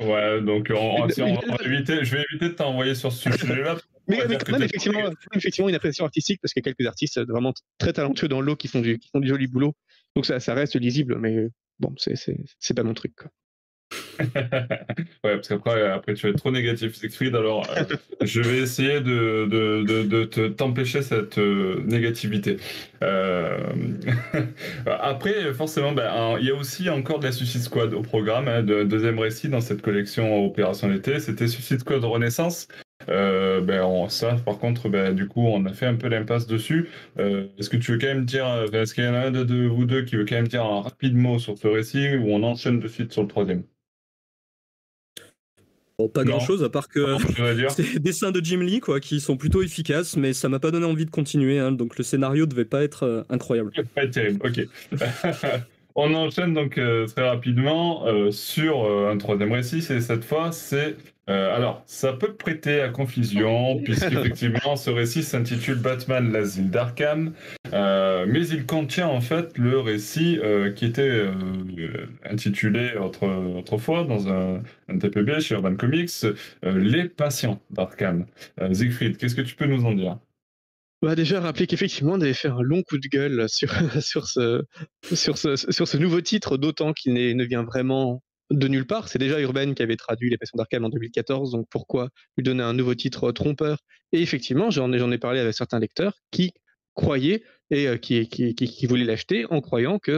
Ouais, 0.00 0.42
donc 0.42 0.72
on, 0.74 1.08
je 1.08 2.16
vais 2.16 2.24
éviter 2.30 2.48
de 2.48 2.54
t'envoyer 2.54 2.94
sur 2.94 3.12
ce 3.12 3.30
sujet-là 3.30 3.76
mais 4.08 4.20
avec 4.20 4.48
même 4.48 4.62
effectivement, 4.62 5.10
effectivement 5.34 5.68
une 5.68 5.74
appréciation 5.76 6.04
artistique 6.04 6.40
parce 6.42 6.52
qu'il 6.52 6.62
y 6.64 6.68
a 6.68 6.72
quelques 6.72 6.86
artistes 6.86 7.20
vraiment 7.28 7.54
très 7.78 7.92
talentueux 7.92 8.28
dans 8.28 8.40
l'eau 8.40 8.56
qui 8.56 8.66
font 8.66 8.80
du, 8.80 8.98
qui 8.98 9.08
font 9.12 9.20
du 9.20 9.28
joli 9.28 9.46
boulot. 9.46 9.74
Donc 10.16 10.26
ça, 10.26 10.40
ça 10.40 10.54
reste 10.54 10.74
lisible, 10.74 11.16
mais 11.18 11.46
bon, 11.78 11.94
c'est 11.96 12.74
pas 12.74 12.82
mon 12.82 12.94
truc. 12.94 13.14
Quoi. 13.14 13.30
Ouais, 14.20 15.34
parce 15.36 15.48
qu'après, 15.48 15.86
après, 15.90 16.14
tu 16.14 16.26
vas 16.26 16.30
être 16.30 16.38
trop 16.38 16.50
négatif, 16.50 16.94
Siegfried. 16.94 17.34
Alors, 17.34 17.66
euh, 17.76 17.84
je 18.22 18.40
vais 18.40 18.58
essayer 18.58 19.00
de, 19.00 19.46
de, 19.46 19.84
de, 19.84 20.24
de 20.24 20.48
t'empêcher 20.48 21.02
cette 21.02 21.38
euh, 21.38 21.82
négativité. 21.86 22.58
Euh... 23.02 23.58
après, 24.86 25.52
forcément, 25.54 25.92
ben, 25.92 26.36
il 26.40 26.46
y 26.46 26.50
a 26.50 26.54
aussi 26.54 26.88
encore 26.90 27.20
de 27.20 27.26
la 27.26 27.32
Suicide 27.32 27.62
Squad 27.62 27.94
au 27.94 28.02
programme. 28.02 28.48
Hein, 28.48 28.62
de, 28.62 28.84
deuxième 28.84 29.18
récit 29.18 29.48
dans 29.48 29.60
cette 29.60 29.82
collection 29.82 30.44
Opération 30.44 30.88
d'été, 30.88 31.20
c'était 31.20 31.48
Suicide 31.48 31.80
Squad 31.80 32.04
Renaissance. 32.04 32.68
Ben, 33.08 34.08
ça, 34.08 34.36
par 34.44 34.58
contre, 34.58 34.88
ben, 34.88 35.14
du 35.14 35.26
coup, 35.26 35.46
on 35.46 35.64
a 35.66 35.72
fait 35.72 35.86
un 35.86 35.96
peu 35.96 36.08
l'impasse 36.08 36.46
dessus. 36.46 36.88
Est-ce 37.18 37.70
que 37.70 37.76
tu 37.76 37.92
veux 37.92 37.98
quand 37.98 38.06
même 38.06 38.24
dire, 38.24 38.46
est-ce 38.72 38.94
qu'il 38.94 39.04
y 39.04 39.08
en 39.08 39.14
a 39.14 39.26
un 39.26 39.30
de, 39.30 39.66
vous 39.66 39.84
deux 39.84 40.04
qui 40.04 40.16
veut 40.16 40.24
quand 40.24 40.36
même 40.36 40.48
dire 40.48 40.64
un 40.64 40.82
rapide 40.82 41.16
mot 41.16 41.38
sur 41.38 41.58
ce 41.58 41.66
récit 41.66 42.16
ou 42.16 42.28
on 42.28 42.42
enchaîne 42.42 42.78
de 42.78 42.88
suite 42.88 43.12
sur 43.12 43.22
le 43.22 43.28
troisième? 43.28 43.64
Pas 46.08 46.24
grand 46.24 46.40
chose 46.40 46.62
à 46.62 46.68
part 46.68 46.88
que 46.88 47.16
c'est 47.70 47.94
des 47.94 47.98
dessins 47.98 48.30
de 48.30 48.40
Jim 48.42 48.60
Lee 48.60 48.80
quoi, 48.80 49.00
qui 49.00 49.20
sont 49.20 49.36
plutôt 49.36 49.62
efficaces, 49.62 50.16
mais 50.16 50.32
ça 50.32 50.48
m'a 50.48 50.58
pas 50.58 50.70
donné 50.70 50.86
envie 50.86 51.06
de 51.06 51.10
continuer. 51.10 51.58
Hein, 51.58 51.72
donc 51.72 51.98
le 51.98 52.04
scénario 52.04 52.46
devait 52.46 52.64
pas 52.64 52.82
être 52.82 53.24
incroyable. 53.28 53.72
Pas 53.94 54.06
terrible, 54.06 54.40
ok. 54.44 54.66
on 55.94 56.14
enchaîne 56.14 56.54
donc 56.54 56.80
très 57.14 57.28
rapidement 57.28 58.04
sur 58.30 58.84
un 59.08 59.16
troisième 59.18 59.52
récit. 59.52 59.78
Et 59.90 60.00
cette 60.00 60.24
fois, 60.24 60.52
c'est 60.52 60.96
euh, 61.30 61.54
alors, 61.54 61.82
ça 61.86 62.12
peut 62.12 62.34
prêter 62.34 62.80
à 62.80 62.88
confusion, 62.88 63.80
puisqu'effectivement, 63.84 64.74
ce 64.74 64.90
récit 64.90 65.22
s'intitule 65.22 65.76
Batman, 65.76 66.32
l'asile 66.32 66.70
d'Arkham, 66.70 67.32
euh, 67.72 68.26
mais 68.28 68.48
il 68.48 68.66
contient 68.66 69.06
en 69.06 69.20
fait 69.20 69.56
le 69.56 69.78
récit 69.78 70.40
euh, 70.42 70.72
qui 70.72 70.86
était 70.86 71.28
intitulé 72.28 72.94
autrefois 72.96 74.04
dans 74.04 74.28
un, 74.28 74.62
TPB 74.98 75.40
chez 75.40 75.54
Urban 75.54 75.76
Comics, 75.76 76.10
Les 76.64 77.08
patients 77.08 77.60
d'Arkham. 77.70 78.26
Siegfried, 78.72 79.16
qu'est-ce 79.16 79.36
que 79.36 79.42
tu 79.42 79.54
peux 79.54 79.66
nous 79.66 79.84
en 79.84 79.92
dire? 79.92 80.18
Bah 81.02 81.14
déjà, 81.14 81.40
rappeler 81.40 81.66
qu'effectivement, 81.66 82.12
on 82.14 82.20
avait 82.20 82.34
fait 82.34 82.48
un 82.48 82.60
long 82.60 82.82
coup 82.82 82.98
de 82.98 83.08
gueule 83.08 83.48
sur, 83.48 83.70
sur, 84.02 84.26
ce, 84.26 84.64
sur, 85.14 85.38
ce, 85.38 85.56
sur 85.56 85.86
ce 85.88 85.96
nouveau 85.96 86.20
titre, 86.20 86.58
d'autant 86.58 86.92
qu'il 86.92 87.14
ne 87.14 87.44
vient 87.44 87.62
vraiment 87.62 88.20
de 88.50 88.68
nulle 88.68 88.86
part. 88.86 89.08
C'est 89.08 89.18
déjà 89.18 89.40
Urban 89.40 89.74
qui 89.74 89.82
avait 89.82 89.96
traduit 89.96 90.30
Les 90.30 90.38
Passions 90.38 90.56
d'Arkham 90.56 90.84
en 90.84 90.88
2014, 90.88 91.52
donc 91.52 91.66
pourquoi 91.70 92.10
lui 92.36 92.44
donner 92.44 92.62
un 92.62 92.74
nouveau 92.74 92.94
titre 92.94 93.32
trompeur? 93.32 93.78
Et 94.12 94.20
effectivement, 94.22 94.70
j'en 94.70 94.92
ai, 94.92 95.18
parlé 95.18 95.40
avec 95.40 95.54
certains 95.54 95.78
lecteurs 95.78 96.14
qui 96.30 96.52
croyaient 96.94 97.42
et 97.70 97.86
euh, 97.86 97.96
qui, 97.96 98.86
voulaient 98.86 99.04
l'acheter 99.04 99.46
en 99.48 99.60
croyant 99.60 100.00
que 100.00 100.10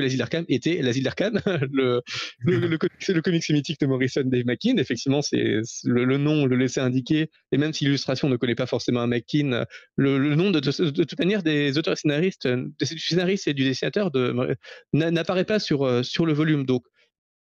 l'asile 0.00 0.18
d'Arkham 0.18 0.44
était 0.48 0.80
l'asile 0.80 1.02
d'Arkham, 1.02 1.40
le, 1.72 2.00
le, 2.38 2.58
le, 2.58 2.68
le, 2.68 3.20
comic 3.20 3.48
mythique 3.50 3.80
de 3.80 3.86
Morrison, 3.86 4.22
Dave 4.24 4.44
McKean. 4.46 4.76
Effectivement, 4.78 5.20
c'est 5.20 5.60
le, 5.84 6.16
nom 6.18 6.46
le 6.46 6.56
laissait 6.56 6.80
indiquer, 6.80 7.28
et 7.50 7.58
même 7.58 7.72
si 7.72 7.84
l'illustration 7.84 8.28
ne 8.28 8.36
connaît 8.36 8.54
pas 8.54 8.66
forcément 8.66 9.04
McKean, 9.08 9.64
le, 9.96 10.34
nom 10.36 10.52
de, 10.52 10.60
de, 10.60 11.04
toute 11.04 11.18
manière 11.18 11.42
des 11.42 11.76
auteurs 11.76 11.94
et 11.94 11.96
scénaristes, 11.96 12.46
des 12.46 12.86
scénaristes 12.86 13.48
et 13.48 13.54
du 13.54 13.64
dessinateur 13.64 14.12
de, 14.12 14.56
n'apparaît 14.92 15.44
pas 15.44 15.58
sur, 15.58 15.82
euh, 15.82 16.04
sur 16.04 16.24
le 16.24 16.32
volume. 16.32 16.64
Donc 16.66 16.84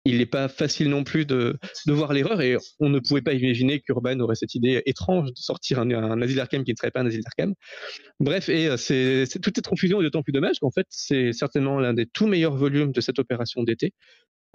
il 0.06 0.18
n'est 0.18 0.26
pas 0.26 0.48
facile 0.48 0.90
non 0.90 1.04
plus 1.04 1.26
de, 1.26 1.58
voir 1.88 2.14
l'erreur 2.14 2.42
et 2.42 2.58
on 2.80 2.90
ne 2.90 3.00
pouvait 3.00 3.22
pas 3.22 3.34
imaginer 3.34 3.80
qu'Urban 3.80 4.20
aurait 4.20 4.36
cette 4.36 4.56
idée 4.56 4.82
étrange 4.86 5.30
de 5.30 5.38
sortir 5.38 5.80
un, 5.80 5.92
un 5.92 6.22
asile 6.22 6.38
d'Arkham 6.38 6.64
qui 6.64 6.72
ne 6.72 6.76
serait 6.76 6.92
pas 6.92 7.02
un 7.02 7.06
asile 7.06 7.22
d'Arkham. 7.22 7.54
Bref, 8.20 8.50
et 8.50 8.68
euh, 8.68 8.78
c'est 8.78 9.28
toute 9.42 9.56
cette 9.56 9.68
confusion 9.68 10.02
est 10.02 10.04
d'autant 10.04 10.24
plus 10.24 10.34
dommage 10.34 10.60
qu'en 10.60 10.72
fait 10.72 10.88
c'est 10.90 11.34
certainement 11.34 11.80
l'un 11.80 11.94
des 11.94 12.06
tout 12.06 12.28
meilleurs 12.28 12.56
volumes 12.56 12.92
de 12.92 13.02
cette 13.02 13.20
opération 13.20 13.64
d'été. 13.64 13.94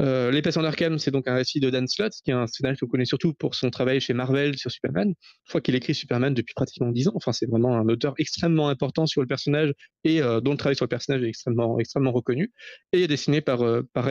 Euh, 0.00 0.30
Les 0.30 0.42
Patients 0.42 0.62
d'Arkham, 0.62 0.98
c'est 0.98 1.10
donc 1.10 1.26
un 1.26 1.34
récit 1.34 1.60
de 1.60 1.70
Dan 1.70 1.88
Slott, 1.88 2.12
qui 2.22 2.30
est 2.30 2.34
un 2.34 2.46
scénariste 2.46 2.80
qu'on 2.80 2.86
connaît 2.86 3.06
surtout 3.06 3.32
pour 3.32 3.54
son 3.54 3.70
travail 3.70 4.00
chez 4.00 4.12
Marvel 4.12 4.58
sur 4.58 4.70
Superman. 4.70 5.14
Je 5.44 5.48
crois 5.48 5.60
qu'il 5.60 5.74
écrit 5.74 5.94
Superman 5.94 6.34
depuis 6.34 6.52
pratiquement 6.54 6.90
dix 6.90 7.08
ans. 7.08 7.12
Enfin, 7.14 7.32
c'est 7.32 7.46
vraiment 7.46 7.76
un 7.76 7.88
auteur 7.88 8.14
extrêmement 8.18 8.68
important 8.68 9.06
sur 9.06 9.22
le 9.22 9.26
personnage 9.26 9.72
et 10.04 10.20
euh, 10.22 10.40
dont 10.40 10.52
le 10.52 10.58
travail 10.58 10.76
sur 10.76 10.84
le 10.84 10.90
personnage 10.90 11.22
est 11.22 11.28
extrêmement, 11.28 11.78
extrêmement 11.78 12.12
reconnu. 12.12 12.52
Et 12.92 12.98
il 12.98 13.04
est 13.04 13.08
dessiné 13.08 13.40
par, 13.40 13.62
euh, 13.62 13.82
par, 13.94 14.08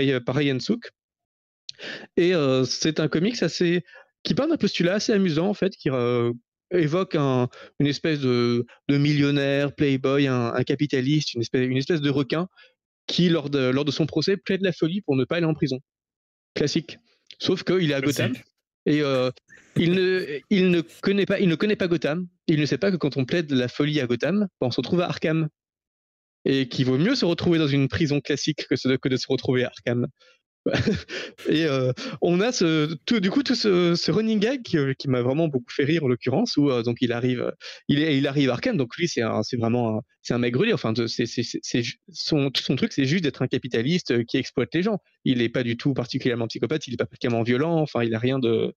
et 2.18 2.34
c'est 2.66 3.00
un 3.00 3.08
comics 3.08 3.42
assez 3.44 3.84
qui 4.24 4.34
parle 4.34 4.50
d'un 4.50 4.58
postulat 4.58 4.96
assez 4.96 5.14
amusant 5.14 5.48
en 5.48 5.54
fait, 5.54 5.76
qui 5.76 5.90
évoque 6.72 7.16
un, 7.16 7.48
une 7.80 7.88
espèce 7.88 8.20
de, 8.20 8.66
de, 8.88 8.98
millionnaire, 8.98 9.74
playboy, 9.74 10.28
un, 10.28 10.54
un, 10.54 10.64
capitaliste, 10.64 11.34
une 11.34 11.42
espèce, 11.42 11.68
une 11.68 11.78
espèce 11.78 12.02
de 12.02 12.10
requin 12.10 12.48
qui 13.08 13.30
lors 13.30 13.50
de, 13.50 13.70
lors 13.70 13.86
de 13.86 13.92
son 13.92 14.06
procès 14.06 14.38
plaide 14.38 14.62
la 14.62 14.72
folie 14.72 15.02
pour 15.02 15.16
ne 15.16 15.26
pas 15.26 15.38
aller 15.38 15.46
en 15.46 15.54
prison. 15.54 15.80
Classique. 16.56 16.98
Sauf 17.40 17.64
qu'il 17.64 17.92
est 17.92 17.94
à 17.94 18.02
Gotham. 18.02 18.34
Et 18.86 19.02
il, 19.78 19.92
ne, 19.92 20.40
il, 20.50 20.72
ne 20.72 20.82
connaît 21.02 21.26
pas, 21.26 21.40
il 21.40 21.50
ne 21.50 21.56
connaît 21.56 21.76
pas 21.76 21.88
Gotham. 21.88 22.28
Il 22.48 22.60
ne 22.60 22.66
sait 22.66 22.78
pas 22.78 22.92
que 22.92 22.98
quand 22.98 23.18
on 23.18 23.26
plaide 23.26 23.52
la 23.52 23.68
folie 23.68 24.00
à 24.00 24.08
Gotham, 24.08 24.48
ben, 24.62 24.68
on 24.68 24.72
se 24.72 24.78
retrouve 24.78 25.02
à 25.02 25.08
Arkham. 25.08 25.50
Et 26.46 26.70
qu'il 26.70 26.86
vaut 26.86 27.00
mieux 27.00 27.16
se 27.16 27.26
retrouver 27.26 27.58
dans 27.58 27.68
une 27.68 27.88
prison 27.88 28.22
classique 28.22 28.68
que, 28.70 28.96
que 28.98 29.10
de 29.10 29.18
se 29.18 29.26
retrouver 29.28 29.64
à 29.64 29.68
Arkham. 29.68 30.08
et 31.50 31.66
euh, 31.66 31.92
on 32.22 32.42
a 32.42 32.52
ce, 32.52 32.96
tout, 33.06 33.20
du 33.20 33.30
coup 33.30 33.44
tout 33.44 33.54
ce, 33.54 34.12
running 34.12 34.40
gag 34.40 34.64
qui, 34.64 34.78
euh, 34.78 34.94
qui 34.94 35.08
m'a 35.08 35.22
vraiment 35.22 35.48
beaucoup 35.48 35.72
fait 35.72 35.84
rire 35.84 36.04
en 36.04 36.08
l'occurrence 36.08 36.58
où 36.58 36.72
euh, 36.72 36.82
donc 36.82 36.98
il 37.02 37.12
arrive 37.12 37.52
il, 37.88 38.02
est, 38.02 38.18
il 38.18 38.26
arrive 38.26 38.50
à 38.50 38.54
Arkham. 38.54 38.76
Donc 38.76 38.96
lui 38.98 39.08
c'est 39.08 39.22
vraiment 39.58 40.02
c'est 40.24 40.34
un 40.34 40.40
mec 40.40 40.54
grelier 40.54 40.74
enfin 40.74 40.94
c'est 41.08 41.26
son 42.12 42.50
son 42.56 42.76
truc 42.76 42.94
c'est 42.94 43.06
juste 43.06 43.24
d'être 43.24 43.44
un 43.44 43.48
capitaliste 43.48 44.26
qui 44.26 44.38
exploite 44.38 44.70
les 44.74 44.82
gens. 44.82 45.00
Il 45.24 45.38
n'est 45.38 45.50
pas 45.50 45.64
du 45.64 45.78
tout 45.78 45.94
particulièrement 45.94 46.48
psychopathe 46.48 46.88
il 46.88 46.92
n'est 46.92 46.98
pas 46.98 47.06
particulièrement 47.06 47.44
violent. 47.44 47.82
Enfin 47.82 48.04
il 48.04 48.16
a 48.16 48.20
rien 48.20 48.40
de 48.40 48.74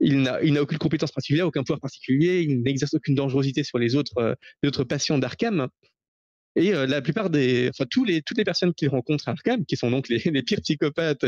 n'a 0.00 0.42
il 0.42 0.52
n'a 0.52 0.62
aucune 0.62 0.78
compétence 0.78 1.12
particulière 1.12 1.46
aucun 1.46 1.62
pouvoir 1.62 1.80
particulier. 1.80 2.42
Il 2.42 2.62
n'exerce 2.62 2.92
aucune 2.92 3.14
dangerosité 3.14 3.64
sur 3.64 3.78
les 3.78 3.96
autres 3.96 4.36
les 4.62 4.68
autres 4.68 4.84
patients 4.84 5.16
d'Arkham 5.16 5.68
et 6.56 6.72
la 6.72 7.02
plupart 7.02 7.30
des, 7.30 7.68
enfin 7.70 7.84
tous 7.90 8.04
les, 8.04 8.22
toutes 8.22 8.38
les 8.38 8.44
personnes 8.44 8.74
qu'il 8.74 8.88
rencontre 8.88 9.28
à 9.28 9.32
Arkham, 9.32 9.64
qui 9.66 9.76
sont 9.76 9.90
donc 9.90 10.08
les, 10.08 10.18
pires 10.42 10.60
psychopathes 10.62 11.24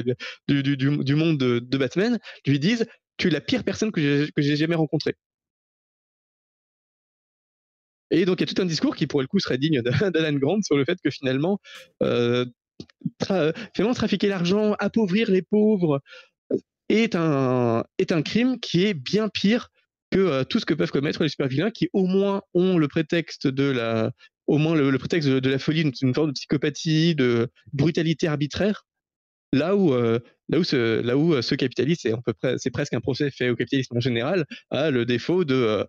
du, 0.48 0.62
du, 0.62 0.76
du 0.76 1.14
monde 1.14 1.38
de, 1.38 1.78
Batman, 1.78 2.18
lui 2.46 2.58
disent 2.58 2.86
tu 3.16 3.28
es 3.28 3.30
la 3.30 3.40
pire 3.40 3.64
personne 3.64 3.92
que 3.92 4.28
j'ai 4.36 4.56
jamais 4.56 4.74
rencontrée. 4.74 5.14
Et 8.10 8.24
donc 8.24 8.40
il 8.40 8.48
y 8.48 8.50
a 8.50 8.54
tout 8.54 8.62
un 8.62 8.66
discours 8.66 8.94
qui 8.94 9.06
pour 9.06 9.20
le 9.20 9.26
coup 9.26 9.40
serait 9.40 9.58
digne 9.58 9.82
d'Alan 9.82 10.38
Grant 10.38 10.62
sur 10.62 10.76
le 10.76 10.84
fait 10.84 10.98
que 11.02 11.10
finalement, 11.10 11.58
finalement 12.00 13.94
trafiquer 13.94 14.28
l'argent, 14.28 14.74
appauvrir 14.78 15.30
les 15.30 15.42
pauvres 15.42 16.00
est 16.88 17.16
un, 17.16 17.84
est 17.98 18.12
un 18.12 18.22
crime 18.22 18.60
qui 18.60 18.84
est 18.84 18.94
bien 18.94 19.28
pire 19.28 19.70
que 20.10 20.44
tout 20.44 20.60
ce 20.60 20.66
que 20.66 20.74
peuvent 20.74 20.92
commettre 20.92 21.22
les 21.22 21.28
super 21.28 21.48
vilains 21.48 21.70
qui 21.70 21.88
au 21.92 22.06
moins 22.06 22.42
ont 22.54 22.78
le 22.78 22.86
prétexte 22.86 23.48
de 23.48 23.64
la 23.64 24.12
au 24.46 24.58
moins 24.58 24.74
le, 24.74 24.98
prétexte 24.98 25.28
de, 25.28 25.50
la 25.50 25.58
folie, 25.58 25.90
une 26.02 26.14
forme 26.14 26.28
de 26.28 26.32
psychopathie, 26.32 27.14
de 27.14 27.48
brutalité 27.72 28.28
arbitraire, 28.28 28.84
là 29.52 29.76
où, 29.76 29.92
euh, 29.92 30.18
là 30.48 30.58
où, 30.58 30.64
ce, 30.64 31.00
là 31.00 31.16
où 31.16 31.34
euh, 31.34 31.42
ce 31.42 31.54
capitaliste, 31.54 32.02
c'est, 32.02 32.58
c'est 32.58 32.70
presque 32.70 32.94
un 32.94 33.00
procès 33.00 33.30
fait 33.30 33.50
au 33.50 33.56
capitalisme 33.56 33.96
en 33.96 34.00
général, 34.00 34.44
a 34.70 34.90
le 34.90 35.04
défaut 35.04 35.44
de, 35.44 35.54
euh, 35.54 35.84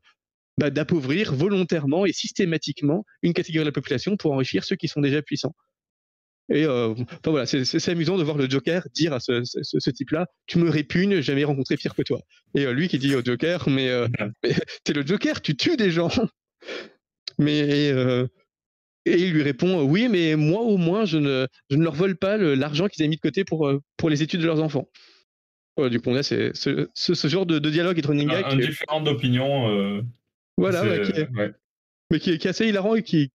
bah, 0.57 0.69
d'appauvrir 0.69 1.33
volontairement 1.33 2.05
et 2.05 2.13
systématiquement 2.13 3.05
une 3.21 3.33
catégorie 3.33 3.63
de 3.63 3.69
la 3.69 3.73
population 3.73 4.17
pour 4.17 4.33
enrichir 4.33 4.63
ceux 4.63 4.75
qui 4.75 4.87
sont 4.87 5.01
déjà 5.01 5.21
puissants. 5.21 5.55
Et 6.49 6.65
enfin 6.65 7.05
voilà, 7.25 7.45
c'est, 7.45 7.89
amusant 7.89 8.17
de 8.17 8.23
voir 8.23 8.37
le 8.37 8.49
Joker 8.49 8.87
dire 8.93 9.11
à 9.11 9.19
ce, 9.19 9.41
ce, 9.43 9.89
type-là 9.89 10.27
Tu 10.45 10.59
me 10.59 10.69
répugnes, 10.69 11.15
j'ai 11.15 11.21
jamais 11.21 11.43
rencontré 11.43 11.75
pire 11.75 11.93
que 11.93 12.03
toi. 12.03 12.21
Et 12.55 12.65
lui 12.71 12.87
qui 12.87 12.99
dit 12.99 13.13
au 13.15 13.21
Joker 13.21 13.67
Mais, 13.67 13.91
mais 14.41 14.55
t'es 14.85 14.93
le 14.93 15.05
Joker, 15.05 15.41
tu 15.41 15.57
tues 15.57 15.75
des 15.75 15.91
gens. 15.91 16.09
Mais 17.37 17.91
et 19.07 19.17
il 19.17 19.33
lui 19.33 19.43
répond 19.43 19.81
Oui, 19.83 20.07
mais 20.09 20.35
moi 20.35 20.61
au 20.61 20.77
moins, 20.77 21.05
je 21.05 21.17
ne, 21.17 21.47
je 21.69 21.77
ne 21.77 21.83
leur 21.83 21.93
vole 21.93 22.15
pas 22.15 22.37
l'argent 22.37 22.87
qu'ils 22.87 23.03
avaient 23.03 23.09
mis 23.09 23.15
de 23.15 23.21
côté 23.21 23.43
pour, 23.43 23.67
euh, 23.67 23.81
pour 23.97 24.09
les 24.09 24.23
études 24.23 24.41
de 24.41 24.45
leurs 24.45 24.61
enfants. 24.61 24.87
du 25.89 25.99
coup, 25.99 26.13
là, 26.13 26.23
c'est 26.23 26.51
ce, 26.55 26.87
ce, 26.93 27.27
genre 27.27 27.45
de, 27.45 27.59
dialogue 27.59 27.97
entre 27.97 28.09
running 28.09 28.29
Un, 28.29 28.43
un 28.43 28.55
différent 28.55 29.01
d'opinion. 29.01 29.69
Euh, 29.69 30.01
voilà, 30.57 30.83
mais 32.09 32.19
qui 32.19 32.31
est 32.31 32.45
assez 32.45 32.67
hilarant 32.67 32.95
et 32.95 33.03
qui, 33.03 33.31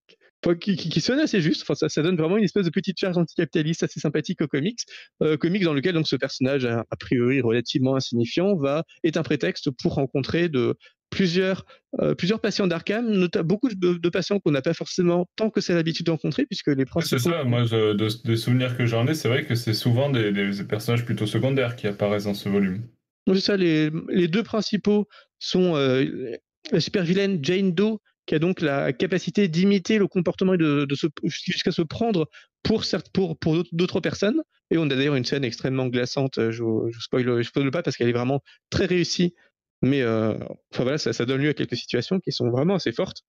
qui, 0.61 0.77
qui, 0.77 1.01
sonne 1.01 1.21
assez 1.21 1.41
juste. 1.41 1.63
Enfin, 1.63 1.75
ça, 1.75 1.89
ça, 1.89 2.03
donne 2.03 2.17
vraiment 2.17 2.37
une 2.37 2.45
espèce 2.45 2.65
de 2.65 2.71
petite 2.71 2.99
charge 2.99 3.17
anticapitaliste 3.17 3.83
assez 3.83 4.01
sympathique 4.01 4.41
au 4.43 4.49
comics. 4.49 4.81
Euh, 5.23 5.37
comics 5.37 5.63
dans 5.63 5.75
lequel 5.75 5.95
donc 5.95 6.09
ce 6.09 6.17
personnage 6.17 6.65
a, 6.65 6.85
priori 6.99 7.41
relativement 7.41 7.97
insignifiant 7.97 8.57
va 8.57 8.85
est 9.05 9.17
un 9.17 9.23
prétexte 9.23 9.71
pour 9.71 9.95
rencontrer 9.95 10.49
de 10.49 10.77
plusieurs, 11.11 11.65
euh, 12.01 12.15
plusieurs 12.15 12.41
patients 12.41 12.67
d'Arkham, 12.67 13.29
beaucoup 13.45 13.69
de, 13.69 14.09
patients 14.09 14.41
qu'on 14.41 14.51
n'a 14.51 14.63
pas 14.63 14.75
forcément 14.75 15.29
tant 15.37 15.51
que 15.51 15.61
c'est 15.61 15.75
l'habitude 15.75 16.07
de 16.07 16.11
rencontrer, 16.11 16.47
puisque 16.47 16.69
les 16.69 16.87
principaux... 16.87 17.19
C'est 17.19 17.31
ça, 17.31 17.45
moi, 17.45 17.65
des 17.65 18.37
souvenirs 18.37 18.77
que 18.77 18.87
j'en 18.87 19.07
ai, 19.07 19.15
c'est 19.15 19.29
vrai 19.29 19.45
que 19.45 19.55
c'est 19.55 19.75
souvent 19.75 20.11
des, 20.11 20.33
personnages 20.69 21.05
plutôt 21.05 21.27
secondaires 21.27 21.77
qui 21.77 21.87
apparaissent 21.87 22.25
dans 22.25 22.35
ce 22.35 22.49
volume. 22.49 22.83
C'est 23.29 23.41
ça, 23.41 23.57
les, 23.57 23.91
les, 24.09 24.27
deux 24.27 24.43
principaux 24.43 25.07
sont 25.39 25.77
euh, 25.77 26.37
la 26.73 26.81
super 26.81 27.05
vilaine 27.05 27.39
Jane 27.43 27.73
Doe, 27.73 27.99
qui 28.27 28.35
a 28.35 28.39
donc 28.39 28.61
la 28.61 28.93
capacité 28.93 29.49
d'imiter 29.49 29.99
le 29.99 30.07
comportement 30.07 30.53
de, 30.57 30.87
de 30.89 30.97
jusqu'à 31.25 31.73
se 31.73 31.83
prendre 31.83 32.29
pour, 32.63 32.85
pour, 33.13 33.39
pour 33.39 33.65
d'autres 33.73 34.01
personnes. 34.01 34.43
Et 34.71 34.79
on 34.79 34.85
a 34.85 34.89
d'ailleurs 34.95 35.17
une 35.17 35.25
scène 35.25 35.45
extrêmement 35.45 35.89
glaçante, 35.89 36.35
je 36.51 36.63
ne 36.63 36.93
spoil, 36.93 37.45
spoil 37.45 37.71
pas 37.71 37.83
parce 37.83 37.97
qu'elle 37.97 38.09
est 38.09 38.13
vraiment 38.13 38.43
très 38.71 38.87
réussie 38.87 39.35
mais 39.83 40.03
euh, 40.03 40.35
enfin 40.73 40.85
voilà, 40.85 40.99
ça, 40.99 41.13
ça, 41.13 41.27
donne 41.27 41.43
lieu 41.43 41.51
à 41.51 41.55
quelques 41.55 41.77
situations 41.77 42.21
qui 42.21 42.33
sont 42.33 42.51
vraiment 42.51 42.77
assez 42.77 42.93
fortes. 42.93 43.23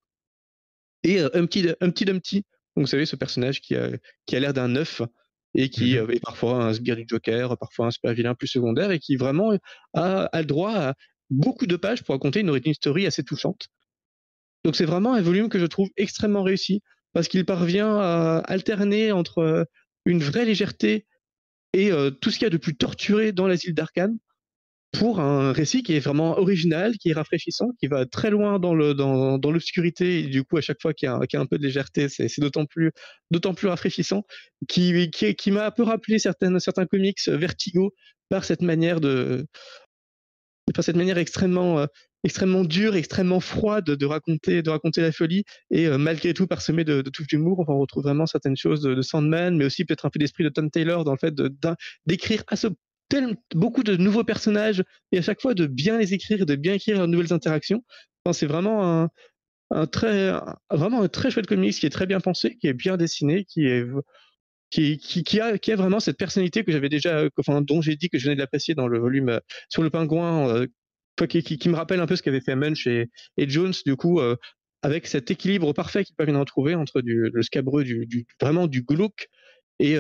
Et 1.03 1.19
euh, 1.19 1.29
un 1.33 1.45
petit 1.45 1.67
Humpty 1.81 2.05
Dumpty, 2.05 2.35
donc 2.75 2.85
vous 2.85 2.87
savez, 2.87 3.05
ce 3.05 3.15
personnage 3.15 3.59
qui 3.59 3.75
a, 3.75 3.89
qui 4.25 4.35
a 4.35 4.39
l'air 4.39 4.53
d'un 4.53 4.75
œuf 4.75 5.01
et 5.55 5.69
qui 5.69 5.95
mmh 5.95 6.11
est 6.11 6.19
parfois 6.19 6.63
un 6.63 6.73
sbire 6.73 6.95
du 6.95 7.05
Joker, 7.07 7.57
parfois 7.57 7.87
un 7.87 7.91
super 7.91 8.13
vilain 8.13 8.33
plus 8.33 8.47
secondaire, 8.47 8.91
et 8.91 8.99
qui 8.99 9.15
vraiment 9.15 9.53
a, 9.93 10.23
a 10.25 10.39
le 10.41 10.47
droit 10.47 10.73
à 10.73 10.93
beaucoup 11.29 11.67
de 11.67 11.75
pages 11.75 12.03
pour 12.03 12.13
raconter 12.13 12.39
une 12.39 12.49
origin 12.49 12.73
story 12.73 13.05
assez 13.05 13.23
touchante. 13.23 13.67
Donc 14.64 14.76
c'est 14.76 14.86
vraiment 14.86 15.14
un 15.14 15.22
volume 15.22 15.49
que 15.49 15.59
je 15.59 15.66
trouve 15.66 15.89
extrêmement 15.97 16.43
réussi, 16.43 16.82
parce 17.14 17.28
qu'il 17.28 17.45
parvient 17.45 17.97
à 17.97 18.38
alterner 18.45 19.11
entre 19.11 19.39
euh, 19.39 19.64
une 20.05 20.20
vraie 20.20 20.45
légèreté 20.45 21.05
et 21.76 21.89
tout 22.22 22.30
ce 22.30 22.38
qu'il 22.38 22.45
y 22.45 22.45
a 22.45 22.51
de 22.51 22.57
plus 22.57 22.76
torturé 22.76 23.32
dans 23.32 23.47
l'asile 23.47 23.74
d'Arkham, 23.74 24.20
pour 24.93 25.20
un 25.20 25.51
récit 25.51 25.82
qui 25.82 25.95
est 25.95 25.99
vraiment 25.99 26.38
original, 26.38 26.97
qui 26.97 27.09
est 27.09 27.14
rafraîchissant, 27.14 27.72
qui 27.80 27.88
va 27.88 28.05
très 28.05 28.30
loin 28.30 28.59
dans 28.59 28.74
l'obscurité 28.76 30.20
et 30.20 30.28
du 30.28 30.43
coup 30.43 30.57
à 30.57 30.61
chaque 30.61 30.80
fois 30.82 30.93
qu'il 30.93 31.07
y, 31.07 31.09
a, 31.09 31.39
un 31.39 31.45
peu 31.47 31.57
de 31.57 31.64
légèreté, 31.64 32.09
c'est, 32.09 32.30
d'autant 32.39 32.66
plus 32.66 33.68
rafraîchissant, 33.68 34.24
qui 34.68 35.09
m'a 35.47 35.66
un 35.66 35.72
peu 35.72 35.84
rappelé 35.84 36.20
certains 36.20 36.86
comics 36.86 37.18
euh, 37.28 37.38
Vertigo 37.38 37.93
par 38.30 38.45
cette 38.45 38.61
manière 38.61 39.01
de 39.01 39.45
par 40.74 40.84
cette 40.84 40.95
manière 40.95 41.18
extrêmement 41.18 41.80
euh, 41.80 41.86
extrêmement 42.24 42.63
dure, 42.63 42.95
extrêmement 42.95 43.39
froide 43.39 43.86
de 43.86 44.05
raconter 44.05 44.61
de 44.61 44.69
raconter 44.69 45.01
la 45.01 45.11
folie 45.11 45.43
et 45.71 45.88
euh, 45.88 45.97
malgré 45.97 46.34
tout 46.34 46.47
parsemé 46.47 46.84
de, 46.84 47.01
de 47.01 47.09
touches 47.09 47.28
d'humour. 47.28 47.65
on 47.67 47.80
retrouve 47.80 48.03
vraiment 48.03 48.26
certaines 48.26 48.57
choses 48.57 48.82
de, 48.82 49.01
Sandman, 49.01 49.55
mais 49.57 49.65
aussi 49.65 49.86
peut-être 49.86 50.05
un 50.05 50.09
peu 50.09 50.19
d'esprit 50.19 50.43
de 50.43 50.49
Tom 50.49 50.69
Taylor 50.71 51.03
dans 51.03 51.11
le 51.13 51.17
fait 51.17 51.34
d'écrire 52.05 52.43
à 52.47 52.55
ce 52.55 52.67
beaucoup 53.53 53.84
de 53.84 53.95
nouveaux 53.95 54.24
personnages 54.24 54.84
et 55.11 55.19
à 55.19 55.21
chaque 55.21 55.39
fois 55.39 55.53
de 55.53 55.67
bien 55.67 55.99
les 55.99 56.15
écrire 56.15 56.47
de 56.47 56.55
bien 56.55 56.74
écrire 56.74 57.01
de 57.01 57.05
nouvelles 57.05 57.34
interactions. 57.34 57.84
c'est 58.32 58.47
vraiment 58.47 59.07
un, 59.71 59.86
très, 59.88 60.32
vraiment 60.71 61.03
un 61.03 61.07
très 61.07 61.30
chouette 61.30 61.45
comics 61.45 61.76
qui 61.76 61.86
est 61.86 61.91
très 61.91 62.07
bien 62.07 62.19
pensé, 62.19 62.57
qui 62.59 62.67
est 62.67 62.74
bien 62.74 62.97
dessiné, 62.97 63.45
qui 63.45 63.67
est 63.67 63.86
qui, 64.74 64.97
qui, 64.97 65.39
a, 65.39 65.59
qui 65.59 65.71
a 65.71 65.76
vraiment 65.76 65.99
cette 65.99 66.17
personnalité 66.17 66.63
que 66.63 66.71
j'avais 66.71 66.89
déjà, 66.89 67.26
enfin, 67.38 67.61
dont 67.61 67.82
j'ai 67.82 67.95
dit 67.95 68.09
que 68.09 68.17
je 68.17 68.24
venais 68.24 68.36
de 68.36 68.39
l'apprécier 68.39 68.74
dans 68.74 68.88
le 68.88 68.97
volume 68.97 69.30
euh, 69.30 69.39
sur 69.69 69.84
le 69.84 69.91
pingouin, 69.91 70.49
euh, 70.49 70.67
qui, 71.28 71.43
qui, 71.43 71.70
me 71.70 71.76
rappelle 71.76 71.99
un 71.99 72.05
peu 72.05 72.16
ce 72.16 72.24
qu'avait 72.24 72.41
fait 72.41 72.55
Munch 72.55 72.88
et, 72.88 73.09
et 73.38 73.49
Jones, 73.49 73.74
du 73.86 73.95
coup, 73.95 74.20
euh, 74.20 74.36
avec 74.82 75.07
cet 75.07 75.32
équilibre 75.32 75.74
parfait 75.74 76.03
qu'il 76.03 76.16
permet 76.16 76.34
de 76.34 76.38
retrouver 76.38 76.76
entre 76.76 77.01
le 77.03 77.41
scabreux, 77.41 77.84
du, 77.84 78.26
vraiment 78.41 78.68
du 78.68 78.84
glauque 78.84 79.30
et, 79.80 79.97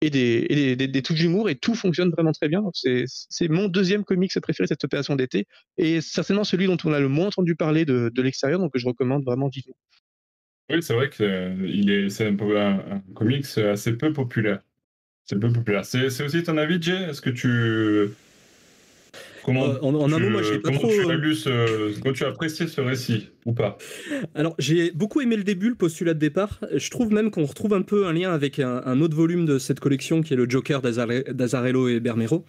et 0.00 0.10
des, 0.10 0.76
des, 0.76 1.02
touches 1.02 1.18
d'humour 1.18 1.48
et 1.50 1.56
tout 1.56 1.74
fonctionne 1.74 2.10
vraiment 2.10 2.32
très 2.32 2.48
bien. 2.48 2.62
C'est 2.74 3.48
mon 3.48 3.68
deuxième 3.68 4.04
comics 4.04 4.32
préféré 4.40 4.66
cette 4.66 4.84
opération 4.84 5.16
d'été 5.16 5.46
et 5.76 6.00
certainement 6.00 6.44
celui 6.44 6.66
dont 6.66 6.76
on 6.84 6.92
a 6.92 7.00
le 7.00 7.08
moins 7.08 7.26
entendu 7.26 7.56
parler 7.56 7.84
de, 7.84 8.12
l'extérieur, 8.22 8.60
donc 8.60 8.72
je 8.74 8.86
recommande 8.86 9.24
vraiment 9.24 9.48
vivement. 9.48 9.76
Oui, 10.70 10.82
c'est 10.82 10.94
vrai 10.94 11.08
que 11.08 11.24
est, 11.24 12.10
c'est 12.10 12.26
un, 12.26 12.36
un, 12.36 13.02
comics 13.14 13.58
assez 13.58 13.96
peu 13.96 14.12
populaire. 14.12 14.60
C'est 15.24 15.38
peu 15.38 15.50
populaire. 15.50 15.84
C'est 15.84 16.22
aussi 16.22 16.42
ton 16.42 16.56
avis, 16.58 16.80
Jay? 16.80 17.04
Est-ce 17.08 17.22
que 17.22 17.30
tu 17.30 18.10
Comment 19.48 19.64
euh, 19.64 19.78
en, 19.80 20.12
un 20.12 20.18
mot, 20.18 20.28
moi, 20.28 20.42
j'ai 20.42 20.58
pas 20.58 20.70
trop. 20.72 20.88
Tu 20.92 21.10
as, 21.10 21.14
lu 21.14 21.34
ce, 21.34 22.10
tu 22.12 22.24
as 22.24 22.28
apprécié 22.28 22.66
ce 22.66 22.82
récit 22.82 23.30
ou 23.46 23.54
pas? 23.54 23.78
Alors, 24.34 24.54
j'ai 24.58 24.90
beaucoup 24.90 25.22
aimé 25.22 25.36
le 25.36 25.42
début, 25.42 25.70
le 25.70 25.74
postulat 25.74 26.12
de 26.12 26.18
départ. 26.18 26.60
Je 26.70 26.90
trouve 26.90 27.14
même 27.14 27.30
qu'on 27.30 27.46
retrouve 27.46 27.72
un 27.72 27.80
peu 27.80 28.06
un 28.06 28.12
lien 28.12 28.30
avec 28.30 28.58
un, 28.58 29.00
autre 29.00 29.16
volume 29.16 29.46
de 29.46 29.58
cette 29.58 29.80
collection 29.80 30.20
qui 30.20 30.34
est 30.34 30.36
le 30.36 30.46
Joker 30.46 30.82
d'Azarello 30.82 31.88
et 31.88 31.98
Bermero. 31.98 32.44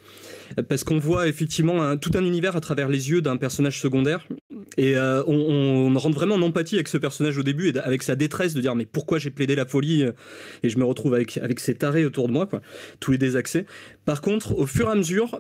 Parce 0.68 0.84
qu'on 0.84 1.00
voit 1.00 1.30
effectivement 1.30 1.96
tout 1.96 2.12
un 2.16 2.26
univers 2.26 2.58
à 2.58 2.60
travers 2.60 2.90
les 2.90 3.12
yeux 3.12 3.22
d'un 3.22 3.38
personnage 3.38 3.80
secondaire. 3.80 4.28
Et 4.76 4.98
euh, 4.98 5.24
on, 5.26 5.98
rentre 5.98 6.16
vraiment 6.16 6.36
en 6.36 6.42
empathie 6.42 6.76
avec 6.76 6.90
ce 6.90 6.98
personnage 6.98 7.38
au 7.38 7.44
début 7.44 7.70
et 7.70 7.80
avec 7.80 8.04
sa 8.04 8.18
détresse 8.18 8.54
de 8.54 8.60
dire 8.60 8.76
mais 8.76 8.86
pourquoi 8.86 9.20
j'ai 9.20 9.30
plaidé 9.30 9.56
la 9.56 9.66
folie 9.66 10.04
et 10.64 10.70
je 10.70 10.78
me 10.78 10.84
retrouve 10.84 11.14
avec, 11.14 11.38
avec 11.38 11.62
ces 11.62 11.76
tarés 11.76 12.06
autour 12.06 12.28
de 12.28 12.34
moi, 12.34 12.46
quoi, 12.46 12.62
tous 13.00 13.12
les 13.12 13.18
désaccès. 13.18 13.66
Par 14.04 14.20
contre, 14.20 14.58
au 14.58 14.66
fur 14.66 14.90
et 14.90 14.92
à 14.92 14.96
mesure, 14.96 15.40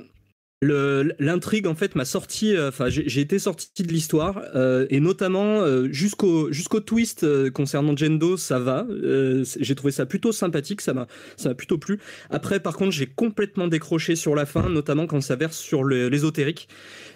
L'intrigue 0.62 1.68
en 1.68 1.76
fait 1.76 1.96
m'a 1.96 2.04
sorti, 2.04 2.54
euh, 2.54 2.68
enfin 2.68 2.90
j'ai 2.90 3.22
été 3.22 3.40
sorti 3.40 3.82
de 3.82 3.94
l'histoire 3.94 4.42
euh, 4.56 4.86
et 4.90 5.00
notamment 5.00 5.62
euh, 5.62 5.88
jusqu'au 5.90 6.52
jusqu'au 6.52 6.82
twist 6.82 7.26
concernant 7.52 7.96
Jendo, 7.96 8.36
ça 8.36 8.60
va. 8.60 8.86
j'ai 8.92 9.76
trouvé 9.76 9.94
ça 9.94 10.06
plutôt 10.06 10.34
sympathique, 10.34 10.82
ça 10.82 10.94
m'a 10.94 11.08
ça 11.38 11.48
m'a 11.48 11.56
plutôt 11.56 11.78
plu. 11.78 12.02
Après 12.30 12.60
par 12.60 12.76
contre 12.76 12.92
j'ai 12.92 13.08
complètement 13.08 13.70
décroché 13.70 14.18
sur 14.18 14.36
la 14.36 14.46
fin, 14.46 14.68
notamment 14.68 15.08
quand 15.08 15.22
ça 15.22 15.38
verse 15.38 15.58
sur 15.58 15.86
l'ésotérique. 15.86 16.68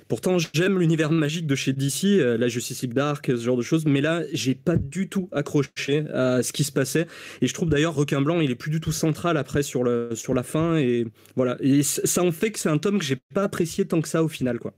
Pourtant, 0.07 0.37
j'aime 0.53 0.79
l'univers 0.79 1.11
magique 1.11 1.47
de 1.47 1.55
chez 1.55 1.73
DC, 1.73 2.05
euh, 2.05 2.37
la 2.37 2.47
Justice 2.47 2.81
League 2.81 2.93
Dark, 2.93 3.25
ce 3.27 3.37
genre 3.37 3.57
de 3.57 3.61
choses, 3.61 3.85
mais 3.85 4.01
là, 4.01 4.23
j'ai 4.33 4.55
pas 4.55 4.75
du 4.75 5.09
tout 5.09 5.29
accroché 5.31 6.05
à 6.13 6.43
ce 6.43 6.53
qui 6.53 6.63
se 6.63 6.71
passait. 6.71 7.07
Et 7.41 7.47
je 7.47 7.53
trouve 7.53 7.69
d'ailleurs 7.69 7.95
Requin 7.95 8.21
Blanc, 8.21 8.39
il 8.41 8.51
est 8.51 8.55
plus 8.55 8.71
du 8.71 8.79
tout 8.79 8.91
central 8.91 9.37
après 9.37 9.63
sur, 9.63 9.83
le, 9.83 10.09
sur 10.13 10.33
la 10.33 10.43
fin. 10.43 10.77
Et 10.77 11.05
voilà. 11.35 11.57
Et 11.61 11.83
ça 11.83 12.23
en 12.23 12.31
fait 12.31 12.51
que 12.51 12.59
c'est 12.59 12.69
un 12.69 12.77
tome 12.77 12.99
que 12.99 13.05
j'ai 13.05 13.17
pas 13.33 13.43
apprécié 13.43 13.85
tant 13.85 14.01
que 14.01 14.07
ça 14.07 14.23
au 14.23 14.27
final, 14.27 14.59
quoi. 14.59 14.73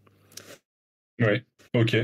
Ouais, 1.19 1.43
ok. 1.73 1.95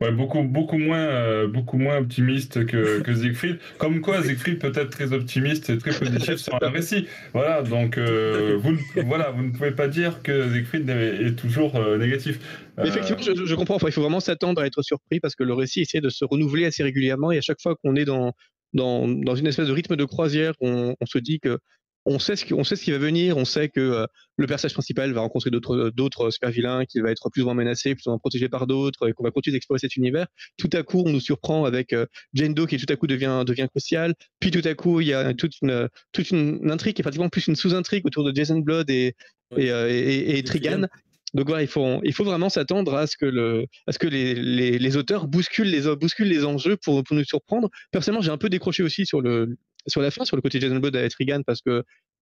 Ouais, 0.00 0.10
beaucoup, 0.10 0.42
beaucoup, 0.42 0.76
moins, 0.76 1.06
euh, 1.06 1.46
beaucoup 1.46 1.78
moins 1.78 1.98
optimiste 1.98 2.66
que, 2.66 3.00
que 3.00 3.14
Siegfried. 3.14 3.60
Comme 3.78 4.00
quoi, 4.00 4.24
Siegfried 4.24 4.58
peut 4.58 4.72
être 4.74 4.90
très 4.90 5.12
optimiste 5.12 5.70
et 5.70 5.78
très 5.78 5.92
positif 5.98 6.34
sur 6.36 6.60
un 6.60 6.68
récit. 6.68 7.06
Voilà, 7.32 7.62
donc 7.62 7.96
euh, 7.96 8.58
vous, 8.60 8.76
voilà, 9.06 9.30
vous 9.30 9.44
ne 9.44 9.52
pouvez 9.52 9.70
pas 9.70 9.86
dire 9.86 10.20
que 10.22 10.52
Siegfried 10.52 10.90
est, 10.90 11.36
toujours 11.36 11.76
euh, 11.76 11.96
négatif. 11.96 12.40
Effectivement, 12.82 13.22
je, 13.22 13.54
comprends. 13.54 13.78
il 13.86 13.92
faut 13.92 14.02
vraiment 14.02 14.18
s'attendre 14.18 14.60
à 14.60 14.66
être 14.66 14.82
surpris 14.82 15.20
parce 15.20 15.36
que 15.36 15.44
le 15.44 15.54
récit 15.54 15.82
essaie 15.82 16.00
de 16.00 16.10
se 16.10 16.24
renouveler 16.24 16.64
assez 16.64 16.82
régulièrement 16.82 17.30
et 17.30 17.38
à 17.38 17.40
chaque 17.40 17.60
fois 17.62 17.76
qu'on 17.76 17.94
est 17.94 18.04
dans, 18.04 18.32
dans, 18.72 19.06
dans, 19.06 19.36
une 19.36 19.46
espèce 19.46 19.68
de 19.68 19.72
rythme 19.72 19.94
de 19.94 20.04
croisière, 20.04 20.54
on, 20.60 20.96
on 21.00 21.06
se 21.06 21.18
dit 21.18 21.38
que 21.38 21.58
on 22.06 22.18
sait 22.18 22.36
ce 22.36 22.44
qui, 22.44 22.54
sait 22.64 22.76
ce 22.76 22.84
qui 22.84 22.90
va 22.90 22.98
venir, 22.98 23.36
on 23.36 23.44
sait 23.44 23.68
que 23.68 23.80
euh, 23.80 24.06
le 24.36 24.46
personnage 24.46 24.74
principal 24.74 25.12
va 25.12 25.20
rencontrer 25.20 25.50
d'autres 25.50 25.90
d'autres 25.90 26.30
super 26.30 26.50
vilains, 26.50 26.84
qu'il 26.84 27.02
va 27.02 27.10
être 27.10 27.30
plus 27.30 27.42
ou 27.42 27.46
moins 27.46 27.54
menacé, 27.54 27.94
plus 27.94 28.06
ou 28.06 28.10
moins 28.10 28.18
protégé 28.18 28.48
par 28.48 28.66
d'autres, 28.66 29.08
et 29.08 29.12
qu'on 29.12 29.24
va 29.24 29.30
continuer 29.30 29.56
d'explorer 29.56 29.78
cet 29.78 29.96
univers. 29.96 30.26
Tout 30.58 30.70
à 30.72 30.82
coup, 30.82 31.02
on 31.06 31.10
nous 31.10 31.20
surprend 31.20 31.64
avec 31.64 31.92
euh, 31.92 32.06
Jane 32.34 32.54
Doe 32.54 32.66
qui 32.66 32.76
tout 32.76 32.92
à 32.92 32.96
coup 32.96 33.06
devient 33.06 33.44
devient 33.46 33.68
crucial. 33.70 34.14
Puis 34.40 34.50
tout 34.50 34.62
à 34.64 34.74
coup, 34.74 35.00
il 35.00 35.08
y 35.08 35.14
a 35.14 35.32
toute 35.34 35.54
une 35.62 35.88
toute 36.12 36.30
une 36.30 36.70
intrigue 36.70 36.94
qui 36.94 37.02
est 37.02 37.04
pratiquement 37.04 37.28
plus 37.28 37.46
une 37.46 37.56
sous-intrigue 37.56 38.04
autour 38.06 38.24
de 38.24 38.34
Jason 38.34 38.58
Blood 38.58 38.90
et 38.90 39.14
et, 39.56 39.70
euh, 39.70 39.88
et, 39.88 40.42
Trigan. 40.42 40.88
Donc 41.34 41.48
voilà, 41.48 41.62
il 41.62 41.68
faut, 41.68 42.00
il 42.04 42.12
faut 42.12 42.24
vraiment 42.24 42.48
s'attendre 42.48 42.94
à 42.94 43.08
ce 43.08 43.16
que, 43.16 43.26
le, 43.26 43.66
à 43.88 43.92
ce 43.92 43.98
que 43.98 44.06
les, 44.06 44.34
les, 44.34 44.78
les, 44.78 44.96
auteurs 44.96 45.26
bousculent 45.26 45.68
les, 45.68 45.82
bousculent 45.96 46.28
les 46.28 46.44
enjeux 46.44 46.76
pour, 46.76 47.02
pour 47.02 47.16
nous 47.16 47.24
surprendre. 47.24 47.68
Personnellement, 47.90 48.22
j'ai 48.22 48.30
un 48.30 48.38
peu 48.38 48.48
décroché 48.48 48.84
aussi 48.84 49.04
sur 49.04 49.20
le, 49.20 49.56
sur 49.86 50.00
la 50.00 50.10
fin, 50.10 50.24
sur 50.24 50.36
le 50.36 50.42
côté 50.42 50.60
Jason 50.60 50.78
Blood 50.78 50.96
avec 50.96 51.14
Regan, 51.14 51.42
parce 51.44 51.60
que 51.60 51.84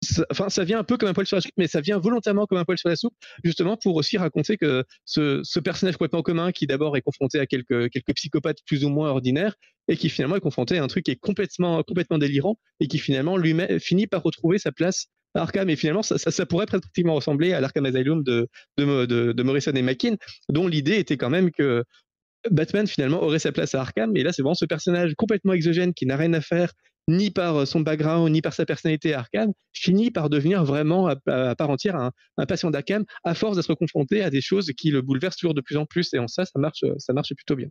ça, 0.03 0.25
ça 0.49 0.65
vient 0.65 0.81
un 0.81 0.85
peu 0.85 0.97
comme 0.97 1.09
un 1.09 1.15
poil 1.15 1.27
sur 1.27 1.37
la 1.37 1.41
soupe, 1.41 1.53
mais 1.57 1.69
ça 1.69 1.81
vient 1.81 1.99
volontairement 1.99 2.47
comme 2.47 2.59
un 2.59 2.65
poil 2.65 2.77
sur 2.77 2.89
la 2.89 2.97
soupe, 2.97 3.15
justement 3.45 3.77
pour 3.77 3.97
aussi 3.97 4.19
raconter 4.19 4.57
que 4.57 4.85
ce, 5.05 5.41
ce 5.45 5.61
personnage 5.61 5.97
complètement 5.97 6.23
commun, 6.23 6.51
qui 6.53 6.67
d'abord 6.67 6.97
est 6.97 7.03
confronté 7.03 7.39
à 7.39 7.47
quelques, 7.47 7.89
quelques 7.91 8.15
psychopathes 8.15 8.59
plus 8.67 8.85
ou 8.85 8.89
moins 8.89 9.11
ordinaires, 9.11 9.55
et 9.89 9.97
qui 9.97 10.09
finalement 10.09 10.37
est 10.37 10.41
confronté 10.41 10.79
à 10.79 10.83
un 10.83 10.89
truc 10.89 11.05
qui 11.05 11.13
est 11.13 11.21
complètement, 11.21 11.83
complètement 11.83 12.19
délirant, 12.19 12.59
et 12.81 12.89
qui 12.89 12.99
finalement 12.99 13.37
lui 13.37 13.55
finit 13.79 14.07
par 14.07 14.23
retrouver 14.23 14.59
sa 14.59 14.73
place 14.73 15.07
à 15.35 15.43
Arkham. 15.43 15.71
Et 15.71 15.77
finalement, 15.77 16.03
ça, 16.03 16.19
ça, 16.19 16.47
pourrait 16.47 16.67
pratiquement 16.67 17.15
ressembler 17.15 17.53
à 17.53 17.61
l'Arkham 17.61 17.87
Asylum 17.87 18.23
de, 18.25 18.49
de 18.77 19.43
Morrison 19.43 19.73
et 19.73 19.83
McKean, 19.83 20.17
dont 20.49 20.67
l'idée 20.67 20.99
était 20.99 21.17
quand 21.17 21.31
même 21.31 21.51
que 21.51 21.85
Batman 22.51 22.87
finalement 22.87 23.23
aurait 23.23 23.39
sa 23.39 23.53
place 23.53 23.75
à 23.75 23.81
Arkham, 23.81 24.17
et 24.17 24.23
là 24.23 24.33
c'est 24.33 24.43
vraiment 24.43 24.55
ce 24.55 24.65
personnage 24.65 25.15
complètement 25.17 25.53
exogène 25.53 25.95
qui 25.95 26.07
n'a 26.07 26.17
rien 26.17 26.33
à 26.33 26.41
faire 26.41 26.73
ni 27.09 27.31
par 27.31 27.57
euh, 27.57 27.65
son 27.65 27.81
background, 27.81 28.31
ni 28.33 28.43
par 28.43 28.53
sa 28.53 28.65
personnalité 28.65 29.15
à 29.15 29.21
Arkham, 29.21 29.53
finit 29.73 30.11
par 30.11 30.31
devenir 30.31 30.65
vraiment 30.65 31.09
à, 31.09 31.17
part 31.55 31.71
entière 31.71 31.97
un, 31.97 32.47
patient 32.47 32.71
d'Arkham 32.71 33.05
à 33.25 33.35
force 33.35 33.57
d'être 33.57 33.75
confronté 33.75 34.23
à 34.23 34.31
des 34.31 34.41
choses 34.41 34.73
qui 34.77 34.91
le 34.91 35.03
bouleversent 35.03 35.37
toujours 35.37 35.55
de 35.55 35.61
plus 35.61 35.77
en 35.77 35.87
plus. 35.87 36.13
Et 36.15 36.19
en 36.19 36.29
ça, 36.29 36.45
ça 36.45 36.59
marche, 36.59 36.85
ça 36.99 37.13
marche 37.13 37.35
plutôt 37.35 37.57
bien. 37.57 37.69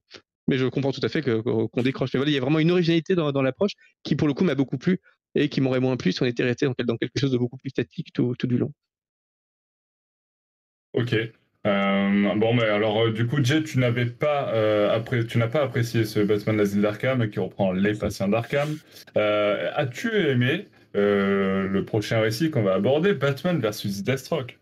Mais 0.47 0.57
je 0.57 0.65
comprends 0.65 0.91
tout 0.91 1.01
à 1.03 1.09
fait 1.09 1.21
qu'on 1.21 1.81
décroche. 1.81 2.13
Mais 2.13 2.17
voilà, 2.17 2.31
il 2.31 2.33
y 2.33 2.37
a 2.37 2.41
vraiment 2.41 2.59
une 2.59 2.71
originalité 2.71 3.15
dans, 3.15 3.41
l'approche 3.41 3.73
qui, 4.03 4.15
pour 4.15 4.27
le 4.27 4.33
coup, 4.33 4.43
m'a 4.43 4.55
beaucoup 4.55 4.77
plu 4.77 4.99
et 5.35 5.49
qui 5.49 5.61
m'aurait 5.61 5.79
moins 5.79 5.97
plu 5.97 6.11
si 6.11 6.21
on 6.21 6.25
était 6.25 6.43
resté 6.43 6.65
dans, 6.65 6.97
quelque 6.97 7.19
chose 7.19 7.31
de 7.31 7.37
beaucoup 7.37 7.57
plus 7.57 7.69
statique 7.69 8.11
tout, 8.13 8.35
tout 8.37 8.47
du 8.47 8.57
long. 8.57 8.73
Ok. 10.93 11.15
Euh, 11.67 12.35
bon, 12.35 12.53
mais 12.55 12.63
alors, 12.63 13.05
euh, 13.05 13.11
du 13.11 13.27
coup, 13.27 13.43
Jay, 13.43 13.61
tu 13.63 13.77
n'avais 13.77 14.05
pas, 14.05 14.51
euh, 14.53 14.95
après, 14.95 15.25
tu 15.25 15.37
n'as 15.37 15.47
pas 15.47 15.61
apprécié 15.61 16.05
ce 16.05 16.19
Batman 16.19 16.57
l'asile 16.57 16.81
d'Arkham 16.81 17.29
qui 17.29 17.39
reprend 17.39 17.71
les 17.71 17.93
patients 17.93 18.27
d'Arkham. 18.27 18.77
As-tu 19.15 20.15
aimé 20.15 20.67
le 20.93 21.81
prochain 21.81 22.19
récit 22.19 22.49
qu'on 22.49 22.63
va 22.63 22.73
aborder, 22.73 23.13
Batman 23.13 23.59
versus 23.59 24.03
Deathstroke? 24.03 24.59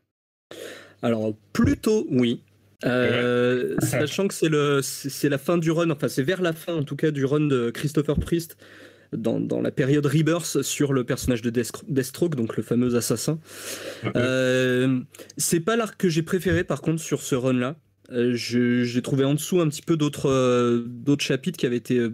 Alors, 1.02 1.34
plutôt 1.54 2.06
oui. 2.12 2.41
sachant 2.84 4.28
que 4.28 4.34
c'est 4.34 4.50
le, 4.50 4.82
c'est 4.82 5.30
la 5.30 5.38
fin 5.38 5.58
du 5.58 5.72
run, 5.72 5.89
enfin 5.91 6.10
c'est 6.10 6.24
vers 6.24 6.41
la 6.41 6.54
fin 6.54 6.76
en 6.76 6.84
tout 6.84 6.95
cas 6.97 7.12
du 7.12 7.24
run 7.24 7.47
de 7.47 7.70
Christopher 7.70 8.20
Priest 8.20 8.58
dans, 9.14 9.62
la 9.62 9.72
période 9.72 10.05
Rebirth 10.05 10.62
sur 10.62 10.93
le 10.93 11.03
personnage 11.03 11.41
de 11.41 11.49
Deathstroke, 11.49 12.36
donc 12.36 12.57
le 12.57 12.64
fameux 12.64 12.95
assassin. 12.95 13.39
Euh, 14.16 14.99
c'est 15.38 15.60
pas 15.60 15.76
l'arc 15.76 15.99
que 15.99 16.10
j'ai 16.10 16.24
préféré 16.24 16.64
par 16.64 16.82
contre 16.82 17.01
sur 17.01 17.22
ce 17.22 17.36
run-là. 17.36 17.76
Euh, 18.12 18.34
j'ai 18.34 19.01
trouvé 19.03 19.24
en 19.24 19.36
dessous 19.36 19.62
un 19.62 19.70
petit 19.70 19.84
peu 19.84 19.95
d'autres 19.95 20.32
euh, 20.32 20.84
d'autres 20.88 21.24
chapitres 21.24 21.60
qui 21.60 21.68
avaient 21.68 21.78
été, 21.78 22.07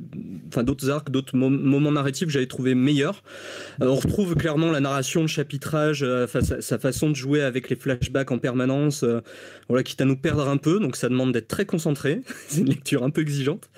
enfin 0.50 0.64
d'autres 0.64 0.90
arcs, 0.90 1.10
d'autres 1.10 1.38
moments 1.38 1.92
narratifs 1.92 2.28
que 2.28 2.34
j'avais 2.34 2.48
trouvé 2.48 2.76
meilleurs. 2.76 3.24
on 3.80 3.96
retrouve 3.96 4.36
clairement 4.36 4.72
la 4.72 4.82
narration, 4.82 5.22
le 5.22 5.28
chapitrage, 5.28 6.06
sa, 6.28 6.62
sa, 6.62 6.80
façon 6.80 7.10
de 7.10 7.16
jouer 7.16 7.42
avec 7.42 7.70
les 7.70 7.78
flashbacks 7.78 8.32
en 8.32 8.40
permanence, 8.40 9.06
voilà, 9.70 9.84
quitte 9.84 10.02
à 10.02 10.06
nous 10.06 10.18
perdre 10.18 10.50
un 10.50 10.58
peu. 10.58 10.82
Donc 10.82 10.98
ça 10.98 11.08
demande 11.08 11.32
d'être 11.32 11.48
très 11.48 11.66
concentré. 11.66 12.22
C'est 12.50 12.60
une 12.60 12.70
lecture 12.70 13.04
un 13.04 13.10
peu 13.10 13.22
exigeante. 13.22 13.70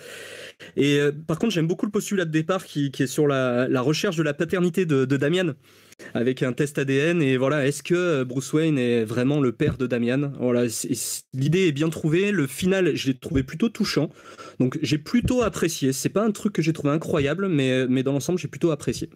Et 0.76 1.00
euh, 1.00 1.12
par 1.12 1.40
contre, 1.40 1.54
j'aime 1.54 1.68
beaucoup 1.68 1.86
le 1.86 1.92
postulat 1.92 2.26
de 2.26 2.32
départ 2.32 2.66
qui, 2.66 2.92
est 2.98 3.08
sur 3.08 3.28
la, 3.28 3.68
recherche 3.82 4.16
de 4.16 4.24
la 4.24 4.34
paternité 4.34 4.86
de, 4.86 5.06
Damian 5.06 5.54
avec 6.14 6.44
un 6.44 6.54
test 6.54 6.78
ADN 6.78 7.24
et 7.24 7.38
voilà 7.38 7.66
est-ce 7.66 7.82
que 7.82 7.96
euh, 7.96 8.24
Bruce 8.24 8.54
Wayne 8.54 8.78
est 8.78 9.04
vraiment 9.04 9.42
le 9.42 9.52
père 9.52 9.78
de 9.78 9.88
Damian? 9.88 10.32
Voilà 10.40 10.66
l'idée 11.34 11.68
est 11.68 11.72
bien 11.72 11.90
trouvée. 11.90 12.32
Le 12.32 12.46
final 12.46 12.96
je 12.96 13.08
l'ai 13.08 13.18
trouvé 13.18 13.42
plutôt 13.42 13.70
touchant. 13.70 14.10
Donc 14.60 14.78
j'ai 14.84 15.00
plutôt 15.00 15.42
apprécié. 15.42 15.94
C'est 15.94 16.10
pas 16.10 16.24
un 16.24 16.30
truc 16.30 16.54
que 16.54 16.62
j'ai 16.62 16.74
trouvé 16.74 16.94
incroyable 16.94 17.48
mais 17.48 17.88
mais 17.88 18.04
dans 18.04 18.14
l'ensemble 18.14 18.38
j'ai 18.38 18.48
plutôt 18.48 18.70
apprécié 18.70 19.10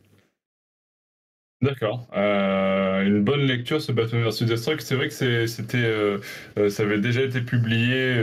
D'accord. 1.61 2.07
Euh, 2.15 3.03
une 3.03 3.23
bonne 3.23 3.41
lecture, 3.41 3.81
ce 3.81 3.91
Batman 3.91 4.23
vs 4.23 4.45
Deathstroke. 4.45 4.81
C'est 4.81 4.95
vrai 4.95 5.09
que 5.09 5.45
c'était, 5.45 5.77
euh, 5.77 6.17
euh, 6.57 6.69
ça 6.71 6.83
avait 6.83 6.99
déjà 6.99 7.21
été 7.21 7.41
publié. 7.41 8.15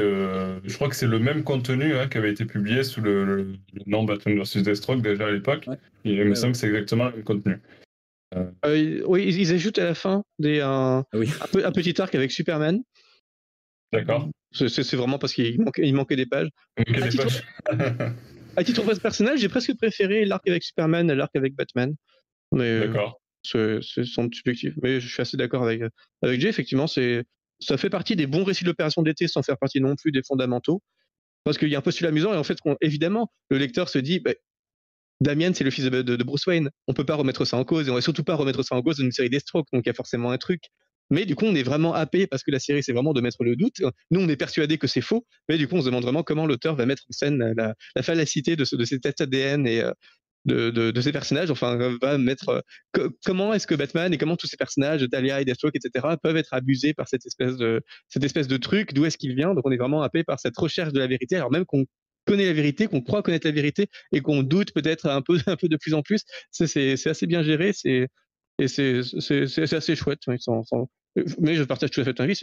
je 0.64 0.74
crois 0.74 0.89
que 0.89 0.97
c'est 0.97 1.07
le 1.07 1.20
même 1.20 1.45
contenu 1.45 1.97
hein, 1.97 2.09
qui 2.09 2.18
avait 2.18 2.32
été 2.32 2.45
publié 2.45 2.82
sous 2.82 3.01
le, 3.01 3.53
nom 3.86 4.03
Batman 4.03 4.41
vs 4.41 4.62
Deathstroke 4.62 5.03
déjà 5.03 5.26
à 5.26 5.30
l'époque. 5.30 5.68
Il 6.05 6.24
me 6.24 6.34
semble 6.34 6.53
que 6.53 6.59
c'est 6.59 6.66
exactement 6.66 7.07
le 7.07 7.12
même 7.12 7.24
contenu. 7.24 7.59
oui, 8.66 9.34
ils 9.39 9.53
ajoutent 9.53 9.78
à 9.78 9.84
la 9.84 9.95
fin 9.95 10.24
des, 10.41 10.61
un, 10.61 11.05
ah 11.12 11.47
un, 11.64 11.72
petit 11.72 12.01
arc 12.01 12.14
avec 12.16 12.32
Superman. 12.32 12.82
D'accord. 13.93 14.28
C'est 14.53 14.95
vraiment 14.95 15.18
parce 15.18 15.32
qu'il 15.32 15.62
manquait, 15.62 15.86
il 15.86 15.95
manquait 15.95 16.16
des 16.16 16.26
pages. 16.26 16.49
manquait 16.76 17.03
à, 17.03 17.05
des 17.05 17.11
titre, 17.11 17.22
pages. 17.22 18.12
à 18.57 18.64
titre 18.64 19.01
personnel, 19.01 19.39
j'ai 19.39 19.49
presque 19.49 19.76
préféré 19.76 20.24
l'arc 20.24 20.47
avec 20.49 20.64
Superman 20.64 21.09
à 21.09 21.14
l'arc 21.14 21.36
avec 21.36 21.55
Batman. 21.55 21.95
D'accord 22.51 23.20
c'est 23.51 24.05
subjectif. 24.05 24.74
Mais 24.82 25.01
je 25.01 25.09
suis 25.09 25.20
assez 25.20 25.36
d'accord 25.36 25.62
avec, 25.62 25.82
avec 26.22 26.40
Jay, 26.40 26.49
effectivement, 26.49 26.86
ça 26.86 27.76
fait 27.76 27.90
partie 27.90 28.16
des 28.16 28.26
bons 28.26 28.44
récits 28.44 28.64
d'opération 28.64 29.03
d'été 29.03 29.28
sans 29.28 29.42
faire 29.42 29.59
partie 29.59 29.80
non 29.80 29.96
plus 29.96 30.12
des 30.12 30.22
fondamentaux. 30.22 30.82
Parce 31.44 31.57
qu'il 31.57 31.68
y 31.68 31.74
a 31.74 31.78
un 31.78 31.82
postulat 31.82 32.11
amusant, 32.11 32.34
et 32.34 32.36
en 32.36 32.44
fait, 32.44 32.59
évidemment, 32.80 33.32
le 33.49 33.59
lecteur 33.59 33.88
se 33.88 33.99
dit, 33.99 34.20
bah, 34.20 34.34
Damien, 35.20 35.53
c'est 35.55 35.64
le 35.64 35.70
fils 35.70 35.84
de, 35.84 36.22
Bruce 36.22 36.46
Wayne, 36.46 36.70
on 36.86 36.92
peut 36.92 37.05
pas 37.05 37.14
remettre 37.14 37.44
ça 37.44 37.57
en 37.57 37.64
cause, 37.64 37.88
et 37.88 37.90
on 37.90 37.94
va 37.94 38.01
surtout 38.01 38.22
pas 38.22 38.34
remettre 38.34 38.62
ça 38.62 38.74
en 38.76 38.82
cause 38.82 38.99
dans 38.99 39.05
une 39.05 39.12
série 39.12 39.30
des 39.30 39.40
Strokes, 39.40 39.68
donc 39.72 39.84
il 39.84 39.88
y 39.88 39.90
a 39.90 39.94
forcément 39.94 40.30
un 40.30 40.38
truc. 40.38 40.64
Mais 41.11 41.24
du 41.24 41.36
coup, 41.36 41.46
on 41.46 41.55
est 41.55 41.62
vraiment 41.62 41.94
happé 41.94 42.26
parce 42.26 42.42
que 42.42 42.51
la 42.51 42.59
série, 42.59 42.82
c'est 42.82 42.92
vraiment 42.92 43.14
de 43.14 43.22
mettre 43.22 43.42
le 43.42 43.57
doute. 43.57 43.80
Nous, 44.11 44.20
on 44.20 44.28
est 44.28 44.36
persuadé 44.36 44.76
que 44.76 44.86
c'est 44.86 45.01
faux, 45.01 45.26
mais 45.49 45.57
du 45.57 45.66
coup, 45.66 45.76
on 45.76 45.80
se 45.80 45.86
demande 45.86 46.03
vraiment 46.03 46.22
comment 46.22 46.46
l'auteur 46.46 46.76
va 46.76 46.84
mettre 46.84 47.05
en 47.09 47.12
scène 47.12 47.55
la, 47.57 47.74
la 47.96 48.03
fallacité 48.03 48.57
de, 48.57 48.66
ce, 48.66 48.76
ces 48.84 49.01
tests 49.01 49.22
ADN 49.22 49.66
et, 49.66 49.82
de, 50.49 51.01
ces 51.01 51.12
personnages, 51.12 51.51
enfin, 51.51 51.78
va 52.01 52.18
mettre 52.18 52.62
euh, 52.96 53.09
comment 53.24 53.55
est-ce 53.55 53.66
que 53.66 53.74
Batman 53.74 54.12
et 54.12 54.18
comment 54.18 54.36
tous 54.36 54.46
ces 54.46 54.57
personnages, 54.57 55.07
Talia 55.11 55.40
et 55.40 55.44
Deathstroke, 55.44 55.76
etc., 55.76 56.14
peuvent 56.22 56.36
être 56.36 56.53
abusés 56.53 56.94
par 56.94 57.09
cette 57.09 57.24
espèce 57.26 57.57
de, 57.57 57.82
cette 58.09 58.24
espèce 58.24 58.49
de 58.49 58.57
truc, 58.57 58.94
d'où 58.94 59.05
est-ce 59.05 59.18
qu'il 59.18 59.34
vient. 59.34 59.55
Donc, 59.55 59.66
on 59.66 59.70
est 59.70 59.76
vraiment 59.76 60.03
happé 60.03 60.24
par 60.24 60.40
cette 60.40 60.57
recherche 60.57 60.92
de 60.92 60.99
la 60.99 61.07
vérité, 61.07 61.36
alors 61.36 61.51
même 61.51 61.64
qu'on 61.64 61.84
connaît 62.26 62.46
la 62.46 62.53
vérité, 62.53 62.86
qu'on 62.86 63.01
croit 63.01 63.22
connaître 63.22 63.46
la 63.46 63.53
vérité 63.53 63.86
et 64.12 64.20
qu'on 64.20 64.42
doute 64.42 64.72
peut-être 64.72 65.07
un 65.07 65.22
peu, 65.22 65.38
un 65.46 65.57
peu 65.57 65.68
de 65.68 65.76
plus 65.76 65.94
en 65.94 66.03
plus. 66.03 66.22
C'est 66.51 67.07
assez 67.07 67.26
bien 67.26 67.42
géré, 67.42 67.72
c'est 67.72 68.09
et 68.59 68.68
c'est 68.68 69.72
assez 69.72 69.96
chouette. 69.96 70.20
mais 71.38 71.55
je 71.55 71.62
partage 71.62 71.90
tout 71.90 72.01
à 72.01 72.05
fait 72.05 72.14
ton 72.14 72.24
avis. 72.24 72.40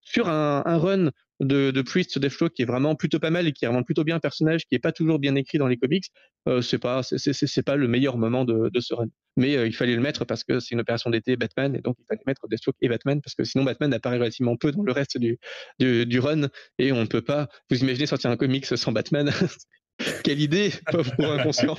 Sur 0.00 0.28
un, 0.28 0.62
run 0.78 1.10
de, 1.40 1.70
de 1.70 1.82
Priest 1.82 2.18
Deathstroke 2.18 2.52
qui 2.52 2.62
est 2.62 2.66
vraiment 2.66 2.94
plutôt 2.94 3.18
pas 3.18 3.30
mal 3.30 3.46
et 3.46 3.52
qui 3.52 3.64
est 3.64 3.68
vraiment 3.68 3.82
plutôt 3.82 4.04
bien 4.04 4.16
un 4.16 4.20
personnage 4.20 4.66
qui 4.66 4.74
est 4.74 4.78
pas 4.80 4.92
toujours 4.92 5.18
bien 5.18 5.34
écrit 5.34 5.58
dans 5.58 5.66
les 5.66 5.76
comics, 5.76 6.06
euh, 6.48 6.62
c'est 6.62 6.78
pas 6.78 7.02
c'est 7.02 7.62
pas 7.62 7.76
le 7.76 7.88
meilleur 7.88 8.16
moment 8.16 8.44
de, 8.44 8.70
de 8.72 8.80
ce 8.80 8.94
run. 8.94 9.08
Mais 9.36 9.56
euh, 9.56 9.66
il 9.66 9.74
fallait 9.74 9.96
le 9.96 10.00
mettre 10.00 10.24
parce 10.24 10.44
que 10.44 10.60
c'est 10.60 10.74
une 10.74 10.80
opération 10.80 11.10
d'été 11.10 11.36
Batman 11.36 11.74
et 11.74 11.80
donc 11.80 11.96
il 12.00 12.04
fallait 12.06 12.22
mettre 12.26 12.46
Deathstroke 12.48 12.76
et 12.80 12.88
Batman 12.88 13.20
parce 13.20 13.34
que 13.34 13.44
sinon 13.44 13.64
Batman 13.64 13.92
apparaît 13.92 14.18
relativement 14.18 14.56
peu 14.56 14.72
dans 14.72 14.82
le 14.82 14.92
reste 14.92 15.18
du, 15.18 15.38
du, 15.78 16.06
du 16.06 16.18
run 16.20 16.48
et 16.78 16.92
on 16.92 17.00
ne 17.00 17.06
peut 17.06 17.22
pas 17.22 17.48
vous 17.70 17.78
imaginez 17.82 18.06
sortir 18.06 18.30
un 18.30 18.36
comics 18.36 18.66
sans 18.66 18.92
Batman? 18.92 19.30
Quelle 20.24 20.40
idée, 20.40 20.72
pauvre 20.90 21.14
pour 21.14 21.30
inconscient. 21.30 21.78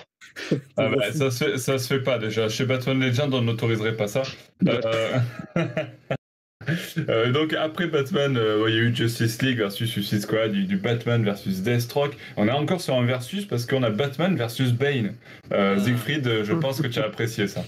Ah 0.77 0.89
bah, 0.89 1.11
ça, 1.11 1.31
se, 1.31 1.57
ça 1.57 1.77
se 1.77 1.87
fait 1.87 2.01
pas 2.01 2.17
déjà. 2.17 2.47
Chez 2.47 2.65
Batman 2.65 2.97
Legend, 2.99 3.33
on 3.33 3.41
n'autoriserait 3.41 3.97
pas 3.97 4.07
ça. 4.07 4.23
Euh... 4.65 5.19
Euh, 7.09 7.31
donc 7.31 7.53
après 7.53 7.87
Batman, 7.87 8.37
euh, 8.37 8.65
il 8.67 8.75
y 8.75 8.77
a 8.77 8.81
eu 8.81 8.95
Justice 8.95 9.41
League 9.41 9.57
versus 9.57 9.89
Suicide 9.89 10.21
Squad, 10.21 10.51
du 10.51 10.77
Batman 10.77 11.23
versus 11.23 11.61
Deathstroke. 11.61 12.15
On 12.37 12.47
est 12.47 12.51
encore 12.51 12.81
sur 12.81 12.95
un 12.95 13.05
versus 13.05 13.45
parce 13.45 13.65
qu'on 13.65 13.83
a 13.83 13.89
Batman 13.89 14.35
versus 14.35 14.71
Bane. 14.71 15.13
Euh. 15.51 15.77
Siegfried, 15.79 16.43
je 16.43 16.53
pense 16.53 16.81
que 16.81 16.87
tu 16.87 16.99
as 16.99 17.05
apprécié 17.05 17.47
ça. 17.47 17.63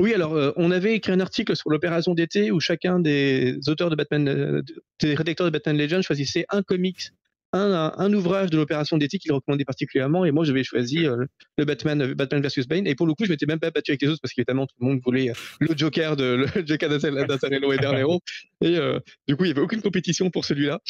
Oui, 0.00 0.14
alors 0.14 0.54
on 0.56 0.70
avait 0.70 0.94
écrit 0.94 1.12
un 1.12 1.20
article 1.20 1.56
sur 1.56 1.70
l'opération 1.70 2.14
d'été 2.14 2.50
où 2.50 2.60
chacun 2.60 3.00
des 3.00 3.58
auteurs 3.68 3.90
de 3.90 3.96
Batman, 3.96 4.62
des 5.00 5.14
rédacteurs 5.14 5.46
de 5.46 5.50
Batman 5.50 5.76
Legends 5.76 6.02
choisissait 6.02 6.46
un 6.50 6.62
comics 6.62 7.10
un, 7.52 8.12
ouvrage 8.12 8.50
de 8.50 8.56
l'opération 8.56 8.98
d'éthique 8.98 9.22
qu'il 9.22 9.32
recommandait 9.32 9.64
particulièrement 9.64 10.24
et 10.24 10.30
moi 10.32 10.44
j'avais 10.44 10.64
choisi 10.64 11.06
euh, 11.06 11.24
le 11.56 11.64
Batman 11.64 12.02
euh, 12.02 12.14
Batman 12.14 12.42
versus 12.42 12.66
Bane 12.68 12.86
et 12.86 12.94
pour 12.94 13.06
le 13.06 13.14
coup 13.14 13.24
je 13.24 13.30
m'étais 13.30 13.46
même 13.46 13.58
pas 13.58 13.70
battu 13.70 13.92
avec 13.92 14.02
les 14.02 14.08
autres 14.08 14.20
parce 14.20 14.32
qu'évidemment 14.34 14.66
tout 14.66 14.74
le 14.80 14.86
monde 14.86 15.00
voulait 15.04 15.30
euh, 15.30 15.34
le 15.60 15.76
Joker 15.76 16.16
de 16.16 16.24
le 16.24 16.46
Joker 16.66 16.90
d'Azzarello 16.90 17.72
et 17.72 17.78
Bernero 17.78 18.20
et 18.60 18.78
du 19.26 19.36
coup 19.36 19.44
il 19.44 19.48
y 19.48 19.50
avait 19.50 19.60
aucune 19.60 19.82
compétition 19.82 20.30
pour 20.30 20.44
celui-là. 20.44 20.80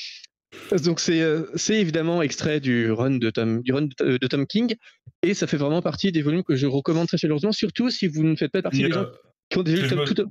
Donc 0.83 0.99
c'est 0.99 1.21
évidemment 1.69 2.23
extrait 2.23 2.61
du 2.61 2.91
run 2.91 3.19
de 3.19 3.31
Tom 3.31 3.63
du 3.63 3.73
run 3.73 3.89
de, 4.01 4.27
Tom 4.27 4.47
King 4.47 4.75
et 5.23 5.35
ça 5.35 5.47
fait 5.47 5.59
vraiment 5.59 5.83
partie 5.83 6.11
des 6.11 6.23
volumes 6.23 6.43
que 6.43 6.57
je 6.57 6.67
recommande 6.67 7.07
très 7.07 7.19
chaleureusement 7.19 7.53
surtout 7.53 7.91
si 7.91 8.07
vous 8.07 8.25
ne 8.25 8.35
faites 8.35 8.51
pas 8.51 8.63
partie 8.63 8.83
des 8.83 8.91
gens 8.91 9.07
qui 9.51 9.59
ont 9.59 9.63
déjà 9.63 9.83
lu 9.83 10.15
tout, 10.15 10.27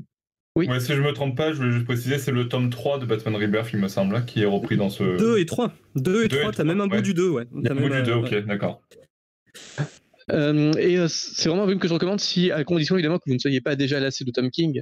oui. 0.58 0.82
si 0.82 0.94
je 0.94 1.02
me 1.02 1.14
trompe 1.14 1.38
pas, 1.38 1.52
je 1.52 1.58
voulais 1.58 1.72
juste 1.72 1.86
préciser, 1.86 2.18
c'est 2.18 2.32
le 2.32 2.50
tome 2.50 2.70
3 2.70 3.00
de 3.00 3.06
Batman 3.06 3.36
Rebirth, 3.36 3.70
il 3.74 3.80
me 3.80 3.88
semble, 3.88 4.26
qui 4.26 4.42
est 4.42 4.46
repris 4.46 4.78
dans 4.78 4.90
ce. 4.90 5.18
2 5.18 5.38
et 5.38 5.46
3. 5.46 5.72
2 5.96 6.26
et 6.26 6.28
3, 6.28 6.52
t'as 6.52 6.64
même 6.64 6.82
un 6.82 6.88
bout 6.88 7.02
du 7.02 7.14
2, 7.14 7.30
ouais. 7.30 7.44
un 7.70 7.76
bout 7.76 7.90
du 7.90 8.04
2, 8.04 8.14
ok, 8.14 8.46
d'accord. 8.46 8.82
Euh, 10.32 10.74
et 10.74 10.98
euh, 10.98 11.08
c'est 11.08 11.48
vraiment 11.48 11.64
un 11.64 11.66
volume 11.66 11.80
que 11.80 11.88
je 11.88 11.94
recommande 11.94 12.20
si, 12.20 12.52
à 12.52 12.64
condition 12.64 12.96
évidemment 12.96 13.18
que 13.18 13.24
vous 13.28 13.34
ne 13.34 13.40
soyez 13.40 13.62
pas 13.62 13.76
déjà 13.76 14.00
lassé 14.00 14.26
de 14.26 14.32
Tom 14.32 14.50
King. 14.52 14.82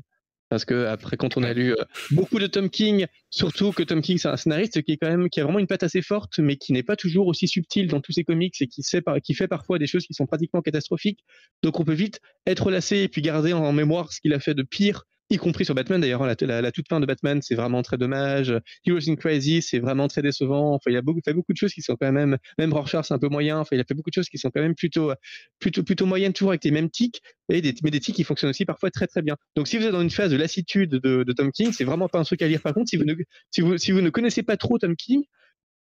Parce 0.50 0.64
que 0.64 0.86
après, 0.86 1.18
quand 1.18 1.38
on 1.38 1.44
a 1.44 1.54
lu 1.54 1.72
euh, 1.72 1.84
beaucoup 2.12 2.38
de 2.38 2.46
Tom 2.46 2.70
King, 2.70 3.08
surtout 3.32 3.72
que 3.72 3.82
Tom 3.82 4.02
King 4.02 4.20
c'est 4.20 4.28
un 4.28 4.38
scénariste 4.38 4.84
qui 4.84 4.92
est 4.92 4.98
quand 4.98 5.10
même 5.10 5.28
qui 5.30 5.40
a 5.40 5.44
vraiment 5.44 5.58
une 5.58 5.68
patte 5.68 5.82
assez 5.82 6.04
forte, 6.04 6.38
mais 6.38 6.56
qui 6.56 6.72
n'est 6.72 6.84
pas 6.84 6.96
toujours 6.96 7.28
aussi 7.28 7.48
subtil 7.48 7.88
dans 7.88 8.00
tous 8.00 8.12
ses 8.12 8.24
comics 8.24 8.56
et 8.62 8.68
qui, 8.68 8.84
sait, 8.84 9.02
qui 9.24 9.34
fait 9.34 9.48
parfois 9.48 9.80
des 9.80 9.88
choses 9.88 10.06
qui 10.06 10.14
sont 10.14 10.28
pratiquement 10.28 10.62
catastrophiques. 10.62 11.20
Donc 11.64 11.80
on 11.80 11.84
peut 11.84 11.94
vite 11.94 12.22
être 12.46 12.70
lassé 12.70 12.98
et 12.98 13.08
puis 13.08 13.24
garder 13.24 13.54
en 13.54 13.72
mémoire 13.72 14.14
ce 14.14 14.22
qu'il 14.22 14.34
a 14.34 14.40
fait 14.40 14.54
de 14.54 14.64
pire 14.64 15.06
y 15.30 15.38
compris 15.38 15.66
sur 15.66 15.76
Batman 15.76 16.00
d'ailleurs. 16.00 16.24
Hein, 16.24 16.36
la, 16.42 16.72
toute 16.72 16.88
fin 16.88 17.00
de 17.00 17.06
Batman, 17.06 17.42
c'est 17.42 17.56
vraiment 17.56 17.82
très 17.82 17.98
dommage. 17.98 18.54
Heroes 18.86 19.10
in 19.10 19.16
Crazy, 19.16 19.62
c'est 19.62 19.80
vraiment 19.80 20.08
très 20.08 20.22
décevant. 20.22 20.74
Enfin, 20.74 20.92
il 20.92 20.98
a 20.98 21.02
beaucoup, 21.02 21.22
fait 21.24 21.34
beaucoup 21.34 21.54
de 21.54 21.58
choses 21.58 21.74
qui 21.74 21.82
sont 21.82 21.96
quand 21.96 22.12
même, 22.12 22.38
même 22.58 22.74
Rorschach, 22.74 23.06
c'est 23.08 23.14
un 23.14 23.20
peu 23.20 23.30
moyen. 23.30 23.60
Enfin, 23.60 23.76
il 23.76 23.80
a 23.80 23.84
fait 23.84 23.94
beaucoup 23.94 24.10
de 24.10 24.16
choses 24.16 24.30
qui 24.30 24.38
sont 24.38 24.52
quand 24.52 24.62
même 24.62 24.76
plutôt, 24.76 25.12
plutôt, 25.60 25.84
plutôt 25.84 26.06
moyennes, 26.06 26.34
toujours 26.34 26.52
avec 26.52 26.64
les 26.64 26.72
mêmes 26.72 26.90
tics, 26.90 27.22
et 27.50 27.62
des, 27.62 27.74
mais 27.84 27.92
des 27.92 28.00
tics 28.00 28.16
qui 28.16 28.24
fonctionnent 28.24 28.52
aussi 28.52 28.66
parfois 28.66 28.92
très 28.92 29.08
très 29.08 29.22
bien. 29.22 29.36
Donc, 29.56 29.68
si 29.68 29.78
vous 29.78 29.86
êtes 29.86 29.92
dans 29.92 30.02
une 30.02 30.10
phase 30.10 30.32
de 30.32 30.38
lassitude 30.38 30.92
de, 30.92 31.24
de 31.24 31.34
Tom 31.34 31.52
King, 31.52 31.72
c'est 31.72 31.86
vraiment 31.86 32.08
pas 32.08 32.20
un 32.20 32.24
truc 32.24 32.42
à 32.42 32.48
lire. 32.48 32.62
Par 32.62 32.74
contre, 32.74 32.90
si 32.90 32.98
vous 32.98 33.06
ne, 33.06 33.14
si 33.52 33.62
vous, 33.62 33.78
si 33.78 33.92
vous 33.92 34.02
ne 34.02 34.10
connaissez 34.10 34.44
pas 34.44 34.58
trop 34.58 34.78
Tom 34.78 34.96
King, 34.96 35.24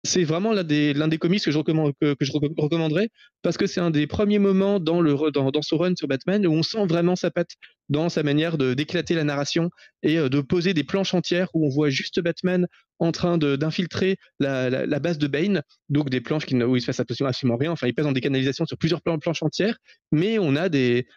c'est 0.03 0.23
vraiment 0.23 0.53
l'un 0.53 0.63
des, 0.63 1.17
comics 1.19 1.43
que 1.43 1.51
je, 1.51 1.57
recommanderais 1.57 3.09
parce 3.43 3.57
que 3.57 3.67
c'est 3.67 3.81
un 3.81 3.91
des 3.91 4.07
premiers 4.07 4.39
moments 4.39 4.79
dans, 4.79 4.99
le, 4.99 5.15
ce 5.61 5.75
run 5.75 5.93
sur 5.95 6.07
Batman 6.07 6.45
où 6.47 6.51
on 6.51 6.63
sent 6.63 6.85
vraiment 6.87 7.15
sa 7.15 7.29
patte 7.29 7.51
dans 7.89 8.09
sa 8.09 8.23
manière 8.23 8.57
d'éclater 8.57 9.13
la 9.13 9.23
narration 9.23 9.69
et 10.01 10.17
euh, 10.17 10.29
de 10.29 10.41
poser 10.41 10.73
des 10.73 10.83
planches 10.83 11.13
entières 11.13 11.49
où 11.53 11.67
on 11.67 11.69
voit 11.69 11.89
juste 11.89 12.19
Batman 12.19 12.67
en 12.99 13.11
train 13.11 13.37
d'infiltrer 13.37 14.17
la, 14.39 14.99
base 14.99 15.17
de 15.17 15.27
Bane, 15.27 15.61
donc 15.89 16.09
des 16.09 16.21
planches 16.21 16.45
où 16.51 16.75
il 16.75 16.81
se 16.81 16.85
passe 16.85 16.99
absolument 16.99 17.57
rien. 17.57 17.71
Enfin, 17.71 17.87
il 17.87 17.93
passe 17.93 18.05
dans 18.05 18.11
des 18.11 18.21
canalisations 18.21 18.65
sur 18.65 18.77
plusieurs 18.77 19.01
planches 19.01 19.41
entières, 19.41 19.77
mais 20.11 20.37
on 20.39 20.55
a 20.55 20.69
des, 20.69 21.07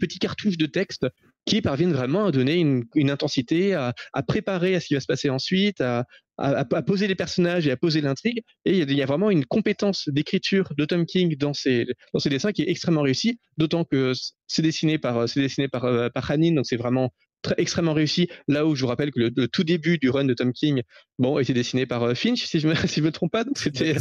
petits 0.00 0.18
cartouches 0.20 0.56
de 0.56 0.66
texte 0.66 1.06
qui 1.46 1.60
parviennent 1.60 1.92
vraiment 1.92 2.26
à 2.26 2.30
donner 2.30 2.54
une, 2.54 2.84
une 2.94 3.10
intensité, 3.10 3.74
à, 3.74 3.92
à, 4.12 4.22
préparer 4.22 4.76
à 4.76 4.80
ce 4.80 4.86
qui 4.86 4.94
va 4.94 5.00
se 5.00 5.06
passer 5.06 5.28
ensuite, 5.30 5.80
à, 5.80 6.06
à, 6.38 6.64
poser 6.82 7.06
les 7.06 7.14
personnages 7.14 7.66
et 7.66 7.70
à 7.70 7.76
poser 7.76 8.00
l'intrigue. 8.00 8.42
Et 8.64 8.78
il 8.78 8.92
y, 8.92 9.02
a 9.02 9.06
vraiment 9.06 9.30
une 9.30 9.44
compétence 9.44 10.08
d'écriture 10.08 10.72
de 10.76 10.84
Tom 10.84 11.06
King 11.06 11.36
dans 11.36 11.54
ses, 11.54 11.86
dans 12.12 12.20
ses 12.20 12.30
dessins 12.30 12.52
qui 12.52 12.62
est 12.62 12.70
extrêmement 12.70 13.02
réussie, 13.02 13.38
d'autant 13.56 13.84
que 13.84 14.12
c'est 14.46 14.62
dessiné 14.62 14.98
par, 14.98 15.28
c'est 15.28 15.40
dessiné 15.40 15.68
par, 15.68 15.84
euh, 15.84 16.08
par 16.08 16.30
Hanin, 16.30 16.54
donc 16.54 16.66
c'est 16.66 16.76
vraiment 16.76 17.10
très, 17.42 17.54
extrêmement 17.58 17.92
réussi. 17.92 18.28
Là 18.48 18.66
où 18.66 18.74
je 18.74 18.82
vous 18.82 18.88
rappelle 18.88 19.12
que 19.12 19.20
le, 19.20 19.48
tout 19.48 19.62
début 19.62 19.98
du 19.98 20.10
run 20.10 20.24
de 20.24 20.34
Tom 20.34 20.52
King, 20.52 20.82
bon, 21.18 21.38
était 21.38 21.54
dessiné 21.54 21.86
par 21.86 22.02
euh, 22.02 22.14
Finch, 22.14 22.44
si 22.44 22.58
je 22.58 22.66
me, 22.66 22.74
si 22.86 23.00
je 23.00 23.04
me 23.04 23.12
trompe 23.12 23.30
pas. 23.30 23.44
Donc 23.44 23.58
c'était, 23.58 23.94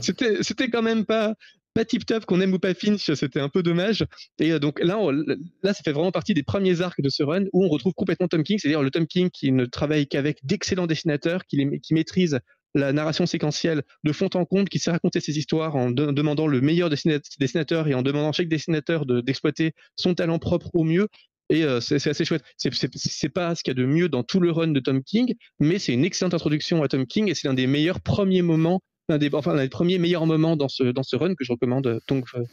c'était, 0.00 0.42
c'était 0.42 0.70
quand 0.70 0.82
même 0.82 1.04
pas, 1.04 1.34
pas 1.74 1.84
tip 1.84 2.04
top, 2.04 2.26
qu'on 2.26 2.40
aime 2.40 2.52
ou 2.52 2.58
pas 2.58 2.74
Finch, 2.74 3.12
c'était 3.14 3.40
un 3.40 3.48
peu 3.48 3.62
dommage. 3.62 4.04
Et 4.38 4.52
euh, 4.52 4.58
donc 4.58 4.80
là, 4.80 4.98
là, 5.62 5.74
ça 5.74 5.82
fait 5.84 5.92
vraiment 5.92 6.12
partie 6.12 6.34
des 6.34 6.42
premiers 6.42 6.80
arcs 6.80 7.00
de 7.00 7.08
ce 7.08 7.22
run 7.22 7.44
où 7.52 7.64
on 7.64 7.68
retrouve 7.68 7.94
complètement 7.94 8.28
Tom 8.28 8.42
King, 8.42 8.58
c'est-à-dire 8.58 8.82
le 8.82 8.90
Tom 8.90 9.06
King 9.06 9.30
qui 9.30 9.52
ne 9.52 9.64
travaille 9.66 10.06
qu'avec 10.06 10.38
d'excellents 10.44 10.86
dessinateurs, 10.86 11.44
qui, 11.46 11.66
qui 11.82 11.94
maîtrise 11.94 12.40
la 12.74 12.92
narration 12.92 13.26
séquentielle 13.26 13.82
de 14.04 14.12
fond 14.12 14.28
en 14.34 14.44
comble, 14.44 14.68
qui 14.68 14.78
sait 14.78 14.90
raconter 14.90 15.20
ses 15.20 15.38
histoires 15.38 15.76
en 15.76 15.90
demandant 15.90 16.46
le 16.46 16.60
meilleur 16.60 16.88
dessinateur 16.88 17.88
et 17.88 17.94
en 17.94 18.02
demandant 18.02 18.28
à 18.28 18.32
chaque 18.32 18.48
dessinateur 18.48 19.06
d'exploiter 19.06 19.72
son 19.96 20.14
talent 20.14 20.38
propre 20.38 20.70
au 20.74 20.84
mieux. 20.84 21.08
Et 21.48 21.64
euh, 21.64 21.80
c'est 21.80 22.06
assez 22.06 22.24
chouette. 22.24 22.44
C'est 22.56 23.28
pas 23.28 23.56
ce 23.56 23.64
qu'il 23.64 23.72
y 23.72 23.76
a 23.76 23.82
de 23.82 23.86
mieux 23.86 24.08
dans 24.08 24.22
tout 24.22 24.38
le 24.38 24.52
run 24.52 24.68
de 24.68 24.78
Tom 24.78 25.02
King, 25.02 25.34
mais 25.58 25.80
c'est 25.80 25.92
une 25.92 26.04
excellente 26.04 26.34
introduction 26.34 26.82
à 26.84 26.88
Tom 26.88 27.06
King 27.06 27.28
et 27.28 27.34
c'est 27.34 27.48
l'un 27.48 27.54
des 27.54 27.66
meilleurs 27.66 28.00
premiers 28.00 28.42
moments 28.42 28.80
un 29.10 29.18
des, 29.18 29.30
premiers 29.68 29.98
meilleurs 29.98 30.26
moments 30.26 30.56
dans 30.56 30.68
ce, 30.68 30.84
dans 30.84 31.02
ce 31.02 31.16
run 31.16 31.34
que 31.34 31.44
je 31.44 31.52
recommande. 31.52 32.00
Donc, 32.08 32.26
euh, 32.34 32.44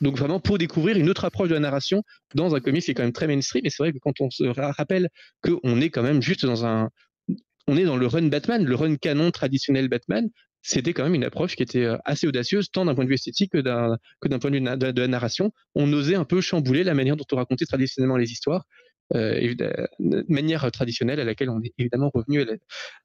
donc 0.00 0.18
vraiment 0.18 0.40
pour 0.40 0.58
découvrir 0.58 0.96
une 0.96 1.08
autre 1.08 1.24
approche 1.24 1.48
de 1.48 1.54
la 1.54 1.60
narration 1.60 2.02
dans 2.34 2.54
un 2.54 2.60
comics 2.60 2.84
qui 2.84 2.90
est 2.90 2.94
quand 2.94 3.02
même 3.02 3.12
très 3.12 3.26
mainstream. 3.26 3.64
Et 3.64 3.70
c'est 3.70 3.82
vrai 3.82 3.92
que 3.92 3.98
quand 3.98 4.20
on 4.20 4.30
se 4.30 4.44
rappelle 4.44 5.08
qu'on 5.42 5.80
est 5.80 5.90
quand 5.90 6.02
même 6.02 6.22
juste 6.22 6.44
dans 6.44 6.66
un, 6.66 6.90
on 7.66 7.76
est 7.76 7.84
dans 7.84 7.96
le 7.96 8.06
run 8.06 8.28
Batman, 8.28 8.64
le 8.64 8.74
run 8.74 8.96
canon 8.96 9.30
traditionnel 9.30 9.88
Batman, 9.88 10.28
c'était 10.62 10.92
quand 10.92 11.04
même 11.04 11.14
une 11.14 11.24
approche 11.24 11.54
qui 11.54 11.62
était 11.62 11.84
euh, 11.84 11.96
assez 12.04 12.26
audacieuse, 12.26 12.70
tant 12.70 12.84
d'un 12.84 12.94
point 12.94 13.04
de 13.04 13.08
vue 13.08 13.14
esthétique 13.14 13.52
que 13.52 13.58
d'un, 13.58 13.98
point 14.38 14.50
de 14.50 14.56
vue 14.56 14.60
de, 14.60 15.00
la 15.00 15.08
narration. 15.08 15.52
On 15.76 15.92
osait 15.92 16.16
un 16.16 16.24
peu 16.24 16.40
chambouler 16.40 16.82
la 16.82 16.94
manière 16.94 17.16
dont 17.16 17.24
on 17.32 17.36
racontait 17.36 17.66
traditionnellement 17.66 18.16
les 18.16 18.32
histoires 18.32 18.64
euh, 18.64 18.85
de 19.12 20.24
manière 20.28 20.70
traditionnelle 20.70 21.20
à 21.20 21.24
laquelle 21.24 21.50
on 21.50 21.60
est 21.62 21.72
évidemment 21.78 22.10
revenu 22.12 22.44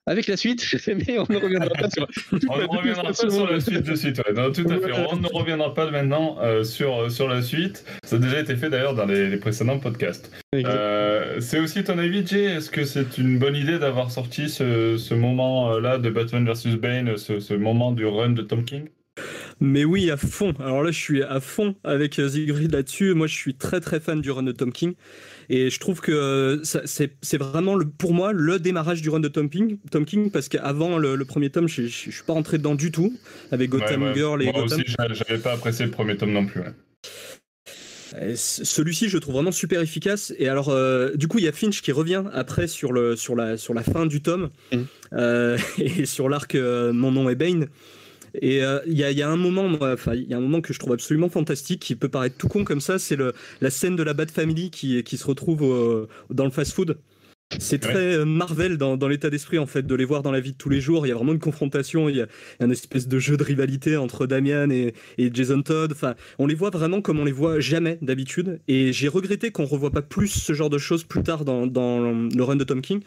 avec 0.07 0.27
la 0.27 0.37
suite, 0.37 0.65
mais 0.87 1.19
on 1.19 1.25
ne 1.29 1.37
reviendra 1.37 1.69
pas 1.69 1.89
sur, 1.89 2.07
on 2.31 2.57
ne 2.57 2.67
reviendra 2.67 3.03
pas 3.03 3.13
sur 3.13 3.49
la 3.49 3.59
suite 3.59 3.83
de 3.83 3.95
suite. 3.95 4.15
tout 4.15 4.21
à 4.69 4.79
fait. 4.79 4.91
On 5.11 5.17
ne 5.17 5.27
reviendra 5.27 5.73
pas 5.73 5.89
maintenant 5.91 6.37
euh, 6.41 6.63
sur, 6.63 7.11
sur 7.11 7.27
la 7.27 7.41
suite. 7.41 7.85
Ça 8.03 8.15
a 8.15 8.19
déjà 8.19 8.39
été 8.39 8.55
fait 8.55 8.69
d'ailleurs 8.69 8.95
dans 8.95 9.05
les, 9.05 9.37
précédents 9.37 9.79
podcasts. 9.79 10.31
Euh, 10.55 11.39
c'est 11.39 11.59
aussi 11.59 11.83
ton 11.83 11.97
avis, 11.97 12.25
Jay? 12.25 12.43
Est-ce 12.43 12.69
que 12.69 12.83
c'est 12.83 13.17
une 13.17 13.39
bonne 13.39 13.55
idée 13.55 13.79
d'avoir 13.79 14.11
sorti 14.11 14.49
ce, 14.49 14.97
ce 14.97 15.13
moment-là 15.13 15.97
de 15.97 16.09
Batman 16.09 16.45
vs 16.45 16.75
Bane, 16.77 17.17
ce, 17.17 17.39
ce 17.39 17.53
moment 17.53 17.91
du 17.91 18.05
run 18.05 18.29
de 18.29 18.41
Tom 18.41 18.63
King? 18.63 18.89
Mais 19.59 19.85
oui, 19.85 20.09
à 20.09 20.17
fond. 20.17 20.53
Alors 20.59 20.83
là, 20.83 20.91
je 20.91 20.99
suis 20.99 21.23
à 21.23 21.39
fond 21.39 21.75
avec 21.83 22.19
Zigrid 22.19 22.71
là-dessus. 22.71 23.13
Moi, 23.13 23.27
je 23.27 23.35
suis 23.35 23.55
très 23.55 23.79
très 23.79 23.99
fan 23.99 24.21
du 24.21 24.31
run 24.31 24.43
de 24.43 24.51
Tom 24.51 24.71
King. 24.71 24.95
Et 25.53 25.69
je 25.69 25.79
trouve 25.81 25.99
que 25.99 26.13
euh, 26.13 26.63
c'est 26.63 27.37
vraiment 27.37 27.75
le, 27.75 27.83
pour 27.85 28.13
moi 28.13 28.31
le 28.31 28.57
démarrage 28.57 29.01
du 29.01 29.09
run 29.09 29.19
de 29.19 29.28
Tom 29.28 29.49
King, 29.49 29.79
Tom 29.91 30.05
King 30.05 30.32
parce 30.32 30.47
qu'avant 30.47 30.97
le, 30.97 31.25
premier 31.25 31.49
tome, 31.49 31.67
je, 31.67 31.82
ne 31.82 31.87
suis 31.87 32.23
pas 32.25 32.32
rentré 32.32 32.57
dedans 32.57 32.73
du 32.73 32.89
tout 32.89 33.13
avec 33.51 33.69
Gotham 33.69 34.13
Girl 34.15 34.41
et 34.41 34.45
moi 34.45 34.61
Gotham. 34.61 34.79
aussi, 34.79 34.95
j'avais 34.97 35.41
pas 35.41 35.51
apprécié 35.51 35.83
le 35.83 35.91
premier 35.91 36.15
tome 36.15 36.32
non 36.32 36.45
plus. 36.45 36.61
Celui-ci, 38.36 39.09
je 39.09 39.17
le 39.17 39.19
trouve 39.19 39.36
vraiment 39.36 39.51
super 39.51 39.82
efficace. 39.82 40.33
Et 40.37 40.47
alors, 40.47 40.69
euh, 40.69 41.11
du 41.15 41.28
coup, 41.28 41.37
il 41.37 41.43
y 41.43 41.49
a 41.49 41.51
Finch 41.51 41.82
qui 41.82 41.91
revient 41.91 42.23
après 42.33 42.67
sur, 42.67 42.93
le, 42.93 43.17
sur, 43.17 43.36
la, 43.36 43.57
sur 43.57 43.73
la 43.73 43.83
fin 43.83 44.05
du 44.05 44.21
tome 44.21 44.51
mmh. 44.71 44.78
euh, 45.13 45.57
et 45.78 46.05
sur 46.05 46.29
l'arc 46.29 46.55
Mon 46.55 47.11
nom 47.11 47.29
est 47.29 47.36
Bane. 47.36 47.67
Et 48.36 48.63
euh, 48.63 48.79
il 48.86 48.97
y, 48.97 49.21
a, 49.21 49.29
un 49.29 49.36
moment, 49.36 49.70
enfin, 49.82 50.13
il 50.16 50.29
y 50.29 50.33
a 50.33 50.37
un 50.37 50.41
moment 50.41 50.62
que 50.62 50.74
je 50.74 50.79
trouve 50.79 50.93
absolument 50.93 51.29
fantastique, 51.29 51.82
qui 51.82 51.95
peut 51.95 52.09
paraître 52.09 52.37
tout 52.37 52.47
con 52.47 52.63
comme 52.63 52.82
ça, 52.82 52.99
c'est 52.99 53.17
la 53.62 53.70
scène 53.70 53.95
de 53.95 54.03
la 54.03 54.13
Bat 54.13 54.28
Family 54.28 54.71
qui, 54.71 55.03
qui 55.03 55.17
se 55.17 55.28
retrouve 55.28 56.08
dans 56.29 56.45
le 56.45 56.51
fast-food. 56.51 56.97
C'est 57.59 57.79
très 57.79 58.15
euh, 58.15 58.25
Marvel 58.25 58.78
dans, 58.78 58.97
dans 58.97 59.07
l'état 59.07 59.29
d'esprit 59.29 59.59
en 59.59 59.65
fait 59.65 59.86
de 59.86 59.95
les 59.95 60.05
voir 60.05 60.23
dans 60.23 60.32
la 60.32 60.39
vie 60.39 60.51
de 60.51 60.57
tous 60.57 60.69
les 60.69 60.82
jours. 60.82 61.05
Il 61.05 61.09
y 61.09 61.11
a 61.11 61.15
vraiment 61.15 61.33
une 61.33 61.39
confrontation, 61.39 62.09
il 62.09 62.17
y 62.17 62.21
a 62.21 62.28
un 62.59 62.69
espèce 62.69 63.07
de 63.07 63.19
jeu 63.19 63.37
de 63.37 63.43
rivalité 63.43 63.97
entre 63.97 64.25
Damian 64.25 64.69
et, 64.69 64.93
et 65.17 65.29
Jason 65.33 65.61
Todd. 65.61 65.91
Enfin, 65.91 66.15
on 66.39 66.47
les 66.47 66.55
voit 66.55 66.69
vraiment 66.69 67.01
comme 67.01 67.19
on 67.19 67.25
les 67.25 67.32
voit 67.32 67.59
jamais 67.59 67.97
d'habitude. 68.01 68.59
Et 68.67 68.93
j'ai 68.93 69.07
regretté 69.07 69.51
qu'on 69.51 69.65
revoie 69.65 69.91
pas 69.91 70.01
plus 70.01 70.29
ce 70.29 70.53
genre 70.53 70.69
de 70.69 70.78
choses 70.78 71.03
plus 71.03 71.23
tard 71.23 71.45
dans, 71.45 71.67
dans 71.67 71.99
le 72.11 72.43
run 72.43 72.55
de 72.55 72.63
Tom 72.63 72.82
King 72.82 73.01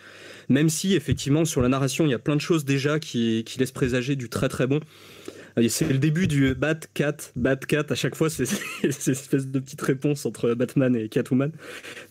même 0.48 0.68
si 0.68 0.94
effectivement 0.94 1.44
sur 1.44 1.62
la 1.62 1.68
narration 1.68 2.04
il 2.04 2.10
y 2.10 2.14
a 2.14 2.18
plein 2.18 2.36
de 2.36 2.40
choses 2.40 2.64
déjà 2.64 2.98
qui, 2.98 3.44
qui 3.44 3.58
laissent 3.58 3.72
présager 3.72 4.16
du 4.16 4.28
très 4.28 4.48
très 4.48 4.66
bon. 4.66 4.80
C'est 5.68 5.88
le 5.88 5.98
début 5.98 6.26
du 6.26 6.54
Bat-Cat, 6.54 7.16
Bat-Cat, 7.36 7.86
à 7.90 7.94
chaque 7.94 8.16
fois, 8.16 8.28
c'est 8.30 8.46
cette 8.46 9.08
espèce 9.08 9.46
de 9.46 9.58
petite 9.58 9.82
réponse 9.82 10.26
entre 10.26 10.54
Batman 10.54 10.96
et 10.96 11.08
Catwoman. 11.08 11.52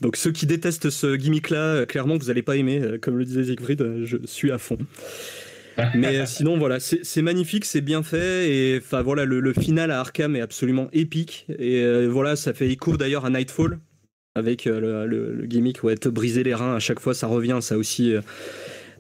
Donc 0.02 0.15
ceux 0.15 0.32
qui 0.32 0.45
détestent 0.45 0.90
ce 0.90 1.15
gimmick-là, 1.15 1.86
clairement, 1.86 2.18
vous 2.18 2.28
n'allez 2.28 2.44
pas 2.44 2.56
aimer. 2.56 2.98
Comme 3.02 3.18
le 3.18 3.26
disait 3.26 3.44
Siegfried, 3.44 4.06
je 4.06 4.18
suis 4.26 4.52
à 4.52 4.57
fond. 4.57 4.78
Mais 5.95 6.26
sinon, 6.26 6.57
voilà, 6.57 6.80
c'est 6.80 7.22
magnifique, 7.22 7.65
c'est 7.65 7.82
bien 7.82 8.03
fait. 8.03 8.49
Et 8.49 8.78
enfin, 8.78 9.02
voilà, 9.02 9.26
le, 9.26 9.53
final 9.53 9.91
à 9.91 9.99
Arkham 9.99 10.36
est 10.36 10.41
absolument 10.41 10.90
épique. 10.94 11.45
Et 11.60 11.82
euh, 11.82 12.07
voilà, 12.07 12.36
ça 12.36 12.53
fait 12.53 12.70
écho 12.70 12.98
d'ailleurs 12.98 13.26
à 13.26 13.30
Nightfall, 13.30 13.80
avec 14.36 14.68
euh, 14.68 15.06
le, 15.06 15.45
gimmick, 15.45 15.84
ouais, 15.84 15.95
te 15.95 16.10
briser 16.10 16.44
les 16.44 16.53
reins 16.53 16.76
à 16.76 16.80
chaque 16.80 16.99
fois, 16.99 17.14
ça 17.14 17.28
revient, 17.28 17.60
ça 17.61 17.78
aussi. 17.78 18.14
Euh. 18.14 18.22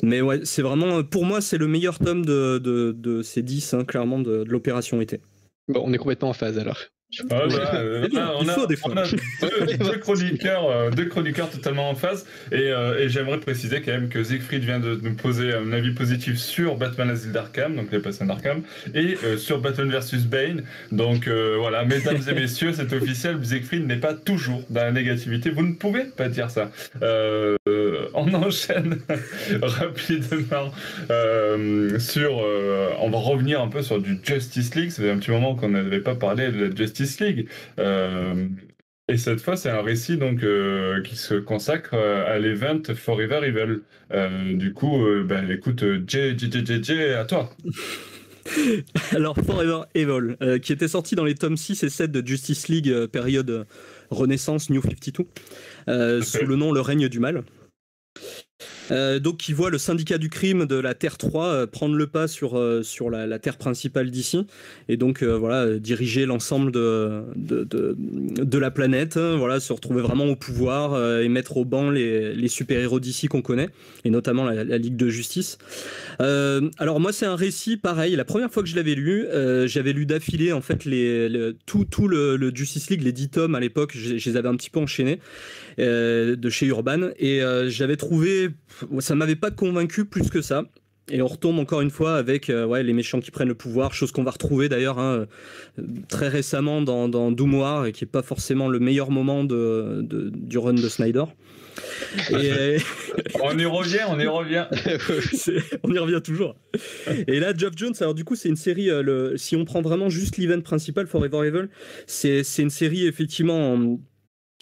Mais 0.03 0.21
ouais, 0.21 0.41
c'est 0.43 0.61
vraiment, 0.61 1.01
pour 1.01 1.25
moi, 1.25 1.39
c'est 1.39 1.57
le 1.57 1.67
meilleur 1.67 1.97
tome 1.97 2.25
de, 2.25 3.21
ces 3.23 3.41
10, 3.41 3.73
hein, 3.73 3.85
clairement, 3.85 4.19
de, 4.19 4.43
de 4.43 4.49
l'opération 4.49 4.99
été. 4.99 5.21
Bon, 5.69 5.81
on 5.85 5.93
est 5.93 5.97
complètement 5.97 6.29
en 6.29 6.33
phase 6.33 6.59
alors. 6.59 6.77
Euh, 7.21 8.07
on, 8.13 8.47
a, 8.47 8.55
deux, 9.77 9.97
chroniqueurs, 9.97 10.69
euh, 10.69 10.89
deux 10.89 11.05
chroniqueurs 11.05 11.49
totalement 11.49 11.89
en 11.89 11.95
phase. 11.95 12.25
Et, 12.51 12.71
euh, 12.71 12.99
et 12.99 13.09
j'aimerais 13.09 13.39
préciser 13.39 13.81
quand 13.81 13.91
même 13.91 14.09
que 14.09 14.23
Siegfried 14.23 14.63
vient 14.63 14.79
de 14.79 14.99
nous 15.01 15.13
poser 15.13 15.53
un 15.53 15.71
avis 15.73 15.93
positif 15.93 16.37
sur 16.37 16.75
Batman 16.75 17.09
Asile 17.09 17.31
d'Arkham, 17.31 17.75
donc 17.75 17.91
les 17.91 17.99
patients 17.99 18.25
d'Arkham, 18.25 18.63
et 18.93 19.17
sur 19.37 19.59
Batman 19.59 19.89
vs 19.89 20.25
Bane. 20.25 20.63
Donc 20.91 21.27
voilà, 21.27 21.85
mesdames 21.85 22.21
et 22.27 22.33
messieurs, 22.39 22.73
c'est 22.73 22.91
officiel, 22.93 23.37
Siegfried 23.43 23.85
n'est 23.85 23.97
pas 23.97 24.13
toujours 24.13 24.63
dans 24.69 24.83
la 24.83 24.91
négativité. 24.91 25.49
Vous 25.49 25.63
ne 25.63 25.73
pouvez 25.73 26.05
pas 26.05 26.29
dire 26.29 26.49
ça. 26.49 26.71
on 27.01 28.33
enchaîne 28.33 28.97
rapidement 29.61 30.71
sur. 31.99 32.31
on 32.99 33.09
va 33.09 33.17
revenir 33.17 33.61
un 33.61 33.67
peu 33.67 33.81
sur 33.81 33.99
du 33.99 34.19
Justice 34.23 34.73
League. 34.75 34.91
Ça 34.91 35.03
fait 35.03 35.11
un 35.11 35.17
petit 35.17 35.31
moment 35.31 35.55
qu'on 35.55 35.69
n'avait 35.69 35.99
pas 35.99 36.15
parlé 36.15 36.51
de 36.51 36.65
la 36.65 36.75
Justice 36.75 37.02
League. 37.19 37.47
Euh, 37.79 38.47
et 39.07 39.17
cette 39.17 39.41
fois, 39.41 39.57
c'est 39.57 39.69
un 39.69 39.81
récit 39.81 40.17
donc 40.17 40.43
euh, 40.43 41.01
qui 41.01 41.15
se 41.15 41.35
consacre 41.35 41.93
euh, 41.93 42.25
à 42.25 42.39
l'event 42.39 42.81
Forever 42.95 43.41
Evil. 43.43 43.81
du 44.57 44.73
coup, 44.73 45.05
ben, 45.25 45.49
écoute, 45.49 45.83
JJJJ, 46.07 47.15
à 47.17 47.25
toi. 47.25 47.49
Alors, 49.11 49.35
Forever 49.37 49.81
Evil, 49.95 50.59
qui 50.61 50.73
était 50.73 50.87
sorti 50.87 51.15
dans 51.15 51.23
les 51.23 51.35
tomes 51.35 51.57
6 51.57 51.83
et 51.83 51.89
7 51.89 52.11
de 52.11 52.25
Justice 52.25 52.67
League, 52.67 53.07
période 53.07 53.65
Renaissance 54.09 54.69
New 54.69 54.81
52, 54.81 56.21
sous 56.21 56.45
le 56.45 56.55
nom 56.55 56.71
Le 56.71 56.81
règne 56.81 57.07
du 57.07 57.19
mal. 57.19 57.43
Euh, 58.91 59.19
donc 59.19 59.37
qui 59.37 59.53
voit 59.53 59.69
le 59.69 59.77
syndicat 59.77 60.17
du 60.17 60.29
crime 60.29 60.65
de 60.65 60.75
la 60.75 60.93
Terre 60.93 61.17
3 61.17 61.45
euh, 61.45 61.67
prendre 61.67 61.95
le 61.95 62.07
pas 62.07 62.27
sur, 62.27 62.57
euh, 62.57 62.83
sur 62.83 63.09
la, 63.09 63.39
Terre 63.39 63.57
principale 63.57 64.11
d'ici 64.11 64.45
et 64.87 64.97
donc 64.97 65.23
voilà 65.23 65.79
diriger 65.79 66.25
l'ensemble 66.25 66.71
de, 66.71 67.23
de, 67.35 67.65
de, 67.97 68.57
la 68.57 68.71
planète, 68.71 69.17
hein, 69.17 69.35
voilà 69.37 69.59
se 69.59 69.73
retrouver 69.73 70.01
vraiment 70.01 70.25
au 70.25 70.35
pouvoir 70.35 71.19
et 71.19 71.27
mettre 71.27 71.57
au 71.57 71.65
banc 71.65 71.89
les, 71.89 72.33
les 72.33 72.47
super-héros 72.47 72.99
d'ici 72.99 73.27
qu'on 73.27 73.41
connaît 73.41 73.69
et 74.05 74.09
notamment 74.09 74.45
la, 74.45 74.77
Ligue 74.77 74.95
de 74.95 75.09
Justice. 75.09 75.57
alors 76.19 76.99
moi 76.99 77.11
c'est 77.11 77.25
un 77.25 77.35
récit 77.35 77.75
pareil, 77.75 78.15
la 78.15 78.25
première 78.25 78.51
fois 78.51 78.63
que 78.63 78.69
je 78.69 78.75
l'avais 78.75 78.95
lu, 78.95 79.25
j'avais 79.65 79.93
lu 79.93 80.05
d'affilée 80.05 80.53
en 80.53 80.61
fait 80.61 80.85
les, 80.85 81.53
tout, 81.65 81.85
tout 81.85 82.07
le, 82.07 82.51
Justice 82.53 82.89
League, 82.89 83.03
les 83.03 83.11
10 83.11 83.29
tomes 83.29 83.55
à 83.55 83.59
l'époque, 83.59 83.91
je, 83.95 84.17
je 84.17 84.29
les 84.29 84.37
avais 84.37 84.49
un 84.49 84.55
petit 84.55 84.69
peu 84.69 84.79
enchaînés 84.79 85.19
de 85.77 86.49
chez 86.49 86.67
Urban 86.67 87.09
et 87.17 87.41
j'avais 87.67 87.97
trouvé 87.97 88.49
ça 88.99 89.15
m'avait 89.15 89.35
pas 89.35 89.51
convaincu 89.51 90.05
plus 90.05 90.29
que 90.29 90.41
ça. 90.41 90.63
Et 91.11 91.21
on 91.21 91.27
retombe 91.27 91.59
encore 91.59 91.81
une 91.81 91.89
fois 91.89 92.15
avec 92.15 92.49
euh, 92.49 92.65
ouais, 92.65 92.81
les 92.81 92.93
méchants 92.93 93.19
qui 93.19 93.29
prennent 93.29 93.49
le 93.49 93.55
pouvoir, 93.55 93.93
chose 93.93 94.13
qu'on 94.13 94.23
va 94.23 94.31
retrouver 94.31 94.69
d'ailleurs 94.69 94.99
hein, 94.99 95.25
très 96.07 96.29
récemment 96.29 96.81
dans, 96.81 97.09
dans 97.09 97.29
Doom 97.29 97.55
War, 97.55 97.85
et 97.85 97.91
qui 97.91 98.05
n'est 98.05 98.09
pas 98.09 98.21
forcément 98.21 98.69
le 98.69 98.79
meilleur 98.79 99.11
moment 99.11 99.43
de, 99.43 99.99
du 100.01 100.57
run 100.57 100.73
de 100.73 100.87
Snyder. 100.87 101.25
Et... 102.31 102.77
on 103.43 103.57
y 103.57 103.65
revient, 103.65 104.05
on 104.07 104.17
y 104.17 104.27
revient. 104.27 104.65
on 105.83 105.93
y 105.93 105.97
revient 105.97 106.21
toujours. 106.23 106.55
Et 107.27 107.41
là, 107.41 107.53
Geoff 107.53 107.73
Jones, 107.75 107.95
alors 107.99 108.13
du 108.13 108.23
coup, 108.23 108.35
c'est 108.37 108.47
une 108.47 108.55
série, 108.55 108.89
euh, 108.89 109.03
le... 109.03 109.33
si 109.35 109.57
on 109.57 109.65
prend 109.65 109.81
vraiment 109.81 110.09
juste 110.09 110.37
l'event 110.37 110.61
principal, 110.61 111.07
Forever 111.07 111.45
Evil, 111.45 111.67
c'est 112.07 112.43
une 112.59 112.69
série 112.69 113.07
effectivement 113.07 113.99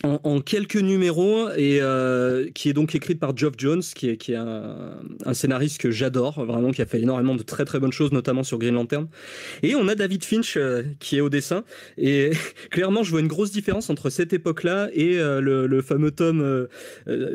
en 0.03 0.11
en, 0.23 0.41
quelques 0.41 0.75
numéros 0.75 1.49
et 1.55 1.79
euh, 1.81 2.49
qui 2.53 2.69
est 2.69 2.73
donc 2.73 2.95
écrite 2.95 3.19
par 3.19 3.35
Geoff 3.35 3.53
Jones, 3.57 3.81
qui 3.81 4.09
est, 4.09 4.17
qui 4.17 4.33
est 4.33 4.37
un, 4.37 5.33
scénariste 5.33 5.79
que 5.79 5.91
j'adore, 5.91 6.43
vraiment, 6.45 6.71
qui 6.71 6.81
a 6.81 6.85
fait 6.85 7.01
énormément 7.01 7.35
de 7.35 7.43
très 7.43 7.65
très 7.65 7.79
bonnes 7.79 7.91
choses, 7.91 8.11
notamment 8.11 8.43
sur 8.43 8.57
Green 8.57 8.73
Lantern. 8.73 9.07
Et 9.63 9.75
on 9.75 9.87
a 9.87 9.95
David 9.95 10.23
Finch 10.23 10.57
euh, 10.57 10.83
qui 10.99 11.17
est 11.17 11.21
au 11.21 11.29
dessin. 11.29 11.63
Et 11.97 12.31
clairement, 12.71 13.03
je 13.03 13.11
vois 13.11 13.19
une 13.19 13.27
grosse 13.27 13.51
différence 13.51 13.89
entre 13.89 14.09
cette 14.09 14.33
époque-là 14.33 14.89
et 14.93 15.19
euh, 15.19 15.41
le, 15.41 15.81
fameux 15.81 16.11
tome 16.11 16.67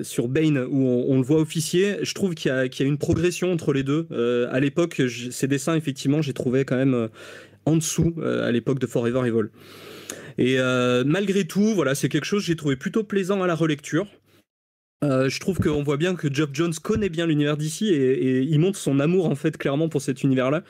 sur 0.02 0.28
Bane 0.28 0.58
où 0.58 0.86
on, 1.08 1.16
le 1.16 1.22
voit 1.22 1.40
officier. 1.40 1.96
Je 2.02 2.14
trouve 2.14 2.34
qu'il 2.34 2.52
y, 2.52 2.54
y, 2.54 2.82
a 2.82 2.86
une 2.86 2.98
progression 2.98 3.52
entre 3.52 3.72
les 3.72 3.82
deux. 3.82 4.06
à 4.50 4.60
l'époque, 4.60 5.02
ces 5.30 5.48
dessins, 5.48 5.74
effectivement, 5.74 6.22
j'ai 6.22 6.32
trouvé 6.32 6.64
quand 6.64 6.76
même 6.76 7.08
en 7.64 7.76
dessous 7.76 8.14
à 8.22 8.52
l'époque 8.52 8.78
de 8.78 8.86
Forever 8.86 9.26
Evil. 9.26 9.48
Et 10.38 10.58
euh, 10.58 11.04
malgré 11.04 11.44
tout, 11.46 11.74
voilà, 11.74 11.94
c'est 11.94 12.08
quelque 12.08 12.24
chose 12.24 12.42
que 12.42 12.46
j'ai 12.46 12.56
trouvé 12.56 12.76
plutôt 12.76 13.04
plaisant 13.04 13.42
à 13.42 13.46
la 13.46 13.54
relecture. 13.54 14.06
Euh, 15.04 15.28
je 15.28 15.38
trouve 15.40 15.58
qu'on 15.58 15.82
voit 15.82 15.98
bien 15.98 16.14
que 16.14 16.32
Geoff 16.32 16.50
Jones 16.54 16.72
connaît 16.82 17.10
bien 17.10 17.26
l'univers 17.26 17.58
d'ici 17.58 17.90
et, 17.90 18.40
il 18.40 18.58
montre 18.58 18.78
son 18.78 18.98
amour 18.98 19.26
en 19.26 19.34
fait 19.34 19.58
clairement 19.58 19.90
pour 19.90 20.00
cet 20.00 20.22
univers-là 20.22 20.62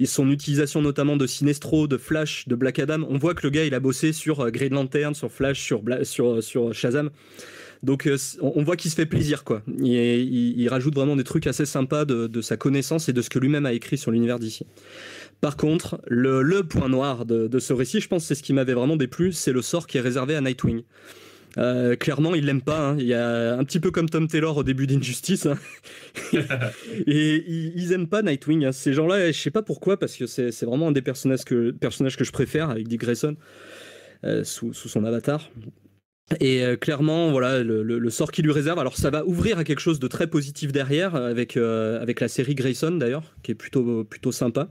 et 0.00 0.06
son 0.06 0.30
utilisation 0.30 0.80
notamment 0.80 1.18
de 1.18 1.26
Sinestro, 1.26 1.86
de 1.86 1.98
Flash, 1.98 2.48
de 2.48 2.54
Black 2.54 2.78
Adam. 2.78 3.04
On 3.10 3.18
voit 3.18 3.34
que 3.34 3.42
le 3.42 3.50
gars 3.50 3.66
il 3.66 3.74
a 3.74 3.80
bossé 3.80 4.14
sur 4.14 4.40
euh, 4.40 4.50
Green 4.50 4.72
Lantern, 4.72 5.14
sur 5.14 5.30
Flash, 5.30 5.60
sur, 5.60 5.82
sur, 6.02 6.42
sur 6.42 6.72
Shazam. 6.72 7.10
Donc 7.82 8.08
on 8.40 8.62
voit 8.62 8.76
qu'il 8.76 8.90
se 8.90 8.96
fait 8.96 9.04
plaisir 9.04 9.44
quoi. 9.44 9.62
Il, 9.78 9.92
il, 10.58 10.68
rajoute 10.70 10.94
vraiment 10.94 11.16
des 11.16 11.24
trucs 11.24 11.46
assez 11.46 11.66
sympas 11.66 12.06
de, 12.06 12.26
de 12.26 12.40
sa 12.40 12.56
connaissance 12.56 13.10
et 13.10 13.12
de 13.12 13.20
ce 13.20 13.28
que 13.28 13.38
lui-même 13.38 13.66
a 13.66 13.74
écrit 13.74 13.98
sur 13.98 14.10
l'univers 14.10 14.38
d'ici. 14.38 14.64
Par 15.40 15.56
contre, 15.56 16.00
le, 16.06 16.62
point 16.62 16.88
noir 16.88 17.26
de, 17.26 17.58
ce 17.58 17.72
récit, 17.72 18.00
je 18.00 18.08
pense, 18.08 18.24
c'est 18.24 18.34
ce 18.34 18.42
qui 18.42 18.52
m'avait 18.52 18.74
vraiment 18.74 18.96
déplu, 18.96 19.32
c'est 19.32 19.52
le 19.52 19.62
sort 19.62 19.86
qui 19.86 19.98
est 19.98 20.00
réservé 20.00 20.36
à 20.36 20.40
Nightwing. 20.40 20.82
Euh, 21.56 21.96
clairement, 21.96 22.34
il 22.34 22.46
l'aime 22.46 22.62
pas. 22.62 22.90
Hein. 22.90 22.96
Il 22.98 23.06
y 23.06 23.14
a 23.14 23.56
un 23.56 23.64
petit 23.64 23.80
peu 23.80 23.90
comme 23.90 24.08
Tom 24.08 24.26
Taylor 24.26 24.56
au 24.56 24.64
début 24.64 24.86
d'Injustice. 24.86 25.46
Hein. 25.46 25.58
et 27.06 27.44
ils, 27.46 27.92
aiment 27.92 28.08
pas 28.08 28.22
Nightwing. 28.22 28.64
Hein. 28.64 28.72
Ces 28.72 28.92
gens-là, 28.92 29.30
je 29.30 29.38
sais 29.38 29.50
pas 29.50 29.62
pourquoi, 29.62 29.98
parce 29.98 30.16
que 30.16 30.26
c'est 30.26 30.64
vraiment 30.64 30.88
un 30.88 30.92
des 30.92 31.02
personnages 31.02 31.44
que, 31.44 31.70
personnages 31.70 32.16
que 32.16 32.24
je 32.24 32.32
préfère 32.32 32.70
avec 32.70 32.88
Dick 32.88 33.00
Grayson 33.00 33.36
euh, 34.24 34.42
sous, 34.44 34.72
son 34.72 35.04
avatar. 35.04 35.50
Et 36.40 36.64
euh, 36.64 36.76
clairement, 36.76 37.30
voilà, 37.30 37.62
le, 37.62 38.10
sort 38.10 38.32
qu'il 38.32 38.46
lui 38.46 38.52
réserve. 38.52 38.78
Alors, 38.78 38.96
ça 38.96 39.10
va 39.10 39.24
ouvrir 39.24 39.58
à 39.58 39.64
quelque 39.64 39.80
chose 39.80 40.00
de 40.00 40.08
très 40.08 40.26
positif 40.26 40.72
derrière, 40.72 41.14
avec, 41.14 41.56
avec 41.56 42.20
la 42.20 42.28
série 42.28 42.54
Grayson 42.54 42.92
d'ailleurs, 42.92 43.36
qui 43.42 43.52
est 43.52 43.56
plutôt, 43.56 44.04
plutôt 44.04 44.32
sympa. 44.32 44.68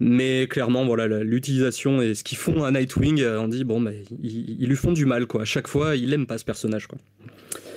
Mais 0.00 0.46
clairement, 0.48 0.86
voilà, 0.86 1.06
l'utilisation 1.06 2.00
et 2.00 2.14
ce 2.14 2.24
qu'ils 2.24 2.38
font 2.38 2.64
à 2.64 2.70
Nightwing, 2.70 3.20
euh, 3.20 3.40
on 3.40 3.48
dit 3.48 3.64
bon, 3.64 3.82
bah, 3.82 3.90
ils, 4.22 4.66
lui 4.66 4.76
font 4.76 4.92
du 4.92 5.04
mal, 5.04 5.26
quoi. 5.26 5.42
À 5.42 5.44
chaque 5.44 5.68
fois, 5.68 5.94
il 5.94 6.12
aime 6.14 6.26
pas 6.26 6.38
ce 6.38 6.44
personnage, 6.44 6.86
quoi. 6.86 6.98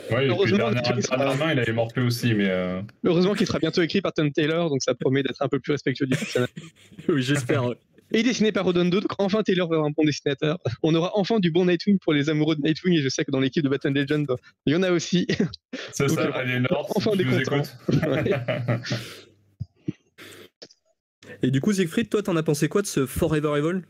Ouais, 0.09 0.27
Heureusement, 0.27 0.69
il, 0.95 1.03
sera... 1.03 1.35
main, 1.35 1.51
il 1.51 1.59
avait 1.59 1.73
morflé 1.73 2.01
aussi, 2.01 2.33
mais. 2.33 2.47
Euh, 2.49 2.81
Heureusement 3.03 3.33
qu'il 3.33 3.45
sera 3.45 3.59
bientôt 3.59 3.81
écrit 3.81 3.99
par 3.99 4.13
Tom 4.13 4.31
Taylor, 4.31 4.69
donc 4.69 4.81
ça 4.81 4.93
promet 4.95 5.21
d'être 5.21 5.41
un 5.41 5.49
peu 5.49 5.59
plus 5.59 5.73
respectueux 5.73 6.05
du 6.05 6.15
personnage. 6.15 6.49
oui, 7.09 7.21
j'espère. 7.21 7.63
Et 8.15 8.21
dessiné 8.21 8.51
par 8.51 8.65
Redondo, 8.65 8.99
donc 8.99 9.11
enfin 9.17 9.41
Taylor 9.41 9.67
va 9.67 9.75
avoir 9.75 9.89
un 9.89 9.93
bon 9.95 10.03
dessinateur. 10.05 10.59
On 10.83 10.93
aura 10.93 11.11
enfin 11.15 11.39
du 11.39 11.51
bon 11.51 11.65
Nightwing 11.65 11.97
pour 11.99 12.13
les 12.13 12.29
amoureux 12.29 12.55
de 12.55 12.61
Nightwing, 12.61 12.93
et 12.93 13.01
je 13.01 13.09
sais 13.09 13.25
que 13.25 13.31
dans 13.31 13.39
l'équipe 13.39 13.63
de 13.63 13.69
Batman 13.69 13.93
Legends, 13.93 14.35
il 14.65 14.73
y 14.73 14.75
en 14.75 14.83
a 14.83 14.91
aussi. 14.91 15.27
C'est 15.91 16.07
ça, 16.09 16.29
Aliénor, 16.35 16.91
enfin 16.95 17.15
des 17.15 17.25
comptes. 17.43 17.75
Et 21.43 21.51
du 21.51 21.59
coup, 21.59 21.73
Siegfried, 21.73 22.09
toi, 22.09 22.23
t'en 22.23 22.37
as 22.37 22.43
pensé 22.43 22.69
quoi 22.69 22.81
de 22.81 22.87
ce 22.87 23.05
Forever 23.05 23.57
Evil? 23.57 23.81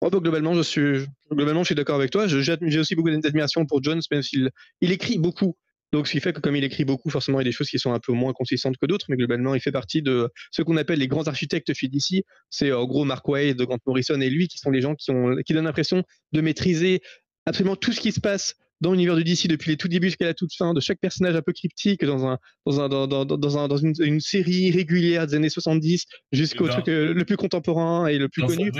Bah, 0.00 0.10
globalement, 0.10 0.54
je 0.54 0.62
suis, 0.62 1.06
globalement, 1.32 1.62
je 1.62 1.66
suis 1.66 1.74
d'accord 1.74 1.96
avec 1.96 2.10
toi. 2.10 2.28
J'ai 2.28 2.78
aussi 2.78 2.94
beaucoup 2.94 3.10
d'admiration 3.10 3.66
pour 3.66 3.82
Jones, 3.82 4.00
même 4.12 4.22
s'il 4.22 4.50
il 4.80 4.92
écrit 4.92 5.18
beaucoup. 5.18 5.56
Donc, 5.92 6.06
ce 6.06 6.12
qui 6.12 6.20
fait 6.20 6.32
que 6.32 6.40
comme 6.40 6.54
il 6.54 6.62
écrit 6.62 6.84
beaucoup, 6.84 7.10
forcément, 7.10 7.40
il 7.40 7.42
y 7.42 7.46
a 7.46 7.50
des 7.50 7.52
choses 7.52 7.68
qui 7.68 7.80
sont 7.80 7.92
un 7.92 7.98
peu 7.98 8.12
moins 8.12 8.32
consistantes 8.32 8.76
que 8.76 8.86
d'autres, 8.86 9.06
mais 9.08 9.16
globalement, 9.16 9.54
il 9.56 9.60
fait 9.60 9.72
partie 9.72 10.02
de 10.02 10.28
ce 10.52 10.62
qu'on 10.62 10.76
appelle 10.76 11.00
les 11.00 11.08
grands 11.08 11.26
architectes 11.26 11.72
d'ici. 11.84 12.22
C'est 12.48 12.70
en 12.70 12.84
gros 12.84 13.04
Mark 13.04 13.26
Waid, 13.26 13.60
Grant 13.62 13.78
Morrison 13.86 14.20
et 14.20 14.30
lui 14.30 14.46
qui 14.46 14.58
sont 14.58 14.70
les 14.70 14.82
gens 14.82 14.94
qui, 14.94 15.10
ont, 15.10 15.36
qui 15.44 15.52
donnent 15.52 15.64
l'impression 15.64 16.04
de 16.32 16.40
maîtriser 16.40 17.00
absolument 17.46 17.76
tout 17.76 17.92
ce 17.92 18.00
qui 18.00 18.12
se 18.12 18.20
passe 18.20 18.54
dans 18.84 18.92
l'univers 18.92 19.16
du 19.16 19.24
DC 19.24 19.48
depuis 19.48 19.70
les 19.70 19.76
tout 19.76 19.88
débuts 19.88 20.08
jusqu'à 20.08 20.26
la 20.26 20.34
toute 20.34 20.54
fin, 20.54 20.74
de 20.74 20.80
chaque 20.80 21.00
personnage 21.00 21.34
un 21.34 21.42
peu 21.42 21.52
cryptique 21.52 22.04
dans, 22.04 22.26
un, 22.26 22.38
dans, 22.66 22.80
un, 22.80 22.88
dans, 22.88 23.06
dans, 23.06 23.24
dans, 23.24 23.58
un, 23.58 23.66
dans 23.66 23.76
une, 23.78 24.20
série 24.20 24.70
régulière 24.70 25.26
des 25.26 25.34
années 25.34 25.48
70 25.48 26.04
jusqu'au 26.32 26.68
truc 26.68 26.88
euh, 26.88 27.14
le 27.14 27.24
plus 27.24 27.36
contemporain 27.36 28.06
et 28.06 28.18
le 28.18 28.28
plus 28.28 28.42
connu. 28.42 28.70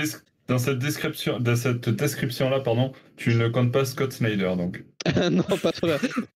dans 0.47 0.59
cette 0.59 0.77
description, 0.77 1.39
dans 1.39 1.55
cette 1.55 1.89
description 1.89 2.49
là, 2.49 2.59
pardon, 2.59 2.93
tu 3.17 3.33
ne 3.33 3.47
comptes 3.47 3.71
pas 3.71 3.83
Scott 3.83 4.13
Snyder, 4.13 4.53
donc. 4.55 4.85
non, 5.31 5.43
pas, 5.43 5.71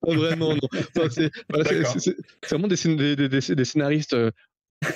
vraiment, 0.04 0.56
non. 0.56 1.10
C'est 1.10 1.32
vraiment 2.50 2.68
des, 2.68 3.16
des, 3.16 3.30
des, 3.30 3.66
scénaristes 3.66 4.14
euh, 4.14 4.32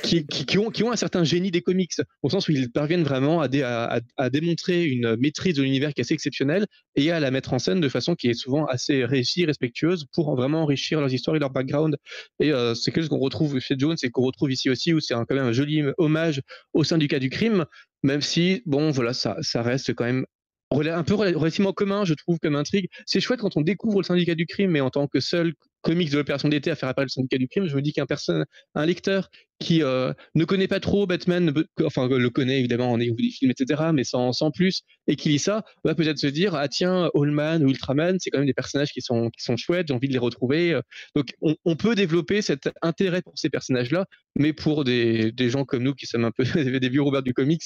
qui, 0.01 0.57
ont, 0.57 0.91
un 0.91 0.95
certain 0.95 1.23
génie 1.23 1.51
des 1.51 1.61
comics, 1.61 1.93
au 2.21 2.29
sens 2.29 2.47
où 2.47 2.51
ils 2.51 2.71
parviennent 2.71 3.03
vraiment 3.03 3.41
à, 3.41 4.29
démontrer 4.29 4.85
une 4.85 5.15
maîtrise 5.17 5.55
de 5.55 5.63
l'univers 5.63 5.93
qui 5.93 6.01
est 6.01 6.03
assez 6.03 6.13
exceptionnelle 6.13 6.65
et 6.95 7.11
à 7.11 7.19
la 7.19 7.31
mettre 7.31 7.53
en 7.53 7.59
scène 7.59 7.81
de 7.81 7.89
façon 7.89 8.15
qui 8.15 8.29
est 8.29 8.33
souvent 8.33 8.65
assez 8.65 9.03
réussie, 9.05 9.45
respectueuse, 9.45 10.05
pour 10.13 10.35
vraiment 10.35 10.63
enrichir 10.63 10.99
leurs 10.99 11.13
histoires 11.13 11.35
et 11.35 11.39
leur 11.39 11.49
background. 11.49 11.97
Et 12.39 12.51
euh, 12.51 12.73
c'est 12.75 12.91
quelque 12.91 13.03
chose 13.03 13.09
qu'on 13.09 13.19
retrouve 13.19 13.59
chez 13.59 13.75
Jones 13.77 13.97
et 14.01 14.09
qu'on 14.09 14.23
retrouve 14.23 14.51
ici 14.51 14.69
aussi, 14.69 14.93
où 14.93 14.99
c'est 14.99 15.13
quand 15.13 15.31
même 15.31 15.45
un 15.45 15.51
joli 15.51 15.83
hommage 15.97 16.41
au 16.73 16.83
syndicat 16.83 17.19
du 17.19 17.29
crime, 17.29 17.65
même 18.03 18.21
si, 18.21 18.61
bon, 18.65 18.91
voilà, 18.91 19.13
ça, 19.13 19.37
ça 19.41 19.61
reste 19.61 19.93
quand 19.93 20.05
même 20.05 20.25
un 20.71 21.03
peu 21.03 21.13
relativement 21.13 21.73
commun, 21.73 22.05
je 22.05 22.13
trouve, 22.13 22.39
comme 22.39 22.55
intrigue. 22.55 22.87
C'est 23.05 23.19
chouette 23.19 23.41
quand 23.41 23.57
on 23.57 23.61
découvre 23.61 23.99
le 23.99 24.05
syndicat 24.05 24.35
du 24.35 24.45
crime, 24.45 24.71
mais 24.71 24.81
en 24.81 24.89
tant 24.89 25.07
que 25.07 25.19
seul 25.19 25.53
comics 25.83 26.09
de 26.09 26.17
l'opération 26.17 26.49
d'été 26.49 26.71
à 26.71 26.75
faire 26.75 26.89
apparaître 26.89 27.13
le 27.15 27.21
syndicat 27.21 27.37
du 27.37 27.47
crime, 27.47 27.67
je 27.67 27.75
me 27.75 27.81
dis 27.81 27.93
qu'un 27.93 28.07
personne, 28.07 28.45
un 28.73 28.85
lecteur 28.85 29.29
qui 29.59 29.83
euh, 29.83 30.11
ne 30.33 30.45
connaît 30.45 30.67
pas 30.67 30.79
trop 30.79 31.05
Batman, 31.05 31.53
enfin 31.83 32.07
le 32.07 32.29
connaît 32.29 32.59
évidemment 32.59 32.91
en 32.91 32.99
ayant 32.99 33.13
vu 33.15 33.23
des 33.23 33.29
films, 33.29 33.51
etc., 33.51 33.83
mais 33.93 34.03
sans, 34.03 34.33
sans 34.33 34.49
plus, 34.49 34.81
et 35.07 35.15
qui 35.15 35.29
lit 35.29 35.39
ça, 35.39 35.63
va 35.83 35.93
peut-être 35.93 36.17
se 36.17 36.27
dire 36.27 36.55
ah 36.55 36.67
tiens, 36.67 37.09
Allman 37.13 37.63
ou 37.63 37.69
Ultraman, 37.69 38.17
c'est 38.19 38.29
quand 38.29 38.39
même 38.39 38.47
des 38.47 38.53
personnages 38.53 38.91
qui 38.91 39.01
sont 39.01 39.29
qui 39.29 39.43
sont 39.43 39.55
chouettes, 39.57 39.87
j'ai 39.89 39.93
envie 39.93 40.07
de 40.07 40.13
les 40.13 40.19
retrouver. 40.19 40.79
Donc 41.15 41.33
on, 41.41 41.75
peut 41.75 41.95
développer 41.95 42.41
cet 42.41 42.69
intérêt 42.81 43.21
pour 43.21 43.33
ces 43.37 43.49
personnages-là, 43.49 44.05
mais 44.35 44.53
pour 44.53 44.83
des, 44.83 45.31
des 45.31 45.49
gens 45.49 45.65
comme 45.65 45.83
nous 45.83 45.93
qui 45.93 46.07
sommes 46.07 46.25
un 46.25 46.31
peu 46.31 46.43
des 46.79 46.89
vieux 46.89 47.01
Robert 47.01 47.23
du 47.23 47.33
comics, 47.33 47.63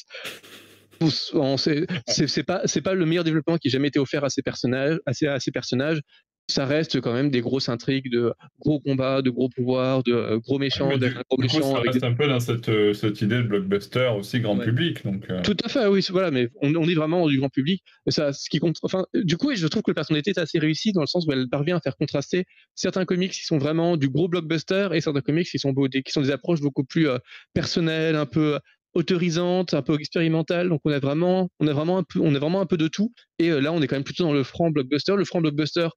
c'est 2.07 2.44
pas 2.44 2.64
pas 2.84 2.94
le 2.94 3.06
meilleur 3.06 3.23
développement 3.23 3.57
qui 3.57 3.68
ait 3.68 3.72
jamais 3.72 3.89
été 3.89 3.99
offert 3.99 4.23
à 4.23 4.30
ces 4.30 4.41
personnages 4.41 4.99
à 5.06 5.39
ces 5.39 5.52
personnages 5.52 6.02
ça 6.49 6.65
reste 6.65 7.02
quand 7.02 7.14
même 7.14 7.30
des 7.30 7.41
grosses 7.41 7.68
intrigues 7.68 8.10
de 8.10 8.34
gros 8.60 8.80
combats, 8.80 9.22
de 9.22 9.30
gros 9.30 9.49
pouvoirs, 9.49 10.03
de 10.03 10.14
euh, 10.14 10.40
gros 10.40 10.60
méchants, 10.60 10.98
de 10.98 11.10
gros 11.30 11.41
méchants. 11.41 11.76
ça 11.76 11.82
reste 11.82 12.03
un 12.03 12.14
peu 12.14 12.28
dans 12.28 12.40
cette, 12.40 12.69
euh, 12.69 12.94
cette, 12.94 13.22
idée 13.22 13.38
de 13.38 13.44
blockbuster 13.44 14.10
aussi 14.18 14.40
grand 14.40 14.57
public. 14.57 15.03
Donc, 15.03 15.30
euh. 15.30 15.41
Tout 15.41 15.57
à 15.65 15.68
fait, 15.68 15.86
oui, 15.88 16.06
voilà, 16.10 16.32
mais 16.32 16.49
on, 16.61 16.74
on, 16.76 16.88
est 16.88 16.94
vraiment 16.94 17.28
du 17.28 17.38
grand 17.38 17.49
public. 17.49 17.84
ça, 18.07 18.32
ce 18.32 18.49
qui 18.49 18.60
compte, 18.60 18.78
enfin, 18.82 19.06
du 19.14 19.36
coup, 19.36 19.53
je 19.53 19.68
trouve 19.68 19.84
que 19.84 19.91
le 19.91 19.95
personnalité 19.95 20.32
est 20.32 20.40
assez 20.40 20.57
réussi 20.57 20.94
dans 20.94 21.02
le 21.02 21.07
sens 21.07 21.26
où 21.28 21.32
elle 21.34 21.49
parvient 21.49 21.78
à 21.78 21.82
faire 21.82 21.98
contraster 21.98 22.45
certains 22.76 23.03
comics 23.03 23.32
qui 23.32 23.45
sont 23.45 23.57
vraiment 23.57 23.98
du 23.98 24.07
gros 24.07 24.30
blockbuster 24.30 24.90
et 24.94 25.02
certains 25.02 25.22
comics 25.22 25.49
qui 25.49 25.60
sont, 25.60 25.74
beaux, 25.74 25.90
qui 25.90 26.11
sont 26.11 26.22
des 26.22 26.32
approches 26.32 26.61
beaucoup 26.61 26.86
plus 26.86 27.10
personnelles, 27.53 28.15
un 28.15 28.26
peu 28.26 28.57
autorisante, 28.94 29.74
un 29.74 29.82
peu 29.82 29.95
expérimentale. 29.99 30.69
Donc 30.69 30.80
on 30.86 30.91
a 30.91 30.99
vraiment, 30.99 31.49
on 31.60 31.68
a 31.68 31.74
vraiment 31.74 31.98
un 31.98 32.03
peu, 32.03 32.22
on 32.22 32.34
a 32.34 32.40
vraiment 32.40 32.61
un 32.61 32.65
peu 32.65 32.78
de 32.78 32.88
tout. 32.88 33.14
Et 33.38 33.49
là, 33.49 33.74
on 33.74 33.82
est 33.82 33.88
quand 33.88 33.98
même 33.98 34.06
plutôt 34.06 34.24
dans 34.24 34.34
le 34.34 34.44
franc 34.44 34.72
blockbuster. 34.72 35.15
Le 35.18 35.26
franc 35.26 35.41
blockbuster 35.41 35.90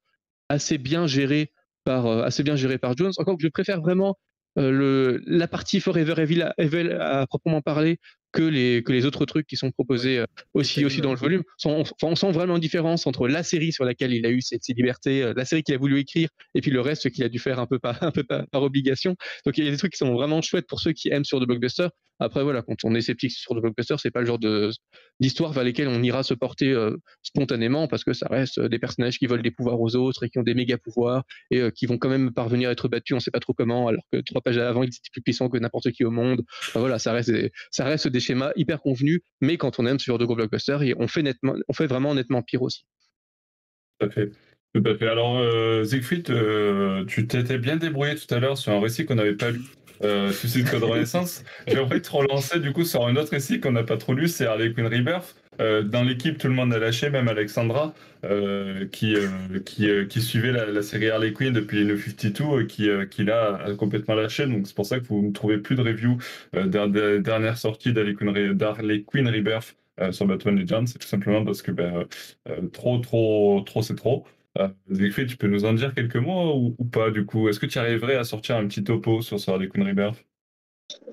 assez 0.51 0.77
bien 0.78 1.06
géré 1.06 1.52
par, 1.85 2.06
euh, 2.06 2.24
assez 2.24 2.43
bien 2.43 2.56
géré 2.56 2.77
par 2.77 2.97
Jones. 2.97 3.12
Encore 3.16 3.36
que 3.36 3.43
je 3.43 3.48
préfère 3.48 3.81
vraiment 3.81 4.18
euh, 4.59 4.70
le, 4.70 5.22
la 5.27 5.48
partie 5.48 5.81
Forever 5.81 6.20
Evil, 6.20 6.52
Evil 6.59 6.93
à 7.01 7.27
proprement 7.27 7.62
parler 7.62 7.98
que 8.32 8.43
les, 8.43 8.82
que 8.82 8.93
les 8.93 9.07
autres 9.07 9.24
trucs 9.27 9.47
qui 9.47 9.57
sont 9.57 9.70
proposés 9.70 10.19
euh, 10.19 10.27
aussi, 10.55 10.85
aussi 10.85 11.01
dans 11.01 11.11
le 11.11 11.19
volume. 11.19 11.43
On, 11.65 11.85
on, 12.02 12.16
sent 12.16 12.32
vraiment 12.32 12.57
une 12.57 12.61
différence 12.61 13.07
entre 13.07 13.28
la 13.28 13.43
série 13.43 13.73
sur 13.73 13.85
laquelle 13.85 14.12
il 14.12 14.24
a 14.27 14.31
eu 14.31 14.40
ses, 14.40 14.59
libertés, 14.69 15.23
euh, 15.23 15.35
la 15.36 15.44
série 15.44 15.62
qu'il 15.62 15.74
a 15.74 15.78
voulu 15.78 15.98
écrire, 15.98 16.28
et 16.55 16.61
puis 16.61 16.70
le 16.70 16.81
reste 16.81 17.11
qu'il 17.11 17.24
a 17.24 17.28
dû 17.28 17.39
faire 17.39 17.59
un 17.59 17.66
peu 17.66 17.78
par, 17.78 18.02
un 18.02 18.11
peu 18.11 18.23
par, 18.23 18.47
obligation. 18.52 19.16
Donc 19.47 19.59
il 19.59 19.65
y 19.65 19.69
a 19.69 19.70
des 19.70 19.77
trucs 19.77 19.93
qui 19.93 19.98
sont 19.98 20.12
vraiment 20.12 20.43
chouettes 20.43 20.66
pour 20.66 20.81
ceux 20.81 20.93
qui 20.93 21.09
aiment 21.11 21.24
sur 21.24 21.40
The 21.40 21.44
Blockbuster. 21.44 21.89
Après, 22.23 22.43
voilà, 22.43 22.61
quand 22.61 22.74
on 22.85 22.94
est 22.94 23.01
sceptique 23.01 23.31
sur 23.31 23.55
The 23.55 23.61
Blockbuster, 23.61 23.94
c'est 23.97 24.11
pas 24.11 24.20
le 24.20 24.27
genre 24.27 24.39
d'histoire 25.20 25.52
vers 25.55 25.65
lesquelles 25.65 25.89
on 25.89 26.02
ira 26.02 26.23
se 26.23 26.35
porter 26.35 26.69
euh, 26.69 26.94
spontanément 27.23 27.89
parce 27.89 28.05
que 28.05 28.12
ça 28.12 28.28
reste 28.28 28.61
des 28.61 28.78
personnages 28.78 29.19
qui 29.19 29.27
volent 29.27 29.43
des 29.43 29.51
pouvoirs 29.51 29.81
aux 29.81 29.97
autres 29.97 30.24
et 30.24 30.28
qui 30.28 30.39
ont 30.39 30.43
des 30.43 30.52
méga 30.52 30.77
pouvoirs 30.77 31.24
et 31.51 31.62
qui 31.74 31.86
vont 31.86 31.97
quand 31.97 32.11
même 32.11 32.31
parvenir 32.31 32.69
à 32.69 32.73
être 32.73 32.89
battus, 32.89 33.16
on 33.16 33.20
sait 33.20 33.31
pas 33.31 33.40
trop 33.40 33.55
comment, 33.55 33.89
alors 33.89 34.02
que 34.12 34.19
trois 34.19 34.43
pages 34.43 34.59
avant, 34.59 34.82
ils 34.82 34.89
étaient 34.89 35.11
plus 35.11 35.23
puissants 35.23 35.48
que 35.48 35.57
n'importe 35.57 35.93
qui 35.93 36.05
au 36.05 36.11
monde. 36.11 36.43
voilà, 36.74 36.98
ça 36.98 37.15
reste 37.15 37.32
ça 37.70 37.85
reste 37.86 38.07
des 38.09 38.19
schémas 38.20 38.52
hyper 38.56 38.80
convenus, 38.80 39.20
mais 39.40 39.56
quand 39.56 39.78
on 39.78 39.86
aime 39.86 39.98
ce 39.98 40.05
genre 40.05 40.18
de 40.18 40.24
gros 40.24 40.36
blockbuster, 40.36 40.78
on 40.98 41.09
fait, 41.09 41.24
on 41.42 41.72
fait 41.72 41.86
vraiment 41.86 42.14
nettement 42.14 42.42
pire 42.42 42.62
aussi. 42.62 42.86
Tout 43.98 44.06
à 44.06 44.10
fait. 44.10 45.09
Alors, 45.09 45.38
euh, 45.38 45.84
Siegfried, 45.84 46.30
euh, 46.30 47.05
tu 47.06 47.26
t'étais 47.26 47.59
bien 47.59 47.76
débrouillé 47.76 48.14
tout 48.14 48.32
à 48.32 48.38
l'heure 48.38 48.56
sur 48.56 48.72
un 48.72 48.80
récit 48.80 49.05
qu'on 49.05 49.16
n'avait 49.16 49.34
pas 49.34 49.51
lu, 49.51 49.60
euh, 50.02 50.32
Suicide 50.32 50.68
Code 50.70 50.85
Renaissance. 50.85 51.44
J'aimerais 51.66 52.01
te 52.01 52.10
relancer 52.10 52.59
du 52.60 52.72
coup 52.72 52.85
sur 52.85 53.06
un 53.06 53.16
autre 53.16 53.31
récit 53.31 53.60
qu'on 53.60 53.72
n'a 53.72 53.85
pas 53.85 53.97
trop 53.97 54.14
lu, 54.14 54.28
c'est 54.28 54.47
Harley 54.47 54.72
Quinn 54.72 54.86
Rebirth. 54.86 55.35
Euh, 55.60 55.82
dans 55.82 56.02
l'équipe, 56.02 56.39
tout 56.39 56.48
le 56.48 56.55
monde 56.55 56.72
a 56.72 56.78
lâché, 56.78 57.10
même 57.10 57.28
Alexandra, 57.28 57.93
euh, 58.24 58.86
qui, 58.86 59.14
euh, 59.14 59.28
qui, 59.64 59.89
qui, 60.09 60.22
suivait 60.22 60.52
la, 60.52 60.82
série 60.82 61.10
Harley 61.10 61.32
Quinn 61.32 61.52
depuis 61.52 61.85
les 61.85 61.97
52, 61.98 62.64
qui, 62.64 62.89
qui 63.10 63.24
là 63.24 63.60
a 63.66 63.74
complètement 63.74 64.14
lâché. 64.14 64.47
Donc 64.47 64.66
c'est 64.66 64.74
pour 64.74 64.86
ça 64.86 65.01
que 65.01 65.05
vous 65.06 65.22
ne 65.22 65.32
trouvez 65.32 65.59
plus 65.59 65.77
de 65.77 65.82
review 65.82 66.16
des 66.55 67.20
dernières 67.20 67.59
sorties 67.59 67.93
d'Harley 67.93 68.14
Quinn, 68.14 69.05
Quinn, 69.05 69.28
Rebirth 69.28 69.77
sur 70.12 70.27
Batman 70.27 70.59
Legends. 70.59 70.86
C'est 70.86 70.98
tout 70.98 71.09
simplement 71.09 71.44
parce 71.44 71.60
que 71.62 71.72
ben, 71.72 72.06
trop, 72.72 72.98
trop, 72.98 73.60
trop, 73.66 73.82
c'est 73.82 73.97
trop. 73.97 74.24
Euh, 74.59 74.68
tu 75.28 75.36
peux 75.36 75.48
nous 75.48 75.64
en 75.64 75.72
dire 75.72 75.94
quelques 75.94 76.16
mots 76.16 76.74
ou, 76.78 76.85
pas 76.85 77.10
du 77.10 77.24
coup? 77.24 77.48
Est-ce 77.48 77.60
que 77.60 77.66
tu 77.66 77.78
arriverais 77.78 78.16
à 78.16 78.24
sortir 78.24 78.56
un 78.56 78.66
petit 78.66 78.82
topo 78.82 79.22
sur 79.22 79.39
Harley 79.48 79.68
Quinn 79.68 79.86
Rebirth 79.86 80.24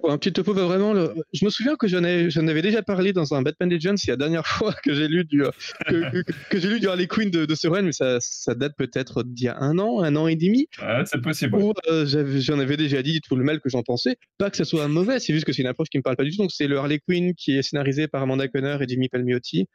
un 0.03 0.17
petit 0.17 0.33
topo, 0.33 0.53
vraiment. 0.53 0.95
Je 1.33 1.45
me 1.45 1.49
souviens 1.49 1.75
que 1.75 1.87
j'en 1.87 2.03
avais 2.03 2.61
déjà 2.61 2.81
parlé 2.81 3.13
dans 3.13 3.33
un 3.33 3.41
Batman 3.41 3.69
Legends 3.69 3.95
la 4.07 4.15
dernière 4.15 4.45
fois 4.47 4.73
que 4.83 4.93
j'ai 4.93 5.07
lu 5.07 5.25
du 5.25 5.43
que, 5.87 6.23
que, 6.49 6.59
j'ai 6.59 6.69
lu 6.69 6.79
du 6.79 6.87
Harley 6.87 7.07
Quinn 7.07 7.29
de, 7.29 7.45
de 7.45 7.81
mais 7.81 7.91
ça, 7.91 8.17
ça 8.19 8.55
date 8.55 8.73
peut-être 8.77 9.23
d'il 9.23 9.45
y 9.45 9.49
a 9.49 9.57
un 9.59 9.77
an, 9.77 10.01
un 10.01 10.15
an 10.15 10.27
et 10.27 10.35
demi. 10.35 10.67
c'est 11.05 11.21
possible. 11.21 11.57
Où 11.57 11.73
euh, 11.89 12.05
j'en 12.07 12.59
avais 12.59 12.77
déjà 12.77 13.01
dit 13.01 13.21
tout 13.21 13.35
le 13.35 13.43
mal 13.43 13.59
que 13.59 13.69
j'en 13.69 13.83
pensais. 13.83 14.17
Pas 14.37 14.49
que 14.49 14.57
ce 14.57 14.63
soit 14.63 14.87
mauvais, 14.87 15.19
c'est 15.19 15.33
juste 15.33 15.45
que 15.45 15.51
c'est 15.51 15.61
une 15.61 15.67
approche 15.67 15.89
qui 15.89 15.97
me 15.97 16.03
parle 16.03 16.15
pas 16.15 16.23
du 16.23 16.31
tout. 16.31 16.37
Donc 16.37 16.51
c'est 16.51 16.67
le 16.67 16.77
Harley 16.77 16.99
Quinn 16.99 17.33
qui 17.35 17.57
est 17.57 17.61
scénarisé 17.61 18.07
par 18.07 18.23
Amanda 18.23 18.47
Conner 18.47 18.77
et 18.81 18.87
Jimmy 18.87 19.09
Palmiotti, 19.09 19.67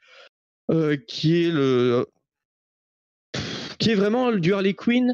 euh, 0.70 0.96
qui 1.06 1.44
est 1.44 1.50
le 1.50 2.06
qui 3.82 3.90
est 3.90 3.96
vraiment 3.96 4.30
du 4.30 4.54
Harley 4.54 4.74
Quinn 4.74 5.12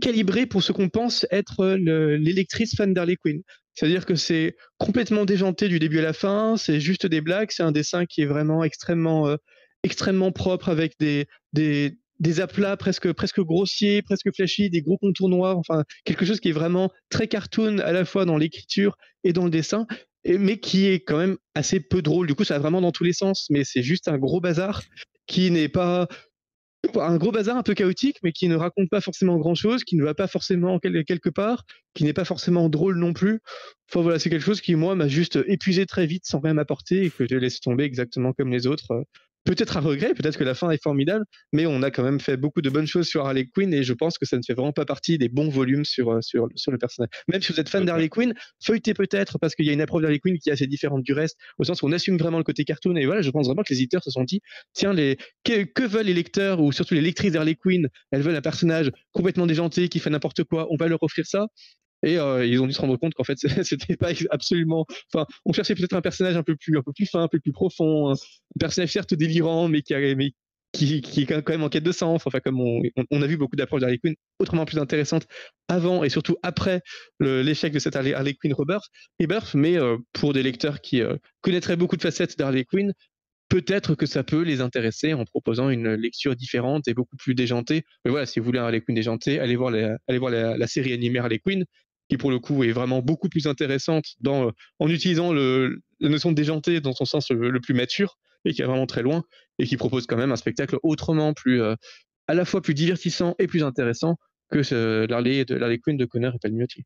calibré 0.00 0.46
pour 0.46 0.64
ce 0.64 0.72
qu'on 0.72 0.88
pense 0.88 1.26
être 1.30 1.64
l'électrice 1.76 2.74
fan 2.74 2.92
d'Harley 2.92 3.14
Quinn. 3.16 3.40
C'est-à-dire 3.72 4.04
que 4.04 4.16
c'est 4.16 4.56
complètement 4.78 5.24
déjanté 5.24 5.68
du 5.68 5.78
début 5.78 6.00
à 6.00 6.02
la 6.02 6.12
fin, 6.12 6.56
c'est 6.56 6.80
juste 6.80 7.06
des 7.06 7.20
blagues, 7.20 7.50
c'est 7.52 7.62
un 7.62 7.70
dessin 7.70 8.04
qui 8.04 8.22
est 8.22 8.26
vraiment 8.26 8.64
extrêmement, 8.64 9.28
euh, 9.28 9.36
extrêmement 9.84 10.32
propre 10.32 10.70
avec 10.70 10.94
des, 10.98 11.26
des, 11.52 11.96
des 12.18 12.40
aplats 12.40 12.76
presque, 12.76 13.12
presque 13.12 13.40
grossiers, 13.40 14.02
presque 14.02 14.34
flashy, 14.34 14.70
des 14.70 14.82
gros 14.82 14.98
contours 14.98 15.28
noirs, 15.28 15.56
enfin 15.56 15.84
quelque 16.04 16.24
chose 16.24 16.40
qui 16.40 16.48
est 16.48 16.52
vraiment 16.52 16.90
très 17.10 17.28
cartoon 17.28 17.78
à 17.78 17.92
la 17.92 18.04
fois 18.04 18.24
dans 18.24 18.38
l'écriture 18.38 18.98
et 19.22 19.32
dans 19.32 19.44
le 19.44 19.50
dessin, 19.50 19.86
mais 20.26 20.58
qui 20.58 20.86
est 20.88 20.98
quand 20.98 21.18
même 21.18 21.36
assez 21.54 21.78
peu 21.78 22.02
drôle. 22.02 22.26
Du 22.26 22.34
coup, 22.34 22.42
ça 22.42 22.54
va 22.54 22.60
vraiment 22.60 22.80
dans 22.80 22.90
tous 22.90 23.04
les 23.04 23.12
sens, 23.12 23.46
mais 23.50 23.62
c'est 23.62 23.84
juste 23.84 24.08
un 24.08 24.18
gros 24.18 24.40
bazar 24.40 24.82
qui 25.28 25.52
n'est 25.52 25.68
pas 25.68 26.08
un 26.94 27.16
gros 27.16 27.32
bazar 27.32 27.56
un 27.56 27.62
peu 27.62 27.74
chaotique, 27.74 28.18
mais 28.22 28.32
qui 28.32 28.48
ne 28.48 28.56
raconte 28.56 28.88
pas 28.88 29.00
forcément 29.00 29.36
grand-chose, 29.36 29.84
qui 29.84 29.96
ne 29.96 30.04
va 30.04 30.14
pas 30.14 30.26
forcément 30.28 30.78
quelque 30.78 31.28
part, 31.28 31.64
qui 31.94 32.04
n'est 32.04 32.12
pas 32.12 32.24
forcément 32.24 32.68
drôle 32.68 32.98
non 32.98 33.12
plus. 33.12 33.40
Enfin 33.90 34.02
voilà, 34.02 34.18
c'est 34.18 34.30
quelque 34.30 34.44
chose 34.44 34.60
qui, 34.60 34.74
moi, 34.74 34.94
m'a 34.94 35.08
juste 35.08 35.38
épuisé 35.46 35.86
très 35.86 36.06
vite 36.06 36.24
sans 36.26 36.40
rien 36.40 36.54
m'apporter 36.54 37.04
et 37.04 37.10
que 37.10 37.26
j'ai 37.26 37.40
laissé 37.40 37.58
tomber 37.60 37.84
exactement 37.84 38.32
comme 38.32 38.50
les 38.50 38.66
autres 38.66 39.04
peut-être 39.48 39.78
un 39.78 39.80
regret, 39.80 40.12
peut-être 40.12 40.36
que 40.36 40.44
la 40.44 40.54
fin 40.54 40.70
est 40.70 40.82
formidable, 40.82 41.24
mais 41.54 41.64
on 41.64 41.82
a 41.82 41.90
quand 41.90 42.02
même 42.02 42.20
fait 42.20 42.36
beaucoup 42.36 42.60
de 42.60 42.68
bonnes 42.68 42.86
choses 42.86 43.08
sur 43.08 43.24
Harley 43.24 43.46
Quinn 43.46 43.72
et 43.72 43.82
je 43.82 43.94
pense 43.94 44.18
que 44.18 44.26
ça 44.26 44.36
ne 44.36 44.42
fait 44.46 44.52
vraiment 44.52 44.74
pas 44.74 44.84
partie 44.84 45.16
des 45.16 45.30
bons 45.30 45.48
volumes 45.48 45.86
sur, 45.86 46.12
euh, 46.12 46.20
sur, 46.20 46.48
sur 46.54 46.70
le 46.70 46.76
personnage. 46.76 47.08
Même 47.28 47.40
si 47.40 47.52
vous 47.52 47.58
êtes 47.58 47.70
fan 47.70 47.86
d'Harley 47.86 48.10
Quinn, 48.10 48.34
feuilletez 48.62 48.92
peut-être 48.92 49.38
parce 49.38 49.54
qu'il 49.54 49.64
y 49.64 49.70
a 49.70 49.72
une 49.72 49.80
approche 49.80 50.02
d'Harley 50.02 50.18
Quinn 50.18 50.38
qui 50.38 50.50
est 50.50 50.52
assez 50.52 50.66
différente 50.66 51.02
du 51.02 51.14
reste, 51.14 51.38
au 51.56 51.64
sens 51.64 51.80
où 51.80 51.86
on 51.86 51.92
assume 51.92 52.18
vraiment 52.18 52.36
le 52.36 52.44
côté 52.44 52.64
cartoon 52.64 52.94
et 52.96 53.06
voilà, 53.06 53.22
je 53.22 53.30
pense 53.30 53.46
vraiment 53.46 53.62
que 53.62 53.72
les 53.72 53.78
éditeurs 53.78 54.04
se 54.04 54.10
sont 54.10 54.24
dit, 54.24 54.42
tiens, 54.74 54.92
les, 54.92 55.16
que, 55.44 55.86
veulent 55.86 56.06
les 56.06 56.14
lecteurs 56.14 56.60
ou 56.60 56.70
surtout 56.70 56.92
les 56.92 57.00
lectrices 57.00 57.32
d'Harley 57.32 57.54
Quinn? 57.54 57.88
Elles 58.10 58.22
veulent 58.22 58.36
un 58.36 58.42
personnage 58.42 58.90
complètement 59.12 59.46
déjanté 59.46 59.88
qui 59.88 59.98
fait 59.98 60.10
n'importe 60.10 60.44
quoi, 60.44 60.66
on 60.70 60.76
va 60.76 60.88
leur 60.88 61.02
offrir 61.02 61.24
ça. 61.24 61.46
Et 62.04 62.18
euh, 62.18 62.46
ils 62.46 62.60
ont 62.60 62.66
dû 62.66 62.72
se 62.72 62.80
rendre 62.80 62.96
compte 62.96 63.14
qu'en 63.14 63.24
fait, 63.24 63.38
c'était 63.64 63.96
pas 63.96 64.10
absolument. 64.30 64.86
Enfin, 65.12 65.26
on 65.44 65.52
cherchait 65.52 65.74
peut-être 65.74 65.94
un 65.94 66.00
personnage 66.00 66.36
un 66.36 66.42
peu 66.42 66.56
plus, 66.56 66.76
un 66.78 66.82
peu 66.82 66.92
plus 66.92 67.06
fin, 67.06 67.22
un 67.22 67.28
peu 67.28 67.40
plus 67.40 67.52
profond, 67.52 68.12
un 68.12 68.16
personnage 68.58 68.92
certes 68.92 69.14
délirant, 69.14 69.68
mais 69.68 69.82
qui, 70.72 71.22
est 71.22 71.26
quand 71.26 71.48
même 71.48 71.62
en 71.62 71.68
quête 71.68 71.84
de 71.84 71.92
sens. 71.92 72.22
Enfin, 72.26 72.40
comme 72.40 72.60
on, 72.60 73.22
a 73.22 73.26
vu 73.26 73.36
beaucoup 73.36 73.56
d'approches 73.56 73.80
d'Harley 73.80 73.98
Quinn 73.98 74.14
autrement 74.38 74.64
plus 74.64 74.78
intéressantes 74.78 75.26
avant 75.68 76.04
et 76.04 76.08
surtout 76.08 76.36
après 76.42 76.82
l'échec 77.20 77.72
de 77.72 77.78
cette 77.78 77.96
Harley, 77.96 78.34
Quinn 78.34 78.52
Rebirth, 78.52 78.84
Rebirth 79.20 79.54
mais 79.54 79.76
euh, 79.76 79.96
pour 80.12 80.32
des 80.32 80.42
lecteurs 80.42 80.80
qui 80.80 81.02
euh, 81.02 81.16
connaîtraient 81.40 81.76
beaucoup 81.76 81.96
de 81.96 82.02
facettes 82.02 82.38
d'Harley 82.38 82.64
Quinn, 82.64 82.92
peut-être 83.48 83.94
que 83.94 84.06
ça 84.06 84.22
peut 84.22 84.42
les 84.42 84.60
intéresser 84.60 85.14
en 85.14 85.24
proposant 85.24 85.70
une 85.70 85.94
lecture 85.94 86.36
différente 86.36 86.86
et 86.86 86.94
beaucoup 86.94 87.16
plus 87.16 87.34
déjantée. 87.34 87.84
Mais 88.04 88.10
voilà, 88.10 88.26
si 88.26 88.38
vous 88.38 88.44
voulez 88.44 88.58
un 88.58 88.64
Harley 88.64 88.82
Quinn 88.82 88.94
déjanté, 88.94 89.40
allez 89.40 89.56
voir, 89.56 89.72
allez 90.06 90.18
voir 90.18 90.30
la, 90.30 90.58
la, 90.58 90.66
série 90.66 90.92
animée 90.92 91.18
Harley 91.18 91.38
Quinn, 91.38 91.64
qui 92.08 92.16
pour 92.16 92.30
le 92.30 92.38
coup 92.38 92.64
est 92.64 92.72
vraiment 92.72 93.00
beaucoup 93.00 93.28
plus 93.28 93.46
intéressante 93.46 94.04
dans, 94.20 94.48
euh, 94.48 94.50
en 94.78 94.88
utilisant 94.88 95.32
le, 95.32 95.80
la 96.00 96.08
notion 96.08 96.30
de 96.30 96.36
déjanté 96.36 96.80
dans 96.80 96.92
son 96.92 97.04
sens 97.04 97.30
le, 97.30 97.60
plus 97.60 97.74
mature 97.74 98.18
et 98.44 98.52
qui 98.52 98.62
est 98.62 98.66
vraiment 98.66 98.86
très 98.86 99.02
loin 99.02 99.22
et 99.58 99.66
qui 99.66 99.76
propose 99.76 100.06
quand 100.06 100.16
même 100.16 100.32
un 100.32 100.36
spectacle 100.36 100.78
autrement 100.82 101.34
plus 101.34 101.60
à 101.60 102.34
la 102.34 102.44
fois 102.44 102.62
plus 102.62 102.74
divertissant 102.74 103.34
et 103.38 103.46
plus 103.46 103.64
intéressant 103.64 104.16
que 104.50 105.06
l'Harley 105.08 105.44
de 105.44 105.54
l'Harley 105.54 105.78
Quinn 105.78 105.96
de 105.96 106.04
Connor 106.04 106.34
et 106.34 106.38
Palmiotti. 106.38 106.84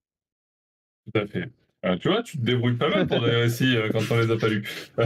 Tout 1.12 1.20
à 1.20 1.26
fait. 1.26 1.50
Euh, 1.84 1.96
tu 1.96 2.08
vois, 2.08 2.22
tu 2.22 2.38
te 2.38 2.44
débrouilles 2.44 2.76
pas 2.76 2.88
mal 2.88 3.08
pour 3.08 3.20
des 3.24 3.30
récits 3.30 3.76
euh, 3.76 3.88
quand 3.90 4.00
on 4.10 4.18
les 4.18 4.30
a 4.30 4.36
pas 4.36 4.48
lus. 4.48 4.62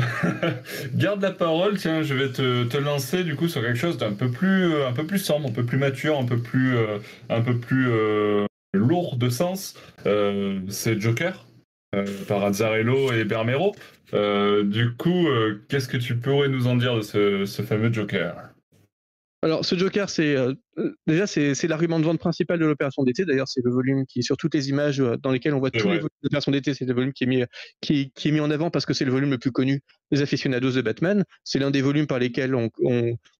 Garde 0.94 1.22
la 1.22 1.32
parole, 1.32 1.78
tiens, 1.78 2.02
je 2.02 2.12
vais 2.12 2.30
te, 2.30 2.64
te, 2.64 2.76
lancer 2.76 3.24
du 3.24 3.34
coup 3.34 3.48
sur 3.48 3.62
quelque 3.62 3.78
chose 3.78 3.96
d'un 3.96 4.12
peu 4.12 4.30
plus, 4.30 4.74
euh, 4.74 4.88
un 4.88 4.92
peu 4.92 5.06
plus 5.06 5.18
sombre, 5.18 5.48
un 5.48 5.52
peu 5.52 5.64
plus 5.64 5.78
mature, 5.78 6.18
un 6.18 6.26
peu 6.26 6.38
plus, 6.38 6.76
un 7.30 7.40
peu 7.40 7.58
plus 7.58 7.88
lourd 8.76 9.16
de 9.16 9.28
sens. 9.28 9.74
c'est 10.04 11.00
Joker 11.00 11.46
par 12.28 12.44
Azzarello 12.44 13.12
et 13.12 13.24
Bermero. 13.24 13.74
du 14.12 14.94
coup, 14.96 15.26
qu'est-ce 15.68 15.88
que 15.88 15.96
tu 15.96 16.16
pourrais 16.16 16.48
nous 16.48 16.66
en 16.66 16.76
dire 16.76 16.96
de 16.96 17.02
ce, 17.02 17.44
ce 17.44 17.62
fameux 17.62 17.92
Joker? 17.92 18.34
Alors, 19.46 19.64
ce 19.64 19.76
Joker, 19.76 20.10
c'est 20.10 20.34
euh, 20.34 20.54
euh, 20.78 20.96
déjà 21.06 21.26
c'est 21.26 21.68
l'argument 21.68 22.00
de 22.00 22.04
vente 22.04 22.18
principal 22.18 22.58
de 22.58 22.64
l'opération 22.64 23.04
d'été. 23.04 23.24
D'ailleurs, 23.24 23.46
c'est 23.46 23.62
le 23.62 23.70
volume 23.70 24.04
qui, 24.06 24.22
sur 24.22 24.36
toutes 24.36 24.54
les 24.54 24.70
images 24.70 25.00
euh, 25.00 25.16
dans 25.18 25.30
lesquelles 25.30 25.54
on 25.54 25.60
voit 25.60 25.70
tous 25.70 25.86
les 25.86 25.98
volumes 25.98 26.08
de 26.22 26.24
l'opération 26.24 26.50
d'été, 26.50 26.74
c'est 26.74 26.86
le 26.86 26.94
volume 26.94 27.12
qui 27.12 27.24
est 27.24 27.26
mis 27.26 27.44
qui, 27.80 28.10
est 28.24 28.30
mis 28.32 28.40
en 28.40 28.50
avant 28.50 28.70
parce 28.70 28.86
que 28.86 28.92
c'est 28.94 29.04
le 29.04 29.12
volume 29.12 29.30
le 29.30 29.38
plus 29.38 29.52
connu 29.52 29.82
des 30.10 30.22
aficionados 30.22 30.72
de 30.72 30.80
Batman. 30.80 31.24
C'est 31.44 31.58
l'un 31.58 31.70
des 31.70 31.82
volumes 31.82 32.06
par 32.06 32.18
lesquels 32.18 32.54
on, 32.54 32.70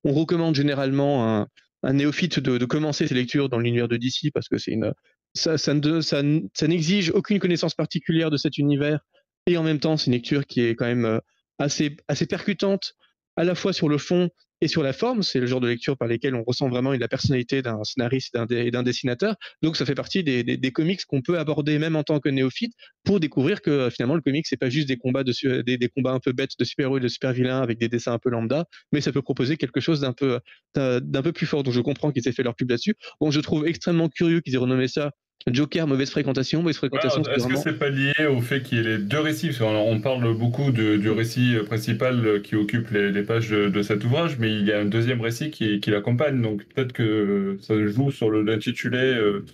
recommande 0.05 0.55
généralement 0.55 1.41
un, 1.41 1.49
un 1.83 1.93
néophyte 1.95 2.41
de, 2.41 2.65
commencer 2.67 3.07
ses 3.07 3.15
lectures 3.15 3.49
dans 3.49 3.59
l'univers 3.59 3.89
de 3.89 3.97
DC 3.97 4.31
parce 4.33 4.49
que 4.49 4.59
c'est 4.59 4.73
une 4.73 4.93
ça, 5.37 6.69
n'exige 6.69 7.11
aucune 7.11 7.39
connaissance 7.39 7.75
particulière 7.75 8.31
de 8.31 8.37
cet 8.37 8.59
univers 8.59 9.01
et 9.47 9.57
en 9.57 9.63
même 9.63 9.79
temps 9.79 9.97
c'est 9.97 10.07
une 10.07 10.15
lecture 10.15 10.47
qui 10.47 10.63
est 10.63 10.75
quand 10.75 10.87
même 10.87 11.21
assez 11.59 11.97
assez 12.09 12.27
percutante 12.27 12.95
à 13.37 13.45
la 13.45 13.55
fois 13.55 13.73
sur 13.73 13.89
le 13.89 13.99
fond 13.99 14.31
et 14.63 14.69
sur 14.69 14.83
la 14.83 14.95
forme, 14.95 15.23
c'est 15.23 15.39
le 15.39 15.47
genre 15.47 15.61
de 15.61 15.69
lecture 15.69 15.99
par 15.99 16.09
lesquelles 16.09 16.35
on 16.35 16.43
ressent 16.43 16.69
vraiment 16.69 16.93
la 16.93 17.09
personnalité 17.09 17.61
d'un 17.61 17.85
scénariste 17.85 18.39
et 18.51 18.71
d'un 18.71 18.83
dessinateur. 18.83 19.37
Donc 19.63 19.77
ça 19.77 19.85
fait 19.85 19.95
partie 19.95 20.25
des, 20.25 20.73
comics 20.73 21.05
qu'on 21.07 21.21
peut 21.21 21.39
aborder 21.39 21.79
même 21.79 21.95
en 21.95 22.03
tant 22.03 22.21
que 22.21 22.29
néophyte 22.29 22.73
pour 23.05 23.21
découvrir 23.21 23.61
que 23.61 23.71
euh, 23.71 23.91
finalement 23.91 24.15
le 24.15 24.21
comics 24.21 24.47
c'est 24.47 24.57
pas 24.57 24.69
juste 24.69 24.89
des 24.89 24.97
combats 24.97 25.25
de 25.25 25.63
des, 25.63 25.79
des, 25.79 25.89
combats 25.89 26.13
un 26.13 26.21
peu 26.21 26.33
bêtes 26.33 26.59
de 26.59 26.65
super-héros 26.65 26.99
et 26.99 27.01
de 27.01 27.09
super-vilains 27.09 27.61
avec 27.61 27.79
des 27.79 27.89
dessins 27.89 28.13
un 28.13 28.19
peu 28.19 28.31
lambda, 28.31 28.65
mais 28.93 29.01
ça 29.01 29.13
peut 29.13 29.23
proposer 29.23 29.57
quelque 29.57 29.81
chose 29.81 30.01
d'un 30.01 30.13
peu 30.13 30.41
d'un 30.75 31.23
peu 31.23 31.33
plus 31.33 31.47
fort. 31.47 31.63
Donc 31.63 31.75
je 31.75 31.81
comprends 31.81 32.11
qu'ils 32.11 32.27
aient 32.27 32.33
fait 32.33 32.43
leur 32.43 32.55
pub 32.55 32.71
là-dessus. 32.71 32.95
Bon, 33.21 33.31
je 33.31 33.41
trouve 33.41 33.67
extrêmement 33.67 34.09
curieux 34.09 34.41
qu'ils 34.41 34.55
aient 34.55 34.59
renommé 34.59 34.89
ça 34.89 35.13
Joker, 35.49 35.87
mauvaise 35.87 36.11
fréquentation, 36.11 36.61
mauvaise 36.61 36.77
fréquentation. 36.77 37.23
Est-ce 37.23 37.47
que 37.47 37.57
c'est 37.57 37.79
pas 37.79 37.89
lié 37.89 38.13
au 38.29 38.41
fait 38.41 38.63
qu'il 38.63 38.79
y 38.79 38.81
ait 38.81 38.85
les 38.85 38.99
deux 38.99 39.21
récits? 39.21 39.49
Parce 39.49 39.61
on 39.63 40.01
parle 40.01 40.37
beaucoup 40.37 40.73
du 40.73 41.11
récit 41.11 41.57
principal 41.67 42.43
qui 42.43 42.57
occupe 42.57 42.91
les, 42.91 43.23
pages 43.23 43.51
de, 43.51 43.83
cet 43.83 44.05
ouvrage, 44.05 44.39
mais 44.39 44.53
il 44.53 44.67
y 44.67 44.73
a 44.73 44.81
un 44.81 44.87
deuxième 44.87 45.21
récit 45.21 45.51
qui, 45.51 45.81
l'accompagne, 45.87 46.43
donc 46.43 46.65
peut-être 46.65 46.93
que 46.93 47.59
ça 47.61 47.75
joue 47.87 48.11
sur 48.11 48.31
l'intitulé. 48.31 48.99
Euh, 48.99 49.45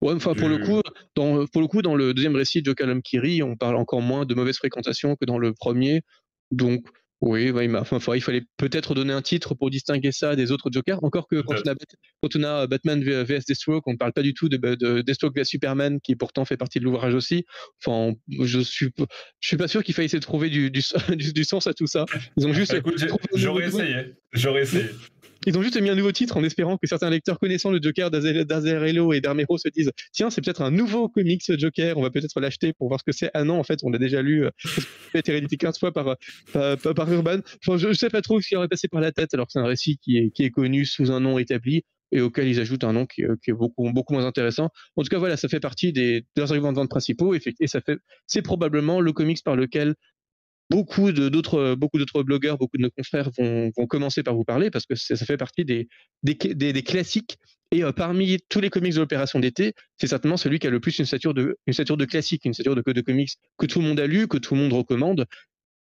ouais, 0.00 0.14
enfin 0.14 0.34
pour 0.34 0.48
le 0.48 0.58
coup, 0.58 0.80
dans, 1.16 1.46
pour 1.46 1.60
le 1.60 1.66
coup, 1.66 1.82
dans 1.82 1.96
le 1.96 2.14
deuxième 2.14 2.36
récit 2.36 2.62
de 2.62 2.66
Joker 2.66 2.88
Kiri, 3.02 3.42
on 3.42 3.56
parle 3.56 3.76
encore 3.76 4.02
moins 4.02 4.26
de 4.26 4.34
mauvaise 4.34 4.58
fréquentation 4.58 5.16
que 5.16 5.24
dans 5.24 5.38
le 5.38 5.52
premier, 5.52 6.02
donc 6.52 6.84
oui, 7.22 7.50
enfin, 7.76 8.14
il 8.14 8.20
fallait 8.20 8.42
peut-être 8.58 8.94
donner 8.94 9.12
un 9.12 9.22
titre 9.22 9.54
pour 9.54 9.70
distinguer 9.70 10.12
ça 10.12 10.36
des 10.36 10.52
autres 10.52 10.70
Jokers. 10.70 11.02
Encore 11.02 11.26
que 11.28 11.40
quand 11.40 11.54
on, 12.34 12.42
a, 12.42 12.66
Batman 12.66 13.02
vs 13.02 13.44
Deathstroke, 13.46 13.86
on 13.86 13.92
ne 13.92 13.96
parle 13.96 14.12
pas 14.12 14.22
du 14.22 14.34
tout 14.34 14.50
de, 14.50 14.56
de 14.56 15.00
Deathstroke 15.00 15.34
vs 15.34 15.44
Superman, 15.44 15.98
qui 16.00 16.14
pourtant 16.14 16.44
fait 16.44 16.58
partie 16.58 16.78
de 16.78 16.84
l'ouvrage 16.84 17.14
aussi. 17.14 17.46
Enfin, 17.82 18.12
je 18.42 18.60
suis, 18.60 18.90
je 19.40 19.48
suis 19.48 19.56
pas 19.56 19.68
sûr 19.68 19.82
qu'il 19.82 19.94
faille 19.94 20.04
essayer 20.04 20.20
de 20.20 20.24
trouver 20.24 20.50
du, 20.50 20.70
du, 20.70 20.82
du, 21.16 21.44
sens 21.44 21.66
à 21.66 21.72
tout 21.72 21.86
ça. 21.86 22.04
Ils 22.36 22.46
ont 22.46 22.52
juste. 22.52 22.76
J'aurais 23.34 23.66
essayé. 23.66 24.14
J'aurais 24.32 24.62
essayé. 24.62 24.90
Ils 25.46 25.56
ont 25.56 25.62
juste 25.62 25.80
mis 25.80 25.88
un 25.88 25.94
nouveau 25.94 26.10
titre 26.10 26.36
en 26.36 26.42
espérant 26.42 26.76
que 26.76 26.88
certains 26.88 27.08
lecteurs 27.08 27.38
connaissant 27.38 27.70
le 27.70 27.78
Joker 27.80 28.10
d'Azerello 28.10 29.12
et 29.12 29.20
d'Armero 29.20 29.56
se 29.58 29.68
disent 29.68 29.92
tiens, 30.12 30.28
c'est 30.28 30.44
peut-être 30.44 30.62
un 30.62 30.72
nouveau 30.72 31.08
comics 31.08 31.42
Joker, 31.56 31.96
on 31.96 32.02
va 32.02 32.10
peut-être 32.10 32.40
l'acheter 32.40 32.72
pour 32.72 32.88
voir 32.88 32.98
ce 32.98 33.04
que 33.04 33.12
c'est. 33.12 33.30
Ah 33.32 33.44
non, 33.44 33.58
en 33.58 33.62
fait, 33.62 33.78
on 33.84 33.90
l'a 33.90 33.98
déjà 33.98 34.22
lu, 34.22 34.44
euh, 34.44 34.50
été 35.14 35.30
réédité 35.30 35.56
15 35.56 35.78
fois 35.78 35.92
par, 35.92 36.16
par, 36.52 37.12
Urban. 37.12 37.38
je 37.62 37.88
ne 37.88 37.92
sais 37.92 38.10
pas 38.10 38.22
trop 38.22 38.40
ce 38.40 38.48
qui 38.48 38.56
aurait 38.56 38.68
passé 38.68 38.88
par 38.88 39.00
la 39.00 39.12
tête, 39.12 39.32
alors 39.34 39.46
que 39.46 39.52
c'est 39.52 39.60
un 39.60 39.66
récit 39.66 39.98
qui 40.02 40.18
est, 40.18 40.30
qui 40.30 40.44
est 40.44 40.50
connu 40.50 40.84
sous 40.84 41.12
un 41.12 41.20
nom 41.20 41.38
établi 41.38 41.84
et 42.12 42.20
auquel 42.20 42.48
ils 42.48 42.60
ajoutent 42.60 42.84
un 42.84 42.92
nom 42.92 43.06
qui, 43.06 43.22
est 43.22 43.52
beaucoup, 43.52 43.90
beaucoup 43.92 44.14
moins 44.14 44.26
intéressant. 44.26 44.70
En 44.96 45.02
tout 45.02 45.08
cas, 45.08 45.18
voilà, 45.18 45.36
ça 45.36 45.48
fait 45.48 45.60
partie 45.60 45.92
des, 45.92 46.24
des 46.34 46.42
arguments 46.42 46.72
de 46.72 46.76
vente 46.76 46.90
principaux 46.90 47.34
et, 47.34 47.40
et 47.60 47.66
ça 47.66 47.80
fait, 47.80 47.98
c'est 48.26 48.42
probablement 48.42 49.00
le 49.00 49.12
comics 49.12 49.42
par 49.44 49.56
lequel 49.56 49.94
beaucoup 50.70 51.12
d'autres 51.12 51.74
beaucoup 51.74 51.98
d'autres 51.98 52.22
blogueurs, 52.22 52.58
beaucoup 52.58 52.76
de 52.76 52.82
nos 52.82 52.90
confrères 52.90 53.30
vont, 53.38 53.70
commencer 53.88 54.22
par 54.22 54.34
vous 54.34 54.44
parler 54.44 54.70
parce 54.70 54.86
que 54.86 54.94
ça 54.94 55.16
fait 55.24 55.36
partie 55.36 55.64
des, 55.64 56.82
classiques. 56.82 57.36
Et 57.72 57.82
euh, 57.82 57.90
parmi 57.90 58.38
tous 58.48 58.60
les 58.60 58.70
comics 58.70 58.94
de 58.94 59.00
l'opération 59.00 59.40
d'été, 59.40 59.72
c'est 59.98 60.06
certainement 60.06 60.36
celui 60.36 60.60
qui 60.60 60.68
a 60.68 60.70
le 60.70 60.78
plus 60.78 60.98
une 61.00 61.04
stature 61.04 61.34
de, 61.34 61.56
classique, 62.04 62.44
une 62.44 62.54
stature 62.54 62.76
de, 62.76 62.92
de 62.92 63.00
comics 63.00 63.30
que 63.58 63.66
tout 63.66 63.80
le 63.80 63.88
monde 63.88 63.98
a 63.98 64.06
lu, 64.06 64.28
que 64.28 64.38
tout 64.38 64.54
le 64.54 64.60
monde 64.60 64.72
recommande. 64.72 65.26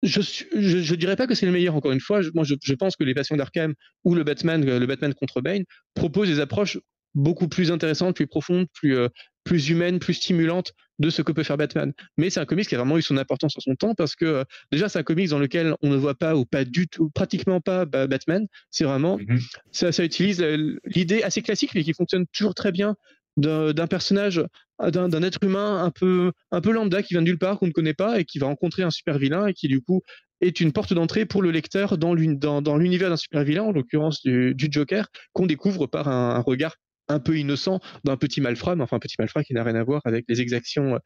Je, 0.01 0.21
je, 0.21 0.79
je 0.79 0.95
dirais 0.95 1.15
pas 1.15 1.27
que 1.27 1.35
c'est 1.35 1.45
le 1.45 1.51
meilleur, 1.51 1.75
encore 1.75 1.91
une 1.91 1.99
fois. 1.99 2.21
moi, 2.33 2.43
je, 2.43 2.55
je 2.61 2.73
pense 2.73 2.95
que 2.95 3.03
les 3.03 3.13
Passions 3.13 3.35
d'Arkham 3.35 3.73
ou 4.03 4.15
le 4.15 4.23
Batman, 4.23 4.63
le 4.63 4.85
Batman 4.85 5.13
contre 5.13 5.41
Bane 5.41 5.63
proposent 5.93 6.29
des 6.29 6.39
approches 6.39 6.77
beaucoup 7.15 7.47
plus 7.47 7.71
intéressantes, 7.71 8.15
plus 8.15 8.27
profondes, 8.27 8.67
plus, 8.73 8.95
euh, 8.95 9.09
plus 9.43 9.69
humaine, 9.69 9.99
plus 9.99 10.15
stimulante 10.15 10.73
de 10.99 11.09
ce 11.09 11.21
que 11.21 11.31
peut 11.31 11.43
faire 11.43 11.57
Batman. 11.57 11.93
Mais 12.17 12.29
c'est 12.29 12.39
un 12.39 12.45
comics 12.45 12.67
qui 12.67 12.75
a 12.75 12.77
vraiment 12.77 12.97
eu 12.97 13.01
son 13.01 13.17
importance 13.17 13.55
en 13.57 13.61
son 13.61 13.75
temps 13.75 13.95
parce 13.95 14.15
que 14.15 14.25
euh, 14.25 14.43
déjà 14.71 14.89
c'est 14.89 14.99
un 14.99 15.03
comics 15.03 15.29
dans 15.29 15.39
lequel 15.39 15.75
on 15.81 15.89
ne 15.89 15.95
voit 15.95 16.15
pas 16.15 16.35
ou 16.35 16.45
pas 16.45 16.65
du 16.65 16.87
tout, 16.87 17.09
pratiquement 17.09 17.61
pas 17.61 17.85
Batman. 17.85 18.47
C'est 18.71 18.83
vraiment 18.83 19.17
mhm. 19.17 19.39
ça, 19.71 19.91
ça 19.91 20.03
utilise 20.03 20.41
l'idée 20.85 21.23
assez 21.23 21.41
classique 21.41 21.71
mais 21.75 21.83
qui 21.83 21.93
fonctionne 21.93 22.25
toujours 22.27 22.55
très 22.55 22.71
bien 22.71 22.95
d'un 23.37 23.87
personnage, 23.87 24.43
d'un 24.79 25.21
être 25.21 25.43
humain 25.43 25.83
un 25.83 25.91
peu, 25.91 26.31
un 26.51 26.59
peu 26.59 26.71
lambda 26.71 27.03
qui 27.03 27.13
vient 27.13 27.21
de 27.21 27.27
nulle 27.27 27.37
part, 27.37 27.59
qu'on 27.59 27.67
ne 27.67 27.71
connaît 27.71 27.93
pas 27.93 28.19
et 28.19 28.25
qui 28.25 28.39
va 28.39 28.47
rencontrer 28.47 28.83
un 28.83 28.89
super 28.89 29.19
vilain 29.19 29.45
et 29.45 29.53
qui 29.53 29.67
du 29.67 29.79
coup 29.79 30.01
est 30.41 30.59
une 30.59 30.71
porte 30.71 30.93
d'entrée 30.93 31.25
pour 31.25 31.41
le 31.41 31.51
lecteur 31.51 31.97
dans 31.97 32.13
l'univers 32.13 33.09
d'un 33.09 33.17
super 33.17 33.43
vilain, 33.43 33.63
en 33.63 33.71
l'occurrence 33.71 34.21
du, 34.23 34.55
Joker, 34.69 35.07
qu'on 35.33 35.45
découvre 35.45 35.87
par 35.87 36.07
un, 36.07 36.39
regard 36.39 36.75
un 37.07 37.19
peu 37.19 37.37
innocent 37.37 37.79
d'un 38.03 38.17
petit 38.17 38.41
malfrat, 38.41 38.75
mais 38.75 38.83
enfin 38.83 38.97
un 38.97 38.99
petit 38.99 39.15
malfrat 39.19 39.43
qui 39.43 39.53
n'a 39.53 39.63
rien 39.63 39.75
à 39.75 39.83
voir 39.83 40.01
avec 40.05 40.25
les 40.27 40.41
exactions 40.41 40.95
euh, 40.95 40.99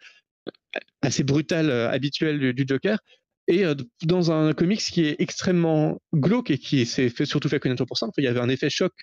assez 1.02 1.23
brutales 1.23 1.69
euh, 1.69 1.90
habituelles 1.90 2.53
du, 2.53 2.65
Joker. 2.68 2.99
Et 3.48 3.65
euh, 3.65 3.76
dans 4.03 4.32
un 4.32 4.53
comics 4.53 4.80
qui 4.80 5.06
est 5.06 5.15
extrêmement 5.19 5.99
glauque 6.14 6.52
et 6.52 6.57
qui 6.57 6.86
s'est 6.86 7.10
fait, 7.10 7.26
surtout 7.26 7.49
fait 7.49 7.60
connaître 7.60 7.86
pour 7.86 7.98
ça, 7.98 8.07
il 8.18 8.23
y 8.23 8.28
avait 8.28 8.40
un 8.40 8.49
effet 8.49 8.69
choc 8.69 8.94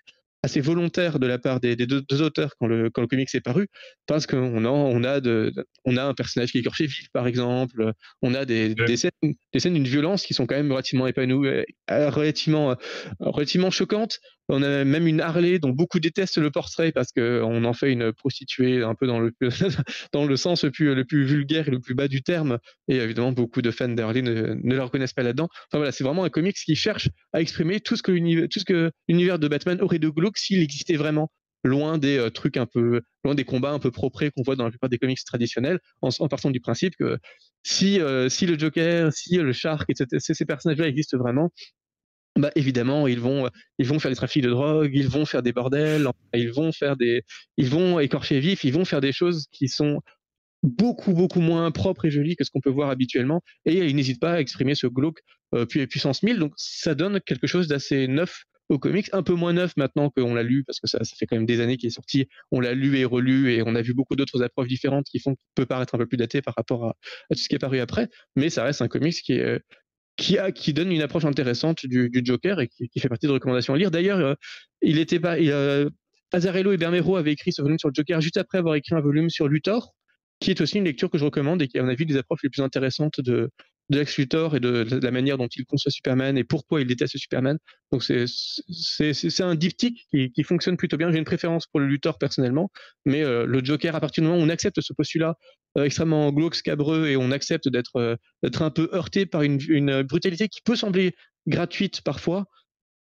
assez 0.45 0.61
volontaire 0.61 1.19
de 1.19 1.27
la 1.27 1.37
part 1.37 1.59
des, 1.59 1.75
deux, 1.75 2.23
auteurs 2.23 2.53
quand 2.61 2.69
le, 2.69 2.91
quand 2.91 3.03
le 3.03 3.09
comics 3.09 3.35
est 3.35 3.41
paru, 3.41 3.67
parce 4.07 4.25
qu'on 4.25 4.65
a, 4.65 4.69
on 4.69 5.03
a, 5.03 5.21
de, 5.21 5.53
on 5.85 5.97
a 5.97 6.05
un 6.05 6.15
personnage 6.15 6.53
qui 6.53 6.59
est 6.59 6.61
écorché 6.61 6.87
vif, 6.87 7.09
par 7.13 7.27
exemple, 7.27 7.93
on 8.23 8.35
a 8.35 8.45
des, 8.45 8.73
des 8.73 8.97
scènes, 8.97 9.11
des 9.53 9.59
scènes 9.59 9.75
d'une 9.75 9.89
violence 9.89 10.25
qui 10.25 10.35
sont 10.35 10.47
quand 10.47 10.55
même 10.55 10.71
relativement 10.71 11.09
épanouies, 11.09 11.65
relativement, 11.89 12.77
relativement 13.19 13.73
choquantes, 13.73 14.21
on 14.49 14.63
a 14.63 14.85
même 14.85 15.07
une 15.07 15.21
Harley 15.21 15.59
dont 15.59 15.71
beaucoup 15.71 16.01
détestent 16.01 16.39
le 16.39 16.51
portrait 16.51 16.93
parce 16.93 17.13
qu'on 17.13 17.65
en 17.65 17.73
fait 17.73 17.93
une 17.93 18.13
prostituée 18.13 18.83
un 18.83 18.95
peu 18.95 19.07
dans 19.07 19.21
le, 19.21 19.33
sens 20.37 20.65
le 20.65 20.71
plus, 20.71 21.25
vulgaire 21.25 21.69
et 21.69 21.71
le 21.71 21.81
plus 21.81 21.95
bas 21.95 22.09
du 22.09 22.23
terme. 22.23 22.59
Et 22.89 22.97
évidemment, 22.97 23.33
beaucoup 23.33 23.63
de 23.63 23.71
fans 23.71 23.89
d'Harley 23.89 24.23
ne, 24.23 24.75
la 24.75 24.85
reconnaissent 24.85 25.13
pas 25.13 25.23
là-dedans. 25.23 25.49
Enfin 25.69 25.79
voilà, 25.79 25.93
c'est 25.93 26.05
vraiment 26.05 26.25
un 26.25 26.31
comics 26.31 26.57
qui 26.57 26.77
cherche 26.77 27.09
à 27.33 27.41
exprimer 27.41 27.81
tout 27.81 27.97
ce 27.97 28.03
que 28.03 28.91
l'univers 29.09 29.39
de 29.39 29.49
Batman 29.49 29.81
aurait 29.83 29.99
de 29.99 30.09
glauque 30.09 30.39
s'il 30.39 30.63
existait 30.63 30.97
vraiment 30.97 31.31
loin 31.65 31.99
des 31.99 32.19
euh, 32.19 32.31
trucs 32.31 32.57
un 32.57 32.67
peu, 32.67 33.03
loin 33.25 33.35
des 33.35 33.45
combats 33.45 33.73
un 33.73 33.79
peu 33.79 33.91
propres 33.91 34.29
qu'on 34.29 34.43
voit 34.43 34.57
dans 34.57 34.65
la 34.65 34.71
plupart 34.71 34.89
des 34.89 34.99
comics 34.99 35.19
traditionnels, 35.25 35.81
en, 36.03 36.11
partant 36.29 36.51
du 36.51 36.61
principe 36.61 36.95
que 36.97 37.19
si, 37.63 38.01
euh, 38.01 38.29
si 38.29 38.47
le 38.47 38.59
Joker, 38.59 39.13
si 39.13 39.37
le 39.37 39.53
Shark, 39.53 39.91
etc., 39.91 40.07
ces 40.19 40.45
personnages-là 40.45 40.89
existent 40.89 41.19
vraiment, 41.19 41.51
bah 42.39 42.51
évidemment 42.55 43.09
ils 43.09 43.21
vont 43.21 43.51
ils 43.79 43.87
vont 43.87 43.99
faire 43.99 44.11
des 44.11 44.17
trafics 44.17 44.43
de 44.43 44.51
drogue, 44.51 44.91
ils 44.95 45.09
vont 45.09 45.27
faire 45.27 45.43
des 45.43 45.53
bordels, 45.53 46.07
ils 46.35 46.53
vont 46.53 46.73
faire 46.73 46.97
des 46.97 47.23
ils 47.57 47.69
vont 47.69 47.99
écorcher 47.99 48.41
vif, 48.41 48.65
ils 48.65 48.73
vont 48.73 48.85
faire 48.85 49.01
des 49.01 49.13
choses 49.13 49.47
qui 49.53 49.69
sont 49.69 50.01
beaucoup 50.63 51.13
beaucoup 51.15 51.41
moins 51.41 51.71
propres 51.73 52.07
et 52.07 52.11
jolies 52.11 52.37
que 52.37 52.45
ce 52.45 52.51
qu'on 52.51 52.61
peut 52.61 52.71
voir 52.71 52.91
habituellement. 52.91 53.43
Et 53.65 53.75
ils 53.75 53.97
n'hésitent 53.97 54.21
pas 54.21 54.35
à 54.35 54.41
exprimer 54.41 54.75
ce 54.75 54.87
glauque 54.87 55.19
euh, 55.55 55.67
puissance 55.67 56.23
1000 56.23 56.39
donc 56.39 56.53
ça 56.57 56.95
donne 56.95 57.21
quelque 57.21 57.47
chose 57.47 57.69
d'assez 57.69 58.07
neuf 58.07 58.45
au 58.69 58.79
comics, 58.79 59.09
un 59.13 59.23
peu 59.23 59.33
moins 59.33 59.55
neuf 59.55 59.73
maintenant 59.77 60.11
qu'on 60.11 60.35
l'a 60.35 60.43
lu 60.43 60.63
parce 60.63 60.79
que 60.79 60.87
ça, 60.87 61.03
ça 61.03 61.17
fait 61.17 61.27
quand 61.27 61.37
même 61.37 61.47
des 61.47 61.61
années 61.61 61.79
qu'il 61.79 61.87
est 61.87 61.91
sorti, 61.91 62.29
on 62.51 62.61
l'a 62.61 62.75
lu 62.75 62.99
et 62.99 63.05
relu 63.07 63.53
et 63.53 63.63
on 63.65 63.75
a 63.75 63.81
vu 63.81 63.95
beaucoup 63.95 64.15
d'autres 64.15 64.43
approches 64.43 64.69
différentes 64.69 65.07
qui 65.07 65.21
font 65.21 65.35
qu'il 65.35 65.47
peut 65.55 65.65
paraître 65.65 65.95
un 65.95 65.99
peu 65.99 66.07
plus 66.07 66.19
daté 66.19 66.43
par 66.43 66.55
rapport 66.55 66.85
à, 66.85 66.91
à, 67.31 67.35
tout 67.35 67.41
ce 67.41 67.49
qui 67.49 67.55
est 67.55 67.59
paru 67.59 67.81
après, 67.81 68.11
mais 68.37 68.51
ça 68.51 68.65
reste 68.65 68.83
un 68.83 68.89
comics 68.89 69.15
qui 69.15 69.33
est 69.33 69.63
qui, 70.19 70.73
donne 70.73 70.93
une 70.93 71.01
approche 71.01 71.25
intéressante 71.25 71.87
du, 71.87 72.11
Joker 72.25 72.61
et 72.61 72.69
qui, 72.69 73.01
fait 73.01 73.09
partie 73.09 73.27
de 73.27 73.33
recommandations 73.33 73.75
à 73.75 73.79
lire. 73.79 73.91
D'ailleurs, 73.91 74.19
euh, 74.19 74.35
il 74.83 74.99
était 74.99 75.21
pas, 75.21 75.39
il, 75.39 75.51
euh, 75.51 75.89
Azarello 76.33 76.73
et 76.73 76.77
Bermero 76.77 77.17
avaient 77.17 77.33
écrit 77.33 77.53
ce 77.53 77.63
volume 77.63 77.79
sur 77.79 77.89
le 77.89 77.95
Joker 77.95 78.21
juste 78.21 78.37
après 78.37 78.59
avoir 78.59 78.75
écrit 78.75 78.95
un 78.95 79.01
volume 79.01 79.31
sur 79.31 79.49
Luthor, 79.49 79.95
qui 80.41 80.51
est 80.51 80.61
aussi 80.61 80.79
une 80.79 80.85
lecture 80.85 81.09
que 81.09 81.19
je 81.19 81.25
recommande 81.25 81.63
et 81.63 81.69
qui, 81.69 81.79
à 81.79 81.83
mon 81.83 81.89
avis, 81.89 82.05
des 82.05 82.17
approches 82.17 82.41
les 82.43 82.51
plus 82.51 82.63
intéressantes 82.63 83.21
de, 83.21 83.51
de 83.91 83.99
Lex 83.99 84.19
Luthor 84.19 84.57
et 84.57 84.61
de, 84.61 85.01
la 85.03 85.11
manière 85.11 85.39
dont 85.39 85.47
il 85.47 85.65
conçoit 85.65 85.91
Superman 85.91 86.37
et 86.37 86.45
pourquoi 86.45 86.81
il 86.81 86.87
déteste 86.87 87.17
Superman. 87.17 87.59
Donc 87.93 88.03
c'est 88.03 89.41
un 89.41 89.55
diptyque 89.55 90.07
qui, 90.11 90.43
fonctionne 90.43 90.77
plutôt 90.77 90.97
bien. 90.97 91.11
J'ai 91.11 91.19
une 91.19 91.25
préférence 91.25 91.67
pour 91.67 91.81
le 91.81 91.87
Luthor 91.87 92.19
personnellement, 92.19 92.71
mais 93.07 93.23
euh, 93.23 93.47
le 93.47 93.65
Joker, 93.65 93.95
à 93.95 94.01
partir 94.01 94.23
du 94.23 94.29
moment 94.29 94.43
où 94.43 94.45
on 94.45 94.51
accepte 94.51 94.81
ce 94.81 94.93
postulat 94.93 95.35
extrêmement 95.77 96.33
glauque, 96.33 96.55
scabreux 96.55 97.09
et 97.09 97.17
on 97.17 97.31
accepte 97.31 97.69
d'être 97.69 97.97
euh, 97.97 98.17
un 98.43 98.71
peu 98.71 98.89
heurté 98.93 99.27
par 99.27 99.43
une, 99.43 100.03
brutalité 100.03 100.49
qui 100.49 100.61
peut 100.63 100.77
sembler 100.77 101.15
gratuite 101.47 102.03
parfois, 102.03 102.47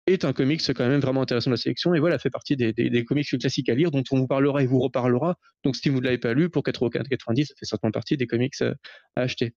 est 0.07 0.25
un 0.25 0.33
comics 0.33 0.61
quand 0.75 0.87
même 0.87 1.01
vraiment 1.01 1.23
intéressant 1.23 1.51
de 1.51 1.55
la 1.55 1.61
sélection 1.61 1.95
et 1.95 2.01
voilà 2.01 2.19
fait 2.19 2.31
partie 2.31 2.57
des, 2.57 2.73
des, 2.75 2.91
des, 2.91 3.05
comics 3.05 3.27
classiques 3.39 3.71
à 3.71 3.75
lire 3.75 3.91
dont 3.91 4.03
on 4.11 4.19
vous 4.19 4.27
parlera 4.27 4.63
et 4.63 4.67
vous 4.67 4.79
reparlera 4.79 5.39
donc 5.65 5.77
si 5.77 5.89
vous 5.89 6.01
ne 6.01 6.05
l'avez 6.05 6.19
pas 6.19 6.35
lu 6.35 6.51
pour 6.51 6.63
90 6.63 7.47
ça 7.47 7.55
fait 7.59 7.65
certainement 7.65 7.91
partie 7.91 8.19
des 8.19 8.27
comics 8.27 8.61
à 8.61 9.23
acheter 9.23 9.55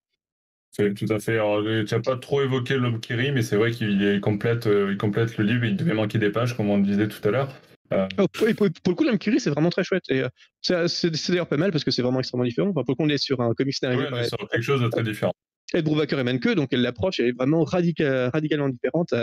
c'est 0.71 0.93
tout 0.93 1.11
à 1.11 1.19
fait. 1.19 1.39
Tu 1.85 1.95
n'as 1.95 2.01
pas 2.01 2.17
trop 2.17 2.41
évoqué 2.43 2.75
l'homme 2.77 2.99
Kiri, 2.99 3.31
mais 3.31 3.41
c'est 3.41 3.55
vrai 3.55 3.71
qu'il 3.71 4.19
complète, 4.21 4.67
euh, 4.67 4.91
il 4.91 4.97
complète 4.97 5.37
le 5.37 5.45
livre. 5.45 5.65
Il 5.65 5.75
devait 5.75 5.93
manquer 5.93 6.19
des 6.19 6.29
pages, 6.29 6.55
comme 6.55 6.69
on 6.69 6.77
disait 6.77 7.07
tout 7.07 7.25
à 7.27 7.31
l'heure. 7.31 7.49
Euh... 7.93 8.07
Oh, 8.17 8.27
pour, 8.27 8.47
le 8.47 8.93
coup, 8.93 9.03
l'homme 9.03 9.17
Kiri, 9.17 9.39
c'est 9.39 9.49
vraiment 9.49 9.69
très 9.69 9.83
chouette. 9.83 10.03
Et 10.09 10.23
euh, 10.71 10.87
c'est 10.87 11.29
d'ailleurs 11.29 11.47
pas 11.47 11.57
mal 11.57 11.71
parce 11.71 11.83
que 11.83 11.91
c'est 11.91 12.01
vraiment 12.01 12.19
extrêmement 12.19 12.45
différent. 12.45 12.69
Enfin, 12.69 12.83
pour 12.83 12.91
le 12.91 12.95
coup, 12.95 13.03
on 13.03 13.09
est 13.09 13.17
sur 13.17 13.41
un 13.41 13.53
comic 13.53 13.73
scénario. 13.73 14.01
Oui, 14.01 14.07
on 14.11 14.17
est 14.17 14.29
sur 14.29 14.49
quelque 14.49 14.61
chose 14.61 14.81
de 14.81 14.87
très 14.89 15.03
différent. 15.03 15.33
Ed 15.73 15.83
Brubaker 15.83 16.19
et 16.19 16.23
Manke, 16.23 16.55
donc 16.55 16.69
l'approche 16.71 17.19
est 17.19 17.33
vraiment 17.33 17.65
radicalement 17.65 18.69
différente 18.69 19.13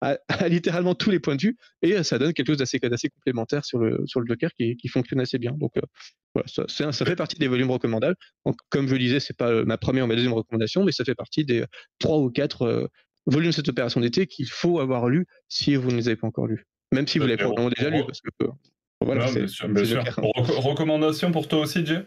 à, 0.00 0.48
littéralement 0.48 0.94
tous 0.94 1.10
les 1.10 1.18
points 1.18 1.34
de 1.34 1.42
vue, 1.42 1.56
et 1.82 2.04
ça 2.04 2.18
donne 2.18 2.32
quelque 2.32 2.46
chose 2.46 2.56
d'assez 2.56 3.08
complémentaire 3.08 3.64
sur 3.64 3.78
le, 3.78 4.00
sur 4.06 4.20
le 4.20 4.26
Joker 4.26 4.50
qui, 4.52 4.76
qui 4.76 4.88
fonctionne 4.88 5.20
assez 5.20 5.38
bien. 5.38 5.52
Donc 5.52 5.76
euh, 5.76 5.80
voilà, 6.34 6.46
ça, 6.46 6.92
ça, 6.92 7.04
fait 7.04 7.16
partie 7.16 7.36
des 7.36 7.48
volumes 7.48 7.70
recommandables. 7.70 8.16
Donc, 8.46 8.56
comme 8.68 8.86
je 8.86 8.92
le 8.92 9.00
disais, 9.00 9.18
c'est 9.18 9.36
pas 9.36 9.50
euh, 9.50 9.64
ma 9.64 9.76
première 9.76 10.04
ou 10.04 10.06
ma 10.06 10.14
deuxième 10.14 10.34
recommandation, 10.34 10.84
mais 10.84 10.92
ça 10.92 11.04
fait 11.04 11.16
partie 11.16 11.44
des 11.44 11.64
trois 11.98 12.18
ou 12.18 12.30
quatre 12.30 12.62
euh, 12.62 12.86
volumes 13.26 13.50
de 13.50 13.54
cette 13.54 13.68
opération 13.68 14.00
d'été 14.00 14.28
qu'il 14.28 14.48
faut 14.48 14.78
avoir 14.78 15.08
lu 15.08 15.26
si 15.48 15.74
vous 15.74 15.90
ne 15.90 15.96
les 15.96 16.06
avez 16.06 16.16
pas 16.16 16.28
encore 16.28 16.46
lus. 16.46 16.64
Même 16.92 17.06
si 17.06 17.18
vous 17.18 17.26
l'avez 17.26 17.36
probablement 17.36 17.70
déjà 17.70 17.90
lu, 17.90 18.02
parce 18.04 18.20
que 18.20 18.46
voilà, 19.00 19.28
c'est 19.28 19.46
Recommandation 20.16 21.32
pour 21.32 21.48
toi 21.48 21.60
aussi, 21.60 21.84
Jay? 21.84 22.04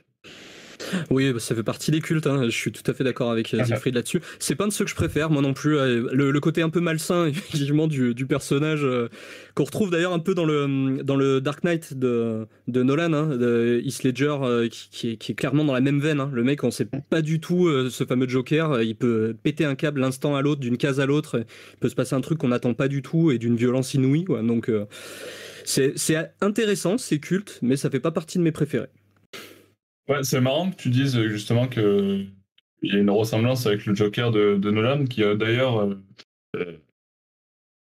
Oui, 1.09 1.31
bah, 1.31 1.39
ça 1.39 1.55
fait 1.55 1.63
partie 1.63 1.91
des 1.91 2.01
cultes. 2.01 2.27
Hein. 2.27 2.45
Je 2.45 2.55
suis 2.55 2.71
tout 2.71 2.89
à 2.89 2.93
fait 2.93 3.03
d'accord 3.03 3.31
avec 3.31 3.53
euh, 3.53 3.63
Siegfried 3.63 3.95
là-dessus. 3.95 4.21
C'est 4.39 4.55
pas 4.55 4.65
de 4.65 4.71
ceux 4.71 4.85
que 4.85 4.91
je 4.91 4.95
préfère, 4.95 5.29
moi 5.29 5.41
non 5.41 5.53
plus. 5.53 5.77
Euh, 5.77 6.09
le, 6.11 6.39
côté 6.39 6.61
un 6.61 6.69
peu 6.69 6.79
malsain, 6.79 7.25
effectivement, 7.27 7.87
du, 7.87 8.25
personnage 8.25 8.83
euh, 8.83 9.09
qu'on 9.55 9.63
retrouve 9.63 9.91
d'ailleurs 9.91 10.13
un 10.13 10.19
peu 10.19 10.33
dans 10.33 10.45
le 10.45 11.01
dans 11.03 11.15
le 11.15 11.41
Dark 11.41 11.63
Knight 11.63 11.97
de, 11.97 12.47
de 12.67 12.83
Nolan, 12.83 13.13
hein, 13.13 13.37
de 13.37 13.81
Heath 13.83 14.03
Ledger, 14.03 14.37
qui, 14.69 15.11
est, 15.11 15.35
clairement 15.35 15.65
dans 15.65 15.73
la 15.73 15.81
même 15.81 15.99
veine. 15.99 16.19
Hein. 16.19 16.31
Le 16.33 16.43
mec, 16.43 16.63
on 16.63 16.71
sait 16.71 16.87
pas 17.09 17.21
du 17.21 17.39
tout 17.39 17.69
ce 17.89 18.05
fameux 18.05 18.27
Joker. 18.27 18.81
Il 18.81 18.95
peut 18.95 19.35
péter 19.41 19.65
un 19.65 19.75
câble 19.75 20.01
l'instant 20.01 20.35
à 20.35 20.41
l'autre, 20.41 20.61
d'une 20.61 20.77
case 20.77 20.99
à 20.99 21.05
l'autre. 21.05 21.43
Il 21.73 21.77
peut 21.79 21.89
se 21.89 21.95
passer 21.95 22.15
un 22.15 22.21
truc 22.21 22.37
qu'on 22.37 22.49
n'attend 22.49 22.73
pas 22.73 22.87
du 22.87 23.01
tout 23.01 23.31
et 23.31 23.37
d'une 23.37 23.55
violence 23.55 23.93
inouïe. 23.93 24.25
Donc 24.25 24.71
c'est 25.65 25.95
intéressant, 26.41 26.97
c'est 26.97 27.19
culte, 27.19 27.59
mais 27.61 27.75
ça 27.75 27.89
fait 27.89 27.99
pas 27.99 28.11
partie 28.11 28.37
de 28.37 28.43
mes 28.43 28.51
préférés. 28.51 28.89
Ouais, 30.07 30.23
c'est 30.23 30.41
marrant 30.41 30.71
que 30.71 30.75
tu 30.75 30.89
dises 30.89 31.17
euh, 31.17 31.29
justement 31.29 31.67
que 31.67 32.25
il 32.83 32.93
y 32.93 32.95
a 32.95 32.99
une 32.99 33.11
ressemblance 33.11 33.67
avec 33.67 33.85
le 33.85 33.93
Joker 33.93 34.31
de, 34.31 34.71
Nolan, 34.71 35.05
qui 35.05 35.23
a 35.23 35.35
d'ailleurs 35.35 35.81
euh, 35.81 35.95
euh, 36.55 36.77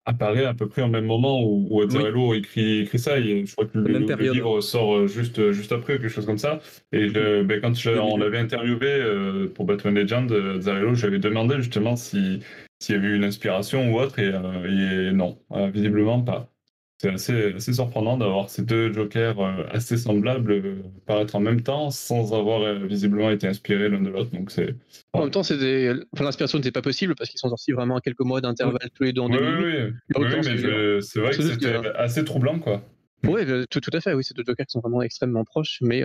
apparaît 0.05 0.45
à 0.45 0.55
peu 0.55 0.67
près 0.67 0.81
au 0.81 0.87
même 0.87 1.05
moment 1.05 1.43
où, 1.43 1.67
où 1.69 1.81
Azzarello 1.83 2.33
écrit, 2.33 2.79
écrit, 2.79 2.97
ça. 2.97 3.21
je 3.21 3.51
crois 3.53 3.67
que 3.67 3.77
le, 3.77 4.31
livre 4.33 4.59
sort 4.61 5.07
juste, 5.07 5.51
juste 5.51 5.71
après, 5.71 5.99
quelque 5.99 6.09
chose 6.09 6.25
comme 6.25 6.39
ça. 6.39 6.59
Et 6.91 7.09
ben, 7.09 7.61
quand 7.61 7.73
on 7.85 8.17
l'avait 8.17 8.39
interviewé 8.39 9.47
pour 9.53 9.65
Batman 9.65 9.93
Legend, 9.93 10.31
Azzarello, 10.31 10.95
j'avais 10.95 11.19
demandé 11.19 11.57
justement 11.57 11.95
s'il 11.95 12.41
y 12.89 12.93
avait 12.93 13.07
eu 13.07 13.15
une 13.15 13.25
inspiration 13.25 13.93
ou 13.93 13.99
autre, 13.99 14.17
et, 14.17 14.29
et 14.29 15.11
non, 15.11 15.37
visiblement 15.71 16.21
pas 16.21 16.51
c'est 16.99 17.13
assez, 17.53 17.73
surprenant 17.73 18.17
d'avoir 18.17 18.49
ces 18.49 18.63
deux 18.63 18.91
jokers 18.91 19.39
euh, 19.39 19.63
assez 19.69 19.97
semblables 19.97 20.51
euh, 20.51 20.75
paraître 21.05 21.35
en 21.35 21.39
même 21.39 21.61
temps 21.61 21.91
sans 21.91 22.33
avoir 22.33 22.61
euh, 22.61 22.87
visiblement 22.87 23.29
été 23.29 23.47
inspirés 23.47 23.87
l'un 23.87 24.01
de 24.01 24.09
l'autre. 24.09 24.31
Donc 24.31 24.49
c'est. 24.49 24.75
En 25.13 25.21
même 25.21 25.31
temps, 25.31 25.43
c'est 25.43 25.57
des... 25.57 25.93
enfin, 26.13 26.23
l'inspiration 26.23 26.57
n'était 26.57 26.71
pas 26.71 26.81
possible 26.81 27.13
parce 27.15 27.29
qu'ils 27.29 27.39
sont 27.39 27.49
sortis 27.49 27.71
vraiment 27.71 27.97
à 27.97 28.01
quelques 28.01 28.21
mois 28.21 28.41
d'intervalle 28.41 28.89
tous 28.95 29.03
les 29.03 29.13
deux 29.13 29.21
en 29.21 29.29
Oui, 29.29 29.37
oui, 29.37 29.93
oui. 30.15 30.25
mais 30.43 31.01
c'est 31.01 31.19
vrai 31.19 31.31
que 31.31 31.41
c'était 31.41 31.75
assez 31.95 32.23
troublant, 32.25 32.57
quoi. 32.59 32.81
Oui, 33.23 33.41
tout, 33.69 33.79
tout, 33.79 33.91
à 33.93 34.01
fait. 34.01 34.13
Oui, 34.13 34.23
ces 34.23 34.33
deux 34.33 34.43
jokers 34.45 34.65
qui 34.65 34.71
sont 34.71 34.79
vraiment 34.79 35.01
extrêmement 35.01 35.43
proches, 35.43 35.79
mais 35.81 36.03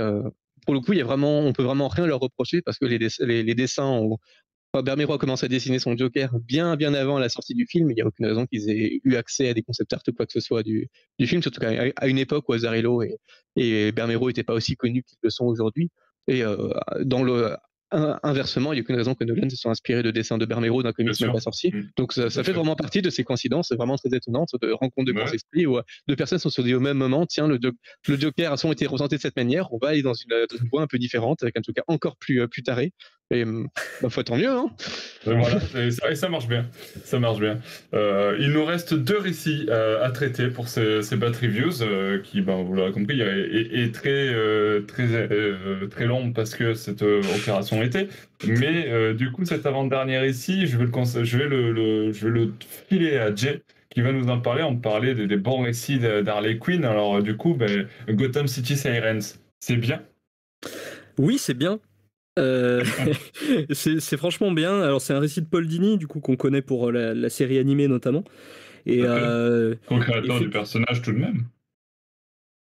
pour 0.64 0.74
le 0.74 0.80
coup, 0.80 0.92
il 0.92 0.98
y 0.98 1.02
a 1.02 1.04
vraiment, 1.04 1.40
on 1.40 1.52
peut 1.52 1.62
vraiment 1.62 1.88
rien 1.88 2.06
leur 2.06 2.20
reprocher 2.20 2.62
parce 2.62 2.78
que 2.78 2.84
les, 2.84 2.98
les, 2.98 3.42
les 3.42 3.54
dessins 3.54 3.86
ont, 3.86 4.18
Bermero 4.80 5.12
a 5.12 5.18
commencé 5.18 5.44
à 5.44 5.48
dessiner 5.48 5.78
son 5.78 5.96
Joker 5.96 6.38
bien 6.40 6.76
bien 6.76 6.94
avant 6.94 7.18
la 7.18 7.28
sortie 7.28 7.54
du 7.54 7.66
film. 7.66 7.90
Il 7.90 7.94
n'y 7.94 8.00
a 8.00 8.06
aucune 8.06 8.24
raison 8.24 8.46
qu'ils 8.46 8.70
aient 8.70 9.00
eu 9.04 9.16
accès 9.16 9.48
à 9.50 9.54
des 9.54 9.62
concept 9.62 9.92
art 9.92 10.00
ou 10.08 10.12
quoi 10.12 10.24
que 10.24 10.32
ce 10.32 10.40
soit 10.40 10.62
du, 10.62 10.88
film, 11.20 11.42
surtout 11.42 11.60
qu'à 11.60 12.06
une 12.06 12.18
époque 12.18 12.48
où 12.48 12.54
Azarillo 12.54 13.02
et, 13.02 13.18
et 13.56 13.92
Bermero 13.92 14.28
n'étaient 14.28 14.42
pas 14.44 14.54
aussi 14.54 14.76
connus 14.76 15.02
qu'ils 15.02 15.18
le 15.22 15.30
sont 15.30 15.44
aujourd'hui. 15.44 15.90
Et 16.26 16.42
euh, 16.42 16.72
dans 17.00 17.22
le 17.22 17.56
inversement, 17.92 18.72
il 18.72 18.76
n'y 18.76 18.80
a 18.80 18.82
aucune 18.82 18.96
raison 18.96 19.14
que 19.14 19.24
Nolan 19.24 19.48
se 19.48 19.56
soit 19.56 19.70
inspiré 19.70 20.02
de 20.02 20.10
dessins 20.10 20.38
de 20.38 20.46
Bermero 20.46 20.82
d'un 20.82 20.92
comics 20.92 21.20
même 21.20 21.32
pas 21.32 21.40
sorcier. 21.40 21.70
Mm. 21.72 21.90
Donc 21.96 22.12
ça, 22.12 22.30
fait 22.30 22.52
vraiment 22.52 22.76
partie 22.76 23.02
de 23.02 23.10
ces 23.10 23.24
coïncidences 23.24 23.72
vraiment 23.72 23.96
très 23.96 24.14
étonnantes 24.16 24.50
de 24.60 24.72
rencontres 24.72 25.12
de 25.12 25.18
ouais. 25.18 25.34
esprits 25.34 25.66
où 25.66 25.78
deux 26.08 26.16
personnes 26.16 26.38
se 26.38 26.50
sont 26.50 26.62
dit 26.62 26.74
au 26.74 26.80
même 26.80 26.96
moment 26.96 27.26
tiens, 27.26 27.46
le, 27.46 27.58
le 27.60 28.20
Joker 28.20 28.52
a 28.52 28.72
été 28.72 28.86
représenté 28.86 29.16
de 29.16 29.20
cette 29.20 29.36
manière, 29.36 29.72
on 29.72 29.78
va 29.78 29.88
aller 29.88 30.02
dans 30.02 30.14
une, 30.14 30.30
dans 30.30 30.56
une 30.56 30.68
voie 30.68 30.82
un 30.82 30.86
peu 30.86 30.98
différente, 30.98 31.42
avec 31.42 31.56
un 31.56 31.62
Joker 31.64 31.84
encore 31.88 32.16
plus, 32.16 32.40
euh, 32.40 32.48
plus 32.48 32.62
taré. 32.62 32.92
Et 33.32 33.44
bah, 34.02 34.10
faut 34.10 34.22
tant 34.22 34.36
mieux, 34.36 34.50
hein 34.50 34.70
voilà, 35.24 35.58
et 36.10 36.14
ça, 36.16 36.28
marche 36.28 36.48
bien. 36.48 36.66
Ça 37.04 37.18
marche 37.18 37.38
bien. 37.38 37.58
Euh, 37.94 38.36
il 38.38 38.50
nous 38.50 38.64
reste 38.64 38.92
deux 38.92 39.16
récits 39.16 39.66
euh, 39.70 40.04
à 40.04 40.10
traiter 40.10 40.48
pour 40.48 40.68
ces, 40.68 41.02
ces 41.02 41.16
Bat 41.16 41.32
Reviews, 41.40 41.82
euh, 41.82 42.20
qui, 42.20 42.42
ben, 42.42 42.62
vous 42.62 42.74
l'aurez 42.74 42.92
compris, 42.92 43.20
est, 43.22 43.94
très, 43.94 44.34
très, 44.86 45.28
très 45.90 46.04
long 46.04 46.32
parce 46.32 46.54
que 46.54 46.74
cette 46.74 47.02
opération 47.02 47.81
Mais 48.46 49.14
du 49.14 49.32
coup, 49.32 49.44
cet 49.44 49.66
avant-dernier 49.66 50.18
récit, 50.18 50.66
je 50.66 50.78
vais, 50.78 50.84
le, 50.84 51.24
je, 51.24 51.38
vais 51.38 51.48
le, 51.48 52.12
je 52.12 52.26
vais 52.26 52.32
le 52.32 52.52
filer 52.88 53.16
à 53.16 53.34
Jay 53.34 53.62
qui 53.90 54.00
va 54.00 54.12
nous 54.12 54.28
en 54.28 54.40
parler. 54.40 54.62
On 54.62 54.76
parlait 54.76 55.14
des, 55.14 55.26
des 55.26 55.36
bons 55.36 55.62
récits 55.62 55.98
d'Harley 55.98 56.58
Quinn. 56.58 56.84
Alors, 56.84 57.22
du 57.22 57.36
coup, 57.36 57.54
ben, 57.54 57.86
Gotham 58.08 58.46
City 58.46 58.76
Sirens, 58.76 59.38
c'est 59.60 59.76
bien? 59.76 60.02
Oui, 61.18 61.38
c'est 61.38 61.54
bien. 61.54 61.78
Euh, 62.38 62.84
c'est 63.72 64.16
franchement 64.16 64.50
bien. 64.52 64.80
Alors 64.80 65.00
c'est 65.00 65.12
un 65.12 65.20
récit 65.20 65.42
de 65.42 65.46
Paul 65.46 65.66
Dini, 65.66 65.98
du 65.98 66.06
coup 66.06 66.20
qu'on 66.20 66.36
connaît 66.36 66.62
pour 66.62 66.88
euh, 66.88 67.14
la, 67.14 67.30
série 67.30 67.58
animée 67.58 67.88
notamment. 67.88 68.24
Et 68.86 69.02
euh, 69.02 69.74
créateur 69.86 70.40
du 70.40 70.50
personnage 70.50 71.02
tout 71.02 71.12
de 71.12 71.18
même. 71.18 71.44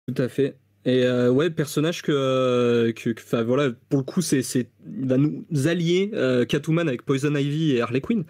Tout 0.09 0.21
à 0.23 0.29
fait. 0.29 0.57
Et 0.87 1.05
euh, 1.05 1.31
ouais, 1.31 1.51
personnage 1.51 2.03
que, 2.03 2.93
enfin 3.19 3.43
voilà, 3.43 3.71
pour 3.89 3.99
le 3.99 4.05
coup, 4.05 4.23
c'est, 4.23 4.41
il 4.49 5.07
va 5.07 5.19
nous 5.19 5.45
allier 5.67 6.11
Catwoman 6.49 6.89
avec 6.89 7.05
Poison 7.05 7.35
Ivy 7.35 7.77
et 7.77 7.81
Harley 7.81 8.01
Quinn. 8.01 8.25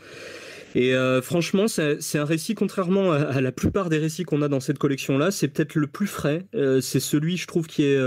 Et 0.74 0.94
franchement, 1.22 1.66
c'est 1.68 2.18
un 2.18 2.24
récit, 2.24 2.54
contrairement 2.54 3.12
à, 3.12 3.40
la 3.40 3.52
plupart 3.52 3.88
des 3.88 3.98
récits 3.98 4.24
qu'on 4.24 4.42
a 4.42 4.48
dans 4.48 4.60
cette 4.60 4.78
collection-là, 4.78 5.30
c'est 5.30 5.48
peut-être 5.48 5.74
le 5.74 5.86
plus 5.86 6.06
frais. 6.06 6.46
c'est 6.80 7.00
celui, 7.00 7.36
je 7.36 7.46
trouve, 7.46 7.66
qui 7.66 7.84
est 7.84 8.00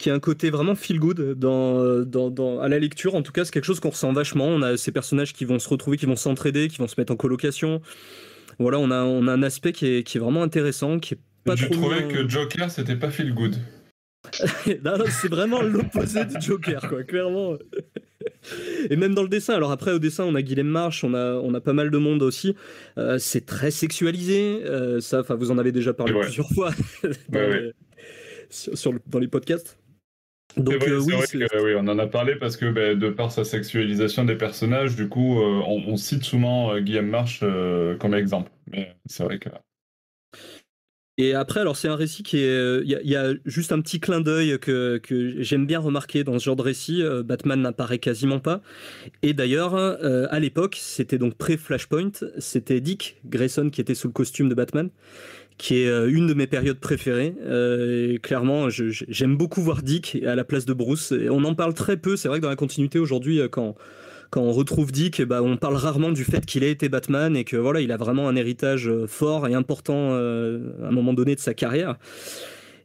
qui 0.00 0.08
a 0.08 0.14
un 0.14 0.18
côté 0.18 0.48
vraiment 0.48 0.74
feel 0.74 0.98
good 0.98 1.38
dans, 1.38 2.04
dans, 2.04 2.60
à 2.60 2.68
la 2.68 2.78
lecture. 2.78 3.14
En 3.14 3.22
tout 3.22 3.32
cas, 3.32 3.44
c'est 3.44 3.52
quelque 3.52 3.66
chose 3.66 3.80
qu'on 3.80 3.90
ressent 3.90 4.12
vachement. 4.12 4.46
On 4.46 4.62
a 4.62 4.76
ces 4.78 4.92
personnages 4.92 5.34
qui 5.34 5.44
vont 5.44 5.58
se 5.58 5.68
retrouver, 5.68 5.98
qui 5.98 6.06
vont 6.06 6.16
s'entraider, 6.16 6.68
qui 6.68 6.78
vont 6.78 6.88
se 6.88 6.94
mettre 6.98 7.12
en 7.12 7.16
colocation. 7.16 7.82
Voilà, 8.58 8.78
on 8.78 8.90
a, 8.90 9.04
on 9.04 9.26
a 9.28 9.32
un 9.32 9.42
aspect 9.42 9.72
qui 9.72 9.86
est, 9.86 10.02
qui 10.02 10.16
est 10.16 10.20
vraiment 10.20 10.42
intéressant, 10.42 10.98
qui 10.98 11.14
est 11.14 11.18
pas 11.50 11.56
Je 11.56 11.66
trouvais 11.66 12.08
que 12.08 12.28
Joker, 12.28 12.70
c'était 12.70 12.96
pas 12.96 13.10
feel 13.10 13.34
good. 13.34 13.56
non, 14.84 14.98
non 14.98 15.04
c'est 15.08 15.28
vraiment 15.28 15.62
l'opposé 15.62 16.24
du 16.24 16.40
Joker, 16.40 16.88
quoi, 16.88 17.02
clairement. 17.04 17.56
Et 18.88 18.96
même 18.96 19.14
dans 19.14 19.22
le 19.22 19.28
dessin, 19.28 19.54
alors 19.54 19.70
après 19.70 19.92
au 19.92 19.98
dessin 19.98 20.24
on 20.24 20.34
a 20.34 20.42
Guillaume 20.42 20.68
March, 20.68 21.04
on 21.04 21.14
a, 21.14 21.34
on 21.34 21.54
a 21.54 21.60
pas 21.60 21.72
mal 21.72 21.90
de 21.90 21.98
monde 21.98 22.22
aussi. 22.22 22.54
Euh, 22.98 23.18
c'est 23.18 23.46
très 23.46 23.70
sexualisé, 23.70 24.62
euh, 24.64 25.00
ça, 25.00 25.20
enfin 25.20 25.34
vous 25.34 25.50
en 25.50 25.58
avez 25.58 25.72
déjà 25.72 25.92
parlé 25.92 26.14
plusieurs 26.18 26.48
fois 26.50 26.70
sur, 28.50 28.94
dans 29.06 29.18
les 29.18 29.28
podcasts. 29.28 29.78
Donc 30.56 30.82
euh, 30.88 31.00
oui, 31.00 31.14
oui, 31.34 31.74
on 31.76 31.86
en 31.86 31.98
a 31.98 32.06
parlé 32.08 32.34
parce 32.34 32.56
que 32.56 32.66
ben, 32.70 32.98
de 32.98 33.08
par 33.08 33.30
sa 33.30 33.44
sexualisation 33.44 34.24
des 34.24 34.34
personnages, 34.34 34.96
du 34.96 35.08
coup, 35.08 35.40
on, 35.40 35.96
cite 35.96 36.24
souvent 36.24 36.76
Guillaume 36.80 37.06
March 37.06 37.40
comme 38.00 38.14
exemple. 38.14 38.50
Mais 38.66 38.96
c'est 39.06 39.22
vrai 39.22 39.38
que. 39.38 39.48
Et 41.18 41.34
après, 41.34 41.60
alors 41.60 41.76
c'est 41.76 41.88
un 41.88 41.96
récit 41.96 42.22
qui 42.22 42.38
est, 42.38 42.80
il 42.82 42.88
y, 42.88 43.16
a 43.16 43.34
juste 43.44 43.72
un 43.72 43.80
petit 43.80 44.00
clin 44.00 44.20
d'œil 44.22 44.58
que, 44.58 45.00
j'aime 45.38 45.66
bien 45.66 45.78
remarquer 45.78 46.24
dans 46.24 46.38
ce 46.38 46.44
genre 46.44 46.56
de 46.56 46.62
récit. 46.62 47.02
Batman 47.24 47.60
n'apparaît 47.60 47.98
quasiment 47.98 48.40
pas. 48.40 48.62
Et 49.20 49.34
d'ailleurs, 49.34 49.74
à 49.74 50.40
l'époque, 50.40 50.78
c'était 50.80 51.18
donc 51.18 51.34
pré-Flashpoint, 51.34 52.12
c'était 52.38 52.80
Dick 52.80 53.16
Grayson 53.26 53.68
qui 53.68 53.82
était 53.82 53.94
sous 53.94 54.06
le 54.06 54.14
costume 54.14 54.48
de 54.48 54.54
Batman 54.54 54.88
qui 55.60 55.82
est 55.82 55.88
euh, 55.88 56.10
une 56.10 56.26
de 56.26 56.34
mes 56.34 56.46
périodes 56.46 56.78
préférées. 56.80 57.34
Euh, 57.42 58.16
clairement, 58.18 58.68
j'aime 58.70 59.36
beaucoup 59.36 59.60
voir 59.60 59.82
Dick 59.82 60.16
à 60.26 60.34
la 60.34 60.42
place 60.42 60.64
de 60.64 60.72
Bruce. 60.72 61.12
On 61.30 61.44
en 61.44 61.54
parle 61.54 61.74
très 61.74 61.98
peu. 61.98 62.16
C'est 62.16 62.28
vrai 62.28 62.38
que 62.38 62.42
dans 62.42 62.48
la 62.48 62.56
continuité 62.56 62.98
aujourd'hui, 62.98 63.40
euh, 63.40 63.48
quand 63.48 63.74
quand 64.30 64.42
on 64.42 64.52
retrouve 64.52 64.92
Dick, 64.92 65.22
bah, 65.22 65.42
on 65.42 65.56
parle 65.56 65.76
rarement 65.76 66.12
du 66.12 66.24
fait 66.24 66.46
qu'il 66.46 66.62
ait 66.62 66.70
été 66.70 66.88
Batman 66.88 67.36
et 67.36 67.44
que 67.44 67.56
voilà, 67.56 67.80
il 67.80 67.92
a 67.92 67.96
vraiment 67.96 68.28
un 68.28 68.36
héritage 68.36 68.90
fort 69.06 69.48
et 69.48 69.54
important 69.54 70.12
à 70.14 70.88
un 70.88 70.90
moment 70.90 71.12
donné 71.12 71.34
de 71.34 71.40
sa 71.40 71.54
carrière. 71.54 71.96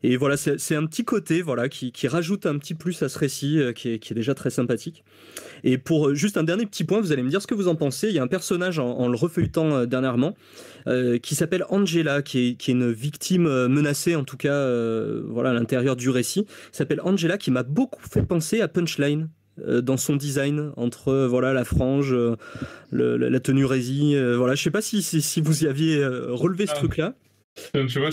Et 0.03 0.17
voilà, 0.17 0.37
c'est 0.37 0.75
un 0.75 0.85
petit 0.85 1.03
côté 1.03 1.41
voilà 1.41 1.67
qui, 1.67 2.07
rajoute 2.07 2.45
un 2.45 2.59
petit 2.59 2.75
plus 2.75 3.01
à 3.01 3.09
ce 3.09 3.17
récit 3.17 3.59
qui, 3.75 3.89
est, 3.89 4.13
déjà 4.13 4.35
très 4.35 4.51
sympathique. 4.51 5.03
Et 5.63 5.79
pour 5.79 6.13
juste 6.13 6.37
un 6.37 6.43
dernier 6.43 6.67
petit 6.67 6.83
point, 6.83 7.01
vous 7.01 7.11
allez 7.11 7.23
me 7.23 7.29
dire 7.29 7.41
ce 7.41 7.47
que 7.47 7.55
vous 7.55 7.67
en 7.67 7.75
pensez. 7.75 8.09
Il 8.09 8.13
y 8.13 8.19
a 8.19 8.23
un 8.23 8.27
personnage 8.27 8.77
en, 8.77 9.07
le 9.07 9.17
refeuilletant 9.17 9.85
dernièrement 9.85 10.35
qui 11.23 11.33
s'appelle 11.33 11.65
Angela, 11.69 12.21
qui 12.21 12.49
est, 12.49 12.55
qui 12.55 12.71
est, 12.71 12.73
une 12.75 12.91
victime 12.91 13.67
menacée 13.67 14.15
en 14.15 14.23
tout 14.23 14.37
cas 14.37 14.69
voilà 15.27 15.49
à 15.51 15.53
l'intérieur 15.53 15.95
du 15.95 16.09
récit. 16.09 16.45
S'appelle 16.71 17.01
Angela, 17.03 17.37
qui 17.37 17.49
m'a 17.49 17.63
beaucoup 17.63 18.01
fait 18.07 18.23
penser 18.23 18.61
à 18.61 18.67
Punchline 18.67 19.21
euh, 19.23 19.34
dans 19.57 19.97
son 19.97 20.15
design 20.15 20.71
entre 20.75 21.09
euh, 21.09 21.27
voilà 21.27 21.53
la 21.53 21.63
frange, 21.63 22.13
euh, 22.13 22.35
la 22.91 23.39
tenue 23.39 23.65
rési. 23.65 24.15
voilà, 24.35 24.55
je 24.55 24.63
sais 24.63 24.71
pas 24.71 24.81
si, 24.81 25.01
si, 25.01 25.41
vous 25.41 25.63
y 25.63 25.67
aviez 25.67 26.05
relevé 26.05 26.65
ce 26.67 26.73
ah. 26.73 26.77
truc-là. 26.77 27.13
Tu 27.73 27.99
vois, 27.99 28.09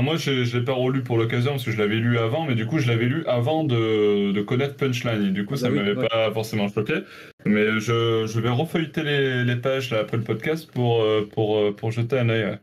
moi 0.00 0.16
je 0.16 0.30
ne 0.30 0.58
l'ai 0.58 0.64
pas 0.64 0.72
relu 0.72 1.02
pour 1.02 1.18
l'occasion 1.18 1.52
parce 1.52 1.64
que 1.64 1.70
je 1.70 1.78
l'avais 1.78 1.96
lu 1.96 2.16
avant, 2.18 2.46
mais 2.46 2.54
du 2.54 2.64
coup 2.66 2.78
je 2.78 2.88
l'avais 2.88 3.04
lu 3.04 3.22
avant 3.26 3.64
de, 3.64 4.32
de, 4.32 4.40
connaître 4.40 4.76
Punchline 4.76 5.26
et 5.26 5.30
du 5.30 5.44
coup 5.44 5.56
ça 5.56 5.68
ne 5.68 5.76
bah 5.76 5.82
m'avait 5.82 6.08
pas 6.08 6.32
forcément 6.32 6.68
choqué. 6.68 7.00
Mais 7.44 7.80
je, 7.80 8.26
je 8.26 8.40
vais 8.40 8.48
refeuilleter 8.48 9.02
les, 9.02 9.44
les 9.44 9.56
pages 9.56 9.90
là, 9.90 9.98
après 9.98 10.16
le 10.16 10.22
podcast 10.22 10.70
pour, 10.72 11.04
pour, 11.34 11.76
pour 11.76 11.90
jeter 11.90 12.18
un 12.18 12.30
œil. 12.30 12.58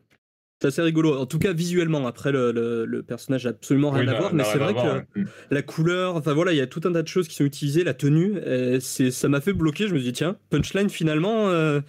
C'est 0.62 0.68
assez 0.68 0.82
rigolo. 0.82 1.18
En 1.18 1.26
tout 1.26 1.40
cas, 1.40 1.54
visuellement, 1.54 2.06
après, 2.06 2.32
le, 2.34 2.52
le, 2.52 3.04
personnage 3.04 3.46
n'a 3.46 3.52
absolument 3.52 3.92
rien 3.92 4.08
à 4.10 4.18
voir, 4.18 4.34
mais 4.34 4.44
c'est 4.44 4.58
vrai 4.58 4.74
que 4.74 5.24
la 5.52 5.62
couleur, 5.62 6.16
enfin 6.16 6.34
voilà, 6.34 6.52
il 6.52 6.58
y 6.58 6.62
a 6.62 6.68
tout 6.68 6.82
un 6.84 6.92
tas 6.92 7.02
de 7.02 7.08
choses 7.08 7.28
qui 7.28 7.36
sont 7.36 7.46
utilisées, 7.46 7.84
la 7.84 7.94
tenue, 7.94 8.36
c'est, 8.82 9.12
ça 9.12 9.30
m'a 9.30 9.40
fait 9.40 9.54
bloquer. 9.54 9.88
Je 9.88 9.94
me 9.94 10.00
suis 10.00 10.08
dit, 10.08 10.14
tiens, 10.14 10.36
punchline, 10.50 10.90
finalement, 10.90 11.48
euh, 11.50 11.80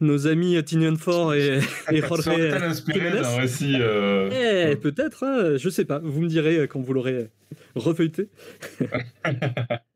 nos 0.00 0.26
amis 0.28 0.62
Tinian 0.64 0.94
et, 1.32 1.58
et 1.90 2.00
Jorge. 2.00 2.26
d'un 2.26 3.36
récit. 3.36 3.76
Euh, 3.80 4.70
eh, 4.70 4.76
peut-être, 4.76 5.24
hein, 5.24 5.56
je 5.56 5.68
sais 5.68 5.84
pas. 5.84 5.98
Vous 5.98 6.20
me 6.20 6.28
direz 6.28 6.68
quand 6.68 6.80
vous 6.80 6.92
l'aurez 6.92 7.28
refeuilleté. 7.74 8.28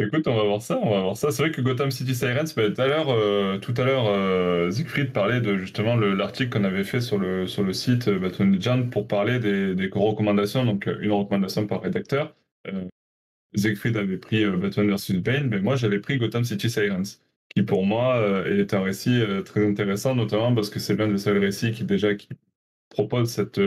Écoute, 0.00 0.28
on 0.28 0.36
va 0.36 0.44
voir 0.44 0.62
ça, 0.62 0.78
on 0.80 0.90
va 0.90 1.00
voir 1.00 1.16
ça. 1.16 1.32
C'est 1.32 1.42
vrai 1.42 1.50
que 1.50 1.60
Gotham 1.60 1.90
City 1.90 2.14
Sirens, 2.14 2.54
bah, 2.54 2.70
tout 2.70 2.80
à 2.80 2.86
l'heure, 2.86 3.08
euh, 3.10 3.58
tout 3.58 3.74
à 3.78 3.80
euh, 3.80 4.70
Siegfried 4.70 5.12
parlait 5.12 5.40
de 5.40 5.58
justement 5.58 5.96
l'article 5.96 6.50
qu'on 6.50 6.62
avait 6.64 6.84
fait 6.84 7.00
sur 7.00 7.18
le 7.18 7.48
sur 7.48 7.64
le 7.64 7.72
site 7.72 8.06
euh, 8.06 8.18
Batman 8.20 8.52
Legend 8.52 8.90
pour 8.92 9.08
parler 9.08 9.40
des, 9.40 9.74
des 9.74 9.90
recommandations, 9.92 10.64
donc 10.64 10.86
euh, 10.86 10.98
une 11.00 11.10
recommandation 11.10 11.66
par 11.66 11.82
rédacteur. 11.82 12.36
Euh, 12.68 12.84
Siegfried 13.54 13.96
avait 13.96 14.18
pris 14.18 14.44
Batman 14.46 14.90
vs 14.94 15.14
Bane, 15.20 15.48
mais 15.48 15.60
moi 15.60 15.76
j'avais 15.76 16.00
pris 16.00 16.18
Gotham 16.18 16.44
City 16.44 16.70
Sirens, 16.70 17.20
qui 17.50 17.62
pour 17.62 17.86
moi 17.86 18.22
est 18.46 18.74
un 18.74 18.82
récit 18.82 19.22
très 19.46 19.66
intéressant, 19.66 20.14
notamment 20.14 20.54
parce 20.54 20.70
que 20.70 20.80
c'est 20.80 20.96
l'un 20.96 21.08
des 21.08 21.18
seuls 21.18 21.38
récits 21.38 21.72
qui 21.72 21.84
déjà 21.84 22.14
qui 22.14 22.28
propose 22.90 23.30
cette 23.30 23.60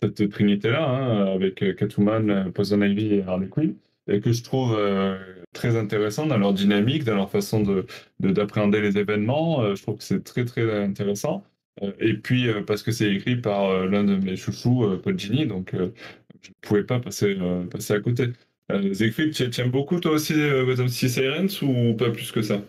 cette 0.00 0.30
trinité 0.30 0.70
là, 0.70 0.88
hein, 0.88 1.26
avec 1.34 1.56
Catwoman, 1.76 2.52
Poison 2.52 2.82
Ivy 2.82 3.14
et 3.16 3.22
Harley 3.24 3.48
Quinn 3.48 3.76
et 4.08 4.20
que 4.20 4.32
je 4.32 4.42
trouve 4.42 4.74
euh, 4.78 5.18
très 5.52 5.76
intéressant 5.76 6.26
dans 6.26 6.38
leur 6.38 6.52
dynamique, 6.52 7.04
dans 7.04 7.14
leur 7.14 7.30
façon 7.30 7.62
de, 7.62 7.86
d'appréhender 8.20 8.80
les 8.80 8.98
événements. 8.98 9.62
Euh, 9.62 9.74
je 9.74 9.82
trouve 9.82 9.98
que 9.98 10.04
c'est 10.04 10.22
très 10.22 10.44
très 10.44 10.82
intéressant. 10.82 11.44
Euh, 11.82 11.92
et 12.00 12.14
puis 12.14 12.48
parce 12.66 12.82
que 12.82 12.92
c'est 12.92 13.12
écrit 13.12 13.36
par 13.36 13.86
l'un 13.86 14.04
de 14.04 14.16
mes 14.16 14.36
chouchous, 14.36 14.98
Paul 15.02 15.18
Gini, 15.18 15.46
donc 15.46 15.70
je 15.72 15.82
ne 15.82 16.54
pouvais 16.62 16.84
pas 16.84 17.00
passer, 17.00 17.36
passer 17.70 17.94
à 17.94 18.00
côté. 18.00 18.28
Siegfried, 18.92 19.32
tu 19.32 19.60
aimes 19.60 19.70
beaucoup 19.70 20.00
toi 20.00 20.12
aussi 20.12 20.34
Gotham 20.34 20.88
City 20.88 21.08
Sirens 21.08 21.62
ou 21.62 21.94
pas 21.94 22.10
plus 22.10 22.32
que 22.32 22.42
ça? 22.42 22.62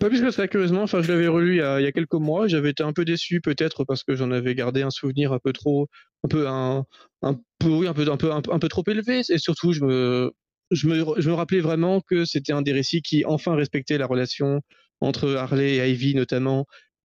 Pas 0.00 0.08
plus 0.08 0.20
que 0.20 0.32
ça, 0.32 0.48
curieusement. 0.48 0.82
Enfin, 0.82 1.00
je 1.00 1.12
l'avais 1.12 1.28
relu 1.28 1.54
il 1.54 1.58
y, 1.58 1.60
a, 1.62 1.92
quelques 1.92 2.14
mois. 2.14 2.48
J'avais 2.48 2.70
été 2.70 2.82
un 2.82 2.92
peu 2.92 3.04
déçu, 3.04 3.40
peut-être 3.40 3.84
parce 3.84 4.02
que 4.02 4.16
j'en 4.16 4.32
avais 4.32 4.56
gardé 4.56 4.82
un 4.82 4.90
souvenir 4.90 5.32
un 5.32 5.38
peu 5.38 5.52
trop, 5.52 5.88
un 6.24 6.28
peu 6.28 6.48
un, 6.48 6.84
un 7.22 7.34
peu, 7.60 7.86
un 7.86 7.92
peu, 7.94 8.10
un 8.10 8.16
peu, 8.16 8.32
un 8.32 8.58
peu 8.58 8.68
trop 8.68 8.82
élevé. 8.88 9.20
Et 9.28 9.38
surtout, 9.38 9.72
je 9.72 9.84
me, 9.84 10.32
je 10.70 10.88
me, 10.88 11.32
rappelais 11.32 11.60
vraiment 11.60 12.00
que 12.00 12.24
c'était 12.24 12.52
un 12.52 12.62
des 12.62 12.72
récits 12.72 13.02
qui 13.02 13.24
enfin 13.24 13.54
respectait 13.54 13.98
la 13.98 14.06
relation 14.06 14.60
entre 15.00 15.34
Harley 15.34 15.76
et 15.76 15.90
Ivy 15.90 16.14
notamment, 16.14 16.66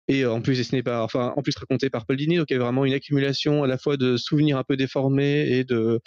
et 0.07 0.25
en 0.25 0.41
plus 0.41 0.57
dessiné 0.57 0.83
par, 0.83 1.03
enfin 1.03 1.33
en 1.35 1.41
plus 1.41 1.55
raconté 1.57 1.89
par 1.89 2.05
Paul 2.05 2.17
Dini, 2.17 2.37
donc 2.37 2.47
il 2.49 2.53
y 2.53 2.55
avait 2.55 2.65
vraiment 2.65 2.85
une 2.85 2.93
accumulation 2.93 3.63
à 3.63 3.67
la 3.67 3.77
fois 3.77 3.97
de 3.97 4.17
souvenirs 4.17 4.57
un 4.57 4.63
peu 4.63 4.77
déformés 4.77 5.49
et 5.49 5.63
de 5.63 6.01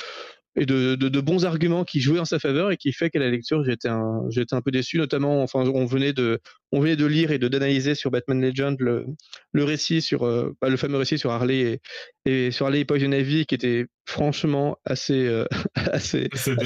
bons 1.20 1.44
arguments 1.44 1.84
qui 1.84 2.00
jouaient 2.00 2.20
en 2.20 2.24
sa 2.24 2.38
faveur 2.38 2.70
et 2.70 2.76
qui 2.76 2.92
fait 2.92 3.10
qu'à 3.10 3.18
la 3.18 3.30
lecture 3.30 3.64
j'étais 3.64 3.88
un, 3.88 4.60
peu 4.64 4.70
déçu, 4.70 4.98
notamment 4.98 5.42
enfin 5.42 5.60
on 5.60 5.86
venait 5.86 6.12
de, 6.12 6.40
lire 6.72 7.30
et 7.32 7.38
de 7.38 7.48
d'analyser 7.48 7.94
sur 7.94 8.10
Batman 8.10 8.40
Legend 8.40 8.76
le, 8.80 9.06
le 9.52 9.64
récit 9.64 10.02
sur 10.02 10.24
euh, 10.24 10.54
bah, 10.60 10.68
le 10.68 10.76
fameux 10.76 10.98
récit 10.98 11.18
sur 11.18 11.30
Harley 11.30 11.80
et, 12.26 12.46
et 12.46 12.50
sur 12.50 12.66
Harley 12.66 12.80
et 12.80 12.84
Poison 12.84 13.10
Ivy 13.10 13.46
qui 13.46 13.54
était 13.54 13.86
franchement 14.10 14.76
assez 14.84 15.26
euh, 15.26 15.44
assez, 15.76 16.28
assez, 16.32 16.56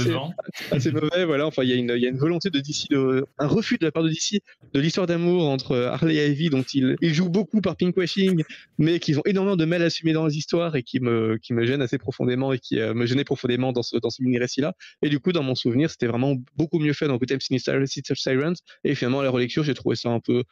assez, 0.70 0.90
mauvais. 0.90 1.24
Voilà 1.24 1.46
enfin 1.46 1.62
il 1.62 1.68
y 1.68 1.72
a 1.72 1.76
une 1.76 1.92
il 1.94 2.02
y 2.02 2.06
a 2.06 2.08
une 2.08 2.18
volonté 2.18 2.50
de 2.50 2.58
DC 2.58 2.88
de, 2.90 3.24
un 3.38 3.46
refus 3.46 3.76
de 3.78 3.84
la 3.84 3.92
part 3.92 4.02
de 4.02 4.08
DC 4.08 4.40
de 4.72 4.80
l'histoire 4.80 5.06
d'amour 5.06 5.48
entre 5.48 5.76
Harley 5.76 6.16
et 6.16 6.30
Ivy 6.30 6.48
dont 6.48 6.62
ils 6.62 6.96
ils 7.02 7.14
jouent 7.14 7.28
beaucoup 7.28 7.60
par 7.60 7.76
pinkwashing 7.76 8.42
mais 8.78 8.98
qu'ils 8.98 9.18
ont 9.18 9.22
énormément 9.26 9.56
de 9.56 9.64
mal 9.66 9.82
à 9.82 9.86
assumer 9.86 10.14
dans 10.14 10.26
les 10.26 10.36
histoires 10.36 10.74
et 10.74 10.82
qui 10.82 11.00
me 11.00 11.36
qui 11.36 11.52
me 11.52 11.66
gênent 11.66 11.82
assez 11.82 11.98
profondément 11.98 12.52
et 12.52 12.58
qui 12.58 12.80
euh, 12.80 12.94
me 12.94 13.04
gênaient 13.04 13.24
profondément 13.24 13.72
dans 13.72 13.82
ce 13.82 13.98
dans 13.98 14.10
ce 14.10 14.22
mini 14.22 14.38
récit 14.38 14.62
là 14.62 14.72
et 15.02 15.10
du 15.10 15.20
coup 15.20 15.32
dans 15.32 15.42
mon 15.42 15.54
souvenir 15.54 15.90
c'était 15.90 16.06
vraiment 16.06 16.36
beaucoup 16.56 16.78
mieux 16.78 16.94
fait 16.94 17.08
dans 17.08 17.18
Gotham 17.18 17.40
Sinister 17.40 17.78
Sirens. 17.86 18.56
Et 18.84 18.94
finalement 18.94 19.20
à 19.20 19.24
la 19.24 19.30
relecture 19.30 19.64
j'ai 19.64 19.74
trouvé 19.74 19.96
ça 19.96 20.08
un 20.08 20.20
peu 20.20 20.44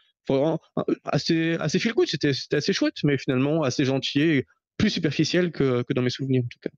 assez 1.05 1.57
assez 1.59 1.79
feel 1.79 1.95
good. 1.95 2.07
C'était 2.07 2.35
c'était 2.35 2.57
assez 2.57 2.73
chouette 2.73 2.97
mais 3.05 3.17
finalement 3.17 3.63
assez 3.63 3.85
gentil 3.85 4.21
et 4.21 4.47
plus 4.83 4.91
superficiel 4.91 5.53
que, 5.53 5.83
que 5.83 5.93
dans 5.95 6.03
mes 6.03 6.11
souvenirs 6.11 6.43
en 6.45 6.49
tout 6.49 6.59
cas 6.61 6.71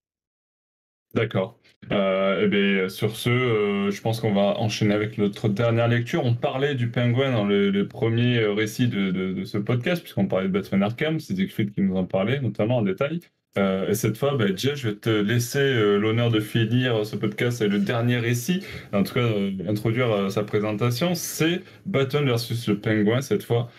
D'accord. 1.15 1.59
Euh, 1.93 2.41
et 2.41 2.45
eh 2.45 2.49
bien, 2.49 2.89
sur 2.89 3.17
ce, 3.17 3.31
euh, 3.31 3.91
je 3.91 4.01
pense 4.03 4.21
qu'on 4.21 4.35
va 4.35 4.59
enchaîner 4.59 4.95
avec 4.95 5.17
notre 5.17 5.49
dernière 5.49 5.87
lecture. 5.87 6.25
On 6.25 6.35
parlait 6.35 6.75
du 6.75 6.91
pingouin 6.91 7.31
dans 7.31 7.45
le, 7.45 7.87
premier 7.87 8.45
récit 8.45 8.89
de, 8.89 9.13
de, 9.13 9.33
de 9.33 9.45
ce 9.45 9.59
podcast, 9.59 10.03
puisqu'on 10.03 10.27
parlait 10.27 10.49
de 10.49 10.53
Batman 10.53 10.83
Arkham. 10.83 11.21
C'est 11.21 11.37
Siegfried 11.37 11.73
qui 11.73 11.83
nous 11.83 11.97
en 11.97 12.05
parlait, 12.05 12.41
notamment 12.41 12.79
en 12.79 12.83
détail. 12.83 13.21
Euh, 13.57 13.89
et 13.89 13.95
cette 13.95 14.17
fois, 14.19 14.37
bah, 14.37 14.47
Jay, 14.55 14.75
je 14.75 14.89
vais 14.89 14.97
te 14.97 15.09
laisser 15.09 15.59
euh, 15.61 15.97
l'honneur 15.99 16.31
de 16.31 16.41
finir 16.41 17.07
ce 17.07 17.15
podcast 17.15 17.61
et 17.63 17.69
le 17.69 17.79
dernier 17.79 18.19
récit, 18.19 18.65
en 18.93 19.05
tout 19.05 19.15
cas 19.15 19.21
euh, 19.21 19.53
introduire 19.69 20.11
euh, 20.11 20.29
sa 20.29 20.43
présentation. 20.43 21.15
C'est 21.15 21.63
Batman 21.87 22.25
versus 22.27 22.67
le 22.69 22.81
pingouin 22.81 23.21
cette 23.21 23.45
fois. 23.45 23.71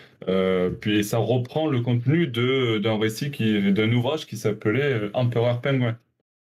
puis 0.80 1.04
ça 1.04 1.18
reprend 1.18 1.68
le 1.68 1.80
contenu 1.82 2.26
d'un 2.28 2.98
récit, 2.98 3.30
d'un 3.72 3.92
ouvrage 3.92 4.26
qui 4.26 4.36
s'appelait 4.36 5.10
Empereur 5.14 5.60
Pingouin, 5.60 5.98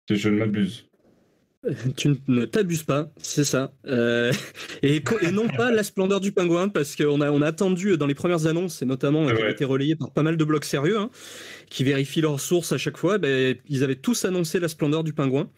si 0.07 0.15
je 0.17 0.29
ne 0.29 0.37
m'abuse. 0.37 0.84
Tu 1.97 2.15
ne 2.27 2.45
t'abuses 2.45 2.83
pas, 2.83 3.09
c'est 3.17 3.43
ça. 3.43 3.71
Euh, 3.87 4.31
et, 4.83 5.01
et, 5.21 5.31
non 5.31 5.47
pas 5.47 5.71
la 5.71 5.83
splendeur 5.83 6.19
du 6.19 6.31
pingouin, 6.31 6.69
parce 6.69 6.95
qu'on 6.95 7.21
a, 7.21 7.31
on 7.31 7.41
a 7.41 7.47
attendu 7.47 7.97
dans 7.97 8.05
les 8.05 8.13
premières 8.13 8.45
annonces, 8.47 8.81
et 8.81 8.85
notamment 8.85 9.25
qui 9.25 9.41
ont 9.41 9.47
été 9.47 9.65
relayées 9.65 9.95
par 9.95 10.11
pas 10.11 10.23
mal 10.23 10.37
de 10.37 10.43
blogs 10.43 10.63
sérieux, 10.63 10.99
hein, 10.99 11.09
qui 11.69 11.83
vérifient 11.83 12.21
leurs 12.21 12.39
sources 12.39 12.71
à 12.71 12.77
chaque 12.77 12.97
fois, 12.97 13.17
ben, 13.17 13.55
ils 13.67 13.83
avaient 13.83 13.95
tous 13.95 14.25
annoncé 14.25 14.59
la 14.59 14.67
splendeur 14.67 15.03
du 15.03 15.13
pingouin. 15.13 15.49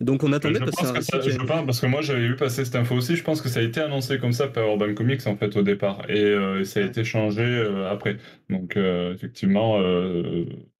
Donc 0.00 0.22
on 0.22 0.32
attendait 0.34 0.60
parce, 0.60 0.76
que 0.76 1.00
ça, 1.00 1.20
je 1.20 1.36
pense, 1.38 1.64
parce 1.64 1.80
que 1.80 1.86
moi 1.86 2.02
j'avais 2.02 2.28
vu 2.28 2.36
passer 2.36 2.66
cette 2.66 2.76
info 2.76 2.96
aussi. 2.96 3.16
Je 3.16 3.24
pense 3.24 3.40
que 3.40 3.48
ça 3.48 3.60
a 3.60 3.62
été 3.62 3.80
annoncé 3.80 4.18
comme 4.18 4.32
ça 4.32 4.46
par 4.46 4.66
Urban 4.66 4.94
Comics 4.94 5.26
en 5.26 5.36
fait 5.36 5.56
au 5.56 5.62
départ 5.62 6.02
et, 6.10 6.22
euh, 6.22 6.64
ça 6.64 6.80
a 6.80 6.82
été 6.82 7.02
changé 7.02 7.42
euh, 7.42 7.90
après. 7.90 8.18
Donc 8.50 8.76
effectivement, 8.76 9.78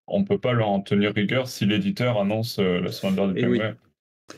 on 0.07 0.25
peut 0.25 0.39
pas 0.39 0.53
leur 0.53 0.69
en 0.69 0.81
tenir 0.81 1.15
rigueur 1.15 1.49
si 1.49 1.65
l'éditeur 1.65 2.21
annonce 2.21 2.59
la 2.59 2.93
splendeur 2.93 3.29
du 3.29 3.41
pingouin. 3.41 3.75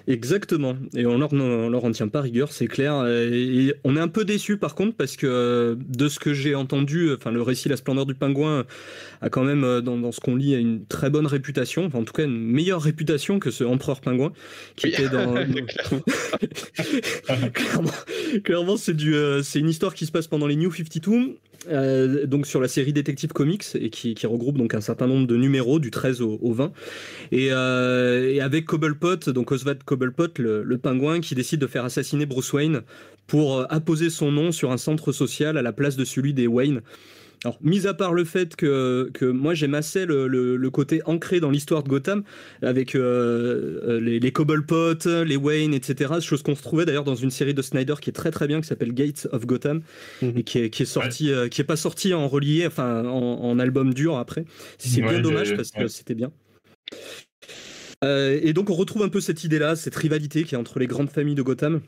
Exactement. 0.06 0.77
Et 0.97 1.06
on 1.06 1.19
leur, 1.19 1.32
on 1.32 1.69
leur 1.69 1.85
en 1.85 1.90
tient 1.90 2.09
pas 2.09 2.20
rigueur, 2.20 2.52
c'est 2.52 2.66
clair. 2.66 3.06
Et 3.06 3.74
on 3.85 3.97
est 3.97 4.01
un 4.01 4.09
peu 4.09 4.24
déçu 4.24 4.56
par 4.56 4.74
contre 4.74 4.97
parce 4.97 5.16
que 5.16 5.77
de 5.78 6.09
ce 6.09 6.19
que 6.19 6.35
j'ai 6.35 6.55
entendu, 6.55 7.12
enfin 7.12 7.31
le 7.31 7.43
récit 7.43 7.69
La 7.69 7.77
Splendeur 7.77 8.06
du 8.06 8.14
Pingouin 8.14 8.64
a 9.20 9.31
quand 9.31 9.44
même 9.44 9.81
dans, 9.81 9.97
dans 9.98 10.12
ce 10.12 10.20
qu'on 10.20 10.36
lit 10.36 10.55
une 10.55 10.86
très 10.86 11.10
bonne 11.10 11.27
réputation, 11.27 11.85
enfin, 11.85 12.01
en 12.01 12.05
tout 12.05 12.12
cas 12.12 12.24
une 12.24 12.39
meilleure 12.39 12.82
réputation 12.82 13.39
que 13.39 13.51
ce 13.51 13.64
Empereur 13.64 14.01
Pingouin 14.01 14.32
qui 14.77 14.89
était 14.89 15.09
dans. 15.09 15.35
clairement, 17.52 17.90
clairement 18.44 18.77
c'est 18.77 18.94
du, 18.94 19.14
euh, 19.14 19.43
c'est 19.43 19.59
une 19.59 19.69
histoire 19.69 19.94
qui 19.94 20.06
se 20.06 20.12
passe 20.12 20.27
pendant 20.27 20.47
les 20.47 20.56
New 20.56 20.73
52 20.73 21.39
euh, 21.68 22.26
donc 22.26 22.47
sur 22.47 22.60
la 22.60 22.68
série 22.68 22.93
Detective 22.93 23.32
Comics 23.32 23.64
et 23.74 23.90
qui, 23.90 24.14
regroupe 24.26 24.59
donc 24.59 24.74
un 24.74 24.80
certain 24.80 25.06
nombre 25.06 25.26
de 25.26 25.36
numéros 25.36 25.78
du 25.78 25.90
13 25.90 26.20
au, 26.22 26.39
au 26.43 26.52
20 26.52 26.72
et, 27.30 27.48
euh, 27.52 28.32
et, 28.32 28.40
avec 28.40 28.64
Cobblepot 28.64 29.30
donc 29.32 29.52
Oswald 29.52 29.82
Cobblepot 29.84 30.28
le, 30.39 30.62
le, 30.62 30.78
pingouin 30.78 31.20
qui 31.20 31.34
décide 31.34 31.60
de 31.60 31.66
faire 31.66 31.84
assassiner 31.84 32.26
Bruce 32.26 32.52
Wayne 32.52 32.82
pour 33.26 33.59
euh, 33.59 33.66
apposer 33.70 34.10
son 34.10 34.32
nom 34.32 34.51
sur 34.52 34.72
un 34.72 34.76
centre 34.76 35.12
social 35.12 35.56
à 35.56 35.62
la 35.62 35.72
place 35.72 35.97
de 35.97 36.05
celui 36.05 36.34
des 36.34 36.47
Wayne 36.47 36.82
Alors, 37.44 37.59
mis 37.60 37.89
à 37.89 37.94
part 37.94 38.14
le 38.14 38.24
fait 38.24 38.55
que, 38.55 39.10
que 39.14 39.24
moi 39.24 39.55
j'aime 39.55 39.74
assez 39.74 40.06
le, 40.06 40.28
le, 40.28 40.70
côté 40.70 41.02
ancré 41.06 41.40
dans 41.40 41.51
l'histoire 41.51 41.82
de 41.82 41.89
Gotham, 41.89 42.23
avec 42.62 42.94
euh, 42.94 44.01
les, 44.01 44.20
les 44.20 44.32
Cobblepot, 44.32 45.24
les 45.24 45.36
Wayne, 45.36 45.74
etc. 45.74 46.14
Chose 46.20 46.43
qu'on 46.43 46.55
se 46.55 46.62
trouvait 46.62 46.85
d'ailleurs 46.85 47.05
dans 47.05 47.16
une 47.16 47.31
série 47.31 47.52
de 47.52 47.62
Snyder 47.62 47.94
qui 48.01 48.10
est 48.10 48.12
très 48.12 48.31
très 48.31 48.47
bien, 48.47 48.60
qui 48.60 48.69
s'appelle 48.69 48.94
Gates 48.94 49.27
of 49.32 49.44
Gotham, 49.44 49.82
mhm. 50.23 50.39
et 50.39 50.43
qui 50.44 50.59
est, 50.59 50.70
qui 50.70 50.85
est 50.85 50.86
sorti, 50.86 51.32
euh, 51.32 51.48
qui 51.48 51.60
est 51.60 51.64
pas 51.64 51.77
sorti 51.77 52.14
en 52.14 52.28
relié, 52.28 52.64
enfin 52.66 53.05
en, 53.05 53.59
album 53.59 53.93
dur 53.93 54.16
après. 54.16 54.44
C'est 54.78 55.02
bien 55.02 55.20
dommage 55.20 55.56
parce 55.56 55.73
que 55.73 55.89
c'était 55.89 56.14
bien. 56.14 56.31
Euh, 58.05 58.39
et 58.43 58.52
donc 58.52 58.70
on 58.70 58.74
retrouve 58.74 59.02
un 59.02 59.09
peu 59.09 59.20
cette 59.20 59.44
idée-là, 59.44 59.77
cette 59.77 59.94
rivalité 59.94 60.44
qui 60.44 60.55
est 60.55 60.59
entre 60.59 60.78
les 60.78 60.86
grandes 60.86 61.10
familles 61.10 61.35
de 61.35 61.43
Gotham. 61.43 61.81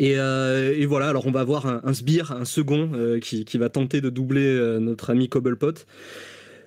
Euh, 0.00 0.74
et, 0.76 0.86
voilà, 0.86 1.08
alors 1.08 1.26
on 1.26 1.32
va 1.32 1.40
avoir 1.40 1.66
un, 1.66 1.94
sbire, 1.94 2.32
un 2.32 2.44
second, 2.44 2.92
euh, 2.94 3.18
qui, 3.18 3.58
va 3.58 3.68
tenter 3.68 4.00
de 4.00 4.10
doubler 4.10 4.46
euh, 4.46 4.78
notre 4.78 5.10
ami 5.10 5.28
Cobblepot. 5.28 5.84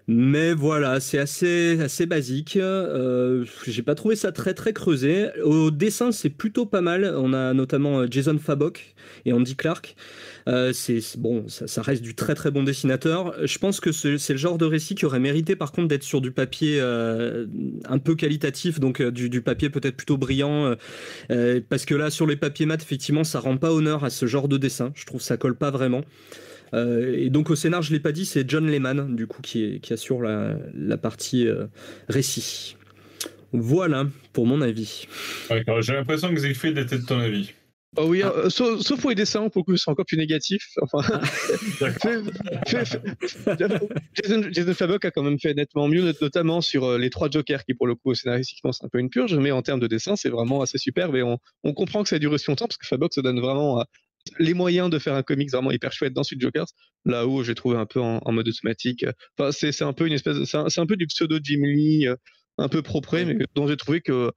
Mais 0.08 0.54
voilà, 0.54 1.00
c'est 1.00 1.18
assez, 1.18 1.80
assez 1.82 2.06
basique. 2.06 2.60
J'ai 3.68 3.82
pas 3.82 3.96
trouvé 3.96 4.16
ça 4.16 4.32
très 4.32 4.54
très 4.54 4.74
creusé. 4.74 5.30
Au 5.44 5.72
dessin, 5.72 6.12
c'est 6.12 6.30
plutôt 6.30 6.66
pas 6.66 6.82
mal. 6.82 7.14
On 7.18 7.34
a 7.34 7.54
notamment 7.54 8.06
Jason 8.10 8.38
Fabok 8.38 8.96
et 9.26 9.34
Andy 9.34 9.56
Clark. 9.56 9.96
Euh, 10.48 10.74
c'est 10.74 11.02
bon, 11.18 11.46
ça, 11.48 11.82
reste 11.82 12.04
du 12.04 12.14
très 12.14 12.36
très 12.36 12.52
bon 12.52 12.64
dessinateur. 12.64 13.34
Je 13.46 13.58
pense 13.58 13.80
que 13.80 13.92
c'est 13.92 14.34
le 14.34 14.38
genre 14.38 14.58
de 14.58 14.66
récit 14.66 14.96
qui 14.96 15.06
aurait 15.06 15.20
mérité 15.20 15.56
par 15.56 15.72
contre 15.72 15.88
d'être 15.88 16.04
sur 16.04 16.22
du 16.22 16.32
papier 16.32 16.80
euh, 16.80 17.48
un 17.90 17.98
peu 17.98 18.16
qualitatif, 18.16 18.80
donc 18.80 19.02
euh, 19.02 19.12
du, 19.12 19.42
papier 19.42 19.70
peut-être 19.70 19.98
plutôt 19.98 20.18
brillant, 20.18 20.76
parce 21.70 21.86
que 21.86 21.96
là 21.96 22.10
sur 22.10 22.28
les 22.28 22.36
papiers 22.36 22.66
mat, 22.66 22.82
effectivement, 22.82 23.24
ça 23.24 23.40
rend 23.40 23.58
pas 23.58 23.72
honneur 23.72 24.04
à 24.04 24.10
ce 24.10 24.26
genre 24.26 24.48
de 24.48 24.58
dessin. 24.58 24.92
Je 24.96 25.06
trouve 25.06 25.22
ça 25.22 25.38
colle 25.38 25.56
pas 25.56 25.72
vraiment. 25.72 26.04
Et 26.74 27.30
donc 27.30 27.50
au 27.50 27.56
scénar, 27.56 27.82
je 27.82 27.94
l'ai 27.94 28.00
pas 28.00 28.12
dit, 28.12 28.26
c'est 28.26 28.50
John 28.50 28.68
Lehman 28.70 29.16
du 29.16 29.28
coup 29.28 29.42
qui, 29.42 29.80
qui 29.82 29.94
assure 29.94 30.22
la, 30.22 30.58
la 30.74 30.98
partie 30.98 31.48
récit. 32.10 32.76
Voilà 33.54 34.08
pour 34.34 34.46
mon 34.46 34.62
avis. 34.62 35.08
J'ai 35.50 35.94
l'impression 35.94 36.34
que 36.34 36.42
Siegfried 36.42 36.78
était 36.78 36.98
de 36.98 37.06
ton 37.06 37.20
avis. 37.20 37.54
Oh 37.98 38.08
oui, 38.08 38.22
ah. 38.24 38.34
euh, 38.36 38.50
sauf, 38.50 39.00
pour 39.00 39.10
les 39.10 39.16
dessins, 39.16 39.48
pour 39.50 39.66
que 39.66 39.76
c'est 39.78 39.90
encore 39.90 40.06
plus 40.06 40.18
négatif. 40.18 40.68
Enfin, 40.82 41.00
Jason, 42.68 44.50
Jason 44.52 44.74
Fabok 44.74 45.06
a 45.06 45.12
quand 45.12 45.24
même 45.24 45.40
fait 45.40 45.54
nettement 45.54 45.88
mieux, 45.88 46.14
notamment 46.20 46.60
sur 46.60 46.84
euh, 46.84 46.98
les 46.98 47.10
trois 47.10 47.30
Jokers, 47.30 47.64
qui 47.64 47.74
pour 47.74 47.88
le 47.88 47.96
coup 47.96 48.14
scénaristiquement 48.14 48.74
c'est 48.74 48.84
un 48.84 48.90
peu 48.90 49.00
une 49.00 49.10
purge, 49.10 49.38
mais 49.38 49.52
en 49.52 49.62
termes 49.62 49.80
de 49.80 49.88
dessin, 49.88 50.18
c'est 50.18 50.30
vraiment 50.30 50.62
assez 50.62 50.78
superbe 50.78 51.16
et 51.16 51.24
on, 51.24 51.38
on, 51.64 51.74
comprend 51.74 52.04
que 52.04 52.10
ça 52.10 52.18
a 52.18 52.20
duré 52.20 52.38
si 52.38 52.50
longtemps 52.50 52.68
parce 52.68 52.78
que 52.78 52.88
Fabok 52.88 53.14
se 53.14 53.22
donne 53.22 53.40
vraiment 53.40 53.80
euh, 53.80 53.84
les 54.40 54.54
moyens 54.54 54.90
de 54.90 55.00
faire 55.00 55.14
un 55.16 55.24
comics 55.24 55.52
vraiment 55.52 55.72
hyper 55.72 55.92
chouette 55.92 56.14
dans 56.14 56.24
Suite 56.24 56.42
Jokers, 56.42 56.68
là 57.06 57.28
où 57.28 57.44
j'ai 57.44 57.56
trouvé 57.56 57.78
un 57.78 57.86
peu 57.86 58.00
en, 58.00 58.32
mode 58.32 58.48
automatique. 58.48 59.06
Enfin, 59.38 59.52
c'est 59.52 59.82
un 59.84 59.94
peu 59.94 60.08
une 60.08 60.14
espèce, 60.14 60.38
c'est 60.46 60.80
un, 60.80 60.86
peu 60.86 60.96
du 60.96 61.08
pseudo 61.08 61.38
Jim 61.42 61.62
Lee, 61.62 62.08
un 62.58 62.70
peu 62.70 62.82
propre, 62.82 63.18
mais 63.20 63.38
dont 63.56 63.68
j'ai 63.68 63.78
trouvé 63.78 64.02
que 64.02 64.32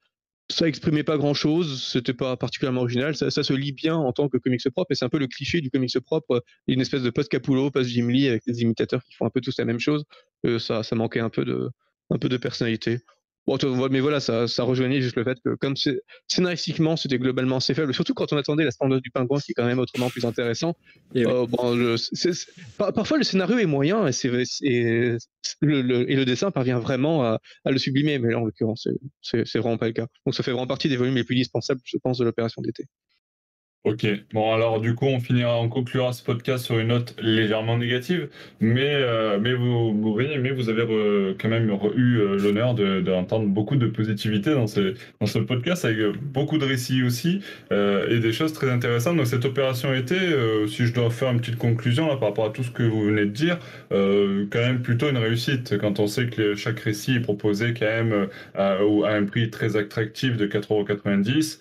ça 0.51 0.66
exprimait 0.66 1.02
pas 1.02 1.19
grand 1.19 1.35
chose, 1.35 1.82
c'était 1.93 2.15
pas 2.15 2.36
particulièrement 2.36 2.81
original, 2.81 3.15
ça, 3.15 3.31
se 3.31 3.52
lit 3.52 3.73
bien 3.73 3.97
en 3.97 4.12
tant 4.12 4.28
que 4.28 4.39
comics 4.39 4.62
propre, 4.70 4.93
et 4.93 4.94
c'est 4.94 5.05
un 5.05 5.10
peu 5.10 5.19
le 5.19 5.27
cliché 5.27 5.60
du 5.60 5.70
comics 5.70 5.98
propre, 6.01 6.43
une 6.66 6.81
espèce 6.81 7.02
de 7.02 7.10
post 7.10 7.31
Capullo, 7.31 7.70
post 7.70 7.90
Jim 7.90 8.09
Lee 8.09 8.28
avec 8.28 8.43
des 8.47 8.62
imitateurs 8.62 9.02
qui 9.05 9.15
font 9.15 9.27
un 9.27 9.31
peu 9.31 9.40
tous 9.40 9.59
la 9.59 9.66
même 9.66 9.78
chose, 9.78 10.05
euh, 10.47 10.59
ça, 10.59 10.82
ça 10.82 10.97
manquait 10.97 11.20
un 11.20 11.28
peu 11.28 11.44
de, 11.44 11.69
un 12.10 12.19
peu 12.19 12.28
de 12.28 12.39
personnalité 12.39 13.01
mais 13.91 14.01
voilà, 14.01 14.20
ça, 14.20 14.47
ça, 14.47 14.62
rejoignait 14.62 15.01
juste 15.01 15.16
le 15.16 15.25
fait 15.25 15.39
que, 15.45 15.55
comme 15.55 15.75
scénaristiquement, 16.29 16.97
c'était 16.97 17.19
globalement 17.19 17.57
assez 17.57 17.75
faible, 17.75 17.95
surtout 17.95 18.15
quand 18.15 18.33
on 18.33 18.37
attendait 18.37 18.65
la 18.65 18.70
standard 18.70 19.01
du 19.01 19.11
pingouin, 19.11 19.41
qui 19.41 19.53
est 19.53 19.55
quand 19.55 19.65
même 19.65 19.79
autrement 19.79 20.11
plus 20.11 20.25
intéressant. 20.25 20.77
Et 21.15 21.27
euh, 21.27 21.47
parfois, 22.79 23.19
le 23.19 23.25
scénario 23.25 23.59
est 23.59 23.66
moyen 23.66 24.07
et, 24.07 24.11
et, 24.62 25.16
le, 25.61 26.11
et 26.11 26.16
le 26.16 26.25
dessin 26.25 26.51
parvient 26.51 26.79
vraiment 26.79 27.25
à, 27.25 27.41
à 27.65 27.70
le 27.70 27.79
sublimer, 27.79 28.19
mais 28.19 28.33
là, 28.33 28.39
en 28.39 28.45
l'occurrence, 28.45 28.89
c'est 29.23 29.59
vraiment 29.59 29.79
pas 29.79 29.87
le 29.87 29.93
cas. 29.93 30.07
Donc, 30.27 30.35
ça 30.35 30.43
fait 30.43 30.53
vraiment 30.53 30.66
partie 30.66 30.89
des 30.89 30.97
volumes 30.97 31.16
les 31.16 31.25
plus 31.25 31.37
dispensables, 31.37 31.81
je 31.85 31.97
pense, 31.99 32.19
de 32.19 32.25
l'opération 32.25 32.61
d'été. 32.62 32.85
Ok, 33.84 34.06
bon 34.34 34.52
alors 34.52 34.80
du 34.80 34.94
coup 34.94 35.06
on 35.06 35.18
finira, 35.20 35.59
on 35.59 35.68
conclura 35.68 36.12
ce 36.12 36.22
podcast 36.22 36.64
sur 36.64 36.78
une 36.78 36.88
note 36.88 37.14
légèrement 37.22 37.78
négative, 37.78 38.28
mais 38.60 38.84
euh, 38.84 39.38
mais 39.40 39.55
vous, 39.55 39.94
mais 39.94 40.50
vous 40.50 40.68
avez 40.68 40.82
quand 41.40 41.48
même 41.48 41.70
eu 41.96 42.18
euh, 42.18 42.36
l'honneur 42.36 42.74
d'entendre 42.74 43.46
beaucoup 43.46 43.76
de 43.76 43.86
positivité 43.86 44.52
dans 44.52 44.66
ce 44.66 44.94
dans 45.20 45.26
ce 45.26 45.38
podcast 45.38 45.84
avec 45.86 45.96
beaucoup 46.20 46.59
de 46.59 46.66
récits 46.66 47.02
aussi 47.02 47.40
euh, 47.72 48.10
et 48.10 48.18
des 48.18 48.32
choses 48.32 48.52
très 48.52 48.68
intéressantes. 48.68 49.16
Donc 49.16 49.26
cette 49.26 49.44
opération 49.46 49.94
été, 49.94 50.16
si 50.66 50.86
je 50.86 50.92
dois 50.92 51.09
faire 51.09 51.30
une 51.30 51.38
petite 51.40 51.56
conclusion 51.56 52.09
là 52.09 52.16
par 52.16 52.30
rapport 52.30 52.46
à 52.46 52.50
tout 52.50 52.64
ce 52.64 52.70
que 52.70 52.82
vous 52.82 53.05
venez 53.05 53.26
de 53.26 53.30
dire, 53.30 53.59
quand 53.90 54.59
même 54.60 54.82
plutôt 54.82 55.09
une 55.09 55.18
réussite 55.18 55.78
quand 55.78 55.98
on 56.00 56.09
sait 56.09 56.26
que 56.26 56.56
chaque 56.56 56.80
récit 56.80 57.14
est 57.14 57.20
proposé 57.20 57.72
quand 57.74 57.86
même 57.86 58.28
à, 58.55 58.72
à 58.72 59.12
un 59.14 59.24
prix 59.24 59.50
très 59.50 59.76
attractif 59.76 60.36
de 60.36 60.46
4,90€. 60.46 61.60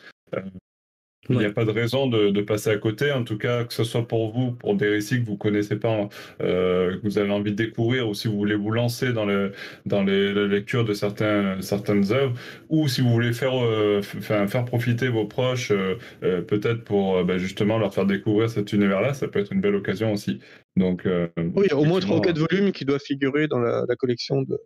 Il 1.30 1.38
n'y 1.38 1.45
a 1.45 1.52
pas 1.52 1.66
de 1.66 1.72
raison 1.72 2.08
de, 2.08 2.41
passer 2.41 2.70
à 2.70 2.78
côté, 2.78 3.12
en 3.12 3.24
tout 3.24 3.38
cas, 3.38 3.66
que 3.66 3.74
ce 3.74 3.84
soit 3.84 4.08
pour 4.08 4.32
vous, 4.32 4.52
pour 4.52 4.76
des 4.76 4.88
récits 4.88 5.20
que 5.20 5.26
vous 5.26 5.36
connaissez 5.38 5.76
pas, 5.76 6.08
euh, 6.41 6.98
que 6.98 7.04
vous 7.04 7.18
avez 7.18 7.32
envie 7.32 7.52
de 7.52 7.58
découvrir, 7.58 8.08
ou 8.08 8.14
si 8.14 8.28
vous 8.28 8.38
voulez 8.38 8.56
vous 8.56 8.72
lancer 8.72 9.12
dans, 9.12 9.26
le, 9.26 9.52
dans 9.86 10.04
les, 10.04 10.34
la 10.34 10.45
lecture 10.45 10.86
de 10.86 10.94
certains, 10.94 11.62
certaines 11.62 12.12
œuvres, 12.12 12.34
ou 12.70 12.88
si 12.88 13.02
vous 13.02 13.10
voulez 13.10 13.34
faire, 13.34 13.54
euh, 13.62 14.02
faire, 14.02 14.66
profiter 14.66 15.10
vos 15.10 15.26
proches, 15.26 15.72
euh, 15.72 16.41
peut-être 16.41 16.84
pour 16.84 17.24
bah, 17.26 17.38
justement 17.38 17.78
leur 17.78 17.94
faire 17.94 18.06
découvrir 18.06 18.49
cet 18.49 18.72
univers-là, 18.72 19.14
ça 19.14 19.28
peut 19.28 19.40
être 19.40 19.52
une 19.52 19.62
belle 19.62 19.76
occasion 19.76 20.14
aussi. 20.14 20.40
Donc, 20.76 21.04
oui, 21.06 21.64
il 21.66 21.70
y 21.70 21.74
a 21.74 21.78
au 21.78 21.86
moins 21.86 21.99
trois 21.99 22.18
ou 22.18 22.22
quatre 22.22 22.38
volumes 22.38 22.72
qui 22.72 22.86
doivent 22.86 23.02
figurer 23.02 23.48
dans 23.48 23.60
la 23.60 23.95
collection 23.98 24.44
de, 24.44 24.58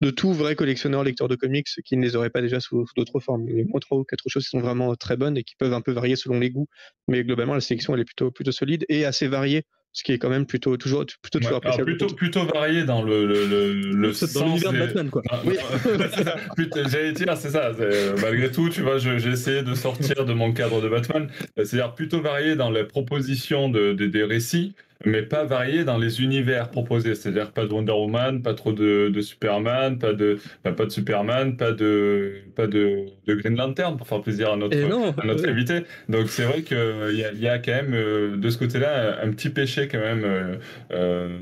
de 0.00 0.10
tout 0.10 0.32
vrai 0.32 0.56
collectionneur 0.56 1.04
lecteur 1.04 1.28
de 1.28 1.36
comics 1.36 1.66
qui 1.84 1.96
ne 1.96 2.02
les 2.02 2.16
aurait 2.16 2.30
pas 2.30 2.42
déjà 2.42 2.60
sous, 2.60 2.84
d'autres 2.96 3.20
formes. 3.20 3.48
Il 3.48 3.58
y 3.58 3.62
a 3.62 3.64
moins 3.64 3.80
trois 3.80 3.98
ou 3.98 4.04
quatre 4.04 4.24
choses 4.28 4.44
qui 4.44 4.50
sont 4.50 4.60
vraiment 4.60 4.94
très 4.94 5.16
bonnes 5.16 5.36
et 5.36 5.42
qui 5.42 5.54
peuvent 5.56 5.72
un 5.72 5.80
peu 5.80 5.92
varier 5.92 6.16
selon 6.16 6.38
les 6.38 6.50
goûts, 6.50 6.68
mais 7.08 7.24
globalement 7.24 7.54
la 7.54 7.60
sélection 7.60 7.94
elle 7.94 8.00
est 8.00 8.04
plutôt 8.04 8.30
plutôt 8.30 8.52
solide 8.52 8.84
et 8.88 9.04
assez 9.04 9.26
variée, 9.26 9.64
ce 9.92 10.02
qui 10.04 10.12
est 10.12 10.18
quand 10.18 10.28
même 10.28 10.44
plutôt 10.44 10.76
toujours 10.76 11.06
plutôt 11.22 11.38
toujours 11.38 11.56
appréciable. 11.56 11.96
plutôt 11.96 12.14
plutôt 12.14 12.44
varié 12.44 12.84
dans 12.84 13.02
le 13.02 13.26
le, 13.26 13.46
le, 13.46 14.34
dans 14.34 14.44
l'univers 14.44 14.72
de 14.72 14.78
Batman 14.78 15.10
quoi. 15.10 15.22
oui. 15.46 15.56
J'allais 16.90 17.12
dire 17.12 17.36
c'est 17.36 17.50
ça. 17.50 17.72
Malgré 18.20 18.50
tout, 18.50 18.68
tu 18.68 18.82
vois, 18.82 18.98
j'ai 18.98 19.16
essayé 19.28 19.62
de 19.62 19.74
sortir 19.74 20.26
de 20.26 20.32
mon 20.34 20.52
cadre 20.52 20.82
de 20.82 20.88
Batman, 20.88 21.28
c'est-à-dire 21.56 21.94
plutôt 21.94 22.20
varié 22.20 22.54
dans 22.54 22.70
les 22.70 22.84
propositions 22.84 23.70
de, 23.70 23.94
des 23.94 24.24
récits 24.24 24.74
mais 25.04 25.22
pas 25.22 25.44
varié 25.44 25.84
dans 25.84 25.98
les 25.98 26.22
univers 26.22 26.70
proposés. 26.70 27.14
C'est-à-dire 27.14 27.52
pas 27.52 27.66
de 27.66 27.72
Wonder 27.72 27.92
Woman, 27.92 28.42
pas 28.42 28.54
trop 28.54 28.72
de, 28.72 29.10
de 29.12 29.20
Superman, 29.20 29.98
pas 29.98 30.12
de, 30.12 30.38
pas 30.62 30.72
de 30.84 30.90
Superman, 30.90 31.56
pas 31.56 31.72
de, 31.72 32.42
pas 32.54 32.66
de, 32.66 33.06
de 33.26 33.34
Green 33.34 33.56
Lantern 33.56 33.96
pour 33.96 34.06
faire 34.06 34.20
plaisir 34.20 34.52
à 34.52 34.56
notre, 34.56 34.76
à 34.76 35.26
notre 35.26 35.48
invité. 35.48 35.82
Donc 36.08 36.28
c'est 36.28 36.44
vrai 36.44 36.62
qu'il 36.62 36.76
y 37.16 37.24
a, 37.24 37.32
y 37.32 37.48
a 37.48 37.58
quand 37.58 37.72
même 37.72 37.94
euh, 37.94 38.36
de 38.36 38.50
ce 38.50 38.58
côté-là 38.58 39.22
un, 39.22 39.30
petit 39.30 39.50
péché 39.50 39.88
quand 39.88 40.00
même 40.00 40.24
euh, 40.24 40.56
euh 40.92 41.38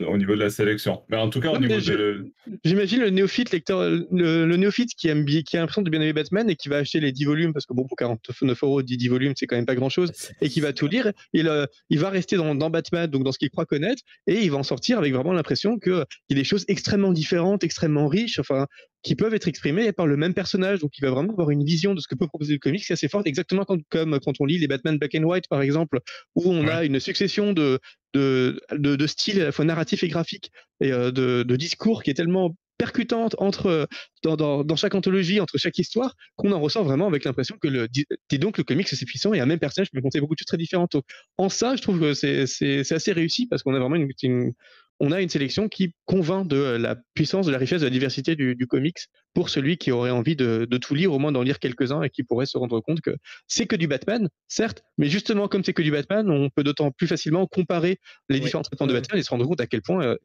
au 0.00 0.16
niveau 0.16 0.34
de 0.34 0.40
la 0.40 0.50
sélection. 0.50 1.02
Mais 1.08 1.16
en 1.16 1.30
tout 1.30 1.40
cas, 1.40 1.50
au 1.50 1.58
niveau 1.58 1.80
de. 1.80 2.32
J'imagine 2.64 3.00
le 3.00 3.10
néophyte 3.10 3.50
lecteur, 3.50 3.80
le, 4.10 4.56
néophyte 4.56 4.94
qui, 4.96 5.08
aime, 5.08 5.24
qui 5.24 5.56
a 5.56 5.60
l'impression 5.60 5.82
de 5.82 5.90
bien 5.90 6.00
aimer 6.00 6.12
Batman 6.12 6.48
et 6.50 6.56
qui 6.56 6.68
va 6.68 6.78
acheter 6.78 7.00
les 7.00 7.12
10 7.12 7.24
volumes, 7.24 7.52
parce 7.52 7.66
que 7.66 7.74
bon, 7.74 7.86
pour 7.86 7.96
49 7.96 8.62
euros, 8.62 8.82
10, 8.82 9.08
volumes, 9.08 9.32
c'est 9.36 9.46
quand 9.46 9.56
même 9.56 9.66
pas 9.66 9.74
grand 9.74 9.88
chose, 9.88 10.12
et 10.40 10.48
qui 10.48 10.60
va 10.60 10.72
tout 10.72 10.86
lire. 10.86 11.12
Il, 11.32 11.50
il 11.90 11.98
va 11.98 12.10
rester 12.10 12.36
dans, 12.36 12.54
dans, 12.54 12.70
Batman, 12.70 13.08
donc 13.08 13.24
dans 13.24 13.32
ce 13.32 13.38
qu'il 13.38 13.50
croit 13.50 13.66
connaître, 13.66 14.02
et 14.26 14.40
il 14.40 14.50
va 14.50 14.58
en 14.58 14.62
sortir 14.62 14.98
avec 14.98 15.12
vraiment 15.12 15.32
l'impression 15.32 15.78
qu'il 15.78 16.04
y 16.30 16.32
a 16.32 16.36
des 16.36 16.44
choses 16.44 16.64
extrêmement 16.68 17.12
différentes, 17.12 17.64
extrêmement 17.64 18.08
riches, 18.08 18.38
enfin, 18.38 18.66
qui 19.04 19.14
peuvent 19.14 19.34
être 19.34 19.46
exprimées 19.46 19.92
par 19.92 20.06
le 20.06 20.16
même 20.16 20.34
personnage. 20.34 20.80
Donc, 20.80 20.98
il 20.98 21.02
va 21.02 21.10
vraiment 21.10 21.32
avoir 21.32 21.50
une 21.50 21.62
vision 21.62 21.94
de 21.94 22.00
ce 22.00 22.08
que 22.08 22.14
peut 22.14 22.26
proposer 22.26 22.54
le 22.54 22.58
comics 22.58 22.90
assez 22.90 23.06
forte, 23.06 23.26
exactement 23.26 23.64
comme, 23.64 23.82
comme 23.90 24.18
quand 24.18 24.40
on 24.40 24.46
lit 24.46 24.58
les 24.58 24.66
Batman 24.66 24.98
Black 24.98 25.14
and 25.14 25.22
White, 25.22 25.46
par 25.48 25.62
exemple, 25.62 26.00
où 26.34 26.50
on 26.50 26.66
a 26.66 26.84
une 26.84 26.98
succession 26.98 27.52
de, 27.52 27.78
de, 28.14 28.60
de, 28.72 29.06
styles 29.06 29.40
à 29.42 29.44
la 29.44 29.52
fois 29.52 29.64
narratifs 29.64 30.02
et 30.02 30.08
graphiques 30.08 30.50
et 30.80 30.90
euh, 30.90 31.10
de, 31.10 31.42
de, 31.42 31.56
discours 31.56 32.02
qui 32.02 32.10
est 32.10 32.14
tellement 32.14 32.56
percutante 32.78 33.36
entre 33.38 33.88
dans, 34.22 34.36
dans, 34.36 34.64
dans, 34.64 34.76
chaque 34.76 34.94
anthologie, 34.94 35.40
entre 35.40 35.58
chaque 35.58 35.78
histoire, 35.78 36.16
qu'on 36.36 36.50
en 36.50 36.60
ressort 36.60 36.84
vraiment 36.84 37.06
avec 37.06 37.24
l'impression 37.24 37.56
que 37.60 37.68
le 37.68 37.86
et 38.30 38.38
donc 38.38 38.58
le 38.58 38.64
comics 38.64 38.88
c'est 38.88 39.06
puissant 39.06 39.32
et 39.32 39.40
un 39.40 39.46
même 39.46 39.60
personnage 39.60 39.90
peut 39.92 40.00
compter 40.00 40.20
beaucoup 40.20 40.34
de 40.34 40.40
choses 40.40 40.46
très 40.46 40.56
différentes. 40.56 40.96
en 41.38 41.48
ça, 41.48 41.76
je 41.76 41.82
trouve 41.82 42.00
que 42.00 42.14
c'est 42.14 42.92
assez 42.92 43.12
réussi 43.12 43.46
parce 43.46 43.62
qu'on 43.62 43.74
a 43.74 43.78
vraiment 43.78 43.96
une, 43.96 44.08
une, 44.22 44.52
on 45.00 45.12
a 45.12 45.20
une 45.20 45.28
sélection 45.28 45.68
qui 45.68 45.94
convainc 46.04 46.46
de 46.46 46.56
la 46.56 46.96
puissance, 47.14 47.46
de 47.46 47.52
la 47.52 47.58
richesse, 47.58 47.80
de 47.80 47.86
la 47.86 47.90
diversité 47.90 48.36
du, 48.36 48.54
du 48.54 48.66
comics 48.66 48.98
pour 49.34 49.48
celui 49.48 49.76
qui 49.76 49.90
aurait 49.90 50.10
envie 50.10 50.36
de, 50.36 50.66
de 50.70 50.76
tout 50.78 50.94
lire, 50.94 51.12
au 51.12 51.18
moins 51.18 51.32
d'en 51.32 51.42
lire 51.42 51.58
quelques-uns 51.58 52.02
et 52.02 52.10
qui 52.10 52.22
pourrait 52.22 52.46
se 52.46 52.56
rendre 52.56 52.80
compte 52.80 53.00
que 53.00 53.16
c'est 53.48 53.66
que 53.66 53.76
du 53.76 53.88
Batman, 53.88 54.28
certes, 54.48 54.82
mais 54.96 55.08
justement 55.08 55.48
comme 55.48 55.64
c'est 55.64 55.72
que 55.72 55.82
du 55.82 55.90
Batman, 55.90 56.30
on 56.30 56.48
peut 56.50 56.62
d'autant 56.62 56.90
plus 56.90 57.06
facilement 57.06 57.46
comparer 57.46 57.98
les 58.28 58.40
différents 58.40 58.62
traitements 58.62 58.86
de 58.86 58.92
Batman 58.92 59.18
et 59.18 59.22
se 59.22 59.30
rendre 59.30 59.46
compte 59.46 59.60
à 59.60 59.66
quel 59.66 59.82
point 59.82 60.04
euh, 60.04 60.16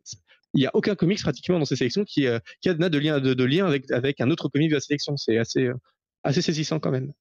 il 0.53 0.59
n'y 0.59 0.65
a 0.65 0.71
aucun 0.73 0.95
comics 0.95 1.21
pratiquement 1.21 1.59
dans 1.59 1.65
ces 1.65 1.75
sélections 1.75 2.03
qui, 2.03 2.27
euh, 2.27 2.39
qui 2.61 2.69
a 2.69 2.73
de 2.73 2.97
lien, 2.97 3.19
de, 3.19 3.43
lien 3.43 3.67
avec, 3.67 3.89
avec 3.91 4.21
un 4.21 4.29
autre 4.31 4.49
comics 4.49 4.69
de 4.69 4.75
la 4.75 4.81
sélection. 4.81 5.15
C'est 5.17 5.37
assez, 5.37 5.65
euh, 5.65 5.75
assez 6.23 6.41
saisissant 6.41 6.79
quand 6.79 6.91
même. 6.91 7.11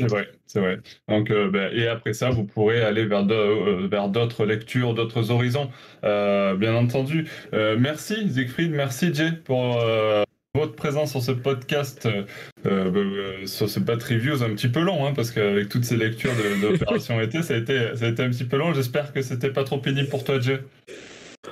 C'est 0.00 0.06
vrai, 0.06 0.28
c'est 0.46 0.60
vrai. 0.60 0.78
Donc, 1.08 1.30
ben, 1.30 1.72
et 1.72 1.88
après 1.88 2.12
ça, 2.12 2.30
vous 2.30 2.44
pourrez 2.44 2.82
aller 2.82 3.04
vers, 3.04 3.24
vers 3.26 4.08
d'autres 4.08 4.46
lectures, 4.46 4.94
d'autres 4.94 5.32
horizons, 5.32 5.70
bien 6.02 6.74
entendu. 6.74 7.28
merci 7.52 8.32
Siegfried, 8.32 8.70
merci 8.70 9.12
Jay 9.12 9.32
pour 9.32 9.82
votre 10.58 10.74
présence 10.74 11.10
sur 11.10 11.22
ce 11.22 11.32
podcast, 11.32 12.06
euh, 12.06 12.24
euh, 12.66 13.46
sur 13.46 13.68
ce 13.68 13.80
Bat 13.80 14.02
Reviews 14.02 14.42
un 14.42 14.50
petit 14.50 14.68
peu 14.68 14.80
long, 14.80 15.06
hein, 15.06 15.12
parce 15.14 15.30
qu'avec 15.30 15.68
toutes 15.68 15.84
ces 15.84 15.96
lectures 15.96 16.32
d'opération 16.60 17.20
été, 17.20 17.42
ça 17.42 17.54
a 17.54 17.58
été, 17.58 17.94
ça 17.94 18.06
a 18.06 18.08
été 18.08 18.22
un 18.22 18.30
petit 18.30 18.44
peu 18.44 18.56
long. 18.56 18.74
J'espère 18.74 19.12
que 19.12 19.22
c'était 19.22 19.50
pas 19.50 19.64
trop 19.64 19.78
pénible 19.78 20.08
pour 20.08 20.24
toi, 20.24 20.40
Jay. 20.40 20.58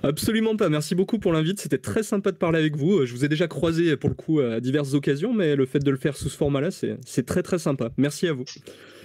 Absolument 0.02 0.56
pas. 0.56 0.68
Merci 0.68 0.94
beaucoup 0.94 1.18
pour 1.18 1.32
l'invite. 1.32 1.60
C'était 1.60 1.78
très 1.78 2.02
sympa 2.02 2.32
de 2.32 2.36
parler 2.36 2.58
avec 2.58 2.76
vous. 2.76 3.06
Je 3.06 3.12
vous 3.12 3.24
ai 3.24 3.28
déjà 3.28 3.46
croisé 3.48 3.96
pour 3.96 4.10
le 4.10 4.14
coup 4.14 4.40
à 4.40 4.60
diverses 4.60 4.94
occasions, 4.94 5.32
mais 5.32 5.56
le 5.56 5.66
fait 5.66 5.78
de 5.78 5.90
le 5.90 5.96
faire 5.96 6.16
sous 6.16 6.28
ce 6.28 6.36
format-là, 6.36 6.70
c'est 6.70 7.26
très 7.26 7.42
très 7.42 7.58
sympa. 7.58 7.90
Merci 7.96 8.28
à 8.28 8.32
vous. 8.32 8.44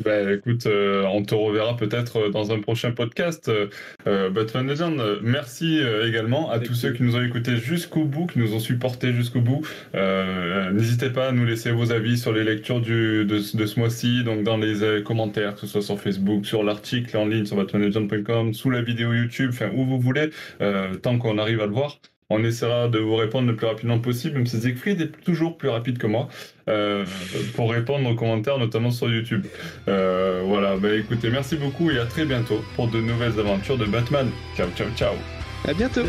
Bah 0.03 0.31
écoute, 0.33 0.65
euh, 0.65 1.03
on 1.11 1.23
te 1.23 1.35
reverra 1.35 1.75
peut-être 1.75 2.17
euh, 2.17 2.29
dans 2.29 2.51
un 2.51 2.59
prochain 2.59 2.91
podcast. 2.91 3.51
Euh, 4.07 4.29
Batman 4.29 4.67
Legend, 4.67 5.19
merci 5.21 5.79
également 6.05 6.49
à 6.49 6.59
tous 6.59 6.73
ceux 6.73 6.91
qui 6.93 7.03
nous 7.03 7.15
ont 7.15 7.23
écoutés 7.23 7.57
jusqu'au 7.57 8.05
bout, 8.05 8.25
qui 8.25 8.39
nous 8.39 8.53
ont 8.53 8.59
supportés 8.59 9.13
jusqu'au 9.13 9.41
bout. 9.41 9.61
N'hésitez 9.93 11.09
pas 11.09 11.29
à 11.29 11.31
nous 11.31 11.45
laisser 11.45 11.71
vos 11.71 11.91
avis 11.91 12.17
sur 12.17 12.31
les 12.31 12.43
lectures 12.43 12.81
du, 12.81 13.25
de, 13.25 13.39
ce 13.39 13.79
mois-ci, 13.79 14.23
donc 14.23 14.43
dans 14.43 14.57
les 14.57 15.03
commentaires, 15.03 15.55
que 15.55 15.61
ce 15.61 15.67
soit 15.67 15.81
sur 15.81 15.99
Facebook, 15.99 16.45
sur 16.45 16.63
l'article 16.63 17.15
en 17.17 17.25
ligne 17.25 17.45
sur 17.45 17.57
batmanlegend.com, 17.57 18.53
sous 18.53 18.69
la 18.69 18.81
vidéo 18.81 19.13
YouTube, 19.13 19.51
enfin 19.53 19.69
où 19.75 19.85
vous 19.85 19.99
voulez, 19.99 20.29
tant 21.01 21.17
qu'on 21.17 21.37
arrive 21.37 21.61
à 21.61 21.65
le 21.65 21.73
voir. 21.73 21.99
On 22.33 22.45
essaiera 22.45 22.87
de 22.87 22.97
vous 22.97 23.17
répondre 23.17 23.47
le 23.49 23.55
plus 23.57 23.67
rapidement 23.67 23.99
possible, 23.99 24.37
même 24.37 24.45
si 24.47 24.61
Siegfried 24.61 25.01
est 25.01 25.11
toujours 25.23 25.57
plus 25.57 25.67
rapide 25.67 25.97
que 25.97 26.07
moi 26.07 26.29
euh, 26.69 27.05
pour 27.55 27.71
répondre 27.71 28.09
aux 28.09 28.15
commentaires, 28.15 28.57
notamment 28.57 28.89
sur 28.89 29.09
YouTube. 29.09 29.45
Euh, 29.89 30.41
voilà, 30.45 30.77
bah 30.77 30.95
écoutez, 30.95 31.29
merci 31.29 31.57
beaucoup 31.57 31.91
et 31.91 31.99
à 31.99 32.05
très 32.05 32.25
bientôt 32.25 32.63
pour 32.77 32.87
de 32.87 33.01
nouvelles 33.01 33.37
aventures 33.37 33.77
de 33.77 33.85
Batman. 33.85 34.29
Ciao, 34.55 34.69
ciao, 34.77 34.87
ciao. 34.95 35.13
À 35.67 35.73
bientôt. 35.73 36.03